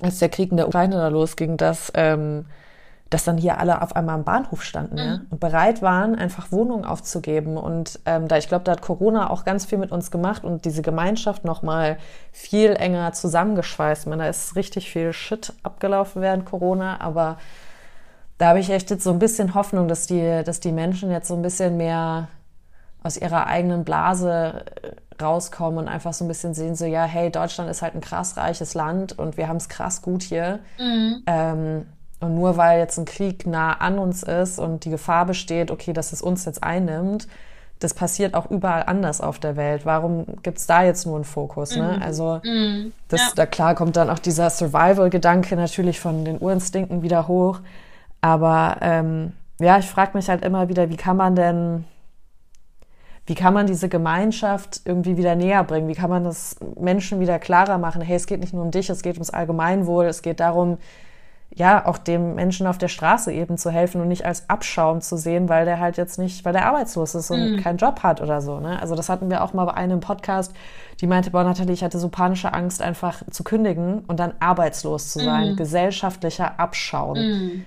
als 0.00 0.18
der 0.18 0.28
Krieg 0.28 0.50
in 0.50 0.56
der 0.56 0.68
Ukraine 0.68 0.96
da 0.96 1.08
losging, 1.08 1.56
dass 1.56 1.92
ähm, 1.94 2.46
dass 3.10 3.22
dann 3.22 3.38
hier 3.38 3.58
alle 3.58 3.82
auf 3.82 3.94
einmal 3.94 4.16
am 4.16 4.24
Bahnhof 4.24 4.64
standen 4.64 4.98
ja, 4.98 5.20
und 5.30 5.38
bereit 5.38 5.80
waren, 5.80 6.16
einfach 6.16 6.50
Wohnungen 6.50 6.84
aufzugeben. 6.84 7.56
Und 7.56 8.00
ähm, 8.04 8.26
da 8.26 8.36
ich 8.36 8.48
glaube, 8.48 8.64
da 8.64 8.72
hat 8.72 8.82
Corona 8.82 9.30
auch 9.30 9.44
ganz 9.44 9.64
viel 9.64 9.78
mit 9.78 9.92
uns 9.92 10.10
gemacht 10.10 10.42
und 10.42 10.64
diese 10.64 10.82
Gemeinschaft 10.82 11.44
nochmal 11.44 11.98
viel 12.32 12.74
enger 12.74 13.12
zusammengeschweißt. 13.12 14.02
Ich 14.02 14.10
meine, 14.10 14.24
da 14.24 14.28
ist 14.28 14.56
richtig 14.56 14.90
viel 14.90 15.12
Shit 15.12 15.52
abgelaufen 15.62 16.20
während 16.20 16.46
Corona, 16.46 17.00
aber 17.00 17.38
da 18.38 18.48
habe 18.48 18.60
ich 18.60 18.70
echt 18.70 18.90
jetzt 18.90 19.04
so 19.04 19.10
ein 19.10 19.18
bisschen 19.18 19.54
Hoffnung, 19.54 19.88
dass 19.88 20.06
die, 20.06 20.42
dass 20.44 20.60
die 20.60 20.72
Menschen 20.72 21.10
jetzt 21.10 21.28
so 21.28 21.34
ein 21.34 21.42
bisschen 21.42 21.76
mehr 21.76 22.28
aus 23.02 23.16
ihrer 23.16 23.46
eigenen 23.46 23.84
Blase 23.84 24.64
äh, 24.82 25.22
rauskommen 25.22 25.78
und 25.78 25.88
einfach 25.88 26.12
so 26.12 26.24
ein 26.24 26.28
bisschen 26.28 26.52
sehen, 26.52 26.74
so 26.74 26.84
ja, 26.84 27.04
hey, 27.04 27.30
Deutschland 27.30 27.70
ist 27.70 27.80
halt 27.80 27.94
ein 27.94 28.00
krass 28.00 28.36
reiches 28.36 28.74
Land 28.74 29.18
und 29.18 29.36
wir 29.36 29.48
haben 29.48 29.56
es 29.56 29.68
krass 29.68 30.02
gut 30.02 30.22
hier. 30.22 30.58
Mhm. 30.78 31.22
Ähm, 31.26 31.86
und 32.20 32.34
nur 32.34 32.56
weil 32.56 32.78
jetzt 32.78 32.98
ein 32.98 33.04
Krieg 33.04 33.46
nah 33.46 33.74
an 33.74 33.98
uns 33.98 34.22
ist 34.22 34.58
und 34.58 34.84
die 34.84 34.90
Gefahr 34.90 35.26
besteht, 35.26 35.70
okay, 35.70 35.92
dass 35.92 36.12
es 36.12 36.22
uns 36.22 36.44
jetzt 36.44 36.62
einnimmt, 36.62 37.28
das 37.78 37.92
passiert 37.92 38.34
auch 38.34 38.50
überall 38.50 38.84
anders 38.86 39.20
auf 39.20 39.38
der 39.38 39.56
Welt. 39.56 39.84
Warum 39.84 40.24
gibt's 40.42 40.66
da 40.66 40.82
jetzt 40.82 41.04
nur 41.06 41.16
einen 41.16 41.24
Fokus? 41.24 41.76
Ne? 41.76 41.94
Mhm. 41.96 42.02
Also 42.02 42.40
mhm. 42.42 42.92
Das, 43.08 43.20
ja. 43.20 43.28
da 43.36 43.46
klar 43.46 43.74
kommt 43.74 43.96
dann 43.96 44.08
auch 44.08 44.18
dieser 44.18 44.48
Survival-Gedanke 44.48 45.56
natürlich 45.56 46.00
von 46.00 46.24
den 46.24 46.38
Urinstinkten 46.38 47.02
wieder 47.02 47.28
hoch. 47.28 47.60
Aber 48.20 48.78
ähm, 48.80 49.32
ja, 49.60 49.78
ich 49.78 49.86
frage 49.86 50.12
mich 50.14 50.28
halt 50.28 50.44
immer 50.44 50.68
wieder, 50.68 50.90
wie 50.90 50.96
kann 50.96 51.16
man 51.16 51.34
denn, 51.34 51.84
wie 53.26 53.34
kann 53.34 53.54
man 53.54 53.66
diese 53.66 53.88
Gemeinschaft 53.88 54.82
irgendwie 54.84 55.16
wieder 55.16 55.34
näher 55.34 55.64
bringen? 55.64 55.88
Wie 55.88 55.94
kann 55.94 56.10
man 56.10 56.24
das 56.24 56.56
Menschen 56.78 57.20
wieder 57.20 57.38
klarer 57.38 57.78
machen? 57.78 58.02
Hey, 58.02 58.16
es 58.16 58.26
geht 58.26 58.40
nicht 58.40 58.52
nur 58.52 58.64
um 58.64 58.70
dich, 58.70 58.90
es 58.90 59.02
geht 59.02 59.14
ums 59.16 59.30
Allgemeinwohl, 59.30 60.06
es 60.06 60.22
geht 60.22 60.40
darum, 60.40 60.78
ja, 61.54 61.86
auch 61.86 61.96
dem 61.96 62.34
Menschen 62.34 62.66
auf 62.66 62.76
der 62.76 62.88
Straße 62.88 63.32
eben 63.32 63.56
zu 63.56 63.70
helfen 63.70 64.00
und 64.00 64.08
nicht 64.08 64.26
als 64.26 64.50
Abschaum 64.50 65.00
zu 65.00 65.16
sehen, 65.16 65.48
weil 65.48 65.64
der 65.64 65.80
halt 65.80 65.96
jetzt 65.96 66.18
nicht, 66.18 66.44
weil 66.44 66.52
der 66.52 66.66
arbeitslos 66.66 67.14
ist 67.14 67.30
und 67.30 67.52
mhm. 67.52 67.62
keinen 67.62 67.78
Job 67.78 68.02
hat 68.02 68.20
oder 68.20 68.42
so. 68.42 68.60
Ne? 68.60 68.80
Also 68.80 68.94
das 68.94 69.08
hatten 69.08 69.30
wir 69.30 69.42
auch 69.42 69.54
mal 69.54 69.64
bei 69.64 69.74
einem 69.74 70.00
Podcast, 70.00 70.54
die 71.00 71.06
meinte, 71.06 71.30
boah, 71.30 71.44
Nathalie, 71.44 71.72
ich 71.72 71.82
hatte 71.82 71.98
so 71.98 72.10
panische 72.10 72.52
Angst, 72.52 72.82
einfach 72.82 73.22
zu 73.30 73.42
kündigen 73.42 74.00
und 74.00 74.20
dann 74.20 74.34
arbeitslos 74.38 75.12
zu 75.12 75.20
sein. 75.20 75.52
Mhm. 75.52 75.56
Gesellschaftlicher 75.56 76.60
Abschaum. 76.60 77.16
Mhm. 77.16 77.66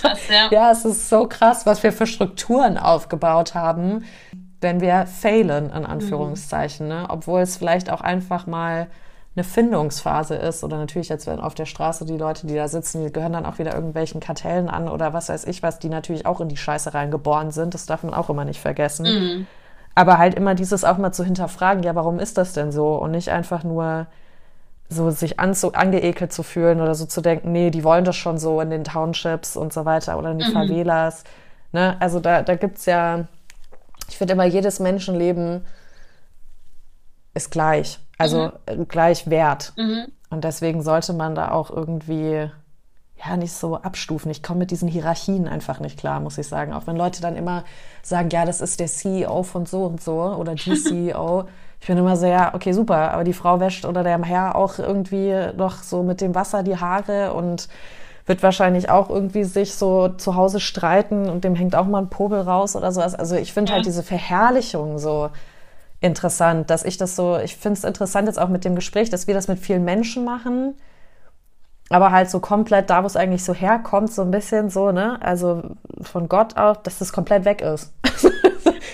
Krass, 0.00 0.20
ja. 0.28 0.48
ja, 0.50 0.70
es 0.72 0.84
ist 0.84 1.08
so 1.08 1.26
krass, 1.26 1.66
was 1.66 1.82
wir 1.82 1.92
für 1.92 2.06
Strukturen 2.06 2.78
aufgebaut 2.78 3.54
haben, 3.54 4.04
wenn 4.60 4.80
wir 4.80 5.06
failen, 5.06 5.66
in 5.66 5.84
Anführungszeichen. 5.86 6.88
Ne? 6.88 7.06
Obwohl 7.08 7.40
es 7.40 7.56
vielleicht 7.56 7.90
auch 7.90 8.00
einfach 8.00 8.46
mal 8.46 8.88
eine 9.36 9.44
Findungsphase 9.44 10.36
ist 10.36 10.62
oder 10.62 10.78
natürlich 10.78 11.08
jetzt 11.08 11.26
wenn 11.26 11.40
auf 11.40 11.54
der 11.54 11.66
Straße 11.66 12.04
die 12.04 12.16
Leute, 12.16 12.46
die 12.46 12.54
da 12.54 12.68
sitzen, 12.68 13.04
die 13.04 13.12
gehören 13.12 13.32
dann 13.32 13.46
auch 13.46 13.58
wieder 13.58 13.74
irgendwelchen 13.74 14.20
Kartellen 14.20 14.68
an 14.68 14.88
oder 14.88 15.12
was 15.12 15.28
weiß 15.28 15.44
ich 15.46 15.62
was, 15.62 15.80
die 15.80 15.88
natürlich 15.88 16.24
auch 16.24 16.40
in 16.40 16.48
die 16.48 16.56
Scheiße 16.56 16.94
reingeboren 16.94 17.50
sind. 17.50 17.74
Das 17.74 17.86
darf 17.86 18.04
man 18.04 18.14
auch 18.14 18.30
immer 18.30 18.44
nicht 18.44 18.60
vergessen. 18.60 19.06
Mhm. 19.06 19.46
Aber 19.96 20.18
halt 20.18 20.34
immer 20.34 20.54
dieses 20.54 20.84
auch 20.84 20.98
mal 20.98 21.12
zu 21.12 21.24
hinterfragen, 21.24 21.82
ja, 21.82 21.94
warum 21.94 22.18
ist 22.18 22.38
das 22.38 22.52
denn 22.52 22.72
so? 22.72 22.94
Und 22.94 23.12
nicht 23.12 23.30
einfach 23.30 23.64
nur 23.64 24.06
so 24.88 25.10
sich 25.10 25.40
anzu 25.40 25.72
angeekelt 25.72 26.32
zu 26.32 26.42
fühlen 26.42 26.80
oder 26.80 26.94
so 26.94 27.06
zu 27.06 27.20
denken, 27.20 27.52
nee, 27.52 27.70
die 27.70 27.84
wollen 27.84 28.04
das 28.04 28.16
schon 28.16 28.38
so 28.38 28.60
in 28.60 28.70
den 28.70 28.84
Townships 28.84 29.56
und 29.56 29.72
so 29.72 29.84
weiter 29.84 30.18
oder 30.18 30.30
in 30.30 30.38
die 30.38 30.44
mhm. 30.44 30.52
Favelas. 30.52 31.24
Ne? 31.72 31.96
Also 32.00 32.20
da, 32.20 32.42
da 32.42 32.54
gibt's 32.54 32.86
ja, 32.86 33.26
ich 34.08 34.18
finde 34.18 34.34
immer, 34.34 34.44
jedes 34.44 34.80
Menschenleben 34.80 35.64
ist 37.34 37.50
gleich. 37.50 37.98
Also 38.18 38.52
mhm. 38.68 38.86
gleich 38.88 39.28
wert. 39.28 39.72
Mhm. 39.76 40.06
Und 40.30 40.44
deswegen 40.44 40.82
sollte 40.82 41.12
man 41.12 41.34
da 41.34 41.50
auch 41.50 41.70
irgendwie 41.70 42.50
ja 43.24 43.36
nicht 43.36 43.52
so 43.52 43.76
abstufen. 43.76 44.30
Ich 44.30 44.42
komme 44.42 44.60
mit 44.60 44.70
diesen 44.70 44.88
Hierarchien 44.88 45.48
einfach 45.48 45.80
nicht 45.80 45.98
klar, 45.98 46.20
muss 46.20 46.38
ich 46.38 46.46
sagen. 46.46 46.72
Auch 46.72 46.86
wenn 46.86 46.96
Leute 46.96 47.22
dann 47.22 47.36
immer 47.36 47.64
sagen, 48.02 48.28
ja, 48.30 48.44
das 48.44 48.60
ist 48.60 48.80
der 48.80 48.88
CEO 48.88 49.42
von 49.42 49.66
so 49.66 49.84
und 49.84 50.02
so 50.02 50.20
oder 50.20 50.54
die 50.54 50.74
CEO. 50.74 51.48
Ich 51.84 51.88
bin 51.88 51.98
immer 51.98 52.16
so, 52.16 52.24
ja, 52.24 52.54
okay, 52.54 52.72
super, 52.72 53.12
aber 53.12 53.24
die 53.24 53.34
Frau 53.34 53.60
wäscht 53.60 53.84
oder 53.84 54.02
der 54.02 54.18
Herr 54.22 54.56
auch 54.56 54.78
irgendwie 54.78 55.34
noch 55.54 55.82
so 55.82 56.02
mit 56.02 56.22
dem 56.22 56.34
Wasser 56.34 56.62
die 56.62 56.78
Haare 56.78 57.34
und 57.34 57.68
wird 58.24 58.42
wahrscheinlich 58.42 58.88
auch 58.88 59.10
irgendwie 59.10 59.44
sich 59.44 59.74
so 59.74 60.08
zu 60.08 60.34
Hause 60.34 60.60
streiten 60.60 61.28
und 61.28 61.44
dem 61.44 61.54
hängt 61.54 61.76
auch 61.76 61.84
mal 61.84 61.98
ein 62.00 62.08
Popel 62.08 62.40
raus 62.40 62.74
oder 62.74 62.90
sowas. 62.90 63.14
Also 63.14 63.36
ich 63.36 63.52
finde 63.52 63.72
halt 63.72 63.80
ja. 63.80 63.84
halt 63.84 63.86
diese 63.86 64.02
Verherrlichung 64.02 64.98
so, 64.98 65.28
interessant, 66.00 66.70
dass 66.70 66.86
ich 66.86 66.96
das 66.96 67.16
so, 67.16 67.38
ich 67.38 67.54
finde 67.54 67.76
es 67.76 67.84
interessant 67.84 68.28
jetzt 68.28 68.38
auch 68.38 68.48
mit 68.48 68.64
dem 68.64 68.76
Gespräch, 68.76 69.10
dass 69.10 69.26
wir 69.26 69.34
das 69.34 69.48
mit 69.48 69.58
vielen 69.58 69.84
Menschen 69.84 70.24
machen, 70.24 70.78
aber 71.90 72.12
halt 72.12 72.30
so 72.30 72.40
komplett 72.40 72.88
da, 72.88 73.02
wo 73.02 73.06
es 73.06 73.16
eigentlich 73.16 73.44
so 73.44 73.52
herkommt, 73.52 74.10
so 74.10 74.22
ein 74.22 74.30
bisschen 74.30 74.70
so, 74.70 74.90
ne, 74.90 75.18
also 75.20 75.62
von 76.00 76.30
Gott 76.30 76.56
auch, 76.56 76.78
dass 76.78 76.96
das 76.96 77.12
komplett 77.12 77.44
weg 77.44 77.60
ist. 77.60 77.92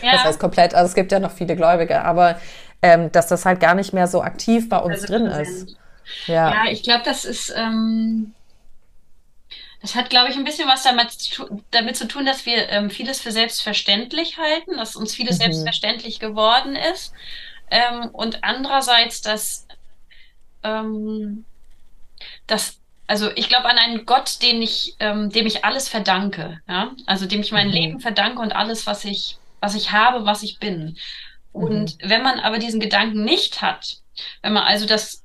Ja. 0.03 0.13
Das 0.13 0.25
heißt 0.25 0.41
komplett, 0.41 0.75
also 0.75 0.87
es 0.87 0.95
gibt 0.95 1.13
ja 1.13 1.19
noch 1.19 1.31
viele 1.31 1.57
Gläubige, 1.57 2.03
aber 2.03 2.37
ähm, 2.83 3.13
dass 3.13 3.29
das 3.29 3.45
halt 3.45 3.61
gar 3.61 3.75
nicht 3.75 3.93
mehr 3.93 4.07
so 4.07 4.23
aktiv 4.23 4.69
bei 4.69 4.79
uns 4.79 5.03
also 5.03 5.07
drin 5.07 5.27
ist. 5.27 5.77
Ja, 6.27 6.65
ja 6.65 6.71
ich 6.71 6.83
glaube, 6.83 7.03
das 7.05 7.25
ist, 7.25 7.53
ähm, 7.57 8.35
das 9.83 9.95
hat, 9.95 10.11
glaube 10.11 10.31
ich, 10.31 10.37
ein 10.37 10.45
bisschen 10.45 10.69
was 10.69 10.83
damit 10.83 11.11
zu, 11.11 11.63
damit 11.71 11.97
zu 11.97 12.07
tun, 12.07 12.27
dass 12.27 12.45
wir 12.47 12.69
ähm, 12.69 12.91
vieles 12.91 13.21
für 13.21 13.33
selbstverständlich 13.33 14.39
halten, 14.39 14.77
dass 14.77 14.97
uns 14.97 15.15
vieles 15.15 15.37
mhm. 15.37 15.43
selbstverständlich 15.43 16.21
geworden 16.21 16.77
ist. 16.77 17.13
Ähm, 17.71 18.11
und 18.13 18.45
andererseits, 18.45 19.23
dass, 19.23 19.67
ähm, 20.63 21.45
dass 22.47 22.79
also 23.07 23.31
ich 23.35 23.49
glaube 23.49 23.69
an 23.69 23.79
einen 23.79 24.07
Gott, 24.07 24.43
den 24.43 24.63
ich, 24.63 24.95
ähm, 25.01 25.31
dem 25.31 25.47
ich 25.47 25.65
alles 25.65 25.89
verdanke, 25.89 26.61
ja, 26.69 26.93
also 27.07 27.27
dem 27.27 27.41
ich 27.41 27.51
mein 27.51 27.69
mhm. 27.69 27.73
Leben 27.73 28.01
verdanke 28.01 28.41
und 28.41 28.55
alles, 28.55 28.87
was 28.87 29.05
ich, 29.05 29.39
was 29.61 29.75
ich 29.75 29.93
habe, 29.93 30.27
was 30.27 30.43
ich 30.43 30.59
bin. 30.59 30.97
Und 31.53 32.03
mhm. 32.03 32.11
wenn 32.11 32.23
man 32.23 32.41
aber 32.41 32.59
diesen 32.59 32.81
Gedanken 32.81 33.25
nicht 33.25 33.63
hat, 33.63 33.99
wenn 34.43 34.53
man 34.53 34.65
also 34.65 34.87
das 34.87 35.25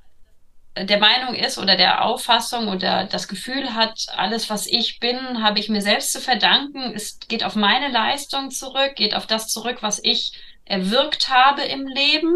der 0.78 0.98
Meinung 0.98 1.34
ist 1.34 1.58
oder 1.58 1.76
der 1.76 2.04
Auffassung 2.04 2.68
oder 2.68 3.04
das 3.04 3.28
Gefühl 3.28 3.74
hat, 3.74 4.06
alles, 4.14 4.50
was 4.50 4.66
ich 4.66 5.00
bin, 5.00 5.42
habe 5.42 5.58
ich 5.58 5.70
mir 5.70 5.80
selbst 5.80 6.12
zu 6.12 6.20
verdanken. 6.20 6.92
Es 6.94 7.18
geht 7.18 7.44
auf 7.44 7.56
meine 7.56 7.88
Leistung 7.88 8.50
zurück, 8.50 8.94
geht 8.94 9.14
auf 9.14 9.26
das 9.26 9.48
zurück, 9.48 9.78
was 9.80 10.00
ich 10.02 10.38
erwirkt 10.66 11.30
habe 11.30 11.62
im 11.62 11.86
Leben. 11.86 12.34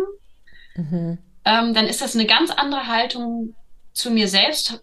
Mhm. 0.74 1.18
Ähm, 1.44 1.74
dann 1.74 1.86
ist 1.86 2.00
das 2.00 2.14
eine 2.14 2.26
ganz 2.26 2.50
andere 2.50 2.86
Haltung 2.86 3.54
zu 3.92 4.10
mir 4.10 4.28
selbst, 4.28 4.80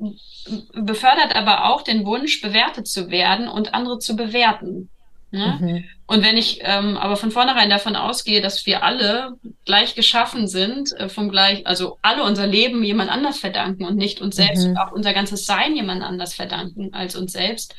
befördert 0.74 1.36
aber 1.36 1.66
auch 1.66 1.82
den 1.82 2.06
Wunsch, 2.06 2.42
bewertet 2.42 2.88
zu 2.88 3.10
werden 3.10 3.48
und 3.48 3.74
andere 3.74 3.98
zu 3.98 4.16
bewerten. 4.16 4.90
Ne? 5.32 5.58
Mhm. 5.60 5.84
Und 6.06 6.24
wenn 6.24 6.38
ich 6.38 6.60
ähm, 6.62 6.96
aber 6.98 7.18
von 7.18 7.32
vornherein 7.32 7.70
davon 7.70 7.98
ausgehe, 7.98 8.42
dass 8.42 8.66
wir 8.66 8.84
alle 8.84 9.34
gleich 9.66 9.94
geschaffen 9.96 10.48
sind, 10.48 10.94
äh, 10.94 11.10
vom 11.10 11.30
gleich, 11.30 11.68
also 11.68 11.98
alle 12.02 12.24
unser 12.24 12.48
Leben 12.48 12.84
jemand 12.84 13.12
anders 13.12 13.40
verdanken 13.40 13.84
und 13.84 13.98
nicht 13.98 14.22
uns 14.22 14.38
selbst, 14.38 14.68
mhm. 14.68 14.78
auch 14.78 14.92
unser 14.94 15.14
ganzes 15.14 15.46
Sein 15.46 15.76
jemand 15.76 16.02
anders 16.02 16.34
verdanken 16.34 16.94
als 16.94 17.16
uns 17.16 17.34
selbst, 17.34 17.76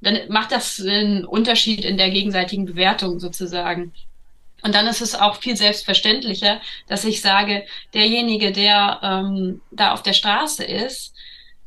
dann 0.00 0.18
macht 0.28 0.52
das 0.52 0.80
einen 0.80 1.24
Unterschied 1.24 1.84
in 1.84 1.96
der 1.96 2.10
gegenseitigen 2.10 2.66
Bewertung 2.66 3.20
sozusagen. 3.20 3.92
Und 4.62 4.74
dann 4.74 4.88
ist 4.88 5.00
es 5.00 5.14
auch 5.14 5.36
viel 5.36 5.56
selbstverständlicher, 5.56 6.60
dass 6.88 7.04
ich 7.04 7.20
sage, 7.20 7.64
derjenige, 7.94 8.50
der 8.50 8.98
ähm, 9.02 9.60
da 9.70 9.92
auf 9.92 10.02
der 10.02 10.14
Straße 10.14 10.64
ist, 10.64 11.14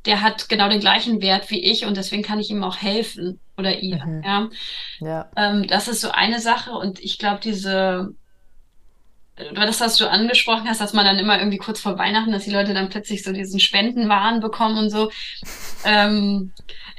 der 0.06 0.22
hat 0.22 0.50
genau 0.50 0.68
den 0.70 0.80
gleichen 0.80 1.22
Wert 1.22 1.50
wie 1.50 1.60
ich 1.60 1.86
und 1.86 1.98
deswegen 1.98 2.24
kann 2.24 2.40
ich 2.40 2.50
ihm 2.50 2.64
auch 2.64 2.78
helfen 2.78 3.40
oder 3.58 3.80
ihr. 3.80 4.04
Mhm. 4.04 4.24
Ja. 4.24 4.50
ja. 5.00 5.32
Ähm, 5.36 5.68
das 5.68 5.88
ist 5.88 6.02
so 6.02 6.12
eine 6.12 6.40
Sache 6.40 6.72
und 6.72 7.00
ich 7.00 7.20
glaube, 7.20 7.40
diese, 7.44 8.16
das, 9.54 9.80
was 9.80 9.98
du 9.98 10.10
angesprochen 10.10 10.68
hast, 10.68 10.82
dass 10.82 10.94
man 10.94 11.06
dann 11.06 11.20
immer 11.20 11.38
irgendwie 11.38 11.58
kurz 11.58 11.80
vor 11.80 11.98
Weihnachten, 11.98 12.32
dass 12.32 12.46
die 12.46 12.52
Leute 12.52 12.74
dann 12.74 12.90
plötzlich 12.90 13.24
so 13.24 13.32
diesen 13.32 13.60
Spendenwahn 13.60 14.40
bekommen 14.40 14.78
und 14.78 14.90
so. 14.90 15.12
Ähm, 15.86 16.52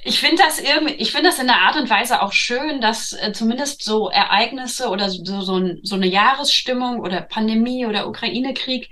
ich 0.05 0.18
finde 0.18 0.42
das 0.42 0.59
irgendwie, 0.59 0.94
ich 0.94 1.12
finde 1.12 1.28
das 1.28 1.38
in 1.38 1.46
der 1.46 1.61
Art 1.61 1.76
und 1.76 1.90
Weise 1.90 2.22
auch 2.22 2.32
schön, 2.32 2.80
dass 2.80 3.12
äh, 3.12 3.32
zumindest 3.32 3.84
so 3.84 4.11
Ereignisse 4.11 4.88
oder 4.88 5.11
so, 5.11 5.40
so, 5.40 5.61
so 5.82 5.94
eine 5.94 6.07
Jahresstimmung 6.07 7.00
oder 7.00 7.20
Pandemie 7.20 7.86
oder 7.86 8.09
Ukraine-Krieg 8.09 8.90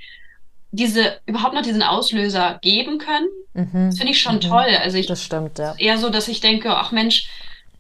diese 0.72 1.20
überhaupt 1.26 1.54
noch 1.54 1.62
diesen 1.62 1.82
Auslöser 1.82 2.58
geben 2.62 2.98
können. 2.98 3.28
Mhm. 3.54 3.86
Das 3.90 3.98
finde 3.98 4.12
ich 4.12 4.20
schon 4.20 4.36
mhm. 4.36 4.40
toll. 4.40 4.76
Also 4.82 4.98
ich 4.98 5.06
das 5.06 5.24
stimmt, 5.24 5.58
ja. 5.58 5.74
eher 5.78 5.98
so, 5.98 6.10
dass 6.10 6.28
ich 6.28 6.40
denke, 6.40 6.76
ach 6.76 6.92
Mensch, 6.92 7.28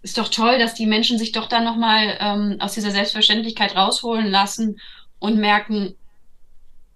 ist 0.02 0.18
doch 0.18 0.28
toll, 0.28 0.58
dass 0.58 0.74
die 0.74 0.86
Menschen 0.86 1.18
sich 1.18 1.32
doch 1.32 1.46
dann 1.46 1.64
nochmal 1.64 2.16
ähm, 2.20 2.56
aus 2.58 2.72
dieser 2.72 2.90
Selbstverständlichkeit 2.90 3.76
rausholen 3.76 4.30
lassen 4.30 4.80
und 5.18 5.38
merken, 5.38 5.94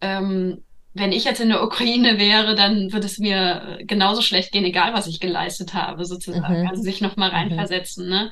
ähm, 0.01 0.62
wenn 0.95 1.12
ich 1.12 1.24
jetzt 1.24 1.40
in 1.40 1.49
der 1.49 1.62
Ukraine 1.62 2.18
wäre, 2.18 2.55
dann 2.55 2.92
würde 2.92 3.07
es 3.07 3.18
mir 3.18 3.78
genauso 3.82 4.22
schlecht 4.22 4.53
gehen, 4.53 4.64
egal 4.64 4.95
was 4.95 5.07
ich 5.07 5.20
geleistet 5.20 5.74
habe, 5.74 6.05
sozusagen. 6.05 6.62
Mhm. 6.62 6.68
Also 6.68 6.82
sich 6.82 7.01
nochmal 7.01 7.30
mhm. 7.30 7.36
reinversetzen. 7.36 8.09
Ne? 8.09 8.30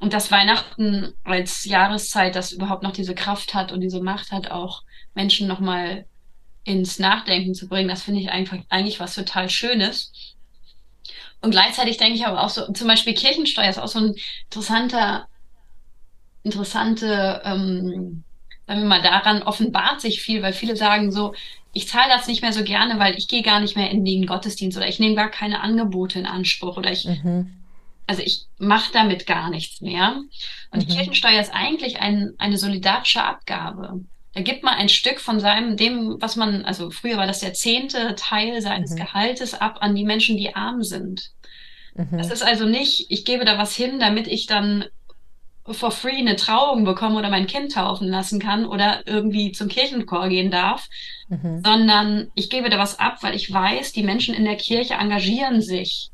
Und 0.00 0.12
dass 0.12 0.30
Weihnachten 0.30 1.14
als 1.22 1.64
Jahreszeit 1.64 2.34
das 2.34 2.52
überhaupt 2.52 2.82
noch 2.82 2.92
diese 2.92 3.14
Kraft 3.14 3.54
hat 3.54 3.72
und 3.72 3.80
diese 3.80 4.02
Macht 4.02 4.32
hat, 4.32 4.50
auch 4.50 4.82
Menschen 5.14 5.46
nochmal 5.46 6.04
ins 6.64 6.98
Nachdenken 6.98 7.54
zu 7.54 7.68
bringen, 7.68 7.88
das 7.88 8.02
finde 8.02 8.20
ich 8.20 8.30
einfach 8.30 8.58
eigentlich 8.68 9.00
was 9.00 9.14
total 9.14 9.50
Schönes. 9.50 10.12
Und 11.40 11.50
gleichzeitig 11.50 11.98
denke 11.98 12.14
ich 12.14 12.26
aber 12.26 12.42
auch 12.42 12.48
so, 12.48 12.72
zum 12.72 12.88
Beispiel 12.88 13.14
Kirchensteuer 13.14 13.68
ist 13.68 13.78
auch 13.78 13.88
so 13.88 13.98
ein 13.98 14.14
interessanter, 14.44 15.28
interessante, 16.42 17.42
ähm, 17.44 18.24
sagen 18.66 18.80
wir 18.80 18.88
mal, 18.88 19.02
daran 19.02 19.42
offenbart 19.42 20.00
sich 20.00 20.22
viel, 20.22 20.42
weil 20.42 20.54
viele 20.54 20.74
sagen 20.74 21.12
so, 21.12 21.34
ich 21.74 21.88
zahle 21.88 22.08
das 22.08 22.28
nicht 22.28 22.40
mehr 22.40 22.52
so 22.52 22.64
gerne, 22.64 22.98
weil 22.98 23.18
ich 23.18 23.28
gehe 23.28 23.42
gar 23.42 23.60
nicht 23.60 23.76
mehr 23.76 23.90
in 23.90 24.04
den 24.04 24.26
Gottesdienst 24.26 24.78
oder 24.78 24.88
ich 24.88 25.00
nehme 25.00 25.16
gar 25.16 25.30
keine 25.30 25.60
Angebote 25.60 26.18
in 26.18 26.26
Anspruch 26.26 26.78
oder 26.78 26.90
ich, 26.90 27.04
mhm. 27.04 27.52
also 28.06 28.22
ich 28.22 28.46
mache 28.58 28.92
damit 28.92 29.26
gar 29.26 29.50
nichts 29.50 29.82
mehr. 29.82 30.22
Und 30.70 30.82
mhm. 30.82 30.86
die 30.86 30.94
Kirchensteuer 30.94 31.40
ist 31.40 31.52
eigentlich 31.52 32.00
ein, 32.00 32.32
eine 32.38 32.56
solidarische 32.56 33.22
Abgabe. 33.22 34.04
Da 34.34 34.42
gibt 34.42 34.64
man 34.64 34.74
ein 34.74 34.88
Stück 34.88 35.20
von 35.20 35.38
seinem, 35.38 35.76
dem, 35.76 36.16
was 36.20 36.36
man, 36.36 36.64
also 36.64 36.90
früher 36.90 37.16
war 37.16 37.26
das 37.26 37.40
der 37.40 37.54
zehnte 37.54 38.14
Teil 38.16 38.60
seines 38.60 38.90
mhm. 38.90 38.96
Gehaltes 38.96 39.54
ab 39.54 39.78
an 39.80 39.94
die 39.94 40.04
Menschen, 40.04 40.36
die 40.36 40.54
arm 40.54 40.82
sind. 40.82 41.30
Mhm. 41.94 42.18
Das 42.18 42.30
ist 42.30 42.42
also 42.42 42.66
nicht, 42.66 43.06
ich 43.10 43.24
gebe 43.24 43.44
da 43.44 43.58
was 43.58 43.76
hin, 43.76 44.00
damit 44.00 44.26
ich 44.26 44.46
dann 44.46 44.84
for 45.66 45.90
free 45.90 46.18
eine 46.18 46.36
Trauung 46.36 46.84
bekomme 46.84 47.18
oder 47.18 47.30
mein 47.30 47.46
Kind 47.46 47.72
taufen 47.72 48.08
lassen 48.08 48.38
kann 48.38 48.66
oder 48.66 49.06
irgendwie 49.06 49.52
zum 49.52 49.68
Kirchenchor 49.68 50.28
gehen 50.28 50.50
darf, 50.50 50.88
mhm. 51.28 51.62
sondern 51.64 52.30
ich 52.34 52.50
gebe 52.50 52.68
da 52.68 52.78
was 52.78 52.98
ab, 52.98 53.22
weil 53.22 53.34
ich 53.34 53.50
weiß, 53.50 53.92
die 53.92 54.02
Menschen 54.02 54.34
in 54.34 54.44
der 54.44 54.56
Kirche 54.56 54.94
engagieren 54.94 55.62
sich 55.62 56.10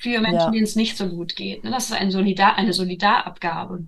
für 0.00 0.20
Menschen, 0.20 0.38
ja. 0.38 0.50
denen 0.50 0.64
es 0.64 0.74
nicht 0.74 0.96
so 0.96 1.08
gut 1.08 1.36
geht. 1.36 1.64
Ne, 1.64 1.70
das 1.70 1.86
ist 1.86 1.92
ein 1.92 2.10
Solidar, 2.10 2.56
eine 2.56 2.72
Solidarabgabe. 2.72 3.84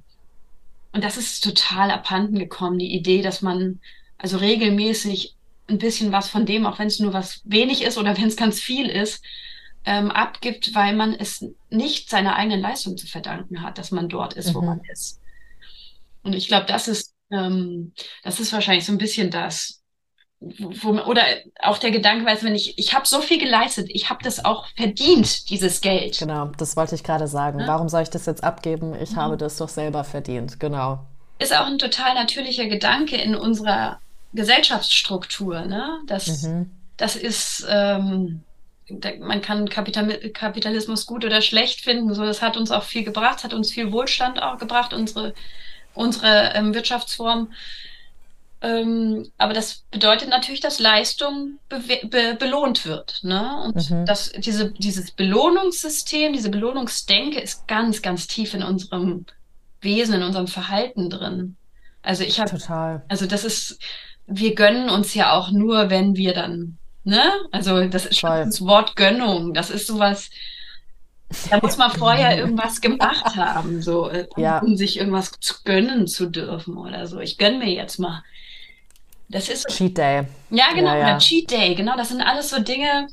Und 0.93 1.05
das 1.05 1.17
ist 1.17 1.45
total 1.45 1.91
abhanden 1.91 2.39
gekommen, 2.39 2.79
die 2.79 2.95
Idee, 2.95 3.23
dass 3.23 3.43
man 3.43 3.81
also 4.17 4.39
regelmäßig 4.39 5.37
ein 5.69 5.79
bisschen 5.79 6.13
was 6.13 6.29
von 6.29 6.47
dem, 6.47 6.67
auch 6.67 6.79
wenn 6.79 6.89
es 6.89 6.99
nur 6.99 7.13
was 7.13 7.43
wenig 7.45 7.83
ist 7.83 7.99
oder 7.99 8.17
wenn 8.19 8.29
es 8.29 8.37
ganz 8.37 8.61
viel 8.61 8.89
ist, 8.89 9.23
ähm, 9.85 10.11
abgibt, 10.11 10.75
weil 10.75 10.95
man 10.95 11.15
es 11.15 11.45
nicht 11.71 12.11
seiner 12.11 12.37
eigenen 12.37 12.61
Leistung 12.61 12.97
zu 12.97 13.07
verdanken 13.07 13.63
hat, 13.63 13.79
dass 13.79 13.91
man 13.91 14.09
dort 14.09 14.35
ist, 14.35 14.55
wo 14.55 14.61
mhm. 14.61 14.67
man 14.67 14.81
ist. 14.93 15.21
Und 16.23 16.35
ich 16.35 16.49
glaube, 16.49 16.67
das 16.67 16.89
ist, 16.89 17.15
ähm, 17.31 17.93
das 18.23 18.41
ist 18.41 18.53
wahrscheinlich 18.53 18.85
so 18.85 18.93
ein 18.93 18.99
bisschen 18.99 19.31
das, 19.31 19.78
wo, 20.41 20.91
oder 20.91 21.23
auch 21.63 21.79
der 21.79 21.91
Gedanke, 21.91 22.25
weil 22.25 22.41
wenn 22.43 22.55
ich, 22.55 22.79
ich 22.79 22.95
habe 22.95 23.07
so 23.07 23.21
viel 23.21 23.39
geleistet, 23.39 23.89
ich 23.91 24.09
habe 24.09 24.23
das 24.23 24.45
auch 24.45 24.67
verdient, 24.77 25.51
dieses 25.51 25.81
Geld. 25.81 26.19
Genau, 26.19 26.53
das 26.57 26.77
wollte 26.77 26.95
ich 26.95 27.03
gerade 27.03 27.27
sagen. 27.27 27.61
Ja? 27.61 27.67
Warum 27.67 27.89
soll 27.89 28.03
ich 28.03 28.11
das 28.11 28.27
jetzt 28.27 28.45
abgeben? 28.45 28.95
Ich 29.01 29.13
mhm. 29.13 29.17
habe 29.17 29.37
das 29.37 29.57
doch 29.57 29.69
selber 29.69 30.05
verdient, 30.05 30.61
genau. 30.61 31.01
Ist 31.41 31.57
auch 31.57 31.67
ein 31.67 31.79
total 31.79 32.15
natürlicher 32.15 32.67
Gedanke 32.67 33.17
in 33.17 33.35
unserer 33.35 34.01
Gesellschaftsstruktur, 34.33 35.63
ne? 35.63 36.01
Das, 36.07 36.43
mhm. 36.43 36.71
das 36.97 37.17
ist, 37.17 37.67
ähm, 37.69 38.43
man 39.21 39.43
kann 39.43 39.69
Kapitalismus 39.69 41.07
gut 41.07 41.25
oder 41.25 41.43
schlecht 41.43 41.81
finden. 41.81 42.15
So, 42.15 42.25
das 42.25 42.43
hat 42.43 42.57
uns 42.57 42.71
auch 42.71 42.85
viel 42.85 43.05
gebracht, 43.05 43.45
hat 43.45 43.55
uns 43.55 43.73
viel 43.73 43.93
Wohlstand 43.93 44.43
auch 44.43 44.59
gebracht, 44.59 44.93
unsere, 44.93 45.35
unsere 45.95 46.53
ähm, 46.55 46.75
Wirtschaftsform. 46.75 47.53
Ähm, 48.61 49.31
aber 49.39 49.53
das 49.53 49.85
bedeutet 49.91 50.29
natürlich, 50.29 50.61
dass 50.61 50.81
Leistung 50.81 51.59
be 51.69 51.81
be 52.05 52.37
belohnt 52.39 52.87
wird. 52.87 53.21
Ne? 53.23 53.63
Und 53.65 53.91
mhm. 53.91 54.05
das, 54.05 54.33
diese, 54.33 54.73
dieses 54.73 55.13
Belohnungssystem, 55.13 56.33
diese 56.33 56.51
Belohnungsdenke 56.51 57.41
ist 57.41 57.69
ganz, 57.69 58.03
ganz 58.03 58.27
tief 58.27 58.55
in 58.55 58.63
unserem 58.63 59.27
Wesen, 59.81 60.15
in 60.15 60.23
unserem 60.23 60.49
Verhalten 60.49 61.09
drin. 61.09 61.57
Also 62.03 62.25
ich 62.25 62.41
habe, 62.41 63.05
also 63.09 63.27
das 63.27 63.45
ist, 63.45 63.79
wir 64.27 64.55
gönnen 64.55 64.91
uns 64.91 65.15
ja 65.15 65.33
auch 65.33 65.51
nur, 65.51 65.91
wenn 65.91 66.17
wir 66.17 66.35
dann 66.35 66.79
Ne? 67.09 67.23
Also 67.53 67.87
das 67.87 68.05
ist 68.05 68.19
schon 68.19 68.31
das 68.31 68.61
Wort 68.61 68.95
Gönnung. 68.95 69.55
Das 69.55 69.71
ist 69.71 69.87
sowas, 69.87 70.29
da 71.49 71.59
muss 71.63 71.79
man 71.79 71.91
vorher 71.91 72.37
irgendwas 72.37 72.83
gemacht 72.83 73.35
haben, 73.35 73.81
so, 73.81 74.11
äh, 74.11 74.27
ja. 74.37 74.59
um 74.59 74.77
sich 74.77 74.99
irgendwas 74.99 75.33
zu 75.41 75.55
gönnen 75.65 76.07
zu 76.07 76.27
dürfen 76.27 76.77
oder 76.77 77.07
so. 77.07 77.19
Ich 77.19 77.39
gönne 77.39 77.59
mir 77.59 77.73
jetzt 77.73 77.99
mal. 77.99 78.23
Das 79.29 79.49
ist 79.49 79.69
Cheat 79.69 79.99
Day. 79.99 80.25
Ja, 80.51 80.73
genau, 80.75 80.95
ja, 80.95 81.09
ja. 81.09 81.19
Cheat 81.19 81.51
Day, 81.51 81.75
genau. 81.75 81.97
Das 81.97 82.09
sind 82.09 82.23
alles 82.23 82.49
so 82.49 82.61
Dinge, 82.61 83.09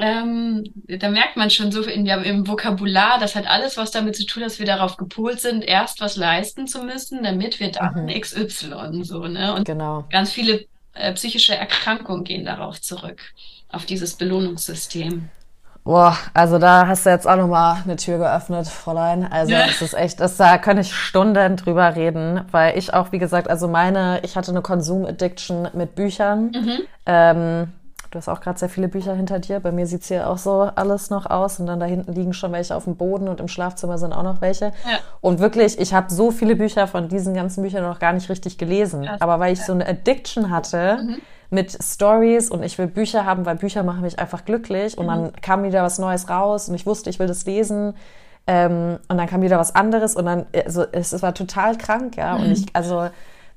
ähm, 0.00 0.62
da 0.86 1.10
merkt 1.10 1.36
man 1.36 1.50
schon 1.50 1.72
so 1.72 1.82
in, 1.82 2.06
im 2.06 2.46
Vokabular, 2.46 3.18
das 3.18 3.34
hat 3.34 3.48
alles 3.48 3.76
was 3.76 3.90
damit 3.90 4.14
zu 4.14 4.24
tun, 4.26 4.44
dass 4.44 4.60
wir 4.60 4.66
darauf 4.66 4.96
gepolt 4.96 5.40
sind, 5.40 5.64
erst 5.64 6.00
was 6.00 6.14
leisten 6.14 6.68
zu 6.68 6.84
müssen, 6.84 7.24
damit 7.24 7.58
wir 7.58 7.72
dann 7.72 8.04
mhm. 8.04 8.20
XY 8.20 9.02
so, 9.02 9.26
ne? 9.26 9.54
Und 9.54 9.64
genau. 9.64 10.04
ganz 10.10 10.30
viele 10.30 10.66
äh, 10.94 11.12
psychische 11.14 11.56
Erkrankungen 11.56 12.22
gehen 12.22 12.44
darauf 12.44 12.80
zurück, 12.80 13.20
auf 13.70 13.86
dieses 13.86 14.14
Belohnungssystem. 14.14 15.28
Boah, 15.84 16.16
also 16.34 16.58
da 16.58 16.86
hast 16.86 17.06
du 17.06 17.10
jetzt 17.10 17.26
auch 17.26 17.36
nochmal 17.36 17.78
eine 17.82 17.96
Tür 17.96 18.18
geöffnet, 18.18 18.68
Fräulein. 18.68 19.26
Also 19.30 19.52
ja. 19.52 19.66
es 19.68 19.80
ist 19.80 19.94
echt, 19.94 20.20
das, 20.20 20.36
da 20.36 20.58
kann 20.58 20.76
ich 20.76 20.94
Stunden 20.94 21.56
drüber 21.56 21.96
reden, 21.96 22.42
weil 22.50 22.76
ich 22.76 22.92
auch, 22.92 23.12
wie 23.12 23.18
gesagt, 23.18 23.48
also 23.48 23.68
meine, 23.68 24.20
ich 24.22 24.36
hatte 24.36 24.50
eine 24.50 24.60
Konsum-Addiction 24.60 25.68
mit 25.72 25.94
Büchern. 25.94 26.50
Mhm. 26.50 26.78
Ähm, 27.06 27.72
Du 28.10 28.16
hast 28.16 28.28
auch 28.28 28.40
gerade 28.40 28.58
sehr 28.58 28.70
viele 28.70 28.88
Bücher 28.88 29.14
hinter 29.14 29.38
dir. 29.38 29.60
Bei 29.60 29.70
mir 29.70 29.86
sieht 29.86 30.00
es 30.00 30.08
hier 30.08 30.30
auch 30.30 30.38
so 30.38 30.62
alles 30.74 31.10
noch 31.10 31.26
aus. 31.26 31.60
Und 31.60 31.66
dann 31.66 31.78
da 31.78 31.84
hinten 31.84 32.12
liegen 32.14 32.32
schon 32.32 32.52
welche 32.52 32.74
auf 32.74 32.84
dem 32.84 32.96
Boden 32.96 33.28
und 33.28 33.38
im 33.38 33.48
Schlafzimmer 33.48 33.98
sind 33.98 34.14
auch 34.14 34.22
noch 34.22 34.40
welche. 34.40 34.66
Ja. 34.66 34.98
Und 35.20 35.40
wirklich, 35.40 35.78
ich 35.78 35.92
habe 35.92 36.10
so 36.10 36.30
viele 36.30 36.56
Bücher 36.56 36.86
von 36.86 37.08
diesen 37.08 37.34
ganzen 37.34 37.62
Büchern 37.62 37.82
noch 37.82 37.98
gar 37.98 38.14
nicht 38.14 38.30
richtig 38.30 38.56
gelesen. 38.56 39.04
Krass. 39.04 39.20
Aber 39.20 39.40
weil 39.40 39.52
ich 39.52 39.62
so 39.62 39.72
eine 39.72 39.86
Addiction 39.86 40.50
hatte 40.50 40.98
mhm. 41.02 41.16
Mit 41.50 41.76
Stories 41.82 42.50
und 42.50 42.62
ich 42.62 42.76
will 42.78 42.86
Bücher 42.86 43.24
haben, 43.24 43.46
weil 43.46 43.56
Bücher 43.56 43.82
machen 43.82 44.02
mich 44.02 44.18
einfach 44.18 44.44
glücklich. 44.44 44.98
Und 44.98 45.06
mhm. 45.06 45.10
dann 45.10 45.32
kam 45.40 45.62
wieder 45.64 45.82
was 45.82 45.98
Neues 45.98 46.28
raus 46.28 46.68
und 46.68 46.74
ich 46.74 46.86
wusste, 46.86 47.10
ich 47.10 47.18
will 47.18 47.26
das 47.26 47.46
lesen. 47.46 47.94
Ähm, 48.46 48.98
und 49.08 49.18
dann 49.18 49.26
kam 49.26 49.42
wieder 49.42 49.58
was 49.58 49.74
anderes 49.74 50.16
und 50.16 50.24
dann, 50.24 50.46
also 50.54 50.84
es, 50.92 51.12
es 51.12 51.22
war 51.22 51.34
total 51.34 51.76
krank, 51.76 52.16
ja. 52.16 52.36
Mhm. 52.36 52.44
Und 52.44 52.52
ich, 52.52 52.66
also 52.74 53.08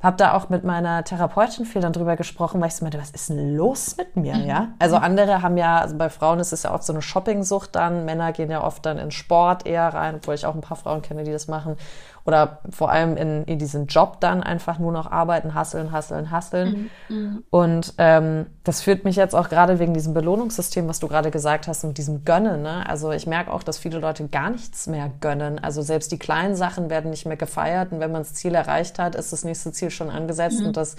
habe 0.02 0.18
da 0.18 0.34
auch 0.34 0.50
mit 0.50 0.64
meiner 0.64 1.04
Therapeutin 1.04 1.66
viel 1.66 1.82
dann 1.82 1.94
drüber 1.94 2.16
gesprochen, 2.16 2.60
weil 2.60 2.70
ich 2.70 2.76
so 2.76 2.84
meinte, 2.84 3.00
was 3.00 3.12
ist 3.12 3.30
denn 3.30 3.56
los 3.56 3.96
mit 3.98 4.16
mir, 4.16 4.36
mhm. 4.36 4.48
ja? 4.48 4.68
Also 4.80 4.96
andere 4.96 5.42
haben 5.42 5.58
ja, 5.58 5.80
also 5.80 5.96
bei 5.96 6.10
Frauen 6.10 6.40
ist 6.40 6.54
es 6.54 6.64
ja 6.64 6.74
oft 6.74 6.84
so 6.84 6.94
eine 6.94 7.02
Shoppingsucht 7.02 7.76
dann, 7.76 8.06
Männer 8.06 8.32
gehen 8.32 8.50
ja 8.50 8.64
oft 8.64 8.86
dann 8.86 8.98
in 8.98 9.12
Sport 9.12 9.68
eher 9.68 9.94
rein, 9.94 10.16
obwohl 10.16 10.34
ich 10.34 10.46
auch 10.46 10.56
ein 10.56 10.62
paar 10.62 10.78
Frauen 10.78 11.02
kenne, 11.04 11.24
die 11.24 11.32
das 11.32 11.48
machen 11.48 11.78
oder 12.26 12.60
vor 12.70 12.92
allem 12.92 13.18
in, 13.18 13.44
in 13.46 13.58
diesen 13.58 13.88
Job 13.88 14.20
dann 14.20 14.44
einfach 14.44 14.78
nur 14.80 14.92
noch 14.92 15.12
arbeiten, 15.12 15.56
hasseln, 15.56 15.92
hasseln, 15.92 16.32
hasseln. 16.32 16.90
Mhm. 17.10 17.16
mhm. 17.16 17.44
Und 17.50 17.94
ähm, 17.98 18.46
das 18.64 18.82
führt 18.82 19.06
mich 19.06 19.16
jetzt 19.16 19.36
auch 19.36 19.50
gerade 19.50 19.80
wegen 19.80 19.94
diesem 19.94 20.14
Belohnungssystem, 20.14 20.88
was 20.88 21.00
du 21.00 21.08
gerade 21.08 21.32
gesagt 21.32 21.68
hast, 21.68 21.84
und 21.84 21.98
diesem 21.98 22.24
Gönnen. 22.24 22.62
Ne? 22.62 22.88
Also 22.88 23.12
ich 23.12 23.26
merke 23.26 23.52
auch, 23.52 23.64
dass 23.64 23.78
viele 23.78 24.00
Leute 24.00 24.28
gar 24.28 24.50
nichts 24.50 24.88
mehr 24.88 25.10
gönnen. 25.20 25.60
Also 25.60 25.82
selbst 25.82 26.12
die 26.12 26.20
kleinen 26.20 26.56
Sachen 26.56 26.90
werden 26.90 27.10
nicht 27.10 27.26
mehr 27.26 27.38
gefeiert. 27.38 27.92
Und 27.92 28.00
wenn 28.00 28.12
man 28.12 28.22
das 28.22 28.36
Ziel 28.36 28.54
erreicht 28.54 29.00
hat, 29.00 29.16
ist 29.16 29.34
das 29.34 29.44
nächste 29.44 29.72
Ziel 29.72 29.90
schon 29.90 30.10
angesetzt 30.10 30.60
mhm. 30.60 30.68
und 30.68 30.78
das 30.78 30.96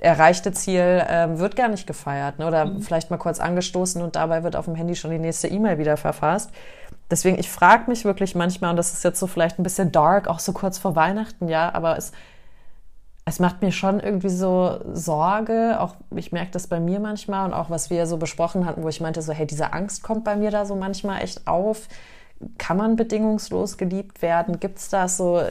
erreichte 0.00 0.52
Ziel 0.52 1.04
ähm, 1.08 1.38
wird 1.38 1.56
gar 1.56 1.68
nicht 1.68 1.86
gefeiert 1.86 2.38
ne? 2.38 2.46
oder 2.46 2.64
mhm. 2.64 2.82
vielleicht 2.82 3.10
mal 3.10 3.18
kurz 3.18 3.38
angestoßen 3.38 4.00
und 4.00 4.16
dabei 4.16 4.42
wird 4.42 4.56
auf 4.56 4.64
dem 4.64 4.74
Handy 4.74 4.96
schon 4.96 5.10
die 5.10 5.18
nächste 5.18 5.48
E-Mail 5.48 5.78
wieder 5.78 5.96
verfasst. 5.96 6.50
Deswegen, 7.10 7.38
ich 7.38 7.50
frage 7.50 7.90
mich 7.90 8.04
wirklich 8.04 8.34
manchmal, 8.34 8.70
und 8.70 8.76
das 8.76 8.92
ist 8.92 9.02
jetzt 9.02 9.18
so 9.18 9.26
vielleicht 9.26 9.58
ein 9.58 9.64
bisschen 9.64 9.90
dark, 9.90 10.28
auch 10.28 10.38
so 10.38 10.52
kurz 10.52 10.78
vor 10.78 10.94
Weihnachten, 10.94 11.48
ja, 11.48 11.74
aber 11.74 11.96
es, 11.96 12.12
es 13.24 13.38
macht 13.38 13.62
mir 13.62 13.72
schon 13.72 14.00
irgendwie 14.00 14.28
so 14.28 14.80
Sorge, 14.92 15.80
auch 15.80 15.96
ich 16.14 16.32
merke 16.32 16.52
das 16.52 16.66
bei 16.66 16.80
mir 16.80 17.00
manchmal 17.00 17.46
und 17.46 17.54
auch 17.54 17.70
was 17.70 17.90
wir 17.90 18.06
so 18.06 18.16
besprochen 18.16 18.64
hatten, 18.64 18.82
wo 18.82 18.88
ich 18.88 19.00
meinte, 19.00 19.22
so, 19.22 19.32
hey, 19.32 19.46
diese 19.46 19.72
Angst 19.72 20.02
kommt 20.02 20.24
bei 20.24 20.36
mir 20.36 20.50
da 20.50 20.64
so 20.66 20.76
manchmal 20.76 21.22
echt 21.22 21.46
auf. 21.46 21.88
Kann 22.56 22.78
man 22.78 22.96
bedingungslos 22.96 23.76
geliebt 23.76 24.22
werden? 24.22 24.60
Gibt 24.60 24.78
es 24.78 24.88
da 24.88 25.08
so 25.08 25.42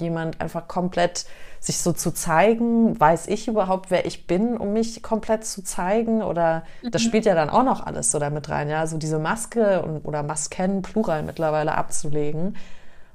jemand 0.00 0.40
einfach 0.40 0.68
komplett 0.68 1.24
sich 1.62 1.78
so 1.78 1.92
zu 1.92 2.10
zeigen? 2.10 2.98
Weiß 2.98 3.28
ich 3.28 3.46
überhaupt, 3.46 3.92
wer 3.92 4.04
ich 4.04 4.26
bin, 4.26 4.56
um 4.56 4.72
mich 4.72 5.00
komplett 5.00 5.44
zu 5.44 5.62
zeigen? 5.62 6.20
Oder 6.20 6.64
mhm. 6.82 6.90
das 6.90 7.02
spielt 7.02 7.24
ja 7.24 7.36
dann 7.36 7.50
auch 7.50 7.62
noch 7.62 7.86
alles 7.86 8.10
so 8.10 8.18
damit 8.18 8.48
rein, 8.48 8.68
ja, 8.68 8.84
so 8.88 8.98
diese 8.98 9.20
Maske 9.20 9.80
und, 9.82 10.04
oder 10.04 10.24
Masken, 10.24 10.82
Plural 10.82 11.22
mittlerweile 11.22 11.76
abzulegen. 11.76 12.56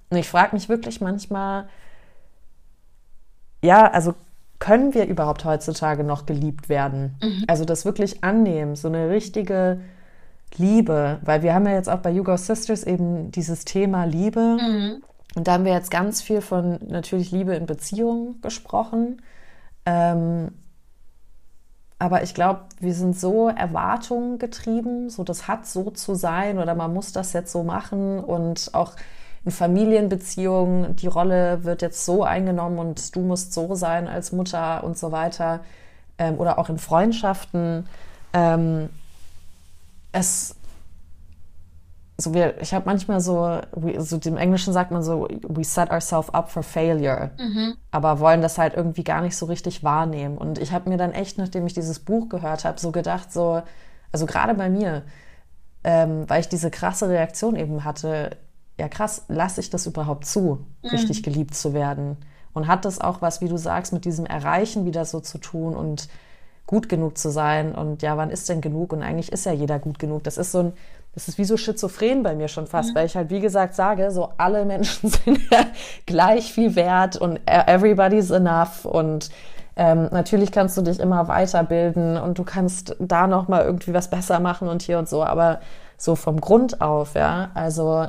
Und 0.10 0.18
ich 0.18 0.30
frage 0.30 0.56
mich 0.56 0.70
wirklich 0.70 1.02
manchmal, 1.02 1.68
ja, 3.62 3.92
also 3.92 4.14
können 4.60 4.94
wir 4.94 5.08
überhaupt 5.08 5.44
heutzutage 5.44 6.06
noch 6.06 6.26
geliebt 6.26 6.70
werden? 6.70 7.18
Mhm. 7.22 7.44
Also 7.48 7.66
das 7.66 7.84
wirklich 7.84 8.24
annehmen, 8.24 8.78
so 8.78 8.88
eine 8.88 9.10
richtige 9.10 9.82
Liebe, 10.56 11.20
weil 11.22 11.44
wir 11.44 11.54
haben 11.54 11.66
ja 11.66 11.74
jetzt 11.74 11.90
auch 11.90 12.00
bei 12.00 12.14
Hugo 12.14 12.38
Sisters 12.38 12.86
eben 12.86 13.30
dieses 13.32 13.66
Thema 13.66 14.06
Liebe. 14.06 14.58
Mhm. 14.62 15.04
Und 15.36 15.48
da 15.48 15.54
haben 15.54 15.66
wir 15.66 15.74
jetzt 15.74 15.92
ganz 15.92 16.22
viel 16.22 16.42
von 16.42 16.80
natürlich 16.88 17.32
Liebe 17.32 17.54
in 17.56 17.66
Beziehungen 17.66 18.42
gesprochen. 18.42 19.22
Ähm, 19.86 20.52
aber 22.00 22.24
ich 22.24 22.34
glaube, 22.34 22.62
wir 22.80 22.94
sind 22.94 23.20
so 23.20 23.50
Erwartungen 23.50 24.38
getrieben, 24.38 25.10
so 25.10 25.24
das 25.24 25.48
hat 25.48 25.66
so 25.66 25.90
zu 25.90 26.14
sein 26.14 26.60
oder 26.60 26.76
man 26.76 26.94
muss 26.94 27.12
das 27.12 27.34
jetzt 27.34 27.52
so 27.52 27.64
machen 27.64 28.20
und 28.20 28.70
auch 28.74 28.94
in 29.46 29.52
Familienbeziehungen, 29.52 30.96
die 30.96 31.08
Rolle 31.08 31.64
wird 31.64 31.82
jetzt 31.82 32.06
so 32.06 32.24
eingenommen 32.24 32.80
und 32.80 33.16
du 33.16 33.22
musst 33.22 33.54
so 33.54 33.76
sein 33.76 34.08
als 34.08 34.32
Mutter 34.32 34.84
und 34.84 34.98
so 34.98 35.12
weiter. 35.12 35.62
Ähm, 36.18 36.38
oder 36.38 36.60
auch 36.60 36.70
in 36.70 36.78
Freundschaften. 36.78 37.88
Ähm, 38.34 38.90
es 40.12 40.56
so 42.20 42.34
wir, 42.34 42.60
ich 42.62 42.74
habe 42.74 42.86
manchmal 42.86 43.22
so, 43.22 43.62
so 44.00 44.20
im 44.26 44.38
Englischen 44.38 44.74
sagt 44.74 44.92
man 44.92 45.04
so, 45.04 45.28
we 45.48 45.64
set 45.64 45.92
ourselves 45.92 46.30
up 46.34 46.50
for 46.50 46.64
failure, 46.64 47.32
mhm. 47.38 47.76
aber 47.92 48.20
wollen 48.20 48.42
das 48.42 48.58
halt 48.58 48.74
irgendwie 48.74 49.04
gar 49.04 49.22
nicht 49.22 49.38
so 49.38 49.46
richtig 49.46 49.84
wahrnehmen. 49.84 50.38
Und 50.38 50.58
ich 50.58 50.72
habe 50.72 50.90
mir 50.90 50.98
dann 50.98 51.12
echt, 51.12 51.38
nachdem 51.38 51.68
ich 51.68 51.74
dieses 51.74 52.00
Buch 52.00 52.28
gehört 52.28 52.66
habe, 52.66 52.80
so 52.80 52.92
gedacht, 52.92 53.32
so, 53.32 53.62
also 54.12 54.26
gerade 54.26 54.56
bei 54.56 54.70
mir, 54.70 55.04
ähm, 55.84 56.28
weil 56.28 56.42
ich 56.42 56.50
diese 56.50 56.72
krasse 56.72 57.08
Reaktion 57.08 57.56
eben 57.56 57.84
hatte, 57.84 58.38
ja 58.80 58.90
krass, 58.90 59.26
lasse 59.28 59.62
ich 59.62 59.70
das 59.70 59.86
überhaupt 59.86 60.26
zu, 60.26 60.66
mhm. 60.84 60.90
richtig 60.90 61.22
geliebt 61.22 61.54
zu 61.54 61.74
werden? 61.74 62.18
Und 62.54 62.68
hat 62.68 62.86
das 62.86 63.00
auch 63.00 63.22
was, 63.22 63.42
wie 63.42 63.48
du 63.48 63.58
sagst, 63.58 63.94
mit 63.94 64.06
diesem 64.06 64.26
Erreichen 64.26 64.86
wieder 64.86 65.06
so 65.06 65.20
zu 65.20 65.38
tun 65.38 65.76
und 65.76 66.10
gut 66.66 66.90
genug 66.90 67.16
zu 67.20 67.30
sein? 67.30 67.76
Und 67.76 68.02
ja, 68.02 68.18
wann 68.18 68.32
ist 68.32 68.50
denn 68.50 68.62
genug? 68.62 68.94
Und 68.94 69.04
eigentlich 69.04 69.32
ist 69.32 69.46
ja 69.46 69.52
jeder 69.52 69.78
gut 69.78 70.00
genug. 70.00 70.24
Das 70.24 70.38
ist 70.38 70.52
so 70.52 70.60
ein, 70.60 70.74
das 71.18 71.28
ist 71.28 71.40
wie 71.40 71.46
so 71.46 71.58
schizophren 71.58 72.22
bei 72.22 72.36
mir 72.36 72.48
schon 72.48 72.68
fast, 72.68 72.92
mhm. 72.92 72.96
weil 72.96 73.08
ich 73.08 73.16
halt, 73.16 73.32
wie 73.32 73.40
gesagt, 73.40 73.74
sage, 73.74 74.12
so 74.12 74.30
alle 74.38 74.66
Menschen 74.66 75.10
sind 75.10 75.40
gleich 76.06 76.54
viel 76.54 76.76
wert 76.76 77.18
und 77.18 77.38
e-, 77.38 77.64
everybody's 77.66 78.30
enough 78.30 78.86
und 78.86 79.32
ähm, 79.76 80.10
natürlich 80.12 80.52
kannst 80.52 80.78
du 80.78 80.84
dich 80.84 81.00
immer 81.00 81.28
weiterbilden 81.28 82.18
und 82.18 82.38
du 82.38 82.44
kannst 82.44 82.96
da 83.00 83.26
noch 83.26 83.48
mal 83.48 83.64
irgendwie 83.64 83.96
was 83.96 84.12
besser 84.12 84.40
machen 84.40 84.68
und 84.68 84.84
hier 84.84 85.00
und 85.00 85.10
so, 85.10 85.24
aber 85.24 85.60
so 85.98 86.16
vom 86.16 86.40
Grund 86.40 86.82
auf, 86.82 87.16
ja, 87.16 87.50
also 87.56 88.06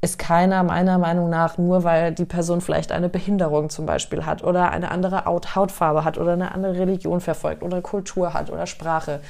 ist 0.00 0.18
keiner 0.18 0.62
meiner 0.62 0.96
Meinung 0.96 1.28
nach 1.28 1.58
nur, 1.58 1.84
weil 1.84 2.12
die 2.12 2.24
Person 2.24 2.62
vielleicht 2.62 2.92
eine 2.92 3.10
Behinderung 3.10 3.68
zum 3.68 3.84
Beispiel 3.84 4.24
hat 4.24 4.42
oder 4.42 4.70
eine 4.70 4.90
andere 4.90 5.26
Hautfarbe 5.26 6.02
hat 6.02 6.16
oder 6.16 6.32
eine 6.32 6.52
andere 6.52 6.78
Religion 6.78 7.20
verfolgt 7.20 7.62
oder 7.62 7.82
Kultur 7.82 8.32
hat 8.32 8.48
oder 8.48 8.64
Sprache 8.66 9.20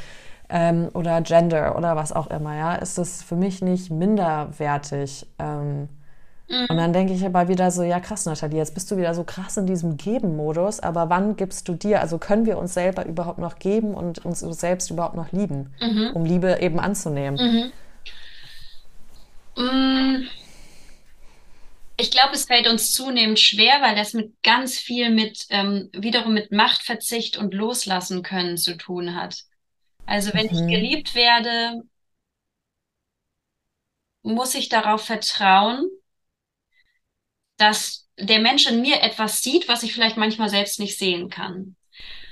ähm, 0.50 0.88
oder 0.94 1.20
Gender 1.22 1.76
oder 1.76 1.96
was 1.96 2.12
auch 2.12 2.26
immer, 2.28 2.56
ja, 2.56 2.74
ist 2.74 2.98
das 2.98 3.22
für 3.22 3.36
mich 3.36 3.62
nicht 3.62 3.90
minderwertig. 3.90 5.26
Ähm, 5.38 5.88
mhm. 6.48 6.66
Und 6.68 6.76
dann 6.76 6.92
denke 6.92 7.12
ich 7.12 7.24
aber 7.24 7.48
wieder 7.48 7.70
so, 7.70 7.82
ja 7.82 8.00
krass, 8.00 8.26
Nathalie, 8.26 8.58
jetzt 8.58 8.74
bist 8.74 8.90
du 8.90 8.96
wieder 8.96 9.14
so 9.14 9.24
krass 9.24 9.56
in 9.56 9.66
diesem 9.66 9.96
Geben-Modus, 9.96 10.80
aber 10.80 11.08
wann 11.08 11.36
gibst 11.36 11.68
du 11.68 11.74
dir, 11.74 12.00
also 12.00 12.18
können 12.18 12.46
wir 12.46 12.58
uns 12.58 12.74
selber 12.74 13.06
überhaupt 13.06 13.38
noch 13.38 13.58
geben 13.58 13.94
und 13.94 14.24
uns 14.24 14.40
selbst 14.40 14.90
überhaupt 14.90 15.14
noch 15.14 15.32
lieben, 15.32 15.72
mhm. 15.80 16.10
um 16.14 16.24
Liebe 16.24 16.58
eben 16.60 16.80
anzunehmen? 16.80 17.38
Mhm. 17.38 17.72
Mm. 19.56 20.28
Ich 21.96 22.10
glaube, 22.10 22.32
es 22.32 22.46
fällt 22.46 22.66
uns 22.66 22.92
zunehmend 22.92 23.38
schwer, 23.38 23.82
weil 23.82 23.94
das 23.94 24.14
mit 24.14 24.42
ganz 24.42 24.78
viel 24.78 25.10
mit 25.10 25.44
ähm, 25.50 25.90
wiederum 25.92 26.32
mit 26.32 26.50
Machtverzicht 26.50 27.36
und 27.36 27.52
Loslassen 27.52 28.22
können 28.22 28.56
zu 28.56 28.78
tun 28.78 29.14
hat. 29.14 29.44
Also 30.10 30.34
wenn 30.34 30.46
mhm. 30.46 30.52
ich 30.52 30.66
geliebt 30.66 31.14
werde, 31.14 31.84
muss 34.22 34.56
ich 34.56 34.68
darauf 34.68 35.04
vertrauen, 35.04 35.88
dass 37.56 38.08
der 38.18 38.40
Mensch 38.40 38.66
in 38.66 38.82
mir 38.82 39.02
etwas 39.02 39.40
sieht, 39.40 39.68
was 39.68 39.84
ich 39.84 39.94
vielleicht 39.94 40.16
manchmal 40.16 40.48
selbst 40.48 40.80
nicht 40.80 40.98
sehen 40.98 41.30
kann. 41.30 41.76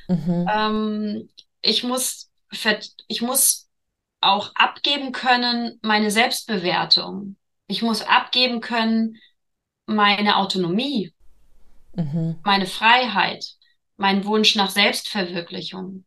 Mhm. 0.08 0.46
Ähm, 0.52 1.30
ich 1.62 1.84
muss, 1.84 2.32
ich 3.06 3.22
muss 3.22 3.68
auch 4.20 4.56
abgeben 4.56 5.12
können 5.12 5.78
meine 5.80 6.10
Selbstbewertung. 6.10 7.36
Ich 7.68 7.82
muss 7.82 8.02
abgeben 8.02 8.60
können 8.60 9.18
meine 9.86 10.36
Autonomie, 10.36 11.14
mhm. 11.94 12.40
meine 12.42 12.66
Freiheit, 12.66 13.46
mein 13.96 14.24
Wunsch 14.24 14.56
nach 14.56 14.70
Selbstverwirklichung. 14.70 16.04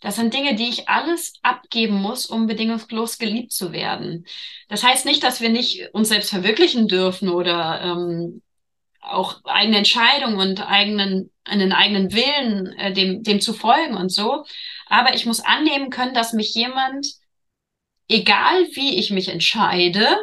Das 0.00 0.16
sind 0.16 0.34
Dinge, 0.34 0.54
die 0.54 0.68
ich 0.68 0.88
alles 0.88 1.34
abgeben 1.42 1.94
muss, 1.94 2.26
um 2.26 2.46
bedingungslos 2.46 3.18
geliebt 3.18 3.52
zu 3.52 3.72
werden. 3.72 4.26
Das 4.68 4.82
heißt 4.82 5.06
nicht, 5.06 5.22
dass 5.22 5.40
wir 5.40 5.48
nicht 5.48 5.94
uns 5.94 6.08
selbst 6.08 6.30
verwirklichen 6.30 6.88
dürfen 6.88 7.28
oder 7.28 7.80
ähm, 7.82 8.42
auch 9.00 9.40
eigene 9.44 9.78
Entscheidungen 9.78 10.38
und 10.38 10.60
eigenen, 10.60 11.30
einen 11.44 11.72
eigenen 11.72 12.12
Willen, 12.12 12.72
äh, 12.78 12.92
dem, 12.92 13.22
dem 13.22 13.40
zu 13.40 13.54
folgen 13.54 13.94
und 13.94 14.10
so. 14.10 14.44
Aber 14.86 15.14
ich 15.14 15.26
muss 15.26 15.40
annehmen 15.40 15.90
können, 15.90 16.14
dass 16.14 16.32
mich 16.32 16.54
jemand, 16.54 17.06
egal 18.08 18.66
wie 18.72 18.98
ich 18.98 19.10
mich 19.10 19.28
entscheide 19.28 20.16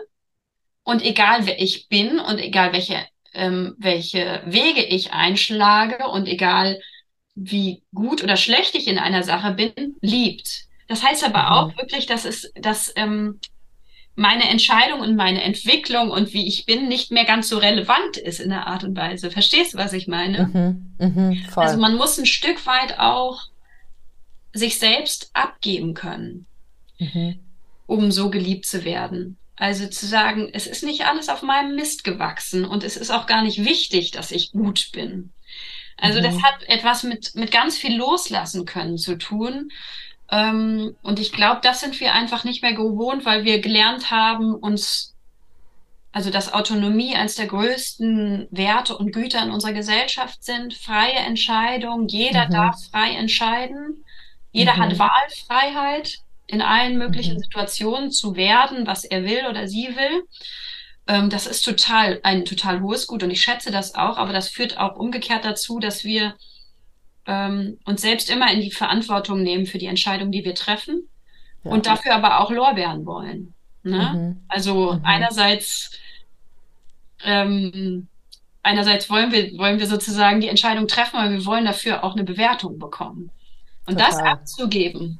und 0.83 1.03
egal 1.03 1.45
wer 1.45 1.59
ich 1.61 1.87
bin 1.87 2.19
und 2.19 2.39
egal 2.39 2.73
welche, 2.73 3.05
ähm, 3.33 3.75
welche 3.77 4.41
Wege 4.45 4.83
ich 4.83 5.11
einschlage 5.13 6.07
und 6.07 6.27
egal 6.27 6.79
wie 7.35 7.83
gut 7.93 8.23
oder 8.23 8.37
schlecht 8.37 8.75
ich 8.75 8.87
in 8.87 8.99
einer 8.99 9.23
Sache 9.23 9.53
bin, 9.53 9.95
liebt. 10.01 10.65
Das 10.87 11.03
heißt 11.03 11.23
aber 11.23 11.43
mhm. 11.43 11.47
auch 11.47 11.77
wirklich, 11.77 12.05
dass 12.05 12.25
es, 12.25 12.51
dass 12.55 12.93
ähm, 12.95 13.39
meine 14.15 14.47
Entscheidung 14.49 14.99
und 14.99 15.15
meine 15.15 15.43
Entwicklung 15.43 16.11
und 16.11 16.33
wie 16.33 16.47
ich 16.47 16.65
bin 16.65 16.87
nicht 16.87 17.11
mehr 17.11 17.25
ganz 17.25 17.49
so 17.49 17.57
relevant 17.57 18.17
ist 18.17 18.39
in 18.39 18.49
der 18.49 18.67
Art 18.67 18.83
und 18.83 18.95
Weise. 18.95 19.31
Verstehst 19.31 19.73
du, 19.73 19.77
was 19.77 19.93
ich 19.93 20.07
meine? 20.07 20.47
Mhm, 20.53 20.95
mh, 20.99 21.35
also 21.55 21.79
man 21.79 21.95
muss 21.95 22.17
ein 22.17 22.27
Stück 22.27 22.65
weit 22.67 22.99
auch 22.99 23.41
sich 24.53 24.77
selbst 24.77 25.31
abgeben 25.33 25.95
können, 25.95 26.45
mhm. 26.99 27.39
um 27.87 28.11
so 28.11 28.29
geliebt 28.29 28.67
zu 28.67 28.85
werden. 28.85 29.37
Also 29.55 29.87
zu 29.87 30.05
sagen, 30.05 30.49
es 30.53 30.67
ist 30.67 30.83
nicht 30.83 31.05
alles 31.05 31.29
auf 31.29 31.41
meinem 31.41 31.75
Mist 31.75 32.03
gewachsen 32.03 32.65
und 32.65 32.83
es 32.83 32.97
ist 32.97 33.11
auch 33.11 33.25
gar 33.25 33.43
nicht 33.43 33.65
wichtig, 33.65 34.11
dass 34.11 34.31
ich 34.31 34.51
gut 34.51 34.89
bin. 34.91 35.31
Also 35.97 36.19
mhm. 36.19 36.23
das 36.23 36.43
hat 36.43 36.63
etwas 36.67 37.03
mit, 37.03 37.35
mit 37.35 37.51
ganz 37.51 37.77
viel 37.77 37.95
Loslassen 37.95 38.65
können 38.65 38.97
zu 38.97 39.17
tun. 39.17 39.71
Ähm, 40.31 40.95
und 41.03 41.19
ich 41.19 41.31
glaube, 41.31 41.61
das 41.63 41.81
sind 41.81 41.99
wir 41.99 42.13
einfach 42.13 42.43
nicht 42.43 42.61
mehr 42.63 42.73
gewohnt, 42.73 43.25
weil 43.25 43.43
wir 43.43 43.59
gelernt 43.59 44.09
haben, 44.09 44.55
uns, 44.55 45.15
also 46.11 46.29
dass 46.29 46.53
Autonomie 46.53 47.15
eines 47.15 47.35
der 47.35 47.47
größten 47.47 48.47
Werte 48.51 48.97
und 48.97 49.11
Güter 49.11 49.43
in 49.43 49.51
unserer 49.51 49.73
Gesellschaft 49.73 50.43
sind, 50.43 50.73
freie 50.73 51.13
Entscheidung, 51.13 52.07
jeder 52.07 52.47
mhm. 52.47 52.51
darf 52.51 52.89
frei 52.89 53.11
entscheiden, 53.11 54.03
jeder 54.51 54.75
mhm. 54.75 54.79
hat 54.79 54.99
Wahlfreiheit 54.99 56.19
in 56.47 56.61
allen 56.61 56.97
möglichen 56.97 57.35
mhm. 57.35 57.39
Situationen 57.39 58.11
zu 58.11 58.35
werden, 58.35 58.87
was 58.87 59.03
er 59.03 59.23
will 59.23 59.45
oder 59.49 59.67
sie 59.67 59.89
will. 59.95 60.23
Ähm, 61.07 61.29
das 61.29 61.47
ist 61.47 61.63
total 61.63 62.19
ein 62.23 62.45
total 62.45 62.81
hohes 62.81 63.07
Gut 63.07 63.23
und 63.23 63.31
ich 63.31 63.41
schätze 63.41 63.71
das 63.71 63.95
auch, 63.95 64.17
aber 64.17 64.31
das 64.31 64.47
führt 64.49 64.77
auch 64.77 64.95
umgekehrt 64.95 65.43
dazu, 65.43 65.79
dass 65.79 66.03
wir 66.03 66.35
ähm, 67.25 67.77
uns 67.85 68.01
selbst 68.01 68.29
immer 68.29 68.51
in 68.51 68.61
die 68.61 68.71
Verantwortung 68.71 69.41
nehmen 69.43 69.65
für 69.65 69.77
die 69.77 69.87
Entscheidung, 69.87 70.31
die 70.31 70.45
wir 70.45 70.55
treffen 70.55 71.07
ja. 71.63 71.71
und 71.71 71.87
dafür 71.87 72.15
aber 72.15 72.39
auch 72.39 72.51
Lorbeeren 72.51 73.05
wollen. 73.05 73.53
Ne? 73.83 74.13
Mhm. 74.13 74.43
Also 74.47 74.93
mhm. 74.93 75.01
einerseits 75.03 75.91
ähm, 77.25 78.07
einerseits 78.61 79.09
wollen 79.09 79.31
wir 79.33 79.57
wollen 79.57 79.79
wir 79.79 79.87
sozusagen 79.87 80.39
die 80.39 80.47
Entscheidung 80.47 80.87
treffen, 80.87 81.17
aber 81.17 81.31
wir 81.31 81.45
wollen 81.45 81.65
dafür 81.65 82.03
auch 82.03 82.13
eine 82.13 82.23
Bewertung 82.23 82.79
bekommen. 82.79 83.29
Und 83.85 83.99
Total. 83.99 84.09
das 84.09 84.19
abzugeben, 84.19 85.19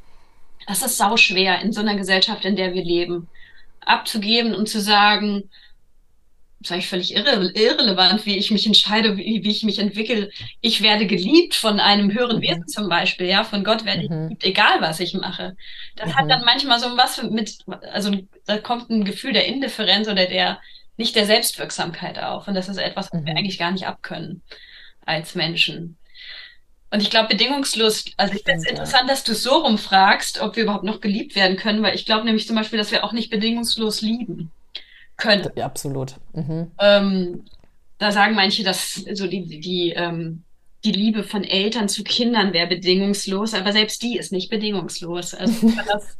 das 0.65 0.81
ist 0.81 0.97
sau 0.97 1.18
schwer 1.18 1.60
in 1.61 1.73
so 1.73 1.81
einer 1.81 1.95
Gesellschaft, 1.95 2.45
in 2.45 2.55
der 2.55 2.73
wir 2.73 2.84
leben, 2.84 3.27
abzugeben 3.81 4.55
und 4.55 4.69
zu 4.69 4.80
sagen, 4.80 5.49
ist 6.64 6.72
eigentlich 6.72 6.88
völlig 6.88 7.15
irre, 7.15 7.52
irrelevant, 7.52 8.26
wie 8.26 8.38
ich 8.38 8.52
mich 8.52 8.65
entscheide, 8.65 9.18
wie, 9.18 9.44
wie, 9.44 9.52
ich 9.52 9.64
mich 9.64 9.80
entwickle. 9.80 10.30
Ich 10.61 10.81
werde 10.81 11.06
geliebt 11.06 11.56
von 11.56 11.80
einem 11.80 12.11
höheren 12.14 12.38
mhm. 12.38 12.41
Wesen 12.41 12.68
zum 12.68 12.90
Beispiel, 12.90 13.27
ja, 13.27 13.44
von 13.44 13.64
Gott 13.64 13.85
werde 13.85 14.03
ich 14.03 14.10
mhm. 14.10 14.23
geliebt, 14.23 14.44
egal 14.44 14.81
was 14.81 14.99
ich 14.99 15.14
mache. 15.14 15.56
Das 15.95 16.10
mhm. 16.10 16.15
hat 16.15 16.30
dann 16.30 16.45
manchmal 16.45 16.80
so 16.80 16.98
was 16.98 17.22
mit, 17.23 17.60
also 17.91 18.11
da 18.45 18.57
kommt 18.57 18.90
ein 18.90 19.03
Gefühl 19.03 19.34
der 19.34 19.45
Indifferenz 19.45 20.07
oder 20.07 20.26
der, 20.26 20.60
nicht 20.98 21.15
der 21.15 21.26
Selbstwirksamkeit 21.26 22.19
auf. 22.19 22.48
Und 22.48 22.56
das 22.56 22.69
ist 22.69 22.77
etwas, 22.77 23.10
was 23.11 23.23
wir 23.26 23.31
mhm. 23.34 23.38
eigentlich 23.38 23.60
gar 23.60 23.72
nicht 23.72 23.85
abkönnen 23.85 24.41
als 25.06 25.35
Menschen. 25.35 25.98
Und 26.91 27.02
ich 27.02 27.10
glaube, 27.10 27.30
bedingungslos, 27.30 28.06
also 28.18 28.35
ich 28.35 28.44
finde 28.44 28.61
es 28.61 28.69
interessant, 28.69 29.10
dass 29.10 29.23
du 29.23 29.34
so 29.34 29.56
rumfragst, 29.56 30.41
ob 30.41 30.56
wir 30.56 30.64
überhaupt 30.64 30.84
noch 30.84 31.02
geliebt 31.02 31.35
werden 31.35 31.57
können, 31.57 31.81
weil 31.81 31.95
ich 31.95 32.06
glaube 32.06 32.23
nämlich 32.23 32.45
zum 32.45 32.56
Beispiel, 32.56 32.77
dass 32.77 32.91
wir 32.91 33.03
auch 33.03 33.14
nicht 33.14 33.31
bedingungslos 33.31 34.02
lieben 34.02 34.52
können. 35.18 35.49
Ja, 35.56 35.65
absolut. 35.65 36.15
Mhm. 36.34 36.72
Ähm, 36.80 37.45
da 37.98 38.11
sagen 38.11 38.35
manche, 38.35 38.64
dass 38.64 38.95
so 39.14 39.27
die, 39.27 39.60
die, 39.60 39.94
ähm, 39.95 40.44
die 40.84 40.91
Liebe 40.91 41.23
von 41.23 41.44
Eltern 41.44 41.88
zu 41.88 42.03
Kindern 42.03 42.52
wäre 42.52 42.68
bedingungslos, 42.68 43.53
aber 43.53 43.72
selbst 43.72 44.03
die 44.03 44.18
ist 44.18 44.31
nicht 44.31 44.49
bedingungslos. 44.49 45.34
Also 45.34 45.68
ich 45.68 45.76
kann 45.76 45.85
das, 45.88 46.18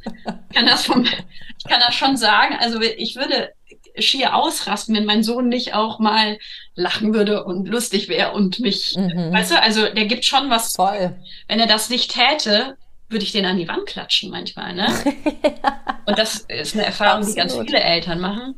kann 0.54 0.66
das, 0.66 0.86
vom, 0.86 1.04
ich 1.04 1.64
kann 1.68 1.80
das 1.86 1.94
schon 1.94 2.16
sagen. 2.16 2.56
Also 2.58 2.80
ich 2.80 3.16
würde 3.16 3.52
schier 3.98 4.34
ausrasten, 4.34 4.94
wenn 4.96 5.04
mein 5.04 5.22
Sohn 5.22 5.48
nicht 5.48 5.74
auch 5.74 5.98
mal 5.98 6.38
lachen 6.74 7.12
würde 7.12 7.44
und 7.44 7.68
lustig 7.68 8.08
wäre 8.08 8.32
und 8.32 8.58
mich, 8.60 8.96
mhm. 8.96 9.32
weißt 9.32 9.52
du, 9.52 9.60
also 9.60 9.88
der 9.88 10.06
gibt 10.06 10.24
schon 10.24 10.50
was. 10.50 10.74
Voll. 10.74 11.16
Wenn 11.46 11.60
er 11.60 11.66
das 11.66 11.90
nicht 11.90 12.12
täte, 12.12 12.76
würde 13.10 13.24
ich 13.24 13.32
den 13.32 13.44
an 13.44 13.58
die 13.58 13.68
Wand 13.68 13.86
klatschen 13.86 14.30
manchmal, 14.30 14.74
ne? 14.74 14.86
und 16.06 16.18
das 16.18 16.46
ist 16.48 16.74
eine 16.74 16.86
Erfahrung, 16.86 17.18
Absolut. 17.18 17.36
die 17.36 17.40
ganz 17.40 17.54
viele 17.54 17.80
Eltern 17.80 18.18
machen 18.18 18.56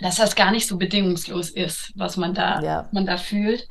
dass 0.00 0.16
das 0.16 0.34
gar 0.34 0.50
nicht 0.50 0.66
so 0.66 0.76
bedingungslos 0.76 1.50
ist, 1.50 1.92
was 1.94 2.16
man 2.16 2.34
da, 2.34 2.60
ja. 2.62 2.88
man 2.92 3.06
da 3.06 3.16
fühlt. 3.16 3.68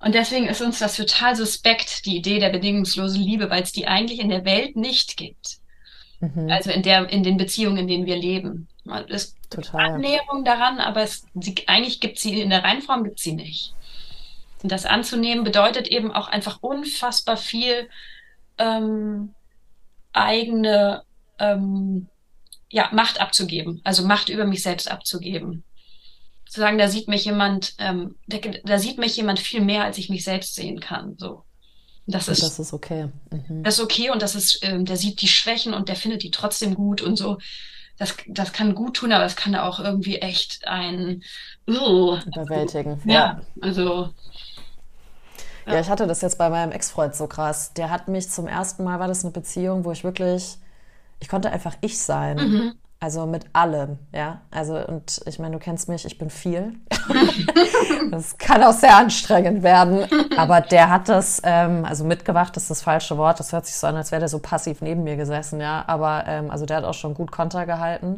Und 0.00 0.14
deswegen 0.14 0.46
ist 0.46 0.62
uns 0.62 0.78
das 0.78 0.96
total 0.96 1.34
suspekt, 1.34 2.06
die 2.06 2.16
Idee 2.16 2.38
der 2.38 2.50
bedingungslosen 2.50 3.20
Liebe, 3.20 3.50
weil 3.50 3.62
es 3.62 3.72
die 3.72 3.88
eigentlich 3.88 4.20
in 4.20 4.28
der 4.28 4.44
Welt 4.44 4.76
nicht 4.76 5.16
gibt. 5.16 5.58
Mhm. 6.20 6.50
Also 6.50 6.70
in 6.70 6.82
der, 6.82 7.08
in 7.10 7.22
den 7.22 7.36
Beziehungen, 7.36 7.78
in 7.78 7.88
denen 7.88 8.06
wir 8.06 8.16
leben. 8.16 8.68
Es 9.08 9.36
Total. 9.50 9.94
Annäherung 9.94 10.44
daran, 10.44 10.78
aber 10.78 11.02
es, 11.02 11.26
sie, 11.34 11.54
eigentlich 11.66 12.00
gibt 12.00 12.18
sie 12.18 12.40
in 12.40 12.50
der 12.50 12.64
Reinform 12.64 13.04
gibt 13.04 13.18
sie 13.18 13.32
nicht. 13.32 13.74
Und 14.62 14.72
das 14.72 14.86
anzunehmen 14.86 15.44
bedeutet 15.44 15.88
eben 15.88 16.12
auch 16.12 16.28
einfach 16.28 16.58
unfassbar 16.60 17.36
viel 17.36 17.88
ähm, 18.58 19.34
eigene 20.12 21.02
ähm, 21.38 22.08
ja, 22.70 22.88
Macht 22.92 23.20
abzugeben, 23.20 23.80
also 23.84 24.04
Macht 24.04 24.28
über 24.28 24.44
mich 24.44 24.62
selbst 24.62 24.90
abzugeben. 24.90 25.64
Zu 26.48 26.60
sagen, 26.60 26.78
da 26.78 26.88
sieht 26.88 27.08
mich 27.08 27.24
jemand, 27.24 27.74
ähm, 27.78 28.16
da, 28.26 28.38
da, 28.64 28.78
sieht 28.78 28.98
mich 28.98 29.16
jemand 29.16 29.38
viel 29.38 29.60
mehr, 29.60 29.84
als 29.84 29.98
ich 29.98 30.08
mich 30.08 30.24
selbst 30.24 30.54
sehen 30.54 30.80
kann. 30.80 31.16
So. 31.18 31.44
Das 32.06 32.26
ist, 32.28 32.42
das 32.42 32.58
ist 32.58 32.72
okay. 32.72 33.10
Mhm. 33.30 33.62
Das 33.62 33.74
ist 33.74 33.84
okay 33.84 34.10
und 34.10 34.22
das 34.22 34.34
ist, 34.34 34.60
ähm, 34.62 34.86
der 34.86 34.96
sieht 34.96 35.20
die 35.20 35.28
Schwächen 35.28 35.74
und 35.74 35.90
der 35.90 35.96
findet 35.96 36.22
die 36.22 36.30
trotzdem 36.30 36.74
gut 36.74 37.02
und 37.02 37.16
so. 37.16 37.38
Das, 37.98 38.14
das 38.28 38.52
kann 38.52 38.74
gut 38.74 38.96
tun, 38.96 39.12
aber 39.12 39.24
es 39.24 39.36
kann 39.36 39.54
auch 39.56 39.78
irgendwie 39.78 40.18
echt 40.18 40.66
ein 40.66 41.22
uh, 41.68 42.16
überwältigen. 42.26 43.02
Ja, 43.04 43.12
ja, 43.12 43.40
also 43.60 44.14
ja. 45.66 45.74
ja, 45.74 45.80
ich 45.80 45.90
hatte 45.90 46.06
das 46.06 46.22
jetzt 46.22 46.38
bei 46.38 46.48
meinem 46.48 46.72
Ex-Freund 46.72 47.14
so 47.14 47.26
krass. 47.26 47.74
Der 47.74 47.90
hat 47.90 48.08
mich 48.08 48.30
zum 48.30 48.46
ersten 48.46 48.84
Mal, 48.84 49.00
war 49.00 49.08
das 49.08 49.24
eine 49.24 49.32
Beziehung, 49.32 49.84
wo 49.84 49.92
ich 49.92 50.04
wirklich, 50.04 50.58
ich 51.20 51.28
konnte 51.28 51.50
einfach 51.50 51.74
ich 51.80 52.00
sein. 52.00 52.36
Mhm. 52.36 52.72
Also 53.00 53.26
mit 53.26 53.46
allem, 53.52 53.98
ja. 54.12 54.40
Also, 54.50 54.76
und 54.76 55.20
ich 55.24 55.38
meine, 55.38 55.52
du 55.52 55.60
kennst 55.60 55.88
mich, 55.88 56.04
ich 56.04 56.18
bin 56.18 56.30
viel. 56.30 56.74
das 58.10 58.38
kann 58.38 58.64
auch 58.64 58.72
sehr 58.72 58.96
anstrengend 58.96 59.62
werden. 59.62 60.04
Aber 60.36 60.60
der 60.60 60.90
hat 60.90 61.08
das, 61.08 61.40
ähm, 61.44 61.84
also 61.84 62.04
mitgewacht 62.04 62.56
ist 62.56 62.70
das 62.70 62.82
falsche 62.82 63.16
Wort. 63.16 63.38
Das 63.38 63.52
hört 63.52 63.66
sich 63.66 63.76
so 63.76 63.86
an, 63.86 63.94
als 63.94 64.10
wäre 64.10 64.18
der 64.18 64.28
so 64.28 64.40
passiv 64.40 64.80
neben 64.80 65.04
mir 65.04 65.16
gesessen, 65.16 65.60
ja. 65.60 65.84
Aber, 65.86 66.24
ähm, 66.26 66.50
also 66.50 66.66
der 66.66 66.78
hat 66.78 66.84
auch 66.84 66.94
schon 66.94 67.14
gut 67.14 67.30
Konter 67.30 67.66
gehalten 67.66 68.16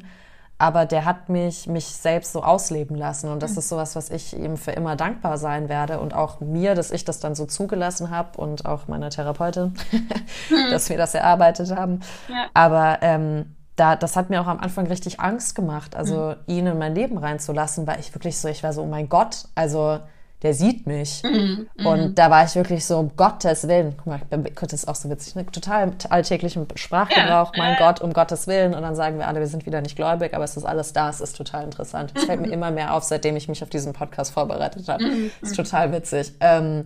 aber 0.60 0.84
der 0.84 1.06
hat 1.06 1.30
mich, 1.30 1.66
mich 1.66 1.86
selbst 1.86 2.32
so 2.32 2.42
ausleben 2.42 2.94
lassen. 2.94 3.30
Und 3.30 3.42
das 3.42 3.52
mhm. 3.52 3.58
ist 3.58 3.68
sowas, 3.70 3.96
was 3.96 4.10
ich 4.10 4.38
ihm 4.38 4.58
für 4.58 4.72
immer 4.72 4.94
dankbar 4.94 5.38
sein 5.38 5.70
werde. 5.70 6.00
Und 6.00 6.14
auch 6.14 6.40
mir, 6.40 6.74
dass 6.74 6.90
ich 6.90 7.06
das 7.06 7.18
dann 7.18 7.34
so 7.34 7.46
zugelassen 7.46 8.10
habe 8.10 8.38
und 8.38 8.66
auch 8.66 8.86
meiner 8.86 9.08
Therapeutin, 9.08 9.72
dass 10.70 10.90
wir 10.90 10.98
das 10.98 11.14
erarbeitet 11.14 11.74
haben. 11.74 12.00
Ja. 12.28 12.46
Aber 12.52 12.98
ähm, 13.00 13.56
da, 13.76 13.96
das 13.96 14.16
hat 14.16 14.28
mir 14.28 14.42
auch 14.42 14.46
am 14.46 14.60
Anfang 14.60 14.86
richtig 14.86 15.18
Angst 15.18 15.54
gemacht, 15.54 15.96
also 15.96 16.34
mhm. 16.46 16.54
ihn 16.54 16.66
in 16.66 16.78
mein 16.78 16.94
Leben 16.94 17.16
reinzulassen, 17.16 17.86
weil 17.86 17.98
ich 17.98 18.14
wirklich 18.14 18.38
so, 18.38 18.46
ich 18.48 18.62
war 18.62 18.74
so, 18.74 18.82
oh 18.82 18.86
mein 18.86 19.08
Gott, 19.08 19.46
also 19.54 20.00
der 20.42 20.54
sieht 20.54 20.86
mich. 20.86 21.22
Mhm, 21.22 21.68
mhm, 21.76 21.86
und 21.86 22.18
da 22.18 22.30
war 22.30 22.44
ich 22.44 22.54
wirklich 22.54 22.84
so, 22.86 22.98
um 22.98 23.14
Gottes 23.16 23.68
Willen, 23.68 23.94
guck 23.96 24.06
mal, 24.06 24.20
das 24.30 24.72
ist 24.72 24.88
auch 24.88 24.94
so 24.94 25.10
witzig, 25.10 25.34
ne? 25.34 25.46
total 25.46 25.92
alltäglichen 26.08 26.66
Sprachgebrauch, 26.74 27.54
ja. 27.54 27.62
mein 27.62 27.76
Gott, 27.76 28.00
um 28.00 28.12
Gottes 28.12 28.46
Willen. 28.46 28.74
Und 28.74 28.82
dann 28.82 28.94
sagen 28.94 29.18
wir 29.18 29.28
alle, 29.28 29.40
wir 29.40 29.46
sind 29.46 29.66
wieder 29.66 29.80
nicht 29.80 29.96
gläubig, 29.96 30.34
aber 30.34 30.44
es 30.44 30.56
ist 30.56 30.64
alles 30.64 30.92
da, 30.92 31.10
es 31.10 31.20
ist 31.20 31.36
total 31.36 31.64
interessant. 31.64 32.12
Es 32.14 32.24
fällt 32.24 32.40
mir 32.40 32.48
immer 32.52 32.70
mehr 32.70 32.94
auf, 32.94 33.04
seitdem 33.04 33.36
ich 33.36 33.48
mich 33.48 33.62
auf 33.62 33.68
diesen 33.68 33.92
Podcast 33.92 34.32
vorbereitet 34.32 34.88
habe. 34.88 35.04
Mhm, 35.04 35.30
ist 35.42 35.56
total 35.56 35.92
witzig. 35.92 36.32
Ähm, 36.40 36.84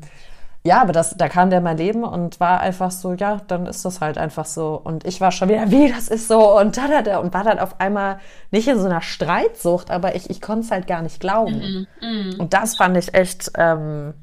ja, 0.66 0.80
aber 0.80 0.92
das, 0.92 1.16
da 1.16 1.28
kam 1.28 1.50
der 1.50 1.58
in 1.58 1.64
mein 1.64 1.76
Leben 1.76 2.04
und 2.04 2.40
war 2.40 2.60
einfach 2.60 2.90
so, 2.90 3.12
ja, 3.12 3.42
dann 3.48 3.66
ist 3.66 3.84
das 3.84 4.00
halt 4.00 4.16
einfach 4.16 4.46
so. 4.46 4.80
Und 4.82 5.06
ich 5.06 5.20
war 5.20 5.30
schon 5.30 5.50
wieder, 5.50 5.70
wie, 5.70 5.92
das 5.92 6.08
ist 6.08 6.26
so 6.26 6.58
und 6.58 6.76
da, 6.76 6.88
da, 6.88 7.02
da. 7.02 7.18
Und 7.18 7.34
war 7.34 7.44
dann 7.44 7.58
auf 7.58 7.80
einmal 7.80 8.18
nicht 8.50 8.66
in 8.66 8.78
so 8.78 8.86
einer 8.86 9.02
Streitsucht, 9.02 9.90
aber 9.90 10.14
ich, 10.14 10.30
ich 10.30 10.40
konnte 10.40 10.64
es 10.64 10.70
halt 10.70 10.86
gar 10.86 11.02
nicht 11.02 11.20
glauben. 11.20 11.86
Mm, 12.00 12.06
mm. 12.06 12.40
Und 12.40 12.54
das 12.54 12.76
fand 12.76 12.96
ich 12.96 13.12
echt 13.12 13.52
ähm, 13.56 14.14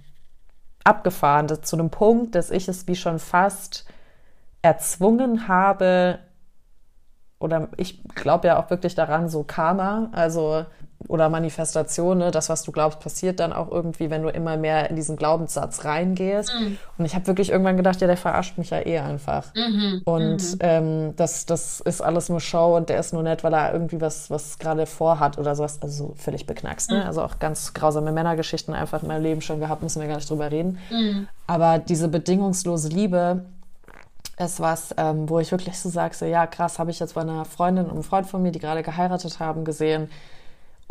abgefahren, 0.84 1.46
das, 1.46 1.62
zu 1.62 1.76
einem 1.76 1.92
Punkt, 1.92 2.34
dass 2.34 2.50
ich 2.50 2.68
es 2.68 2.88
wie 2.88 2.96
schon 2.96 3.20
fast 3.20 3.86
erzwungen 4.64 5.48
habe, 5.48 6.20
oder 7.40 7.70
ich 7.78 8.04
glaube 8.16 8.48
ja 8.48 8.60
auch 8.60 8.70
wirklich 8.70 8.96
daran, 8.96 9.30
so 9.30 9.44
Karma, 9.44 10.10
also 10.12 10.66
oder 11.07 11.30
Manifestation, 11.30 12.19
ne? 12.19 12.32
das, 12.32 12.49
was 12.49 12.64
du 12.64 12.72
glaubst, 12.72 12.99
passiert 12.99 13.40
dann 13.40 13.53
auch 13.53 13.72
irgendwie, 13.72 14.10
wenn 14.10 14.22
du 14.22 14.30
immer 14.30 14.57
mehr 14.57 14.90
in 14.90 14.95
diesen 14.95 15.15
Glaubenssatz 15.15 15.86
reingehst. 15.86 16.52
Mhm. 16.60 16.78
Und 16.98 17.06
ich 17.06 17.15
habe 17.15 17.28
wirklich 17.28 17.49
irgendwann 17.49 17.78
gedacht, 17.78 18.02
ja, 18.02 18.07
der 18.07 18.18
verarscht 18.18 18.57
mich 18.57 18.69
ja 18.69 18.86
eh 18.86 18.99
einfach. 18.99 19.53
Mhm. 19.56 20.02
Und 20.06 20.53
mhm. 20.53 20.57
Ähm, 20.61 21.15
das, 21.15 21.45
das 21.45 21.80
ist 21.82 22.02
alles 22.02 22.30
nur 22.30 22.40
Show 22.40 22.76
und 22.76 22.90
der 22.90 22.99
ist 22.99 23.14
nur 23.14 23.23
nett, 23.23 23.44
weil 23.44 23.53
er 23.53 23.73
irgendwie 23.73 23.99
was, 24.02 24.30
was 24.30 24.60
gerade 24.60 24.86
vorhat 24.86 25.38
oder 25.38 25.56
sowas. 25.56 25.80
Also 25.82 26.07
so 26.07 26.14
völlig 26.15 26.45
beknackst. 26.45 26.91
Ne? 26.91 26.98
Mhm. 26.99 27.07
Also 27.07 27.22
auch 27.22 27.40
ganz 27.40 27.73
grausame 27.73 28.11
Männergeschichten 28.11 28.73
einfach 28.73 29.02
in 29.02 29.07
meinem 29.07 29.23
Leben 29.23 29.41
schon 29.41 29.60
gehabt, 29.60 29.84
müssen 29.84 30.02
wir 30.02 30.07
gar 30.07 30.18
nicht 30.18 30.30
drüber 30.30 30.52
reden. 30.52 30.78
Mhm. 30.91 31.28
Aber 31.48 31.80
diese 31.80 32.07
bedingungslose 32.07 32.90
Liebe, 32.90 33.45
ist 34.40 34.60
was, 34.60 34.94
ähm, 34.98 35.30
wo 35.30 35.40
ich 35.40 35.52
wirklich 35.52 35.78
so 35.78 35.90
sage, 35.90 36.15
so, 36.15 36.26
ja 36.26 36.48
krass, 36.48 36.80
habe 36.80 36.91
ich 36.91 36.99
jetzt 36.99 37.14
bei 37.14 37.22
einer 37.22 37.45
Freundin 37.45 37.86
und 37.86 37.91
einem 37.91 38.03
Freund 38.03 38.28
von 38.28 38.41
mir, 38.41 38.52
die 38.52 38.60
gerade 38.60 38.84
geheiratet 38.84 39.40
haben, 39.40 39.65
gesehen, 39.65 40.10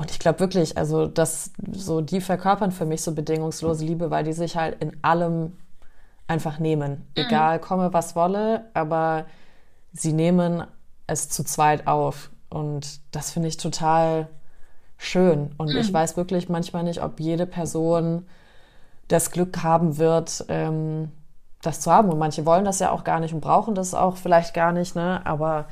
und 0.00 0.10
ich 0.10 0.18
glaube 0.18 0.40
wirklich, 0.40 0.78
also 0.78 1.06
dass 1.06 1.52
so 1.72 2.00
die 2.00 2.22
verkörpern 2.22 2.72
für 2.72 2.86
mich 2.86 3.02
so 3.02 3.14
bedingungslose 3.14 3.84
Liebe, 3.84 4.10
weil 4.10 4.24
die 4.24 4.32
sich 4.32 4.56
halt 4.56 4.82
in 4.82 4.96
allem 5.04 5.58
einfach 6.26 6.58
nehmen. 6.58 6.92
Mhm. 6.92 7.26
Egal, 7.26 7.58
komme 7.58 7.92
was 7.92 8.16
wolle, 8.16 8.64
aber 8.72 9.26
sie 9.92 10.14
nehmen 10.14 10.64
es 11.06 11.28
zu 11.28 11.44
zweit 11.44 11.86
auf. 11.86 12.30
Und 12.48 13.00
das 13.14 13.30
finde 13.30 13.48
ich 13.48 13.58
total 13.58 14.28
schön. 14.96 15.50
Und 15.58 15.74
mhm. 15.74 15.76
ich 15.76 15.92
weiß 15.92 16.16
wirklich 16.16 16.48
manchmal 16.48 16.84
nicht, 16.84 17.02
ob 17.02 17.20
jede 17.20 17.44
Person 17.44 18.26
das 19.08 19.30
Glück 19.30 19.62
haben 19.62 19.98
wird, 19.98 20.46
ähm, 20.48 21.10
das 21.60 21.80
zu 21.80 21.92
haben. 21.92 22.08
Und 22.08 22.18
manche 22.18 22.46
wollen 22.46 22.64
das 22.64 22.78
ja 22.78 22.90
auch 22.90 23.04
gar 23.04 23.20
nicht 23.20 23.34
und 23.34 23.42
brauchen 23.42 23.74
das 23.74 23.92
auch 23.92 24.16
vielleicht 24.16 24.54
gar 24.54 24.72
nicht, 24.72 24.96
ne? 24.96 25.20
Aber 25.26 25.66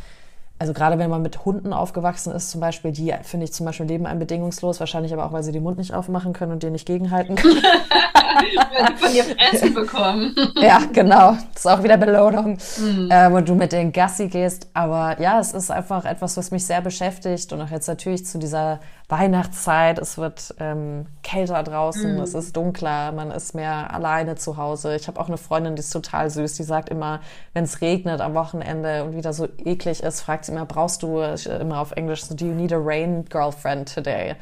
also 0.58 0.72
gerade 0.72 0.98
wenn 0.98 1.08
man 1.08 1.22
mit 1.22 1.44
Hunden 1.44 1.72
aufgewachsen 1.72 2.32
ist, 2.32 2.50
zum 2.50 2.60
Beispiel, 2.60 2.90
die 2.90 3.14
finde 3.22 3.44
ich 3.44 3.52
zum 3.52 3.64
Beispiel 3.64 3.86
leben 3.86 4.06
ein 4.06 4.18
bedingungslos, 4.18 4.80
wahrscheinlich 4.80 5.12
aber 5.12 5.24
auch, 5.24 5.32
weil 5.32 5.44
sie 5.44 5.52
den 5.52 5.62
Mund 5.62 5.78
nicht 5.78 5.94
aufmachen 5.94 6.32
können 6.32 6.52
und 6.52 6.62
dir 6.62 6.70
nicht 6.70 6.86
gegenhalten 6.86 7.36
können. 7.36 7.62
weil 7.62 8.86
sie 8.88 9.04
von 9.04 9.12
dir 9.12 9.24
Essen 9.52 9.74
bekommen. 9.74 10.34
ja, 10.56 10.80
genau. 10.92 11.36
Das 11.52 11.64
ist 11.64 11.66
auch 11.66 11.82
wieder 11.82 11.96
Belohnung. 11.96 12.58
Mhm. 12.78 13.10
Äh, 13.10 13.32
wo 13.32 13.40
du 13.40 13.54
mit 13.54 13.72
den 13.72 13.92
Gassi 13.92 14.28
gehst. 14.28 14.68
Aber 14.74 15.20
ja, 15.20 15.38
es 15.38 15.52
ist 15.52 15.70
einfach 15.70 16.04
etwas, 16.04 16.36
was 16.36 16.50
mich 16.50 16.66
sehr 16.66 16.80
beschäftigt 16.80 17.52
und 17.52 17.60
auch 17.60 17.70
jetzt 17.70 17.86
natürlich 17.86 18.26
zu 18.26 18.38
dieser 18.38 18.80
Weihnachtszeit. 19.08 19.98
Es 19.98 20.18
wird 20.18 20.54
ähm, 20.60 21.06
kälter 21.22 21.62
draußen, 21.62 22.16
mhm. 22.16 22.20
es 22.20 22.34
ist 22.34 22.56
dunkler, 22.56 23.12
man 23.12 23.30
ist 23.30 23.54
mehr 23.54 23.92
alleine 23.92 24.36
zu 24.36 24.56
Hause. 24.58 24.94
Ich 24.96 25.08
habe 25.08 25.18
auch 25.18 25.28
eine 25.28 25.38
Freundin, 25.38 25.76
die 25.76 25.80
ist 25.80 25.90
total 25.90 26.28
süß, 26.28 26.54
die 26.54 26.62
sagt 26.62 26.90
immer, 26.90 27.20
wenn 27.54 27.64
es 27.64 27.80
regnet 27.80 28.20
am 28.20 28.34
Wochenende 28.34 29.04
und 29.04 29.16
wieder 29.16 29.32
so 29.32 29.48
eklig 29.64 30.02
ist, 30.02 30.20
fragt 30.20 30.44
sie 30.44 30.52
immer, 30.52 30.66
brauchst 30.66 31.02
du, 31.02 31.20
immer 31.20 31.80
auf 31.80 31.92
Englisch, 31.92 32.24
so, 32.24 32.34
do 32.34 32.44
you 32.44 32.54
need 32.54 32.72
a 32.72 32.78
rain 32.78 33.24
girlfriend 33.24 33.94
today? 33.94 34.34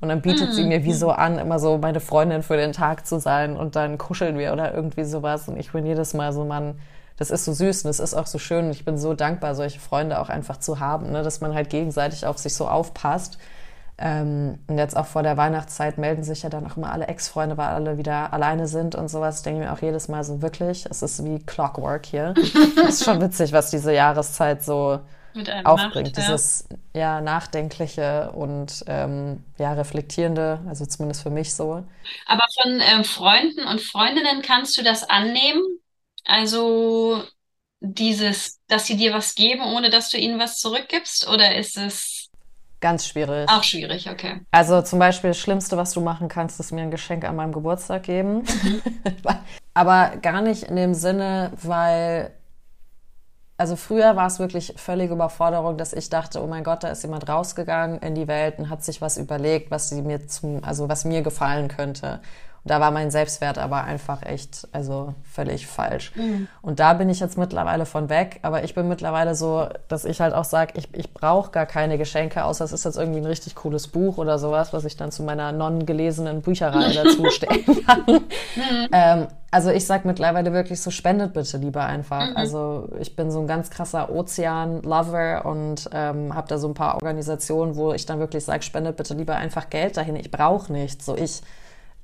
Und 0.00 0.08
dann 0.08 0.20
bietet 0.20 0.52
sie 0.52 0.64
mir 0.64 0.84
wie 0.84 0.92
so 0.92 1.10
an, 1.10 1.38
immer 1.38 1.58
so 1.58 1.78
meine 1.78 2.00
Freundin 2.00 2.42
für 2.42 2.56
den 2.56 2.72
Tag 2.72 3.06
zu 3.06 3.18
sein 3.18 3.56
und 3.56 3.76
dann 3.76 3.96
kuscheln 3.96 4.36
wir 4.36 4.52
oder 4.52 4.74
irgendwie 4.74 5.04
sowas. 5.04 5.48
Und 5.48 5.56
ich 5.58 5.72
bin 5.72 5.86
jedes 5.86 6.12
Mal 6.12 6.32
so, 6.32 6.44
Mann, 6.44 6.78
das 7.16 7.30
ist 7.30 7.44
so 7.44 7.52
süß 7.52 7.84
und 7.84 7.90
es 7.90 8.00
ist 8.00 8.12
auch 8.12 8.26
so 8.26 8.38
schön. 8.38 8.66
Und 8.66 8.72
ich 8.72 8.84
bin 8.84 8.98
so 8.98 9.14
dankbar, 9.14 9.54
solche 9.54 9.80
Freunde 9.80 10.20
auch 10.20 10.28
einfach 10.28 10.58
zu 10.58 10.80
haben, 10.80 11.12
ne? 11.12 11.22
dass 11.22 11.40
man 11.40 11.54
halt 11.54 11.70
gegenseitig 11.70 12.26
auf 12.26 12.36
sich 12.36 12.54
so 12.54 12.68
aufpasst. 12.68 13.38
Ähm, 13.96 14.58
und 14.66 14.78
jetzt 14.78 14.96
auch 14.96 15.06
vor 15.06 15.22
der 15.22 15.36
Weihnachtszeit 15.36 15.98
melden 15.98 16.24
sich 16.24 16.42
ja 16.42 16.48
dann 16.48 16.66
auch 16.66 16.76
immer 16.76 16.90
alle 16.92 17.06
Ex-Freunde, 17.06 17.56
weil 17.56 17.68
alle 17.68 17.96
wieder 17.96 18.32
alleine 18.32 18.66
sind 18.66 18.94
und 18.96 19.08
sowas. 19.08 19.42
Denke 19.42 19.60
ich 19.60 19.66
mir 19.66 19.72
auch 19.72 19.82
jedes 19.82 20.08
Mal 20.08 20.24
so 20.24 20.42
wirklich, 20.42 20.86
es 20.86 21.02
ist 21.02 21.24
wie 21.24 21.38
Clockwork 21.38 22.06
hier. 22.06 22.34
Es 22.76 22.88
ist 23.00 23.04
schon 23.04 23.20
witzig, 23.20 23.52
was 23.52 23.70
diese 23.70 23.92
Jahreszeit 23.92 24.64
so 24.64 25.00
aufbringt. 25.64 26.16
Macht, 26.16 26.16
ja. 26.16 26.22
Dieses 26.22 26.68
ja 26.94 27.20
nachdenkliche 27.20 28.32
und 28.32 28.84
ähm, 28.86 29.44
ja 29.58 29.72
reflektierende, 29.72 30.60
also 30.68 30.86
zumindest 30.86 31.22
für 31.22 31.30
mich 31.30 31.54
so. 31.54 31.84
Aber 32.26 32.46
von 32.62 32.80
äh, 32.80 33.04
Freunden 33.04 33.64
und 33.66 33.80
Freundinnen 33.80 34.42
kannst 34.42 34.76
du 34.76 34.82
das 34.82 35.08
annehmen? 35.08 35.62
Also 36.24 37.22
dieses, 37.80 38.60
dass 38.66 38.86
sie 38.86 38.96
dir 38.96 39.12
was 39.12 39.34
geben, 39.34 39.62
ohne 39.62 39.90
dass 39.90 40.10
du 40.10 40.18
ihnen 40.18 40.38
was 40.38 40.58
zurückgibst? 40.58 41.28
Oder 41.28 41.56
ist 41.56 41.76
es 41.76 42.13
Ganz 42.84 43.06
schwierig. 43.06 43.48
Auch 43.48 43.62
schwierig, 43.62 44.10
okay. 44.10 44.42
Also 44.50 44.82
zum 44.82 44.98
Beispiel 44.98 45.30
das 45.30 45.38
Schlimmste, 45.38 45.78
was 45.78 45.92
du 45.92 46.02
machen 46.02 46.28
kannst, 46.28 46.60
ist 46.60 46.70
mir 46.70 46.82
ein 46.82 46.90
Geschenk 46.90 47.24
an 47.24 47.34
meinem 47.34 47.52
Geburtstag 47.52 48.02
geben. 48.02 48.42
Mhm. 48.62 48.82
Aber 49.72 50.18
gar 50.20 50.42
nicht 50.42 50.64
in 50.64 50.76
dem 50.76 50.92
Sinne, 50.92 51.52
weil 51.62 52.30
also 53.56 53.76
früher 53.76 54.16
war 54.16 54.26
es 54.26 54.38
wirklich 54.38 54.74
völlige 54.76 55.14
Überforderung, 55.14 55.78
dass 55.78 55.94
ich 55.94 56.10
dachte, 56.10 56.42
oh 56.42 56.46
mein 56.46 56.62
Gott, 56.62 56.84
da 56.84 56.88
ist 56.88 57.02
jemand 57.02 57.26
rausgegangen 57.26 58.00
in 58.00 58.14
die 58.14 58.28
Welt 58.28 58.58
und 58.58 58.68
hat 58.68 58.84
sich 58.84 59.00
was 59.00 59.16
überlegt, 59.16 59.70
was 59.70 59.88
sie 59.88 60.02
mir 60.02 60.26
zum, 60.26 60.62
also 60.62 60.86
was 60.86 61.06
mir 61.06 61.22
gefallen 61.22 61.68
könnte 61.68 62.20
da 62.64 62.80
war 62.80 62.90
mein 62.90 63.10
Selbstwert 63.10 63.58
aber 63.58 63.84
einfach 63.84 64.22
echt, 64.22 64.66
also 64.72 65.14
völlig 65.22 65.66
falsch. 65.66 66.12
Mhm. 66.16 66.48
Und 66.62 66.80
da 66.80 66.94
bin 66.94 67.10
ich 67.10 67.20
jetzt 67.20 67.36
mittlerweile 67.36 67.84
von 67.86 68.08
weg. 68.08 68.40
Aber 68.42 68.64
ich 68.64 68.74
bin 68.74 68.88
mittlerweile 68.88 69.34
so, 69.34 69.68
dass 69.88 70.04
ich 70.04 70.20
halt 70.20 70.32
auch 70.34 70.44
sage, 70.44 70.72
ich, 70.76 70.88
ich 70.94 71.12
brauche 71.12 71.50
gar 71.50 71.66
keine 71.66 71.98
Geschenke, 71.98 72.44
außer 72.44 72.64
es 72.64 72.72
ist 72.72 72.84
jetzt 72.84 72.96
irgendwie 72.96 73.20
ein 73.20 73.26
richtig 73.26 73.54
cooles 73.54 73.88
Buch 73.88 74.16
oder 74.16 74.38
sowas, 74.38 74.72
was 74.72 74.84
ich 74.84 74.96
dann 74.96 75.10
zu 75.12 75.22
meiner 75.22 75.52
non 75.52 75.84
gelesenen 75.84 76.40
Bücherei 76.40 76.92
dazu 76.94 77.28
stellen 77.30 77.84
kann. 77.86 78.04
Mhm. 78.06 78.88
Ähm, 78.92 79.26
Also 79.50 79.70
ich 79.70 79.86
sag 79.86 80.04
mittlerweile 80.04 80.52
wirklich 80.52 80.80
so, 80.80 80.90
spendet 80.90 81.32
bitte 81.32 81.58
lieber 81.58 81.84
einfach. 81.84 82.30
Mhm. 82.30 82.36
Also 82.36 82.88
ich 82.98 83.14
bin 83.14 83.30
so 83.30 83.40
ein 83.40 83.46
ganz 83.46 83.70
krasser 83.70 84.10
Ozean-Lover 84.10 85.44
und 85.46 85.88
ähm, 85.92 86.34
habe 86.34 86.48
da 86.48 86.58
so 86.58 86.66
ein 86.66 86.74
paar 86.74 86.94
Organisationen, 86.96 87.76
wo 87.76 87.92
ich 87.92 88.06
dann 88.06 88.18
wirklich 88.18 88.44
sage, 88.44 88.62
spendet 88.62 88.96
bitte 88.96 89.14
lieber 89.14 89.36
einfach 89.36 89.70
Geld 89.70 89.96
dahin. 89.96 90.16
Ich 90.16 90.30
brauche 90.30 90.72
nichts. 90.72 91.06
So 91.06 91.14
ich, 91.16 91.42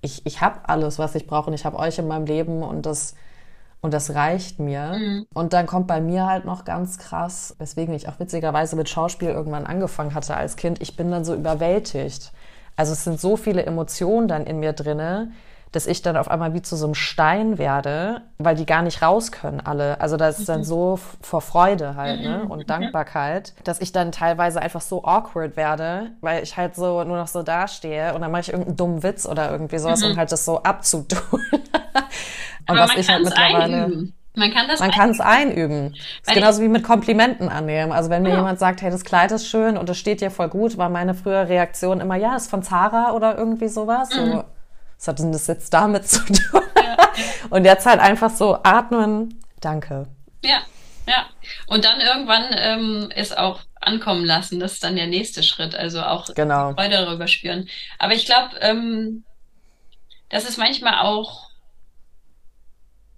ich, 0.01 0.25
ich 0.27 0.41
habe 0.41 0.69
alles, 0.69 0.99
was 0.99 1.15
ich 1.15 1.27
brauche 1.27 1.49
und 1.49 1.55
ich 1.55 1.65
habe 1.65 1.79
euch 1.79 1.99
in 1.99 2.09
meinem 2.09 2.27
Leben 2.27 2.63
und 2.63 2.87
das 2.87 3.15
und 3.83 3.95
das 3.95 4.15
reicht 4.15 4.59
mir. 4.59 4.93
Mhm. 4.99 5.27
Und 5.33 5.53
dann 5.53 5.67
kommt 5.67 5.87
bei 5.87 6.01
mir 6.01 6.27
halt 6.27 6.45
noch 6.45 6.65
ganz 6.65 6.99
krass, 6.99 7.55
weswegen 7.59 7.95
ich 7.95 8.09
auch 8.09 8.19
witzigerweise 8.21 8.77
mit 8.77 8.89
Schauspiel 8.89 9.29
irgendwann 9.29 9.67
angefangen 9.67 10.15
hatte 10.15 10.37
als 10.37 10.57
Kind. 10.57 10.83
Ich 10.83 10.97
bin 10.97 11.11
dann 11.11 11.25
so 11.25 11.35
überwältigt. 11.35 12.33
Also 12.77 12.93
es 12.93 13.05
sind 13.05 13.21
so 13.21 13.37
viele 13.37 13.65
Emotionen 13.65 14.29
dann 14.29 14.45
in 14.45 14.61
mir 14.61 14.73
drinne, 14.73 15.33
dass 15.73 15.87
ich 15.87 16.03
dann 16.03 16.17
auf 16.17 16.31
einmal 16.31 16.53
wie 16.53 16.63
zu 16.63 16.77
so 16.77 16.87
einem 16.87 16.95
Stein 16.95 17.57
werde, 17.59 18.23
weil 18.39 18.57
die 18.57 18.67
gar 18.67 18.83
nicht 18.83 19.03
raus 19.03 19.31
können 19.31 19.61
alle. 19.61 20.01
Also 20.01 20.17
das 20.17 20.41
ist 20.41 20.49
dann 20.49 20.61
mhm. 20.61 20.65
so 20.65 20.99
vor 21.21 21.41
Freude 21.41 21.95
halt 21.95 22.21
ne? 22.23 22.43
Mhm. 22.45 22.51
und 22.51 22.71
Dankbarkeit, 22.71 23.55
dass 23.65 23.81
ich 23.81 23.93
dann 23.93 24.11
teilweise 24.11 24.61
einfach 24.61 24.81
so 24.81 25.05
awkward 25.05 25.57
werde, 25.57 26.11
weil 26.21 26.43
ich 26.43 26.57
halt 26.57 26.75
so 26.75 27.05
nur 27.05 27.17
noch 27.17 27.29
so 27.29 27.43
dastehe 27.43 28.15
und 28.15 28.23
dann 28.23 28.33
mache 28.33 28.43
ich 28.43 28.49
irgendeinen 28.49 28.77
dummen 28.77 29.03
Witz 29.03 29.27
oder 29.27 29.51
irgendwie 29.51 29.79
sowas, 29.79 30.03
mhm. 30.03 30.13
um 30.13 30.17
halt 30.17 30.33
das 30.33 30.45
so 30.45 30.63
abzutun. 30.63 31.21
und 31.53 31.61
Aber 32.67 32.81
was 32.81 32.97
ich 32.97 33.09
halt 33.09 33.25
mittlerweile... 33.25 33.85
Einüben. 33.85 34.15
Man 34.37 34.53
kann 34.53 34.69
das 34.69 34.79
Man 34.79 34.93
kann 34.93 35.11
es 35.11 35.21
einüben. 35.21 35.95
ist 36.25 36.33
genauso 36.33 36.63
wie 36.63 36.69
mit 36.69 36.85
Komplimenten 36.85 37.49
annehmen. 37.49 37.91
Also 37.91 38.11
wenn 38.11 38.23
mir 38.23 38.31
ja. 38.31 38.37
jemand 38.37 38.61
sagt, 38.61 38.81
hey, 38.81 38.91
das 38.91 39.05
Kleid 39.05 39.33
ist 39.33 39.49
schön 39.49 39.77
und 39.77 39.91
es 39.91 39.99
steht 39.99 40.21
dir 40.21 40.31
voll 40.31 40.49
gut, 40.49 40.79
war 40.79 40.89
meine 40.89 41.15
frühere 41.15 41.49
Reaktion 41.49 42.01
immer, 42.01 42.15
ja, 42.15 42.37
ist 42.37 42.49
von 42.49 42.63
Zara 42.63 43.13
oder 43.13 43.37
irgendwie 43.37 43.67
sowas. 43.67 44.11
Mhm. 44.11 44.33
So, 44.33 44.45
was 45.01 45.09
hat 45.09 45.19
denn 45.19 45.33
das 45.33 45.47
jetzt 45.47 45.73
damit 45.73 46.07
zu 46.07 46.21
tun? 46.27 46.61
Ja, 46.77 47.11
Und 47.49 47.65
jetzt 47.65 47.87
halt 47.87 48.01
einfach 48.01 48.31
so 48.31 48.59
atmen, 48.63 49.43
danke. 49.61 50.07
Ja, 50.45 50.61
ja. 51.09 51.27
Und 51.67 51.87
dann 51.87 52.01
irgendwann 52.01 52.45
ähm, 52.51 53.11
es 53.15 53.33
auch 53.33 53.61
ankommen 53.81 54.27
lassen, 54.27 54.61
das 54.61 54.75
ist 54.75 54.85
dann 54.85 54.97
der 54.97 55.07
nächste 55.07 55.43
Schritt. 55.43 55.75
Also 55.75 56.03
auch 56.03 56.35
genau. 56.35 56.75
Freude 56.75 56.97
darüber 56.97 57.29
spüren. 57.29 57.67
Aber 57.99 58.13
ich 58.13 58.27
glaube, 58.27 58.59
ähm, 58.61 59.25
dass 60.29 60.47
es 60.47 60.59
manchmal 60.59 61.01
auch 61.01 61.49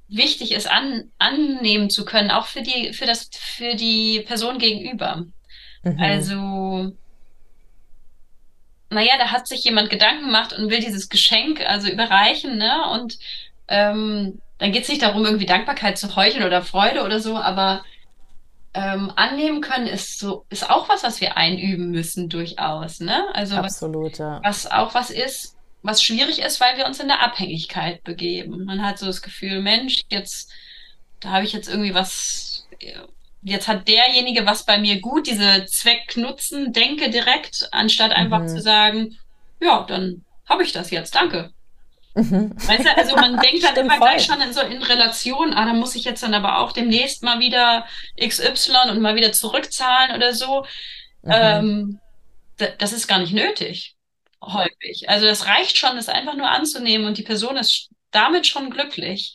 wichtig 0.06 0.52
ist, 0.52 0.70
an, 0.70 1.10
annehmen 1.18 1.90
zu 1.90 2.04
können, 2.04 2.30
auch 2.30 2.46
für 2.46 2.62
die, 2.62 2.92
für 2.92 3.06
das, 3.06 3.28
für 3.32 3.74
die 3.74 4.20
Person 4.20 4.58
gegenüber. 4.58 5.24
Mhm. 5.82 5.98
Also 5.98 6.92
naja, 8.92 9.14
da 9.18 9.30
hat 9.30 9.46
sich 9.46 9.64
jemand 9.64 9.90
Gedanken 9.90 10.26
gemacht 10.26 10.52
und 10.52 10.70
will 10.70 10.80
dieses 10.80 11.08
Geschenk 11.08 11.60
also 11.60 11.88
überreichen, 11.88 12.58
ne? 12.58 12.88
Und 12.92 13.18
ähm, 13.68 14.40
dann 14.58 14.72
geht 14.72 14.82
es 14.84 14.88
nicht 14.88 15.02
darum, 15.02 15.24
irgendwie 15.24 15.46
Dankbarkeit 15.46 15.98
zu 15.98 16.14
heucheln 16.14 16.44
oder 16.44 16.62
Freude 16.62 17.02
oder 17.02 17.20
so, 17.20 17.36
aber 17.36 17.82
ähm, 18.74 19.12
annehmen 19.16 19.60
können 19.60 19.86
ist 19.86 20.18
so, 20.18 20.46
ist 20.48 20.70
auch 20.70 20.88
was, 20.88 21.02
was 21.02 21.20
wir 21.20 21.36
einüben 21.36 21.90
müssen, 21.90 22.28
durchaus, 22.28 23.00
ne? 23.00 23.26
Also 23.34 23.56
Absolut, 23.56 24.12
was, 24.12 24.18
ja. 24.18 24.40
was 24.42 24.70
auch 24.70 24.94
was 24.94 25.10
ist, 25.10 25.56
was 25.82 26.02
schwierig 26.02 26.38
ist, 26.40 26.60
weil 26.60 26.76
wir 26.76 26.86
uns 26.86 27.00
in 27.00 27.08
der 27.08 27.22
Abhängigkeit 27.22 28.02
begeben. 28.04 28.64
Man 28.64 28.84
hat 28.84 28.98
so 28.98 29.06
das 29.06 29.20
Gefühl, 29.20 29.60
Mensch, 29.60 30.02
jetzt, 30.08 30.50
da 31.20 31.30
habe 31.30 31.44
ich 31.44 31.52
jetzt 31.52 31.68
irgendwie 31.68 31.94
was 31.94 32.66
jetzt 33.42 33.68
hat 33.68 33.88
derjenige 33.88 34.46
was 34.46 34.64
bei 34.64 34.78
mir 34.78 35.00
gut, 35.00 35.26
diese 35.26 35.66
Zwecknutzen, 35.66 36.72
denke 36.72 37.10
direkt, 37.10 37.68
anstatt 37.72 38.12
einfach 38.12 38.40
mhm. 38.40 38.48
zu 38.48 38.60
sagen, 38.60 39.18
ja, 39.60 39.82
dann 39.82 40.24
habe 40.48 40.62
ich 40.62 40.72
das 40.72 40.90
jetzt, 40.90 41.14
danke. 41.14 41.50
Mhm. 42.14 42.52
Weißt 42.54 42.84
du, 42.84 42.96
also 42.96 43.16
man 43.16 43.38
denkt 43.42 43.64
dann 43.64 43.76
immer 43.76 43.96
voll. 43.96 44.08
gleich 44.08 44.24
schon 44.24 44.40
in 44.40 44.52
so 44.52 44.60
in 44.60 44.82
Relation, 44.82 45.54
ah, 45.54 45.64
da 45.64 45.72
muss 45.72 45.94
ich 45.94 46.04
jetzt 46.04 46.22
dann 46.22 46.34
aber 46.34 46.58
auch 46.58 46.72
demnächst 46.72 47.22
mal 47.22 47.40
wieder 47.40 47.86
XY 48.20 48.90
und 48.90 49.00
mal 49.00 49.16
wieder 49.16 49.32
zurückzahlen 49.32 50.14
oder 50.14 50.34
so. 50.34 50.64
Mhm. 51.22 51.32
Ähm, 51.32 52.00
das 52.78 52.92
ist 52.92 53.08
gar 53.08 53.18
nicht 53.18 53.32
nötig, 53.32 53.96
häufig. 54.40 55.08
Also 55.08 55.26
das 55.26 55.46
reicht 55.46 55.76
schon, 55.76 55.96
das 55.96 56.08
einfach 56.08 56.34
nur 56.34 56.48
anzunehmen 56.48 57.06
und 57.06 57.18
die 57.18 57.22
Person 57.22 57.56
ist 57.56 57.88
damit 58.12 58.46
schon 58.46 58.70
glücklich 58.70 59.34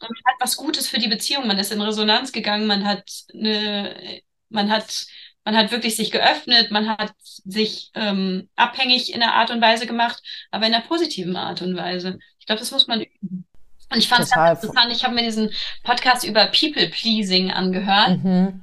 man 0.00 0.10
hat 0.26 0.34
was 0.40 0.56
Gutes 0.56 0.88
für 0.88 0.98
die 0.98 1.08
Beziehung, 1.08 1.46
man 1.46 1.58
ist 1.58 1.72
in 1.72 1.80
Resonanz 1.80 2.32
gegangen, 2.32 2.66
man 2.66 2.84
hat 2.84 3.10
eine, 3.34 4.20
man 4.48 4.70
hat, 4.70 5.06
man 5.44 5.56
hat 5.56 5.70
wirklich 5.70 5.96
sich 5.96 6.10
geöffnet, 6.10 6.70
man 6.70 6.88
hat 6.88 7.14
sich 7.20 7.90
ähm, 7.94 8.48
abhängig 8.56 9.14
in 9.14 9.22
einer 9.22 9.34
Art 9.34 9.50
und 9.50 9.60
Weise 9.60 9.86
gemacht, 9.86 10.22
aber 10.50 10.66
in 10.66 10.74
einer 10.74 10.84
positiven 10.84 11.36
Art 11.36 11.62
und 11.62 11.76
Weise. 11.76 12.18
Ich 12.38 12.46
glaube, 12.46 12.60
das 12.60 12.70
muss 12.70 12.86
man 12.86 13.02
üben. 13.02 13.46
Und 13.90 13.98
ich 13.98 14.08
fand 14.08 14.24
es 14.24 14.32
interessant, 14.32 14.92
ich 14.92 15.04
habe 15.04 15.14
mir 15.14 15.22
diesen 15.22 15.50
Podcast 15.84 16.24
über 16.24 16.46
People-Pleasing 16.46 17.52
angehört. 17.52 18.22
Mhm. 18.22 18.60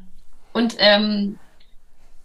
Und 0.51 0.75
ähm, 0.79 1.39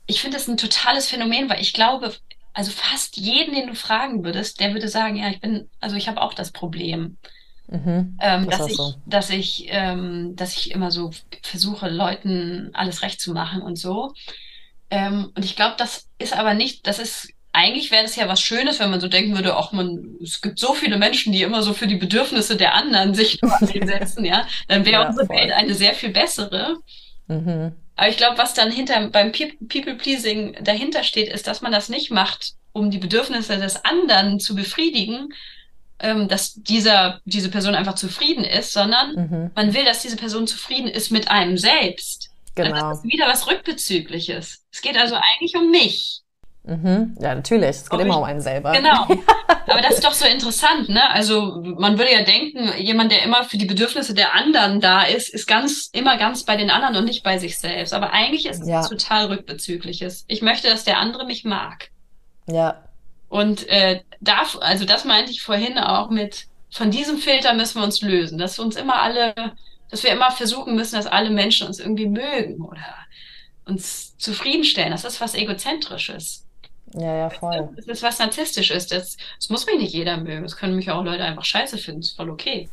ich 0.06 0.20
finde 0.20 0.36
das 0.36 0.48
ein 0.48 0.56
totales 0.56 1.09
Phänomen, 1.09 1.48
weil 1.48 1.60
ich 1.60 1.72
glaube, 1.72 2.14
also 2.52 2.72
fast 2.72 3.16
jeden, 3.16 3.55
den 3.55 3.68
du 3.68 3.74
fragen 3.74 4.24
würdest, 4.24 4.59
der 4.59 4.72
würde 4.72 4.89
sagen, 4.89 5.16
ja, 5.16 5.28
ich 5.28 5.40
bin, 5.40 5.70
also 5.80 5.94
ich 5.94 6.09
habe 6.09 6.20
auch 6.20 6.35
das 6.35 6.51
Problem. 6.51 7.16
Mhm, 7.70 8.16
ähm, 8.20 8.49
das 8.49 8.59
dass, 8.59 8.70
ich, 8.70 8.77
so. 8.77 8.95
dass 9.05 9.31
ich, 9.31 9.66
ähm, 9.69 10.35
dass 10.36 10.57
ich 10.57 10.70
immer 10.70 10.90
so 10.90 11.11
versuche, 11.43 11.89
Leuten 11.89 12.70
alles 12.73 13.03
recht 13.03 13.20
zu 13.20 13.32
machen 13.32 13.61
und 13.61 13.77
so. 13.77 14.15
Ähm, 14.90 15.31
und 15.36 15.45
ich 15.45 15.55
glaube, 15.55 15.74
das 15.77 16.09
ist 16.19 16.36
aber 16.36 16.55
nicht, 16.55 16.86
das 16.86 16.99
ist, 16.99 17.28
eigentlich 17.53 17.90
wäre 17.90 18.05
das 18.05 18.16
ja 18.16 18.27
was 18.27 18.40
Schönes, 18.40 18.81
wenn 18.81 18.90
man 18.90 19.01
so 19.01 19.09
denken 19.09 19.35
würde, 19.35 19.55
ach 19.55 19.73
man, 19.73 20.16
es 20.23 20.40
gibt 20.40 20.59
so 20.59 20.73
viele 20.73 20.97
Menschen, 20.97 21.32
die 21.32 21.43
immer 21.43 21.62
so 21.62 21.74
für 21.74 21.86
die 21.86 21.97
Bedürfnisse 21.97 22.57
der 22.57 22.74
anderen 22.74 23.15
sich 23.15 23.39
einsetzen, 23.43 24.24
ja, 24.24 24.47
dann 24.69 24.86
wäre 24.86 25.03
ja, 25.03 25.09
unsere 25.09 25.27
voll. 25.27 25.36
Welt 25.36 25.53
eine 25.53 25.74
sehr 25.74 25.95
viel 25.95 26.11
bessere. 26.11 26.77
Mhm. 27.27 27.73
Aber 27.97 28.09
ich 28.09 28.16
glaube, 28.16 28.39
was 28.39 28.55
dann 28.55 28.70
hinter 28.70 29.09
beim 29.11 29.32
People-Pleasing 29.32 30.59
dahinter 30.62 31.03
steht, 31.03 31.28
ist, 31.28 31.49
dass 31.49 31.61
man 31.61 31.73
das 31.73 31.89
nicht 31.89 32.11
macht, 32.11 32.53
um 32.73 32.90
die 32.90 32.99
Bedürfnisse 32.99 33.59
des 33.59 33.85
anderen 33.85 34.39
zu 34.39 34.55
befriedigen, 34.55 35.31
ähm, 36.01 36.29
dass 36.29 36.55
dieser, 36.55 37.20
diese 37.25 37.51
Person 37.51 37.75
einfach 37.75 37.95
zufrieden 37.95 38.45
ist, 38.45 38.73
sondern 38.73 39.15
mhm. 39.15 39.51
man 39.55 39.75
will, 39.75 39.85
dass 39.85 40.03
diese 40.03 40.16
Person 40.16 40.47
zufrieden 40.47 40.89
ist 40.89 41.11
mit 41.11 41.31
einem 41.31 41.59
selbst. 41.59 42.31
Genau. 42.55 42.91
Das 42.91 42.99
ist 42.99 43.05
wieder 43.05 43.27
was 43.27 43.49
Rückbezügliches. 43.49 44.65
Es 44.73 44.83
geht 44.83 44.97
also 44.97 45.16
eigentlich 45.16 45.57
um 45.57 45.70
mich. 45.70 46.23
Mhm. 46.65 47.16
Ja, 47.20 47.35
natürlich. 47.35 47.70
Es 47.70 47.89
geht 47.89 47.99
Ob 47.99 48.05
immer 48.05 48.15
ich, 48.15 48.19
um 48.19 48.25
einen 48.25 48.41
selber. 48.41 48.73
Genau. 48.73 49.07
Aber 49.69 49.81
das 49.81 49.95
ist 49.95 50.05
doch 50.05 50.12
so 50.12 50.27
interessant, 50.27 50.89
ne? 50.89 51.11
Also 51.11 51.62
man 51.62 51.99
würde 51.99 52.12
ja 52.12 52.23
denken, 52.23 52.73
jemand, 52.79 53.12
der 53.12 53.23
immer 53.23 53.45
für 53.45 53.59
die 53.59 53.66
Bedürfnisse 53.66 54.15
der 54.15 54.35
anderen 54.35 54.81
da 54.81 55.03
ist, 55.03 55.29
ist 55.29 55.47
ganz 55.47 55.91
immer 55.93 56.16
ganz 56.16 56.45
bei 56.45 56.57
den 56.57 56.70
anderen 56.70 56.97
und 56.97 57.05
nicht 57.05 57.23
bei 57.23 57.39
sich 57.39 57.59
selbst. 57.59 57.93
Aber 57.93 58.12
eigentlich 58.12 58.47
ist 58.47 58.62
es 58.62 58.69
ja. 58.69 58.87
total 58.87 59.27
rückbezügliches. 59.27 60.25
Ich 60.27 60.43
möchte, 60.43 60.69
dass 60.69 60.85
der 60.85 60.99
andere 60.99 61.27
mich 61.27 61.45
mag. 61.45 61.91
Ja, 62.47 62.83
und 63.29 63.69
äh, 63.69 64.01
darf, 64.20 64.59
also 64.61 64.85
das 64.85 65.05
meinte 65.05 65.31
ich 65.31 65.43
vorhin 65.43 65.78
auch 65.78 66.11
mit, 66.11 66.47
von 66.70 66.90
diesem 66.90 67.19
Filter 67.19 67.55
müssen 67.55 67.81
wir 67.81 67.85
uns 67.85 68.03
lösen, 68.03 68.39
dass 68.39 68.59
wir 68.59 68.65
uns 68.65 68.77
immer 68.77 69.01
alle, 69.03 69.35
dass 69.90 70.03
wir 70.03 70.11
immer 70.11 70.31
versuchen 70.31 70.74
müssen, 70.74 70.97
dass 70.97 71.07
alle 71.07 71.31
Menschen 71.31 71.66
uns 71.66 71.78
irgendwie 71.78 72.07
mögen 72.09 72.62
oder 72.62 72.95
uns 73.65 74.16
zufriedenstellen. 74.19 74.90
Das 74.90 75.05
ist 75.05 75.20
was 75.20 75.35
Egozentrisches. 75.35 76.45
Ja, 76.95 77.15
ja, 77.16 77.31
voll. 77.31 77.69
Das 77.77 77.86
ist 77.86 78.03
was 78.03 78.19
Narzisstisches. 78.19 78.86
Das, 78.86 79.16
das 79.36 79.51
muss 79.51 79.66
mich 79.66 79.78
nicht 79.78 79.93
jeder 79.93 80.16
mögen. 80.16 80.43
Das 80.43 80.57
können 80.57 80.77
mich 80.77 80.90
auch 80.90 81.05
Leute 81.05 81.24
einfach 81.24 81.45
scheiße 81.45 81.77
finden. 81.77 82.01
Das 82.01 82.11
ist 82.11 82.16
voll 82.16 82.31
okay. 82.31 82.69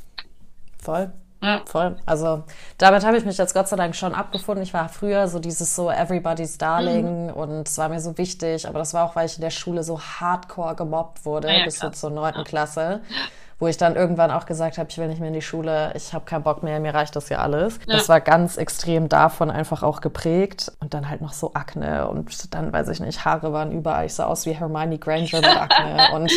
Voll. 0.77 1.11
Ja. 1.45 1.61
Voll. 1.65 1.95
Also 2.05 2.43
damit 2.77 3.05
habe 3.05 3.17
ich 3.17 3.25
mich 3.25 3.37
jetzt 3.37 3.53
Gott 3.53 3.67
sei 3.67 3.75
Dank 3.75 3.95
schon 3.95 4.15
abgefunden. 4.15 4.63
Ich 4.63 4.73
war 4.73 4.89
früher 4.89 5.27
so 5.27 5.39
dieses 5.39 5.75
so 5.75 5.91
Everybody's 5.91 6.57
Darling 6.57 7.27
mhm. 7.27 7.33
und 7.33 7.67
es 7.67 7.77
war 7.77 7.89
mir 7.89 7.99
so 7.99 8.17
wichtig, 8.17 8.67
aber 8.67 8.79
das 8.79 8.93
war 8.93 9.05
auch, 9.05 9.15
weil 9.15 9.27
ich 9.27 9.35
in 9.35 9.41
der 9.41 9.51
Schule 9.51 9.83
so 9.83 9.99
hardcore 9.99 10.75
gemobbt 10.75 11.23
wurde, 11.25 11.53
ja, 11.53 11.63
bis 11.63 11.79
so 11.79 11.89
zur 11.89 12.09
neunten 12.09 12.43
Klasse 12.43 13.01
wo 13.57 13.67
ich 13.67 13.77
dann 13.77 13.95
irgendwann 13.95 14.31
auch 14.31 14.45
gesagt 14.45 14.77
habe, 14.77 14.89
ich 14.89 14.97
will 14.97 15.07
nicht 15.07 15.19
mehr 15.19 15.29
in 15.29 15.33
die 15.33 15.41
Schule, 15.41 15.91
ich 15.95 16.13
habe 16.13 16.25
keinen 16.25 16.43
Bock 16.43 16.61
mehr, 16.61 16.79
mir 16.79 16.93
reicht 16.93 17.15
das 17.15 17.29
ja 17.29 17.37
alles. 17.37 17.79
Ja. 17.87 17.95
Das 17.95 18.09
war 18.09 18.19
ganz 18.19 18.57
extrem 18.57 19.07
davon 19.07 19.49
einfach 19.49 19.81
auch 19.81 20.01
geprägt 20.01 20.73
und 20.81 20.93
dann 20.93 21.09
halt 21.09 21.21
noch 21.21 21.31
so 21.31 21.53
Akne 21.53 22.07
und 22.09 22.53
dann, 22.53 22.73
weiß 22.73 22.89
ich 22.89 22.99
nicht, 22.99 23.23
Haare 23.23 23.53
waren 23.53 23.71
überall, 23.71 24.05
ich 24.05 24.13
sah 24.13 24.25
aus 24.25 24.45
wie 24.45 24.51
Hermione 24.51 24.97
Granger 24.97 25.37
mit 25.37 25.57
Akne 25.57 26.09
und 26.15 26.31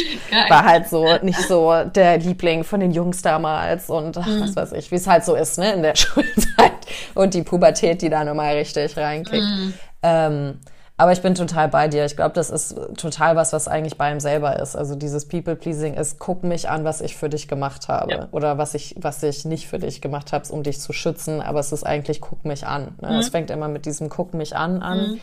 war 0.49 0.65
halt 0.65 0.89
so 0.89 1.07
nicht 1.23 1.41
so 1.41 1.75
der 1.85 2.19
Liebling 2.19 2.63
von 2.63 2.79
den 2.79 2.93
Jungs 2.93 3.21
damals 3.21 3.91
und 3.91 4.17
ach, 4.17 4.27
mhm. 4.27 4.43
was 4.43 4.55
weiß 4.55 4.73
ich, 4.73 4.91
wie 4.93 4.97
es 4.97 5.07
halt 5.09 5.25
so 5.25 5.35
ist, 5.35 5.59
ne, 5.59 5.73
in 5.73 5.83
der 5.83 5.95
Schulzeit 5.97 6.73
und 7.15 7.35
die 7.35 7.43
Pubertät, 7.43 8.01
die 8.03 8.11
da 8.11 8.23
nochmal 8.23 8.55
richtig 8.55 8.97
reinkickt. 8.97 9.43
Mhm. 9.43 9.75
Ähm, 10.03 10.61
aber 11.01 11.13
ich 11.13 11.23
bin 11.23 11.37
total 11.37 11.69
bei 11.69 11.87
dir. 11.87 12.05
Ich 12.05 12.17
glaube, 12.17 12.35
das 12.35 12.51
ist 12.51 12.77
total 12.97 13.37
was, 13.37 13.53
was 13.53 13.69
eigentlich 13.69 13.97
bei 13.97 14.11
ihm 14.11 14.19
selber 14.19 14.59
ist. 14.59 14.75
Also 14.75 14.97
dieses 14.97 15.29
People-Pleasing 15.29 15.95
ist, 15.95 16.19
guck 16.19 16.43
mich 16.43 16.69
an, 16.69 16.85
was 16.85 17.01
ich 17.01 17.17
für 17.17 17.29
dich 17.29 17.47
gemacht 17.47 17.87
habe. 17.87 18.11
Ja. 18.11 18.29
Oder 18.33 18.59
was 18.59 18.75
ich, 18.75 18.97
was 18.99 19.23
ich 19.23 19.45
nicht 19.45 19.69
für 19.69 19.79
dich 19.79 20.01
gemacht 20.01 20.33
habe, 20.33 20.45
um 20.51 20.65
dich 20.65 20.81
zu 20.81 20.93
schützen. 20.93 21.41
Aber 21.41 21.61
es 21.61 21.71
ist 21.71 21.85
eigentlich, 21.85 22.21
guck 22.21 22.45
mich 22.45 22.67
an. 22.67 22.97
Ne? 23.01 23.11
Mhm. 23.11 23.15
Es 23.15 23.29
fängt 23.29 23.51
immer 23.53 23.69
mit 23.69 23.87
diesem 23.87 24.09
Guck 24.09 24.35
mich 24.35 24.57
an 24.57 24.83
an. 24.83 24.99
Mhm. 24.99 25.21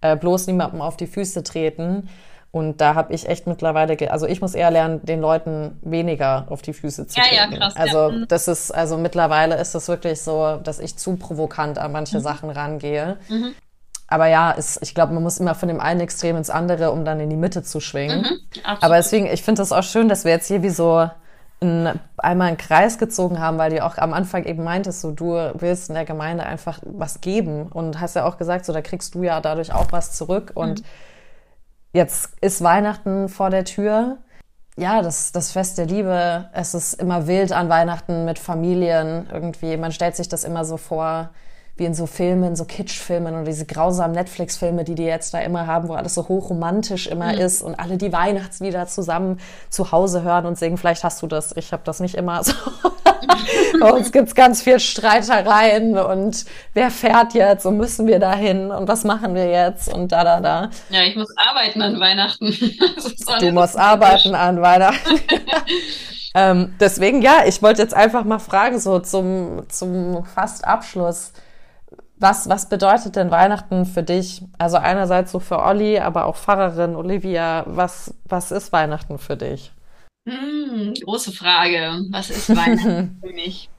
Äh, 0.00 0.16
bloß 0.16 0.46
niemandem 0.46 0.80
auf 0.80 0.96
die 0.96 1.06
Füße 1.06 1.42
treten. 1.42 2.08
Und 2.50 2.80
da 2.80 2.94
habe 2.94 3.12
ich 3.12 3.28
echt 3.28 3.46
mittlerweile, 3.46 4.10
also 4.10 4.26
ich 4.26 4.40
muss 4.40 4.54
eher 4.54 4.70
lernen, 4.70 5.04
den 5.04 5.20
Leuten 5.20 5.78
weniger 5.82 6.46
auf 6.48 6.62
die 6.62 6.72
Füße 6.72 7.06
zu 7.06 7.20
treten. 7.20 7.34
Ja, 7.34 7.50
ja, 7.50 7.56
krass. 7.58 7.76
Also 7.76 7.98
ja. 7.98 8.08
Mhm. 8.08 8.28
das 8.28 8.48
ist, 8.48 8.70
also 8.70 8.96
mittlerweile 8.96 9.56
ist 9.56 9.74
es 9.74 9.88
wirklich 9.88 10.22
so, 10.22 10.56
dass 10.56 10.78
ich 10.78 10.96
zu 10.96 11.16
provokant 11.16 11.78
an 11.78 11.92
manche 11.92 12.16
mhm. 12.16 12.22
Sachen 12.22 12.48
rangehe. 12.48 13.18
Mhm. 13.28 13.54
Aber 14.08 14.26
ja, 14.26 14.50
ist, 14.52 14.80
ich 14.82 14.94
glaube, 14.94 15.12
man 15.12 15.22
muss 15.22 15.38
immer 15.38 15.54
von 15.54 15.68
dem 15.68 15.80
einen 15.80 16.00
Extrem 16.00 16.36
ins 16.36 16.48
andere, 16.48 16.90
um 16.90 17.04
dann 17.04 17.20
in 17.20 17.28
die 17.28 17.36
Mitte 17.36 17.62
zu 17.62 17.78
schwingen. 17.78 18.22
Mhm, 18.22 18.62
Aber 18.80 18.96
deswegen, 18.96 19.26
ich 19.26 19.42
finde 19.42 19.62
es 19.62 19.70
auch 19.70 19.82
schön, 19.82 20.08
dass 20.08 20.24
wir 20.24 20.32
jetzt 20.32 20.48
hier 20.48 20.62
wie 20.62 20.70
so 20.70 21.10
ein, 21.60 22.00
einmal 22.16 22.48
einen 22.48 22.56
Kreis 22.56 22.98
gezogen 22.98 23.38
haben, 23.38 23.58
weil 23.58 23.70
du 23.70 23.84
auch 23.84 23.98
am 23.98 24.14
Anfang 24.14 24.44
eben 24.44 24.64
meintest, 24.64 25.02
so 25.02 25.10
du 25.10 25.34
willst 25.54 25.90
in 25.90 25.94
der 25.94 26.06
Gemeinde 26.06 26.44
einfach 26.44 26.80
was 26.84 27.20
geben 27.20 27.66
und 27.66 28.00
hast 28.00 28.16
ja 28.16 28.24
auch 28.24 28.38
gesagt, 28.38 28.64
so 28.64 28.72
da 28.72 28.80
kriegst 28.80 29.14
du 29.14 29.22
ja 29.24 29.40
dadurch 29.40 29.74
auch 29.74 29.92
was 29.92 30.12
zurück 30.12 30.52
und 30.54 30.80
mhm. 30.80 30.84
jetzt 31.92 32.30
ist 32.40 32.62
Weihnachten 32.62 33.28
vor 33.28 33.50
der 33.50 33.64
Tür. 33.64 34.18
Ja, 34.78 35.02
das, 35.02 35.32
das 35.32 35.50
Fest 35.50 35.76
der 35.76 35.86
Liebe, 35.86 36.48
es 36.52 36.72
ist 36.72 36.94
immer 36.94 37.26
wild 37.26 37.52
an 37.52 37.68
Weihnachten 37.68 38.24
mit 38.24 38.38
Familien 38.38 39.28
irgendwie. 39.30 39.76
Man 39.76 39.90
stellt 39.90 40.14
sich 40.14 40.28
das 40.28 40.44
immer 40.44 40.64
so 40.64 40.76
vor, 40.76 41.30
wie 41.78 41.84
in 41.84 41.94
so 41.94 42.06
Filmen, 42.06 42.56
so 42.56 42.64
Kitschfilmen 42.64 43.34
und 43.34 43.44
diese 43.44 43.64
grausamen 43.64 44.14
Netflix-Filme, 44.14 44.84
die 44.84 44.94
die 44.94 45.04
jetzt 45.04 45.32
da 45.32 45.38
immer 45.40 45.66
haben, 45.66 45.88
wo 45.88 45.94
alles 45.94 46.14
so 46.14 46.26
hochromantisch 46.28 47.06
immer 47.06 47.32
mhm. 47.32 47.38
ist 47.38 47.62
und 47.62 47.78
alle 47.78 47.96
die 47.96 48.12
Weihnachtslieder 48.12 48.86
zusammen 48.86 49.38
zu 49.70 49.92
Hause 49.92 50.22
hören 50.22 50.46
und 50.46 50.58
singen. 50.58 50.76
Vielleicht 50.76 51.04
hast 51.04 51.22
du 51.22 51.26
das, 51.26 51.56
ich 51.56 51.72
habe 51.72 51.82
das 51.84 52.00
nicht 52.00 52.16
immer 52.16 52.42
so. 52.42 52.52
Bei 53.80 53.92
uns 53.92 54.12
gibt's 54.12 54.34
ganz 54.34 54.62
viel 54.62 54.80
Streitereien 54.80 55.96
und 55.98 56.44
wer 56.74 56.90
fährt 56.90 57.34
jetzt 57.34 57.66
und 57.66 57.76
müssen 57.76 58.06
wir 58.06 58.18
dahin 58.18 58.70
und 58.70 58.88
was 58.88 59.04
machen 59.04 59.34
wir 59.34 59.48
jetzt 59.48 59.92
und 59.92 60.12
da, 60.12 60.24
da, 60.24 60.40
da. 60.40 60.70
Ja, 60.90 61.02
ich 61.02 61.16
muss 61.16 61.32
arbeiten 61.36 61.82
an 61.82 62.00
Weihnachten. 62.00 62.46
du 63.40 63.52
musst 63.52 63.76
arbeiten 63.76 64.34
an 64.34 64.60
Weihnachten. 64.60 65.20
ähm, 66.34 66.74
deswegen, 66.80 67.22
ja, 67.22 67.42
ich 67.46 67.62
wollte 67.62 67.82
jetzt 67.82 67.94
einfach 67.94 68.24
mal 68.24 68.38
fragen, 68.38 68.80
so 68.80 68.98
zum, 68.98 69.62
zum 69.68 70.24
fast 70.24 70.64
Abschluss. 70.64 71.32
Was, 72.20 72.48
was 72.48 72.68
bedeutet 72.68 73.16
denn 73.16 73.30
Weihnachten 73.30 73.86
für 73.86 74.02
dich? 74.02 74.42
Also 74.58 74.76
einerseits 74.76 75.30
so 75.30 75.38
für 75.38 75.60
Olli, 75.60 75.98
aber 75.98 76.26
auch 76.26 76.36
Pfarrerin 76.36 76.96
Olivia. 76.96 77.64
Was, 77.66 78.14
was 78.24 78.50
ist 78.50 78.72
Weihnachten 78.72 79.18
für 79.18 79.36
dich? 79.36 79.70
Hm, 80.28 80.94
große 81.04 81.32
Frage. 81.32 82.04
Was 82.10 82.30
ist 82.30 82.54
Weihnachten 82.54 83.18
für 83.24 83.32
mich? 83.32 83.70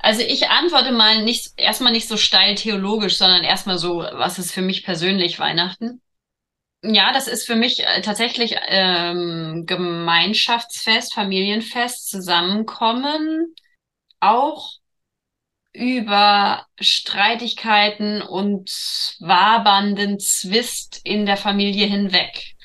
Also 0.00 0.22
ich 0.22 0.48
antworte 0.48 0.92
mal 0.92 1.22
nicht 1.22 1.52
erstmal 1.56 1.92
nicht 1.92 2.08
so 2.08 2.16
steil 2.16 2.54
theologisch, 2.54 3.16
sondern 3.16 3.44
erstmal 3.44 3.78
so, 3.78 3.98
was 3.98 4.38
ist 4.38 4.52
für 4.52 4.62
mich 4.62 4.84
persönlich 4.84 5.38
Weihnachten? 5.38 6.00
Ja, 6.82 7.12
das 7.12 7.26
ist 7.26 7.46
für 7.46 7.56
mich 7.56 7.84
äh, 7.84 8.00
tatsächlich 8.02 8.56
ähm, 8.68 9.64
Gemeinschaftsfest, 9.66 11.12
Familienfest, 11.12 12.08
Zusammenkommen, 12.08 13.54
auch 14.20 14.77
über 15.78 16.66
Streitigkeiten 16.80 18.20
und 18.20 18.70
wabernden 19.20 20.18
Zwist 20.18 21.00
in 21.04 21.24
der 21.24 21.36
Familie 21.36 21.86
hinweg. 21.86 22.56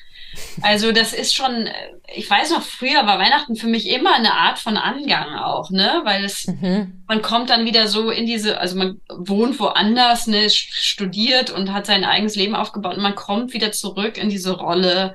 Also 0.62 0.90
das 0.90 1.12
ist 1.12 1.32
schon, 1.32 1.68
ich 2.12 2.28
weiß 2.28 2.50
noch, 2.50 2.62
früher 2.62 3.06
war 3.06 3.20
Weihnachten 3.20 3.54
für 3.54 3.68
mich 3.68 3.88
immer 3.88 4.16
eine 4.16 4.34
Art 4.34 4.58
von 4.58 4.76
Angang 4.76 5.36
auch, 5.36 5.70
ne? 5.70 6.00
Weil 6.02 6.24
es, 6.24 6.48
mhm. 6.48 7.04
man 7.06 7.22
kommt 7.22 7.50
dann 7.50 7.64
wieder 7.64 7.86
so 7.86 8.10
in 8.10 8.26
diese, 8.26 8.58
also 8.58 8.76
man 8.76 9.00
wohnt 9.08 9.60
woanders, 9.60 10.26
ne, 10.26 10.50
studiert 10.50 11.50
und 11.50 11.72
hat 11.72 11.86
sein 11.86 12.04
eigenes 12.04 12.34
Leben 12.34 12.56
aufgebaut 12.56 12.96
und 12.96 13.02
man 13.02 13.14
kommt 13.14 13.52
wieder 13.52 13.70
zurück 13.70 14.18
in 14.18 14.28
diese 14.28 14.52
Rolle, 14.52 15.14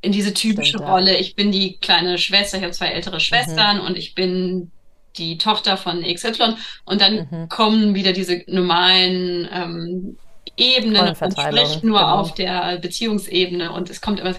in 0.00 0.10
diese 0.10 0.34
typische 0.34 0.78
Stimmt, 0.78 0.88
Rolle. 0.88 1.16
Ich 1.16 1.36
bin 1.36 1.52
die 1.52 1.78
kleine 1.78 2.18
Schwester, 2.18 2.58
ich 2.58 2.64
habe 2.64 2.72
zwei 2.72 2.88
ältere 2.88 3.20
Schwestern 3.20 3.78
mhm. 3.78 3.84
und 3.84 3.96
ich 3.96 4.16
bin 4.16 4.72
die 5.18 5.38
Tochter 5.38 5.76
von 5.76 6.02
XY 6.02 6.54
und 6.84 7.00
dann 7.00 7.28
mhm. 7.30 7.48
kommen 7.48 7.94
wieder 7.94 8.12
diese 8.12 8.44
normalen 8.46 9.48
ähm, 9.52 10.18
Ebenen 10.56 11.08
und 11.08 11.16
spricht 11.16 11.84
nur 11.84 11.98
genau. 12.00 12.20
auf 12.20 12.34
der 12.34 12.78
Beziehungsebene 12.78 13.72
und 13.72 13.90
es 13.90 14.00
kommt 14.00 14.20
immer 14.20 14.34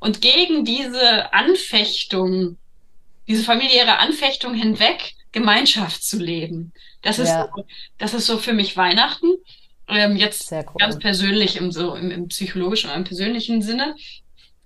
und 0.00 0.20
gegen 0.20 0.64
diese 0.64 1.32
Anfechtung, 1.32 2.58
diese 3.26 3.44
familiäre 3.44 3.98
Anfechtung 3.98 4.54
hinweg 4.54 5.14
Gemeinschaft 5.32 6.04
zu 6.04 6.18
leben. 6.18 6.72
Das 7.00 7.18
ist 7.18 7.28
ja. 7.28 7.48
so, 7.54 7.64
das 7.98 8.14
ist 8.14 8.26
so 8.26 8.38
für 8.38 8.52
mich 8.52 8.76
Weihnachten. 8.76 9.26
Ähm, 9.88 10.16
jetzt 10.16 10.52
cool. 10.52 10.64
ganz 10.78 10.98
persönlich 10.98 11.56
im 11.56 11.72
so 11.72 11.94
im, 11.94 12.10
im 12.10 12.28
psychologischen 12.28 12.90
oder 12.90 12.98
im 12.98 13.04
persönlichen 13.04 13.62
Sinne. 13.62 13.96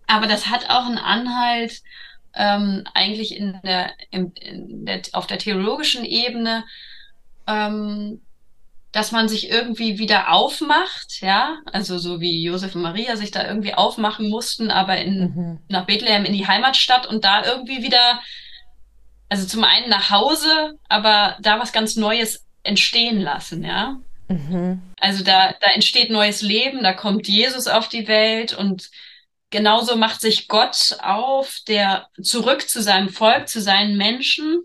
Aber 0.07 0.27
das 0.27 0.49
hat 0.49 0.69
auch 0.69 0.87
einen 0.87 0.99
Anhalt 0.99 1.83
ähm, 2.37 2.85
eigentlich 2.95 3.37
in 3.37 3.59
der, 3.65 3.93
in, 4.11 4.33
in 4.33 4.85
der, 4.85 5.03
auf 5.13 5.27
der 5.27 5.39
theologischen 5.39 6.05
Ebene, 6.05 6.65
ähm, 7.47 8.21
dass 8.93 9.13
man 9.13 9.29
sich 9.29 9.51
irgendwie 9.51 9.99
wieder 9.99 10.33
aufmacht, 10.33 11.21
ja, 11.21 11.59
also 11.71 11.99
so 11.99 12.21
wie 12.21 12.43
Josef 12.43 12.75
und 12.75 12.83
Maria 12.83 13.17
sich 13.17 13.31
da 13.31 13.47
irgendwie 13.47 13.75
aufmachen 13.75 14.31
mussten, 14.31 14.71
aber 14.71 14.99
in, 14.99 15.21
mhm. 15.21 15.59
nach 15.69 15.87
Bethlehem 15.87 16.25
in 16.25 16.33
die 16.33 16.47
Heimatstadt 16.47 17.07
und 17.07 17.25
da 17.25 17.45
irgendwie 17.45 17.83
wieder, 17.83 18.21
also 19.29 19.47
zum 19.47 19.65
einen 19.65 19.91
nach 19.91 20.11
Hause, 20.11 20.79
aber 20.89 21.37
da 21.41 21.59
was 21.59 21.73
ganz 21.73 21.97
Neues 21.97 22.47
entstehen 22.63 23.21
lassen, 23.21 23.65
ja. 23.65 23.97
Mhm. 24.29 24.83
Also 24.99 25.23
da, 25.25 25.55
da 25.61 25.71
entsteht 25.75 26.11
neues 26.11 26.43
Leben, 26.43 26.83
da 26.83 26.93
kommt 26.93 27.29
Jesus 27.29 27.69
auf 27.69 27.89
die 27.89 28.09
Welt 28.09 28.55
und 28.55 28.91
genauso 29.51 29.97
macht 29.97 30.21
sich 30.21 30.49
Gott 30.49 30.97
auf, 31.01 31.59
der 31.69 32.09
zurück 32.23 32.69
zu 32.69 32.83
seinem 32.83 33.09
Volk, 33.09 33.49
zu 33.49 33.61
seinen 33.61 33.97
Menschen 33.97 34.65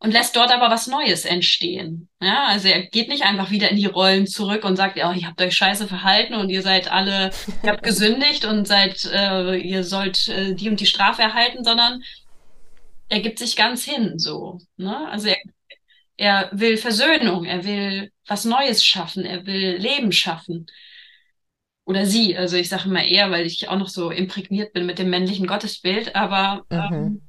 und 0.00 0.12
lässt 0.12 0.36
dort 0.36 0.52
aber 0.52 0.70
was 0.70 0.86
Neues 0.86 1.24
entstehen. 1.24 2.08
Ja, 2.20 2.46
also 2.46 2.68
er 2.68 2.82
geht 2.82 3.08
nicht 3.08 3.24
einfach 3.24 3.50
wieder 3.50 3.68
in 3.70 3.76
die 3.76 3.86
Rollen 3.86 4.26
zurück 4.26 4.64
und 4.64 4.76
sagt, 4.76 4.96
oh, 4.96 5.12
ihr 5.12 5.26
habt 5.26 5.40
euch 5.40 5.56
scheiße 5.56 5.88
verhalten 5.88 6.34
und 6.34 6.50
ihr 6.50 6.62
seid 6.62 6.90
alle, 6.90 7.30
ihr 7.62 7.70
habt 7.70 7.82
gesündigt 7.82 8.44
und 8.44 8.68
seid, 8.68 9.04
äh, 9.06 9.56
ihr 9.56 9.82
sollt 9.82 10.28
äh, 10.28 10.54
die 10.54 10.68
und 10.68 10.80
die 10.80 10.86
Strafe 10.86 11.22
erhalten, 11.22 11.64
sondern 11.64 12.02
er 13.08 13.20
gibt 13.20 13.38
sich 13.38 13.56
ganz 13.56 13.84
hin, 13.84 14.18
so. 14.18 14.60
Ne? 14.76 15.08
Also 15.10 15.28
er, 15.28 15.38
er 16.16 16.48
will 16.52 16.76
Versöhnung, 16.76 17.44
er 17.44 17.64
will 17.64 18.12
was 18.26 18.44
Neues 18.44 18.84
schaffen, 18.84 19.24
er 19.24 19.46
will 19.46 19.76
Leben 19.78 20.12
schaffen 20.12 20.66
oder 21.88 22.04
sie. 22.04 22.36
Also 22.36 22.56
ich 22.56 22.68
sage 22.68 22.84
immer 22.84 23.02
eher, 23.02 23.30
weil 23.30 23.46
ich 23.46 23.68
auch 23.68 23.78
noch 23.78 23.88
so 23.88 24.10
imprägniert 24.10 24.74
bin 24.74 24.84
mit 24.84 24.98
dem 24.98 25.08
männlichen 25.08 25.46
Gottesbild, 25.46 26.14
aber 26.14 26.66
mhm. 26.68 26.94
ähm, 26.94 27.22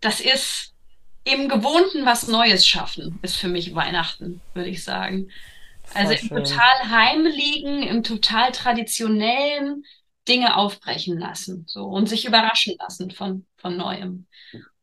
das 0.00 0.20
ist 0.20 0.74
im 1.22 1.48
Gewohnten 1.48 2.04
was 2.04 2.26
Neues 2.26 2.66
schaffen, 2.66 3.20
ist 3.22 3.36
für 3.36 3.46
mich 3.46 3.74
Weihnachten, 3.74 4.40
würde 4.52 4.68
ich 4.68 4.82
sagen. 4.82 5.30
Also 5.94 6.12
im 6.12 6.28
total 6.28 6.90
heimliegen, 6.90 7.84
im 7.84 8.02
total 8.02 8.50
traditionellen 8.50 9.84
Dinge 10.26 10.56
aufbrechen 10.56 11.16
lassen 11.16 11.64
so 11.68 11.84
und 11.84 12.08
sich 12.08 12.26
überraschen 12.26 12.74
lassen 12.80 13.12
von, 13.12 13.46
von 13.58 13.76
Neuem. 13.76 14.26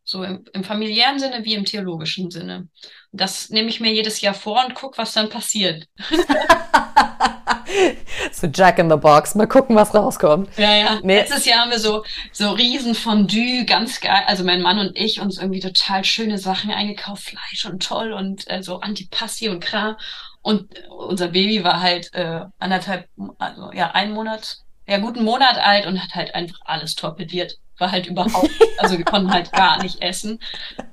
So 0.05 0.23
im, 0.23 0.45
im 0.53 0.63
familiären 0.63 1.19
Sinne 1.19 1.43
wie 1.43 1.55
im 1.55 1.65
theologischen 1.65 2.31
Sinne. 2.31 2.69
Das 3.11 3.49
nehme 3.49 3.67
ich 3.67 3.81
mir 3.81 3.91
jedes 3.91 4.21
Jahr 4.21 4.33
vor 4.33 4.65
und 4.65 4.73
gucke, 4.73 4.97
was 4.97 5.11
dann 5.11 5.29
passiert. 5.29 5.85
so 8.31 8.47
Jack 8.47 8.79
in 8.79 8.89
the 8.89 8.97
Box. 8.97 9.35
Mal 9.35 9.47
gucken, 9.47 9.75
was 9.75 9.93
rauskommt. 9.93 10.49
Ja, 10.57 10.75
ja. 10.75 10.99
Nee. 11.03 11.17
Letztes 11.17 11.45
Jahr 11.45 11.59
haben 11.59 11.71
wir 11.71 11.79
so, 11.79 12.03
so 12.31 12.51
riesen 12.51 12.95
Fondue, 12.95 13.65
ganz 13.65 13.99
geil. 13.99 14.23
Also 14.27 14.43
mein 14.43 14.61
Mann 14.61 14.79
und 14.79 14.91
ich 14.95 15.19
uns 15.19 15.37
irgendwie 15.37 15.59
total 15.59 16.03
schöne 16.03 16.37
Sachen 16.37 16.71
eingekauft, 16.71 17.23
Fleisch 17.23 17.65
und 17.65 17.83
toll 17.83 18.13
und 18.13 18.49
äh, 18.49 18.61
so 18.63 18.79
Antipassi 18.79 19.49
und 19.49 19.59
Kram. 19.59 19.95
Und 20.41 20.69
unser 20.89 21.29
Baby 21.29 21.63
war 21.63 21.81
halt 21.81 22.13
äh, 22.13 22.41
anderthalb, 22.59 23.07
also 23.37 23.71
ja, 23.73 23.91
ein 23.91 24.11
Monat, 24.11 24.57
ja, 24.87 24.97
guten 24.97 25.23
Monat 25.23 25.57
alt 25.57 25.85
und 25.85 26.01
hat 26.01 26.15
halt 26.15 26.35
einfach 26.35 26.59
alles 26.65 26.95
torpediert 26.95 27.57
war 27.83 27.91
halt 27.91 28.07
überhaupt, 28.07 28.49
also 28.77 28.97
wir 28.97 29.03
konnten 29.03 29.31
halt 29.31 29.51
gar 29.51 29.83
nicht 29.83 30.01
essen. 30.01 30.39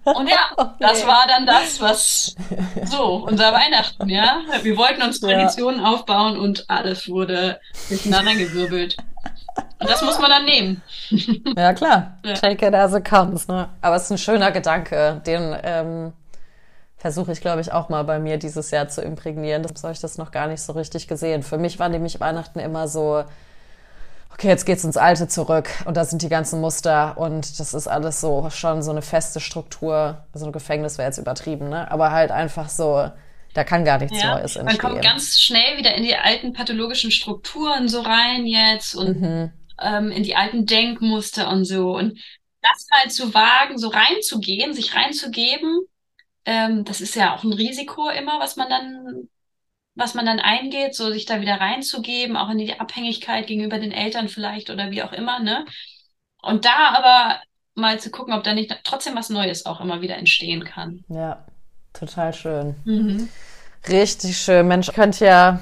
Und 0.03 0.29
ja, 0.29 0.51
okay. 0.57 0.75
das 0.81 1.07
war 1.07 1.25
dann 1.29 1.47
das, 1.47 1.81
was 1.81 2.35
so, 2.87 3.25
unser 3.29 3.53
Weihnachten, 3.53 4.09
ja. 4.09 4.41
Wir 4.63 4.77
wollten 4.77 5.01
uns 5.03 5.21
Traditionen 5.21 5.81
ja. 5.81 5.87
aufbauen 5.87 6.37
und 6.37 6.69
alles 6.69 7.09
wurde 7.09 7.61
durcheinander 7.89 8.35
gewirbelt. 8.35 8.97
Und 9.79 9.89
das 9.89 10.03
muss 10.03 10.19
man 10.19 10.31
dann 10.31 10.45
nehmen. 10.45 10.83
Ja, 11.57 11.73
klar. 11.75 12.19
Ja. 12.25 12.35
Take 12.35 12.67
it 12.67 12.75
as 12.75 12.93
it 12.93 13.09
comes, 13.09 13.47
ne? 13.47 13.69
Aber 13.81 13.97
es 13.97 14.05
ist 14.05 14.11
ein 14.11 14.19
schöner 14.19 14.51
Gedanke, 14.51 15.23
den 15.25 15.57
ähm, 15.63 16.13
versuche 16.97 17.31
ich, 17.33 17.41
glaube 17.41 17.61
ich, 17.61 17.73
auch 17.73 17.89
mal 17.89 18.03
bei 18.03 18.19
mir 18.19 18.37
dieses 18.37 18.73
Jahr 18.73 18.89
zu 18.89 19.01
imprägnieren. 19.01 19.63
Das 19.63 19.83
habe 19.85 19.93
ich 19.93 20.01
das 20.01 20.19
noch 20.19 20.33
gar 20.33 20.49
nicht 20.49 20.61
so 20.61 20.73
richtig 20.73 21.07
gesehen. 21.07 21.45
Für 21.45 21.57
mich 21.57 21.79
war 21.79 21.89
nämlich 21.89 22.19
Weihnachten 22.19 22.59
immer 22.59 22.89
so, 22.89 23.25
okay, 24.33 24.49
jetzt 24.49 24.65
geht's 24.67 24.85
ins 24.85 24.97
Alte 24.97 25.29
zurück 25.29 25.69
und 25.85 25.97
da 25.97 26.05
sind 26.05 26.23
die 26.23 26.29
ganzen 26.29 26.61
Muster 26.61 27.19
und 27.19 27.59
das 27.61 27.75
ist 27.75 27.89
alles 27.89 28.21
so 28.21 28.49
schon 28.51 28.83
so 28.83 28.91
eine 28.91 29.03
feste 29.03 29.41
Struktur. 29.41 30.25
Also 30.33 30.47
ein 30.47 30.53
Gefängnis 30.53 30.99
wäre 30.99 31.09
jetzt 31.09 31.19
übertrieben, 31.19 31.69
ne? 31.69 31.91
Aber 31.91 32.11
halt 32.11 32.31
einfach 32.31 32.69
so 32.69 33.11
Da 33.53 33.65
kann 33.65 33.85
gar 33.85 33.99
nichts 33.99 34.21
ja. 34.23 34.35
Neues 34.35 34.57
entstehen. 34.57 34.65
Man 34.67 34.79
kommt 34.79 35.03
ganz 35.03 35.41
schnell 35.41 35.77
wieder 35.77 35.95
in 35.95 36.05
die 36.05 36.15
alten 36.15 36.53
pathologischen 36.53 37.11
Strukturen 37.11 37.89
so 37.89 38.01
rein 38.01 38.47
jetzt 38.47 38.95
und 38.95 39.21
mhm. 39.21 39.53
ähm, 39.81 40.11
in 40.11 40.23
die 40.23 40.37
alten 40.37 40.67
Denkmuster 40.67 41.49
und 41.51 41.65
so. 41.65 41.97
Und 41.97 42.19
das 42.63 42.87
mal 42.91 43.11
zu 43.11 43.35
wagen, 43.35 43.79
so 43.79 43.89
reinzugehen, 43.89 44.73
sich 44.75 44.95
reinzugeben, 44.95 45.81
ähm, 46.45 46.85
das 46.85 47.01
ist 47.01 47.17
ja 47.17 47.35
auch 47.35 47.43
ein 47.43 47.53
Risiko 47.53 48.09
immer, 48.11 48.39
was 48.39 48.57
man 48.57 48.69
dann, 48.69 49.29
was 49.95 50.15
man 50.15 50.27
dann 50.27 50.41
eingeht, 50.41 50.95
so 50.95 51.11
sich 51.11 51.27
da 51.27 51.41
wieder 51.41 51.61
reinzugeben, 51.61 52.37
auch 52.37 52.51
in 52.51 52.59
die 52.59 52.79
Abhängigkeit 52.79 53.47
gegenüber 53.47 53.79
den 53.79 53.93
Eltern 53.93 54.29
vielleicht 54.29 54.71
oder 54.71 54.91
wie 54.91 55.03
auch 55.03 55.13
immer, 55.13 55.41
ne? 55.41 55.65
Und 56.43 56.65
da 56.65 56.95
aber 56.95 57.41
mal 57.75 58.01
zu 58.01 58.11
gucken, 58.11 58.35
ob 58.35 58.45
da 58.45 58.55
nicht 58.55 58.75
trotzdem 58.85 59.15
was 59.17 59.31
Neues 59.31 59.67
auch 59.67 59.81
immer 59.81 60.01
wieder 60.01 60.17
entstehen 60.17 60.65
kann. 60.65 61.05
Ja, 61.09 61.45
total 61.93 62.33
schön. 62.33 62.77
Mhm. 62.85 63.29
Richtig 63.89 64.37
schön. 64.37 64.69
Mensch, 64.69 64.89
ich 64.89 64.95
könnte 64.95 65.25
ja 65.25 65.61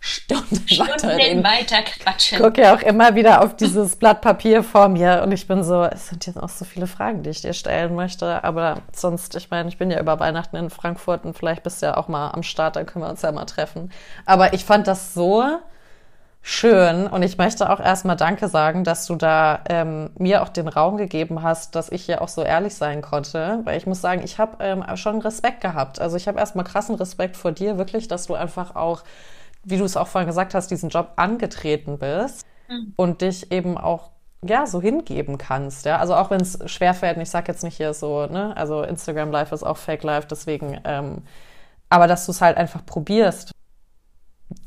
Stunden, 0.00 0.68
Stunden 0.68 1.42
weiter 1.42 1.82
quatschen. 1.82 2.38
Ich 2.38 2.44
gucke 2.44 2.62
ja 2.62 2.74
auch 2.74 2.82
immer 2.82 3.14
wieder 3.14 3.42
auf 3.42 3.56
dieses 3.56 3.96
Blatt 3.96 4.20
Papier 4.20 4.62
vor 4.62 4.88
mir 4.88 5.22
und 5.24 5.32
ich 5.32 5.48
bin 5.48 5.64
so, 5.64 5.82
es 5.84 6.08
sind 6.08 6.26
jetzt 6.26 6.40
auch 6.40 6.48
so 6.48 6.64
viele 6.64 6.86
Fragen, 6.86 7.22
die 7.22 7.30
ich 7.30 7.42
dir 7.42 7.52
stellen 7.52 7.94
möchte. 7.94 8.44
Aber 8.44 8.82
sonst, 8.92 9.34
ich 9.34 9.50
meine, 9.50 9.68
ich 9.68 9.78
bin 9.78 9.90
ja 9.90 10.00
über 10.00 10.20
Weihnachten 10.20 10.56
in 10.56 10.70
Frankfurt 10.70 11.24
und 11.24 11.36
vielleicht 11.36 11.62
bist 11.62 11.82
du 11.82 11.86
ja 11.86 11.96
auch 11.96 12.08
mal 12.08 12.30
am 12.30 12.42
Start, 12.42 12.76
dann 12.76 12.86
können 12.86 13.04
wir 13.04 13.10
uns 13.10 13.22
ja 13.22 13.32
mal 13.32 13.46
treffen. 13.46 13.90
Aber 14.24 14.52
ich 14.52 14.64
fand 14.64 14.86
das 14.86 15.14
so 15.14 15.44
schön 16.48 17.08
und 17.08 17.24
ich 17.24 17.38
möchte 17.38 17.68
auch 17.68 17.80
erstmal 17.80 18.14
Danke 18.14 18.46
sagen, 18.46 18.84
dass 18.84 19.04
du 19.06 19.16
da 19.16 19.64
ähm, 19.68 20.10
mir 20.16 20.42
auch 20.42 20.48
den 20.48 20.68
Raum 20.68 20.96
gegeben 20.96 21.42
hast, 21.42 21.74
dass 21.74 21.90
ich 21.90 22.04
hier 22.04 22.22
auch 22.22 22.28
so 22.28 22.44
ehrlich 22.44 22.76
sein 22.76 23.02
konnte, 23.02 23.62
weil 23.64 23.76
ich 23.76 23.86
muss 23.86 24.00
sagen, 24.00 24.22
ich 24.22 24.38
habe 24.38 24.64
ähm, 24.64 24.84
schon 24.96 25.20
Respekt 25.20 25.60
gehabt. 25.60 26.00
Also 26.00 26.16
ich 26.16 26.28
habe 26.28 26.38
erstmal 26.38 26.64
krassen 26.64 26.94
Respekt 26.94 27.36
vor 27.36 27.50
dir, 27.50 27.78
wirklich, 27.78 28.06
dass 28.06 28.28
du 28.28 28.34
einfach 28.34 28.76
auch, 28.76 29.02
wie 29.66 29.76
du 29.76 29.84
es 29.84 29.96
auch 29.96 30.06
vorhin 30.06 30.28
gesagt 30.28 30.54
hast, 30.54 30.70
diesen 30.70 30.88
Job 30.88 31.12
angetreten 31.16 31.98
bist 31.98 32.46
mhm. 32.68 32.94
und 32.96 33.20
dich 33.20 33.52
eben 33.52 33.76
auch 33.76 34.10
ja, 34.44 34.66
so 34.66 34.80
hingeben 34.80 35.38
kannst, 35.38 35.86
ja. 35.86 35.98
Also 35.98 36.14
auch 36.14 36.30
wenn 36.30 36.40
es 36.40 36.58
schwerfällt, 36.66 37.16
und 37.16 37.22
ich 37.22 37.30
sag 37.30 37.48
jetzt 37.48 37.64
nicht 37.64 37.76
hier 37.76 37.92
so, 37.94 38.26
ne, 38.26 38.56
also 38.56 38.82
Instagram 38.82 39.32
Live 39.32 39.50
ist 39.50 39.64
auch 39.64 39.76
Fake 39.76 40.04
Live, 40.04 40.26
deswegen, 40.26 40.80
ähm, 40.84 41.22
aber 41.88 42.06
dass 42.06 42.26
du 42.26 42.32
es 42.32 42.40
halt 42.40 42.56
einfach 42.56 42.84
probierst 42.86 43.52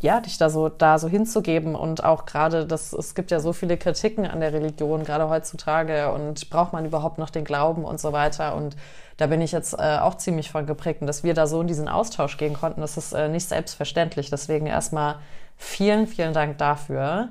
ja, 0.02 0.20
dich 0.20 0.38
da 0.38 0.50
so, 0.50 0.70
da 0.70 1.00
so 1.00 1.08
hinzugeben 1.08 1.76
und 1.76 2.04
auch 2.04 2.26
gerade, 2.26 2.66
das, 2.66 2.94
es 2.94 3.16
gibt 3.16 3.32
ja 3.32 3.40
so 3.40 3.54
viele 3.54 3.78
Kritiken 3.78 4.26
an 4.26 4.42
der 4.42 4.54
Religion, 4.54 5.04
gerade 5.04 5.30
heutzutage 5.30 6.12
und 6.12 6.50
braucht 6.50 6.74
man 6.74 6.86
überhaupt 6.86 7.18
noch 7.18 7.30
den 7.30 7.46
Glauben 7.46 7.86
und 7.86 8.00
so 8.00 8.12
weiter 8.12 8.56
und 8.56 8.76
da 9.20 9.28
bin 9.28 9.42
ich 9.42 9.52
jetzt 9.52 9.74
äh, 9.74 9.98
auch 9.98 10.16
ziemlich 10.16 10.50
von 10.50 10.66
geprägt 10.66 11.02
und 11.02 11.08
dass 11.08 11.24
wir 11.24 11.34
da 11.34 11.46
so 11.46 11.60
in 11.60 11.68
diesen 11.68 11.90
Austausch 11.90 12.38
gehen 12.38 12.54
konnten, 12.54 12.80
das 12.80 12.96
ist 12.96 13.12
äh, 13.12 13.28
nicht 13.28 13.50
selbstverständlich. 13.50 14.30
Deswegen 14.30 14.66
erstmal 14.66 15.20
vielen, 15.58 16.08
vielen 16.08 16.34
Dank 16.34 16.58
dafür. 16.58 17.30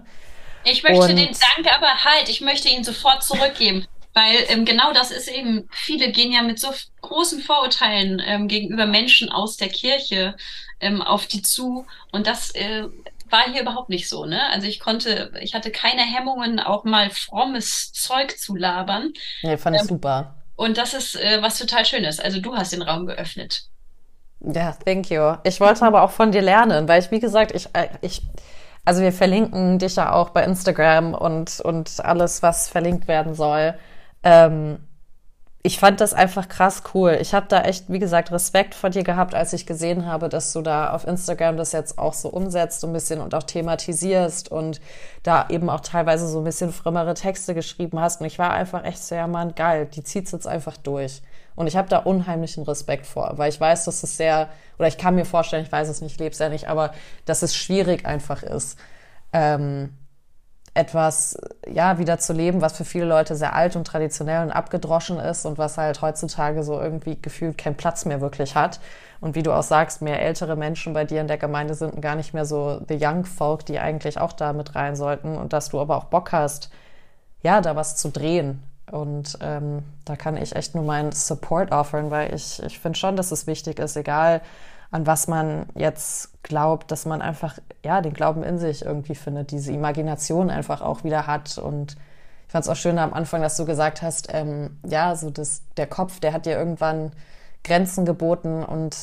Ich 0.65 0.83
möchte 0.83 1.01
und, 1.01 1.16
den 1.16 1.35
Dank 1.57 1.75
aber 1.75 2.05
halt, 2.05 2.29
ich 2.29 2.43
möchte 2.43 2.69
ihn 2.69 2.85
sofort 2.85 3.23
zurückgeben. 3.23 3.87
Weil 4.15 4.37
ähm, 4.49 4.65
genau 4.65 4.93
das 4.93 5.11
ist 5.11 5.29
eben, 5.29 5.69
viele 5.70 6.11
gehen 6.12 6.33
ja 6.33 6.43
mit 6.43 6.59
so 6.59 6.69
großen 7.01 7.41
Vorurteilen 7.41 8.20
ähm, 8.25 8.49
gegenüber 8.49 8.85
Menschen 8.85 9.31
aus 9.31 9.57
der 9.57 9.69
Kirche 9.69 10.35
ähm, 10.80 11.02
auf 11.02 11.26
die 11.26 11.42
zu. 11.42 11.86
Und 12.12 12.26
das 12.26 12.55
äh, 12.55 12.84
war 13.30 13.44
hier 13.50 13.62
überhaupt 13.62 13.88
nicht 13.88 14.09
so, 14.09 14.24
ne? 14.24 14.40
Also 14.50 14.66
ich 14.66 14.80
konnte, 14.80 15.32
ich 15.40 15.55
hatte 15.55 15.70
keine 15.70 16.02
Hemmungen, 16.02 16.60
auch 16.60 16.84
mal 16.84 17.10
frommes 17.10 17.92
Zeug 17.92 18.38
zu 18.38 18.56
labern. 18.56 19.12
Ja, 19.42 19.56
fand 19.56 19.76
ich 19.76 19.82
ähm, 19.82 19.88
super. 19.88 20.34
Und 20.56 20.78
das 20.78 20.94
ist 20.94 21.14
äh, 21.16 21.40
was 21.40 21.59
total 21.59 21.84
Schönes. 21.84 22.18
Also 22.20 22.40
du 22.40 22.56
hast 22.56 22.72
den 22.72 22.82
Raum 22.82 23.06
geöffnet. 23.06 23.64
Ja, 24.40 24.72
thank 24.84 25.10
you. 25.10 25.36
Ich 25.44 25.60
wollte 25.60 25.84
aber 25.84 26.02
auch 26.02 26.10
von 26.10 26.32
dir 26.32 26.42
lernen, 26.42 26.88
weil 26.88 27.02
ich, 27.02 27.10
wie 27.10 27.20
gesagt, 27.20 27.52
ich, 27.55 27.68
äh, 27.74 27.88
ich, 28.00 28.22
also 28.84 29.02
wir 29.02 29.12
verlinken 29.12 29.78
dich 29.78 29.96
ja 29.96 30.12
auch 30.12 30.30
bei 30.30 30.44
Instagram 30.44 31.14
und, 31.14 31.60
und 31.60 32.00
alles, 32.05 32.42
was 32.42 32.68
verlinkt 32.68 33.09
werden 33.09 33.34
soll. 33.34 33.74
Ähm, 34.22 34.88
ich 35.62 35.80
fand 35.80 36.01
das 36.01 36.14
einfach 36.14 36.48
krass 36.48 36.82
cool. 36.94 37.18
Ich 37.20 37.35
habe 37.35 37.47
da 37.48 37.62
echt, 37.62 37.86
wie 37.89 37.98
gesagt, 37.98 38.30
Respekt 38.30 38.76
vor 38.76 38.90
dir 38.90 39.02
gehabt, 39.02 39.35
als 39.35 39.52
ich 39.52 39.66
gesehen 39.66 40.06
habe, 40.06 40.28
dass 40.28 40.52
du 40.52 40.62
da 40.62 40.90
auf 40.93 41.05
Instagram 41.06 41.56
das 41.56 41.72
jetzt 41.72 41.98
auch 41.98 42.14
so 42.14 42.28
umsetzt, 42.28 42.80
so 42.80 42.86
ein 42.86 42.93
bisschen 42.93 43.20
und 43.20 43.35
auch 43.35 43.43
thematisierst 43.43 44.52
und 44.52 44.80
da 45.24 45.47
eben 45.48 45.68
auch 45.68 45.80
teilweise 45.80 46.28
so 46.28 46.39
ein 46.39 46.44
bisschen 46.44 46.72
frömmere 46.72 47.14
Texte 47.14 47.55
geschrieben 47.55 47.98
hast. 47.98 48.20
Und 48.20 48.28
ich 48.28 48.39
war 48.39 48.52
einfach 48.52 48.85
echt 48.85 49.02
so, 49.02 49.16
ja 49.16 49.26
Mann, 49.26 49.56
geil, 49.56 49.86
die 49.93 50.05
zieht's 50.05 50.30
jetzt 50.30 50.47
einfach 50.47 50.76
durch. 50.76 51.22
Und 51.56 51.66
ich 51.66 51.76
habe 51.76 51.89
da 51.89 51.98
unheimlichen 51.98 52.62
Respekt 52.62 53.05
vor, 53.05 53.32
weil 53.35 53.48
ich 53.48 53.60
weiß, 53.60 53.85
dass 53.85 54.05
es 54.05 54.16
sehr, 54.16 54.48
oder 54.78 54.86
ich 54.86 54.97
kann 54.97 55.16
mir 55.16 55.24
vorstellen, 55.24 55.64
ich 55.64 55.72
weiß 55.72 55.89
es 55.89 56.01
nicht, 56.01 56.20
es 56.20 56.39
ja 56.39 56.48
nicht, 56.48 56.68
aber 56.68 56.93
dass 57.24 57.43
es 57.43 57.56
schwierig 57.56 58.06
einfach 58.06 58.44
ist. 58.44 58.78
Ähm, 59.32 59.93
etwas, 60.78 61.36
ja, 61.66 61.98
wieder 61.98 62.18
zu 62.18 62.32
leben, 62.32 62.60
was 62.60 62.76
für 62.76 62.84
viele 62.84 63.05
Leute 63.05 63.34
sehr 63.34 63.55
alt 63.55 63.74
und 63.74 63.84
traditionell 63.84 64.44
und 64.44 64.52
abgedroschen 64.52 65.18
ist 65.18 65.44
und 65.44 65.59
was 65.59 65.76
halt 65.76 66.00
heutzutage 66.02 66.62
so 66.62 66.80
irgendwie 66.80 67.20
gefühlt 67.20 67.59
keinen 67.59 67.76
Platz 67.76 68.05
mehr 68.05 68.20
wirklich 68.20 68.55
hat. 68.55 68.78
Und 69.20 69.34
wie 69.34 69.42
du 69.42 69.52
auch 69.52 69.64
sagst, 69.64 70.02
mehr 70.02 70.22
ältere 70.22 70.55
Menschen 70.55 70.92
bei 70.92 71.05
dir 71.05 71.20
in 71.20 71.26
der 71.26 71.36
Gemeinde 71.36 71.74
sind 71.74 72.00
gar 72.00 72.14
nicht 72.14 72.32
mehr 72.32 72.44
so 72.44 72.80
the 72.88 72.96
young 73.00 73.24
folk, 73.24 73.66
die 73.66 73.80
eigentlich 73.80 74.20
auch 74.20 74.32
da 74.32 74.52
mit 74.52 74.76
rein 74.76 74.94
sollten 74.94 75.36
und 75.36 75.52
dass 75.52 75.70
du 75.70 75.80
aber 75.80 75.96
auch 75.96 76.05
Bock 76.05 76.30
hast, 76.30 76.70
ja, 77.42 77.60
da 77.60 77.74
was 77.74 77.96
zu 77.96 78.10
drehen. 78.10 78.62
Und 78.92 79.36
ähm, 79.42 79.82
da 80.05 80.14
kann 80.14 80.36
ich 80.36 80.55
echt 80.55 80.76
nur 80.76 80.84
meinen 80.84 81.10
Support 81.10 81.72
offern, 81.72 82.12
weil 82.12 82.32
ich, 82.32 82.62
ich 82.62 82.78
finde 82.78 82.96
schon, 82.96 83.16
dass 83.16 83.32
es 83.32 83.48
wichtig 83.48 83.80
ist, 83.80 83.96
egal 83.96 84.42
an 84.90 85.06
was 85.06 85.28
man 85.28 85.66
jetzt 85.74 86.43
glaubt, 86.43 86.90
dass 86.90 87.05
man 87.05 87.20
einfach, 87.20 87.59
ja, 87.85 88.01
den 88.01 88.15
Glauben 88.15 88.43
in 88.43 88.59
sich 88.59 88.85
irgendwie 88.85 89.15
findet, 89.15 89.51
diese 89.51 89.73
Imagination 89.73 90.51
einfach 90.51 90.81
auch 90.81 91.05
wieder 91.05 91.27
hat. 91.27 91.59
Und 91.59 91.97
ich 92.47 92.52
fand 92.52 92.65
es 92.65 92.70
auch 92.70 92.77
schön 92.77 92.98
am 92.98 93.12
Anfang, 93.12 93.43
dass 93.43 93.56
du 93.56 93.66
gesagt 93.66 94.01
hast, 94.01 94.28
ähm, 94.32 94.78
ja, 94.86 95.15
so 95.15 95.31
das, 95.31 95.62
der 95.77 95.86
Kopf, 95.86 96.20
der 96.20 96.32
hat 96.32 96.47
dir 96.47 96.56
irgendwann 96.56 97.12
Grenzen 97.65 98.06
geboten 98.06 98.65
und 98.65 98.97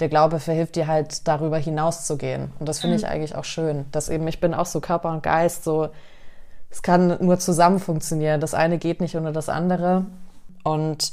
der 0.00 0.08
Glaube 0.08 0.38
verhilft 0.38 0.76
dir 0.76 0.86
halt 0.86 1.26
darüber 1.28 1.58
hinaus 1.58 2.06
zu 2.06 2.16
gehen. 2.16 2.52
Und 2.58 2.68
das 2.68 2.80
finde 2.80 2.96
mhm. 2.96 3.02
ich 3.02 3.08
eigentlich 3.08 3.34
auch 3.34 3.44
schön, 3.44 3.86
dass 3.92 4.08
eben, 4.08 4.26
ich 4.28 4.40
bin 4.40 4.54
auch 4.54 4.66
so 4.66 4.80
Körper 4.80 5.10
und 5.10 5.22
Geist, 5.22 5.64
so, 5.64 5.88
es 6.70 6.82
kann 6.82 7.18
nur 7.20 7.38
zusammen 7.38 7.80
funktionieren. 7.80 8.40
Das 8.40 8.54
eine 8.54 8.78
geht 8.78 9.00
nicht 9.00 9.16
ohne 9.16 9.32
das 9.32 9.48
andere. 9.48 10.06
Und 10.64 11.10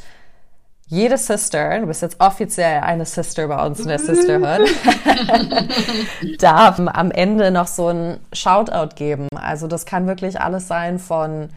jede 0.87 1.17
Sister, 1.17 1.79
du 1.79 1.87
bist 1.87 2.01
jetzt 2.01 2.19
offiziell 2.19 2.81
eine 2.81 3.05
Sister 3.05 3.47
bei 3.47 3.65
uns 3.65 3.79
in 3.79 3.87
der 3.87 3.99
Sisterhood, 3.99 4.69
darf 6.39 6.79
am 6.79 7.11
Ende 7.11 7.49
noch 7.49 7.67
so 7.67 7.89
ein 7.89 8.19
Shoutout 8.33 8.95
geben. 8.95 9.27
Also 9.35 9.67
das 9.67 9.85
kann 9.85 10.05
wirklich 10.07 10.39
alles 10.39 10.67
sein 10.67 10.99
von 10.99 11.49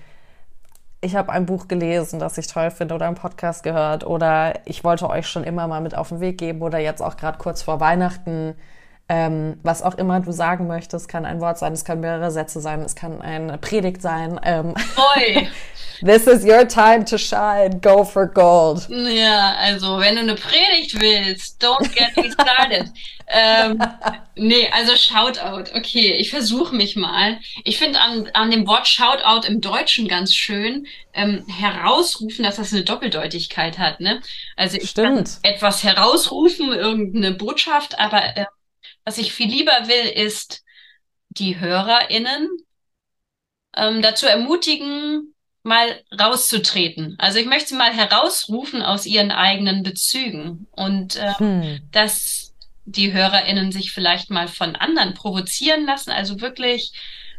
ich 1.01 1.15
habe 1.15 1.31
ein 1.31 1.47
Buch 1.47 1.69
gelesen, 1.69 2.19
das 2.19 2.39
ich 2.39 2.49
toll 2.49 2.71
finde 2.71 2.95
oder 2.95 3.07
einen 3.07 3.15
Podcast 3.15 3.63
gehört 3.63 4.05
oder 4.05 4.55
ich 4.65 4.83
wollte 4.83 5.09
euch 5.09 5.29
schon 5.29 5.45
immer 5.45 5.69
mal 5.69 5.81
mit 5.81 5.95
auf 5.95 6.09
den 6.09 6.21
Weg 6.21 6.39
geben 6.39 6.63
oder 6.63 6.79
jetzt 6.79 7.03
auch 7.03 7.17
gerade 7.17 7.39
kurz 7.39 7.63
vor 7.63 7.79
Weihnachten 7.79 8.57
ähm, 9.09 9.59
was 9.63 9.83
auch 9.83 9.95
immer 9.95 10.21
du 10.21 10.33
sagen 10.33 10.67
möchtest, 10.67 11.09
kann 11.09 11.25
ein 11.25 11.41
Wort 11.41 11.59
sein, 11.59 11.73
es 11.73 11.85
kann 11.85 12.01
mehrere 12.01 12.31
Sätze 12.31 12.61
sein, 12.61 12.81
es 12.81 12.95
kann 12.95 13.23
eine 13.23 13.59
Predigt 13.59 14.03
sein. 14.03 14.39
Ähm. 14.43 14.75
This 16.01 16.29
is 16.29 16.45
your 16.45 16.67
time 16.69 17.05
to 17.07 17.19
shine. 17.19 17.81
Go 17.81 18.05
for 18.05 18.27
gold. 18.27 18.87
Ja, 18.89 19.57
also 19.59 19.99
wenn 19.99 20.15
du 20.15 20.21
eine 20.21 20.37
Predigt 20.37 21.01
willst, 21.01 21.61
don't 21.63 21.93
get 21.93 22.17
me 22.17 22.31
started. 22.31 22.93
ähm, 23.29 23.83
nee, 24.37 24.71
also 24.73 24.95
Shoutout. 24.95 25.73
Okay, 25.75 26.13
ich 26.13 26.31
versuche 26.31 26.75
mich 26.75 26.95
mal. 26.95 27.41
Ich 27.65 27.79
finde 27.79 28.01
an, 28.01 28.29
an 28.33 28.51
dem 28.51 28.67
Wort 28.69 28.87
Shoutout 28.87 29.47
im 29.49 29.61
Deutschen 29.61 30.07
ganz 30.07 30.35
schön 30.35 30.87
ähm, 31.15 31.45
herausrufen, 31.49 32.45
dass 32.45 32.57
das 32.57 32.73
eine 32.73 32.85
Doppeldeutigkeit 32.85 33.79
hat. 33.79 33.99
Ne? 33.99 34.21
Also 34.57 34.77
ich 34.77 34.91
Stimmt. 34.91 35.43
kann 35.43 35.53
etwas 35.53 35.83
herausrufen, 35.83 36.73
irgendeine 36.73 37.33
Botschaft, 37.33 37.99
aber 37.99 38.37
äh, 38.37 38.45
was 39.09 39.17
ich 39.17 39.33
viel 39.33 39.49
lieber 39.49 39.89
will, 39.89 40.23
ist 40.23 40.63
die 41.31 41.59
HörerInnen 41.59 42.47
ähm, 43.75 44.03
dazu 44.03 44.27
ermutigen, 44.27 45.35
mal 45.63 46.03
rauszutreten. 46.21 47.17
Also 47.19 47.39
ich 47.39 47.47
möchte 47.47 47.71
sie 47.71 47.75
mal 47.75 47.91
herausrufen 47.91 48.83
aus 48.83 49.07
ihren 49.07 49.31
eigenen 49.31 49.83
Bezügen 49.83 50.67
und 50.73 51.17
äh, 51.17 51.33
hm. 51.39 51.81
dass 51.91 52.53
die 52.85 53.15
HörerInnen 53.15 53.73
sich 53.73 53.93
vielleicht 53.93 54.29
mal 54.29 54.47
von 54.47 54.77
anderen 54.77 55.15
provozieren 55.15 55.87
lassen, 55.87 56.11
also 56.11 56.43
wirklich 56.43 56.93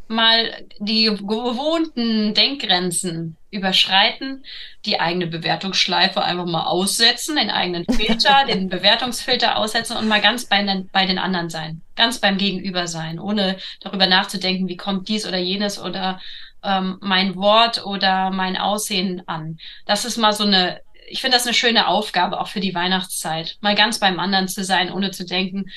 mal 0.08 0.52
die 0.80 1.06
gewohnten 1.06 2.34
Denkgrenzen 2.34 3.38
überschreiten, 3.52 4.44
die 4.86 5.00
eigene 5.00 5.28
Bewertungsschleife 5.28 6.24
einfach 6.24 6.46
mal 6.46 6.66
aussetzen, 6.66 7.36
den 7.36 7.50
eigenen 7.50 7.86
Filter, 7.86 8.46
den 8.48 8.70
Bewertungsfilter 8.70 9.58
aussetzen 9.58 9.98
und 9.98 10.08
mal 10.08 10.22
ganz 10.22 10.46
bei 10.46 10.64
den, 10.64 10.90
bei 10.92 11.06
den 11.06 11.18
anderen 11.18 11.50
sein, 11.50 11.82
ganz 11.96 12.20
beim 12.20 12.38
Gegenüber 12.38 12.88
sein, 12.88 13.20
ohne 13.20 13.58
darüber 13.82 14.08
nachzudenken, 14.08 14.68
wie 14.68 14.78
kommt 14.78 15.08
dies 15.08 15.28
oder 15.28 15.38
jenes 15.38 15.80
oder 15.80 16.20
ähm, 16.64 16.98
mein 17.02 17.36
Wort 17.36 17.86
oder 17.86 18.30
mein 18.30 18.58
Aussehen 18.58 19.24
an. 19.28 19.60
Das 19.86 20.06
ist 20.06 20.18
mal 20.18 20.34
so 20.34 20.44
eine 20.44 20.82
ich 21.12 21.22
finde 21.22 21.38
das 21.38 21.48
eine 21.48 21.56
schöne 21.56 21.88
Aufgabe, 21.88 22.40
auch 22.40 22.48
für 22.48 22.60
die 22.60 22.76
Weihnachtszeit. 22.76 23.58
Mal 23.62 23.74
ganz 23.74 24.00
beim 24.00 24.20
anderen 24.20 24.48
zu 24.48 24.64
sein, 24.64 24.92
ohne 24.92 25.10
zu 25.10 25.26
denken, 25.26 25.72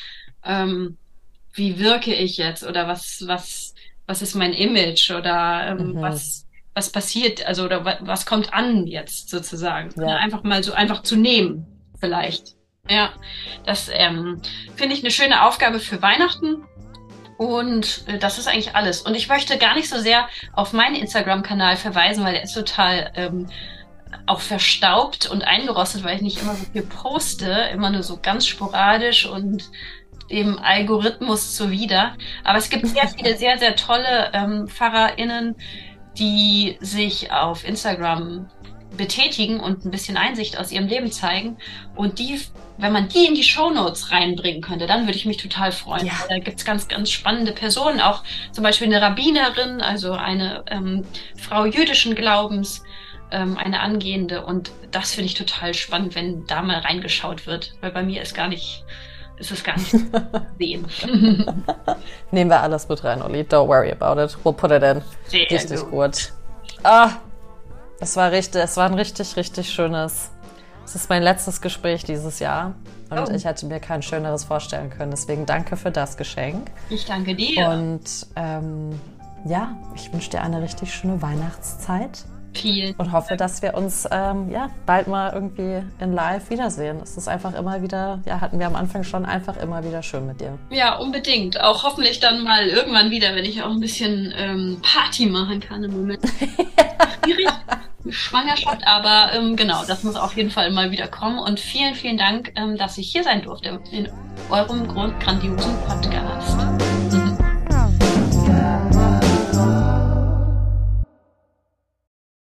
ähm, 0.44 0.99
wie 1.55 1.78
wirke 1.78 2.15
ich 2.15 2.36
jetzt 2.36 2.65
oder 2.65 2.89
was, 2.89 3.24
was, 3.27 3.74
was 4.07 4.23
ist 4.23 4.35
mein 4.35 4.53
Image 4.53 5.11
oder 5.11 5.69
ähm, 5.69 5.93
mhm. 5.93 6.03
was, 6.03 6.47
was 6.74 6.90
passiert, 6.90 7.47
also 7.47 7.65
oder 7.65 7.85
was, 8.01 8.27
kommt 8.27 8.55
an 8.55 8.86
jetzt 8.86 9.28
sozusagen. 9.28 9.90
Ja. 9.97 10.07
Ne, 10.07 10.16
einfach 10.16 10.43
mal 10.43 10.62
so 10.62 10.73
einfach 10.73 11.03
zu 11.03 11.16
nehmen, 11.16 11.66
vielleicht. 12.01 12.55
Ja, 12.89 13.12
das 13.65 13.90
ähm, 13.93 14.40
finde 14.77 14.94
ich 14.94 15.03
eine 15.03 15.11
schöne 15.11 15.47
Aufgabe 15.47 15.78
für 15.78 16.03
Weihnachten. 16.03 16.65
Und 17.39 18.05
äh, 18.07 18.19
das 18.19 18.39
ist 18.39 18.49
eigentlich 18.49 18.74
alles. 18.74 19.03
Und 19.03 19.15
ich 19.15 19.28
möchte 19.28 19.59
gar 19.59 19.74
nicht 19.74 19.89
so 19.89 19.99
sehr 19.99 20.28
auf 20.53 20.73
meinen 20.73 20.97
Instagram-Kanal 20.97 21.77
verweisen, 21.77 22.24
weil 22.24 22.35
der 22.35 22.44
ist 22.44 22.55
total 22.55 23.12
ähm, 23.15 23.49
auch 24.27 24.40
verstaubt 24.40 25.28
und 25.28 25.43
eingerostet, 25.43 26.05
weil 26.05 26.16
ich 26.16 26.23
nicht 26.23 26.40
immer 26.40 26.55
so 26.55 26.65
viel 26.73 26.82
poste, 26.82 27.69
immer 27.73 27.90
nur 27.90 28.03
so 28.03 28.19
ganz 28.20 28.47
sporadisch 28.47 29.27
und 29.27 29.70
dem 30.31 30.59
Algorithmus 30.59 31.55
zuwider. 31.55 32.16
Aber 32.44 32.59
es 32.59 32.70
gibt 32.70 32.86
sehr 32.86 33.09
viele 33.09 33.36
sehr, 33.36 33.59
sehr 33.59 33.77
tolle 33.77 34.31
ähm, 34.32 34.69
PfarrerInnen, 34.69 35.57
die 36.18 36.76
sich 36.80 37.32
auf 37.32 37.66
Instagram 37.66 38.48
betätigen 38.97 39.60
und 39.60 39.84
ein 39.84 39.90
bisschen 39.90 40.16
Einsicht 40.16 40.59
aus 40.59 40.70
ihrem 40.70 40.86
Leben 40.86 41.10
zeigen. 41.10 41.56
Und 41.94 42.18
die, 42.18 42.40
wenn 42.78 42.93
man 42.93 43.09
die 43.09 43.26
in 43.26 43.34
die 43.34 43.43
Shownotes 43.43 44.10
reinbringen 44.10 44.60
könnte, 44.62 44.86
dann 44.86 45.06
würde 45.06 45.16
ich 45.16 45.26
mich 45.26 45.39
total 45.39 45.72
freuen. 45.72 46.06
Ja. 46.06 46.12
Da 46.28 46.39
gibt's 46.39 46.64
ganz, 46.64 46.89
ganz 46.89 47.10
spannende 47.10 47.52
Personen, 47.52 48.01
auch 48.01 48.22
zum 48.52 48.64
Beispiel 48.64 48.89
eine 48.89 49.01
Rabbinerin, 49.01 49.80
also 49.80 50.12
eine 50.12 50.64
ähm, 50.70 51.05
Frau 51.36 51.64
jüdischen 51.64 52.14
Glaubens, 52.14 52.82
ähm, 53.30 53.56
eine 53.56 53.80
angehende. 53.80 54.44
Und 54.44 54.70
das 54.90 55.14
finde 55.14 55.26
ich 55.26 55.34
total 55.34 55.74
spannend, 55.74 56.14
wenn 56.14 56.47
da 56.47 56.62
mal 56.62 56.78
reingeschaut 56.78 57.47
wird, 57.47 57.74
weil 57.80 57.93
bei 57.93 58.02
mir 58.02 58.22
ist 58.22 58.34
gar 58.34 58.48
nicht 58.48 58.84
ist 59.43 59.51
es 59.51 59.64
gar 59.64 59.77
nicht 59.77 59.90
zu 59.90 59.98
sehen. 60.59 60.86
Nehmen 62.31 62.51
wir 62.51 62.60
alles 62.60 62.89
mit 62.89 63.02
rein, 63.05 63.23
Oli. 63.23 63.43
Don't 63.43 63.69
worry 63.69 63.93
about 63.93 64.20
it. 64.23 64.36
We'll 64.44 64.55
put 64.55 64.70
it 64.70 64.82
in. 64.82 65.02
Sehr 65.27 65.51
richtig 65.51 65.81
gut. 65.81 65.90
gut. 65.90 66.32
Ah, 66.82 67.10
es 68.01 68.16
war 68.16 68.32
richtig, 68.32 68.62
es 68.62 68.77
war 68.77 68.86
ein 68.86 68.94
richtig, 68.94 69.36
richtig 69.36 69.69
schönes. 69.70 70.31
Es 70.85 70.94
ist 70.94 71.09
mein 71.09 71.23
letztes 71.23 71.60
Gespräch 71.60 72.05
dieses 72.05 72.39
Jahr. 72.39 72.74
Und 73.10 73.28
oh. 73.28 73.32
ich 73.32 73.44
hätte 73.44 73.66
mir 73.66 73.78
kein 73.78 74.02
schöneres 74.02 74.44
vorstellen 74.44 74.90
können. 74.90 75.10
Deswegen 75.10 75.44
danke 75.44 75.77
für 75.77 75.90
das 75.90 76.16
Geschenk. 76.16 76.70
Ich 76.89 77.05
danke 77.05 77.35
dir. 77.35 77.69
Und 77.69 78.27
ähm, 78.36 78.98
ja, 79.44 79.77
ich 79.94 80.12
wünsche 80.12 80.31
dir 80.31 80.40
eine 80.40 80.62
richtig 80.62 80.94
schöne 80.94 81.20
Weihnachtszeit. 81.20 82.24
Vielen. 82.53 82.95
Und 82.97 83.12
hoffe, 83.12 83.37
dass 83.37 83.62
wir 83.62 83.74
uns 83.74 84.07
ähm, 84.11 84.51
ja, 84.51 84.70
bald 84.87 85.09
mal 85.09 85.33
irgendwie 85.33 85.83
in 86.01 86.12
live 86.12 86.51
wiedersehen. 86.51 87.01
Es 87.03 87.16
ist 87.16 87.29
einfach 87.29 87.55
immer 87.55 87.83
wieder, 87.83 88.20
ja, 88.27 88.41
hatten 88.41 88.59
wir 88.59 88.66
am 88.66 88.77
Anfang 88.77 89.05
schon, 89.05 89.24
einfach 89.24 89.57
immer 89.57 89.85
wieder 89.85 90.03
schön 90.03 90.27
mit 90.27 90.41
dir. 90.41 90.59
Ja, 90.70 90.97
unbedingt. 90.97 91.61
Auch 91.61 91.83
hoffentlich 91.83 92.20
dann 92.20 92.43
mal 92.43 92.66
irgendwann 92.66 93.11
wieder, 93.11 93.35
wenn 93.35 93.45
ich 93.45 93.62
auch 93.62 93.70
ein 93.70 93.81
bisschen 93.81 94.33
ähm, 94.37 94.81
Party 94.83 95.27
machen 95.27 95.61
kann 95.61 95.83
im 95.85 95.93
Moment. 95.93 96.20
Schwierig. 97.24 97.49
Schwangerschaft, 98.09 98.85
aber 98.85 99.33
ähm, 99.33 99.57
genau, 99.57 99.85
das 99.87 100.03
muss 100.03 100.16
auf 100.16 100.37
jeden 100.37 100.51
Fall 100.51 100.70
mal 100.73 100.91
wieder 100.91 101.07
kommen. 101.07 101.39
Und 101.39 101.61
vielen, 101.61 101.95
vielen 101.95 102.19
Dank, 102.19 102.53
ähm, 102.57 102.77
dass 102.77 102.99
ich 102.99 103.11
hier 103.11 103.23
sein 103.23 103.43
durfte 103.43 103.81
in 103.91 104.09
eurem 104.51 104.89
grandiosen 104.89 105.74
Podcast. 105.87 107.31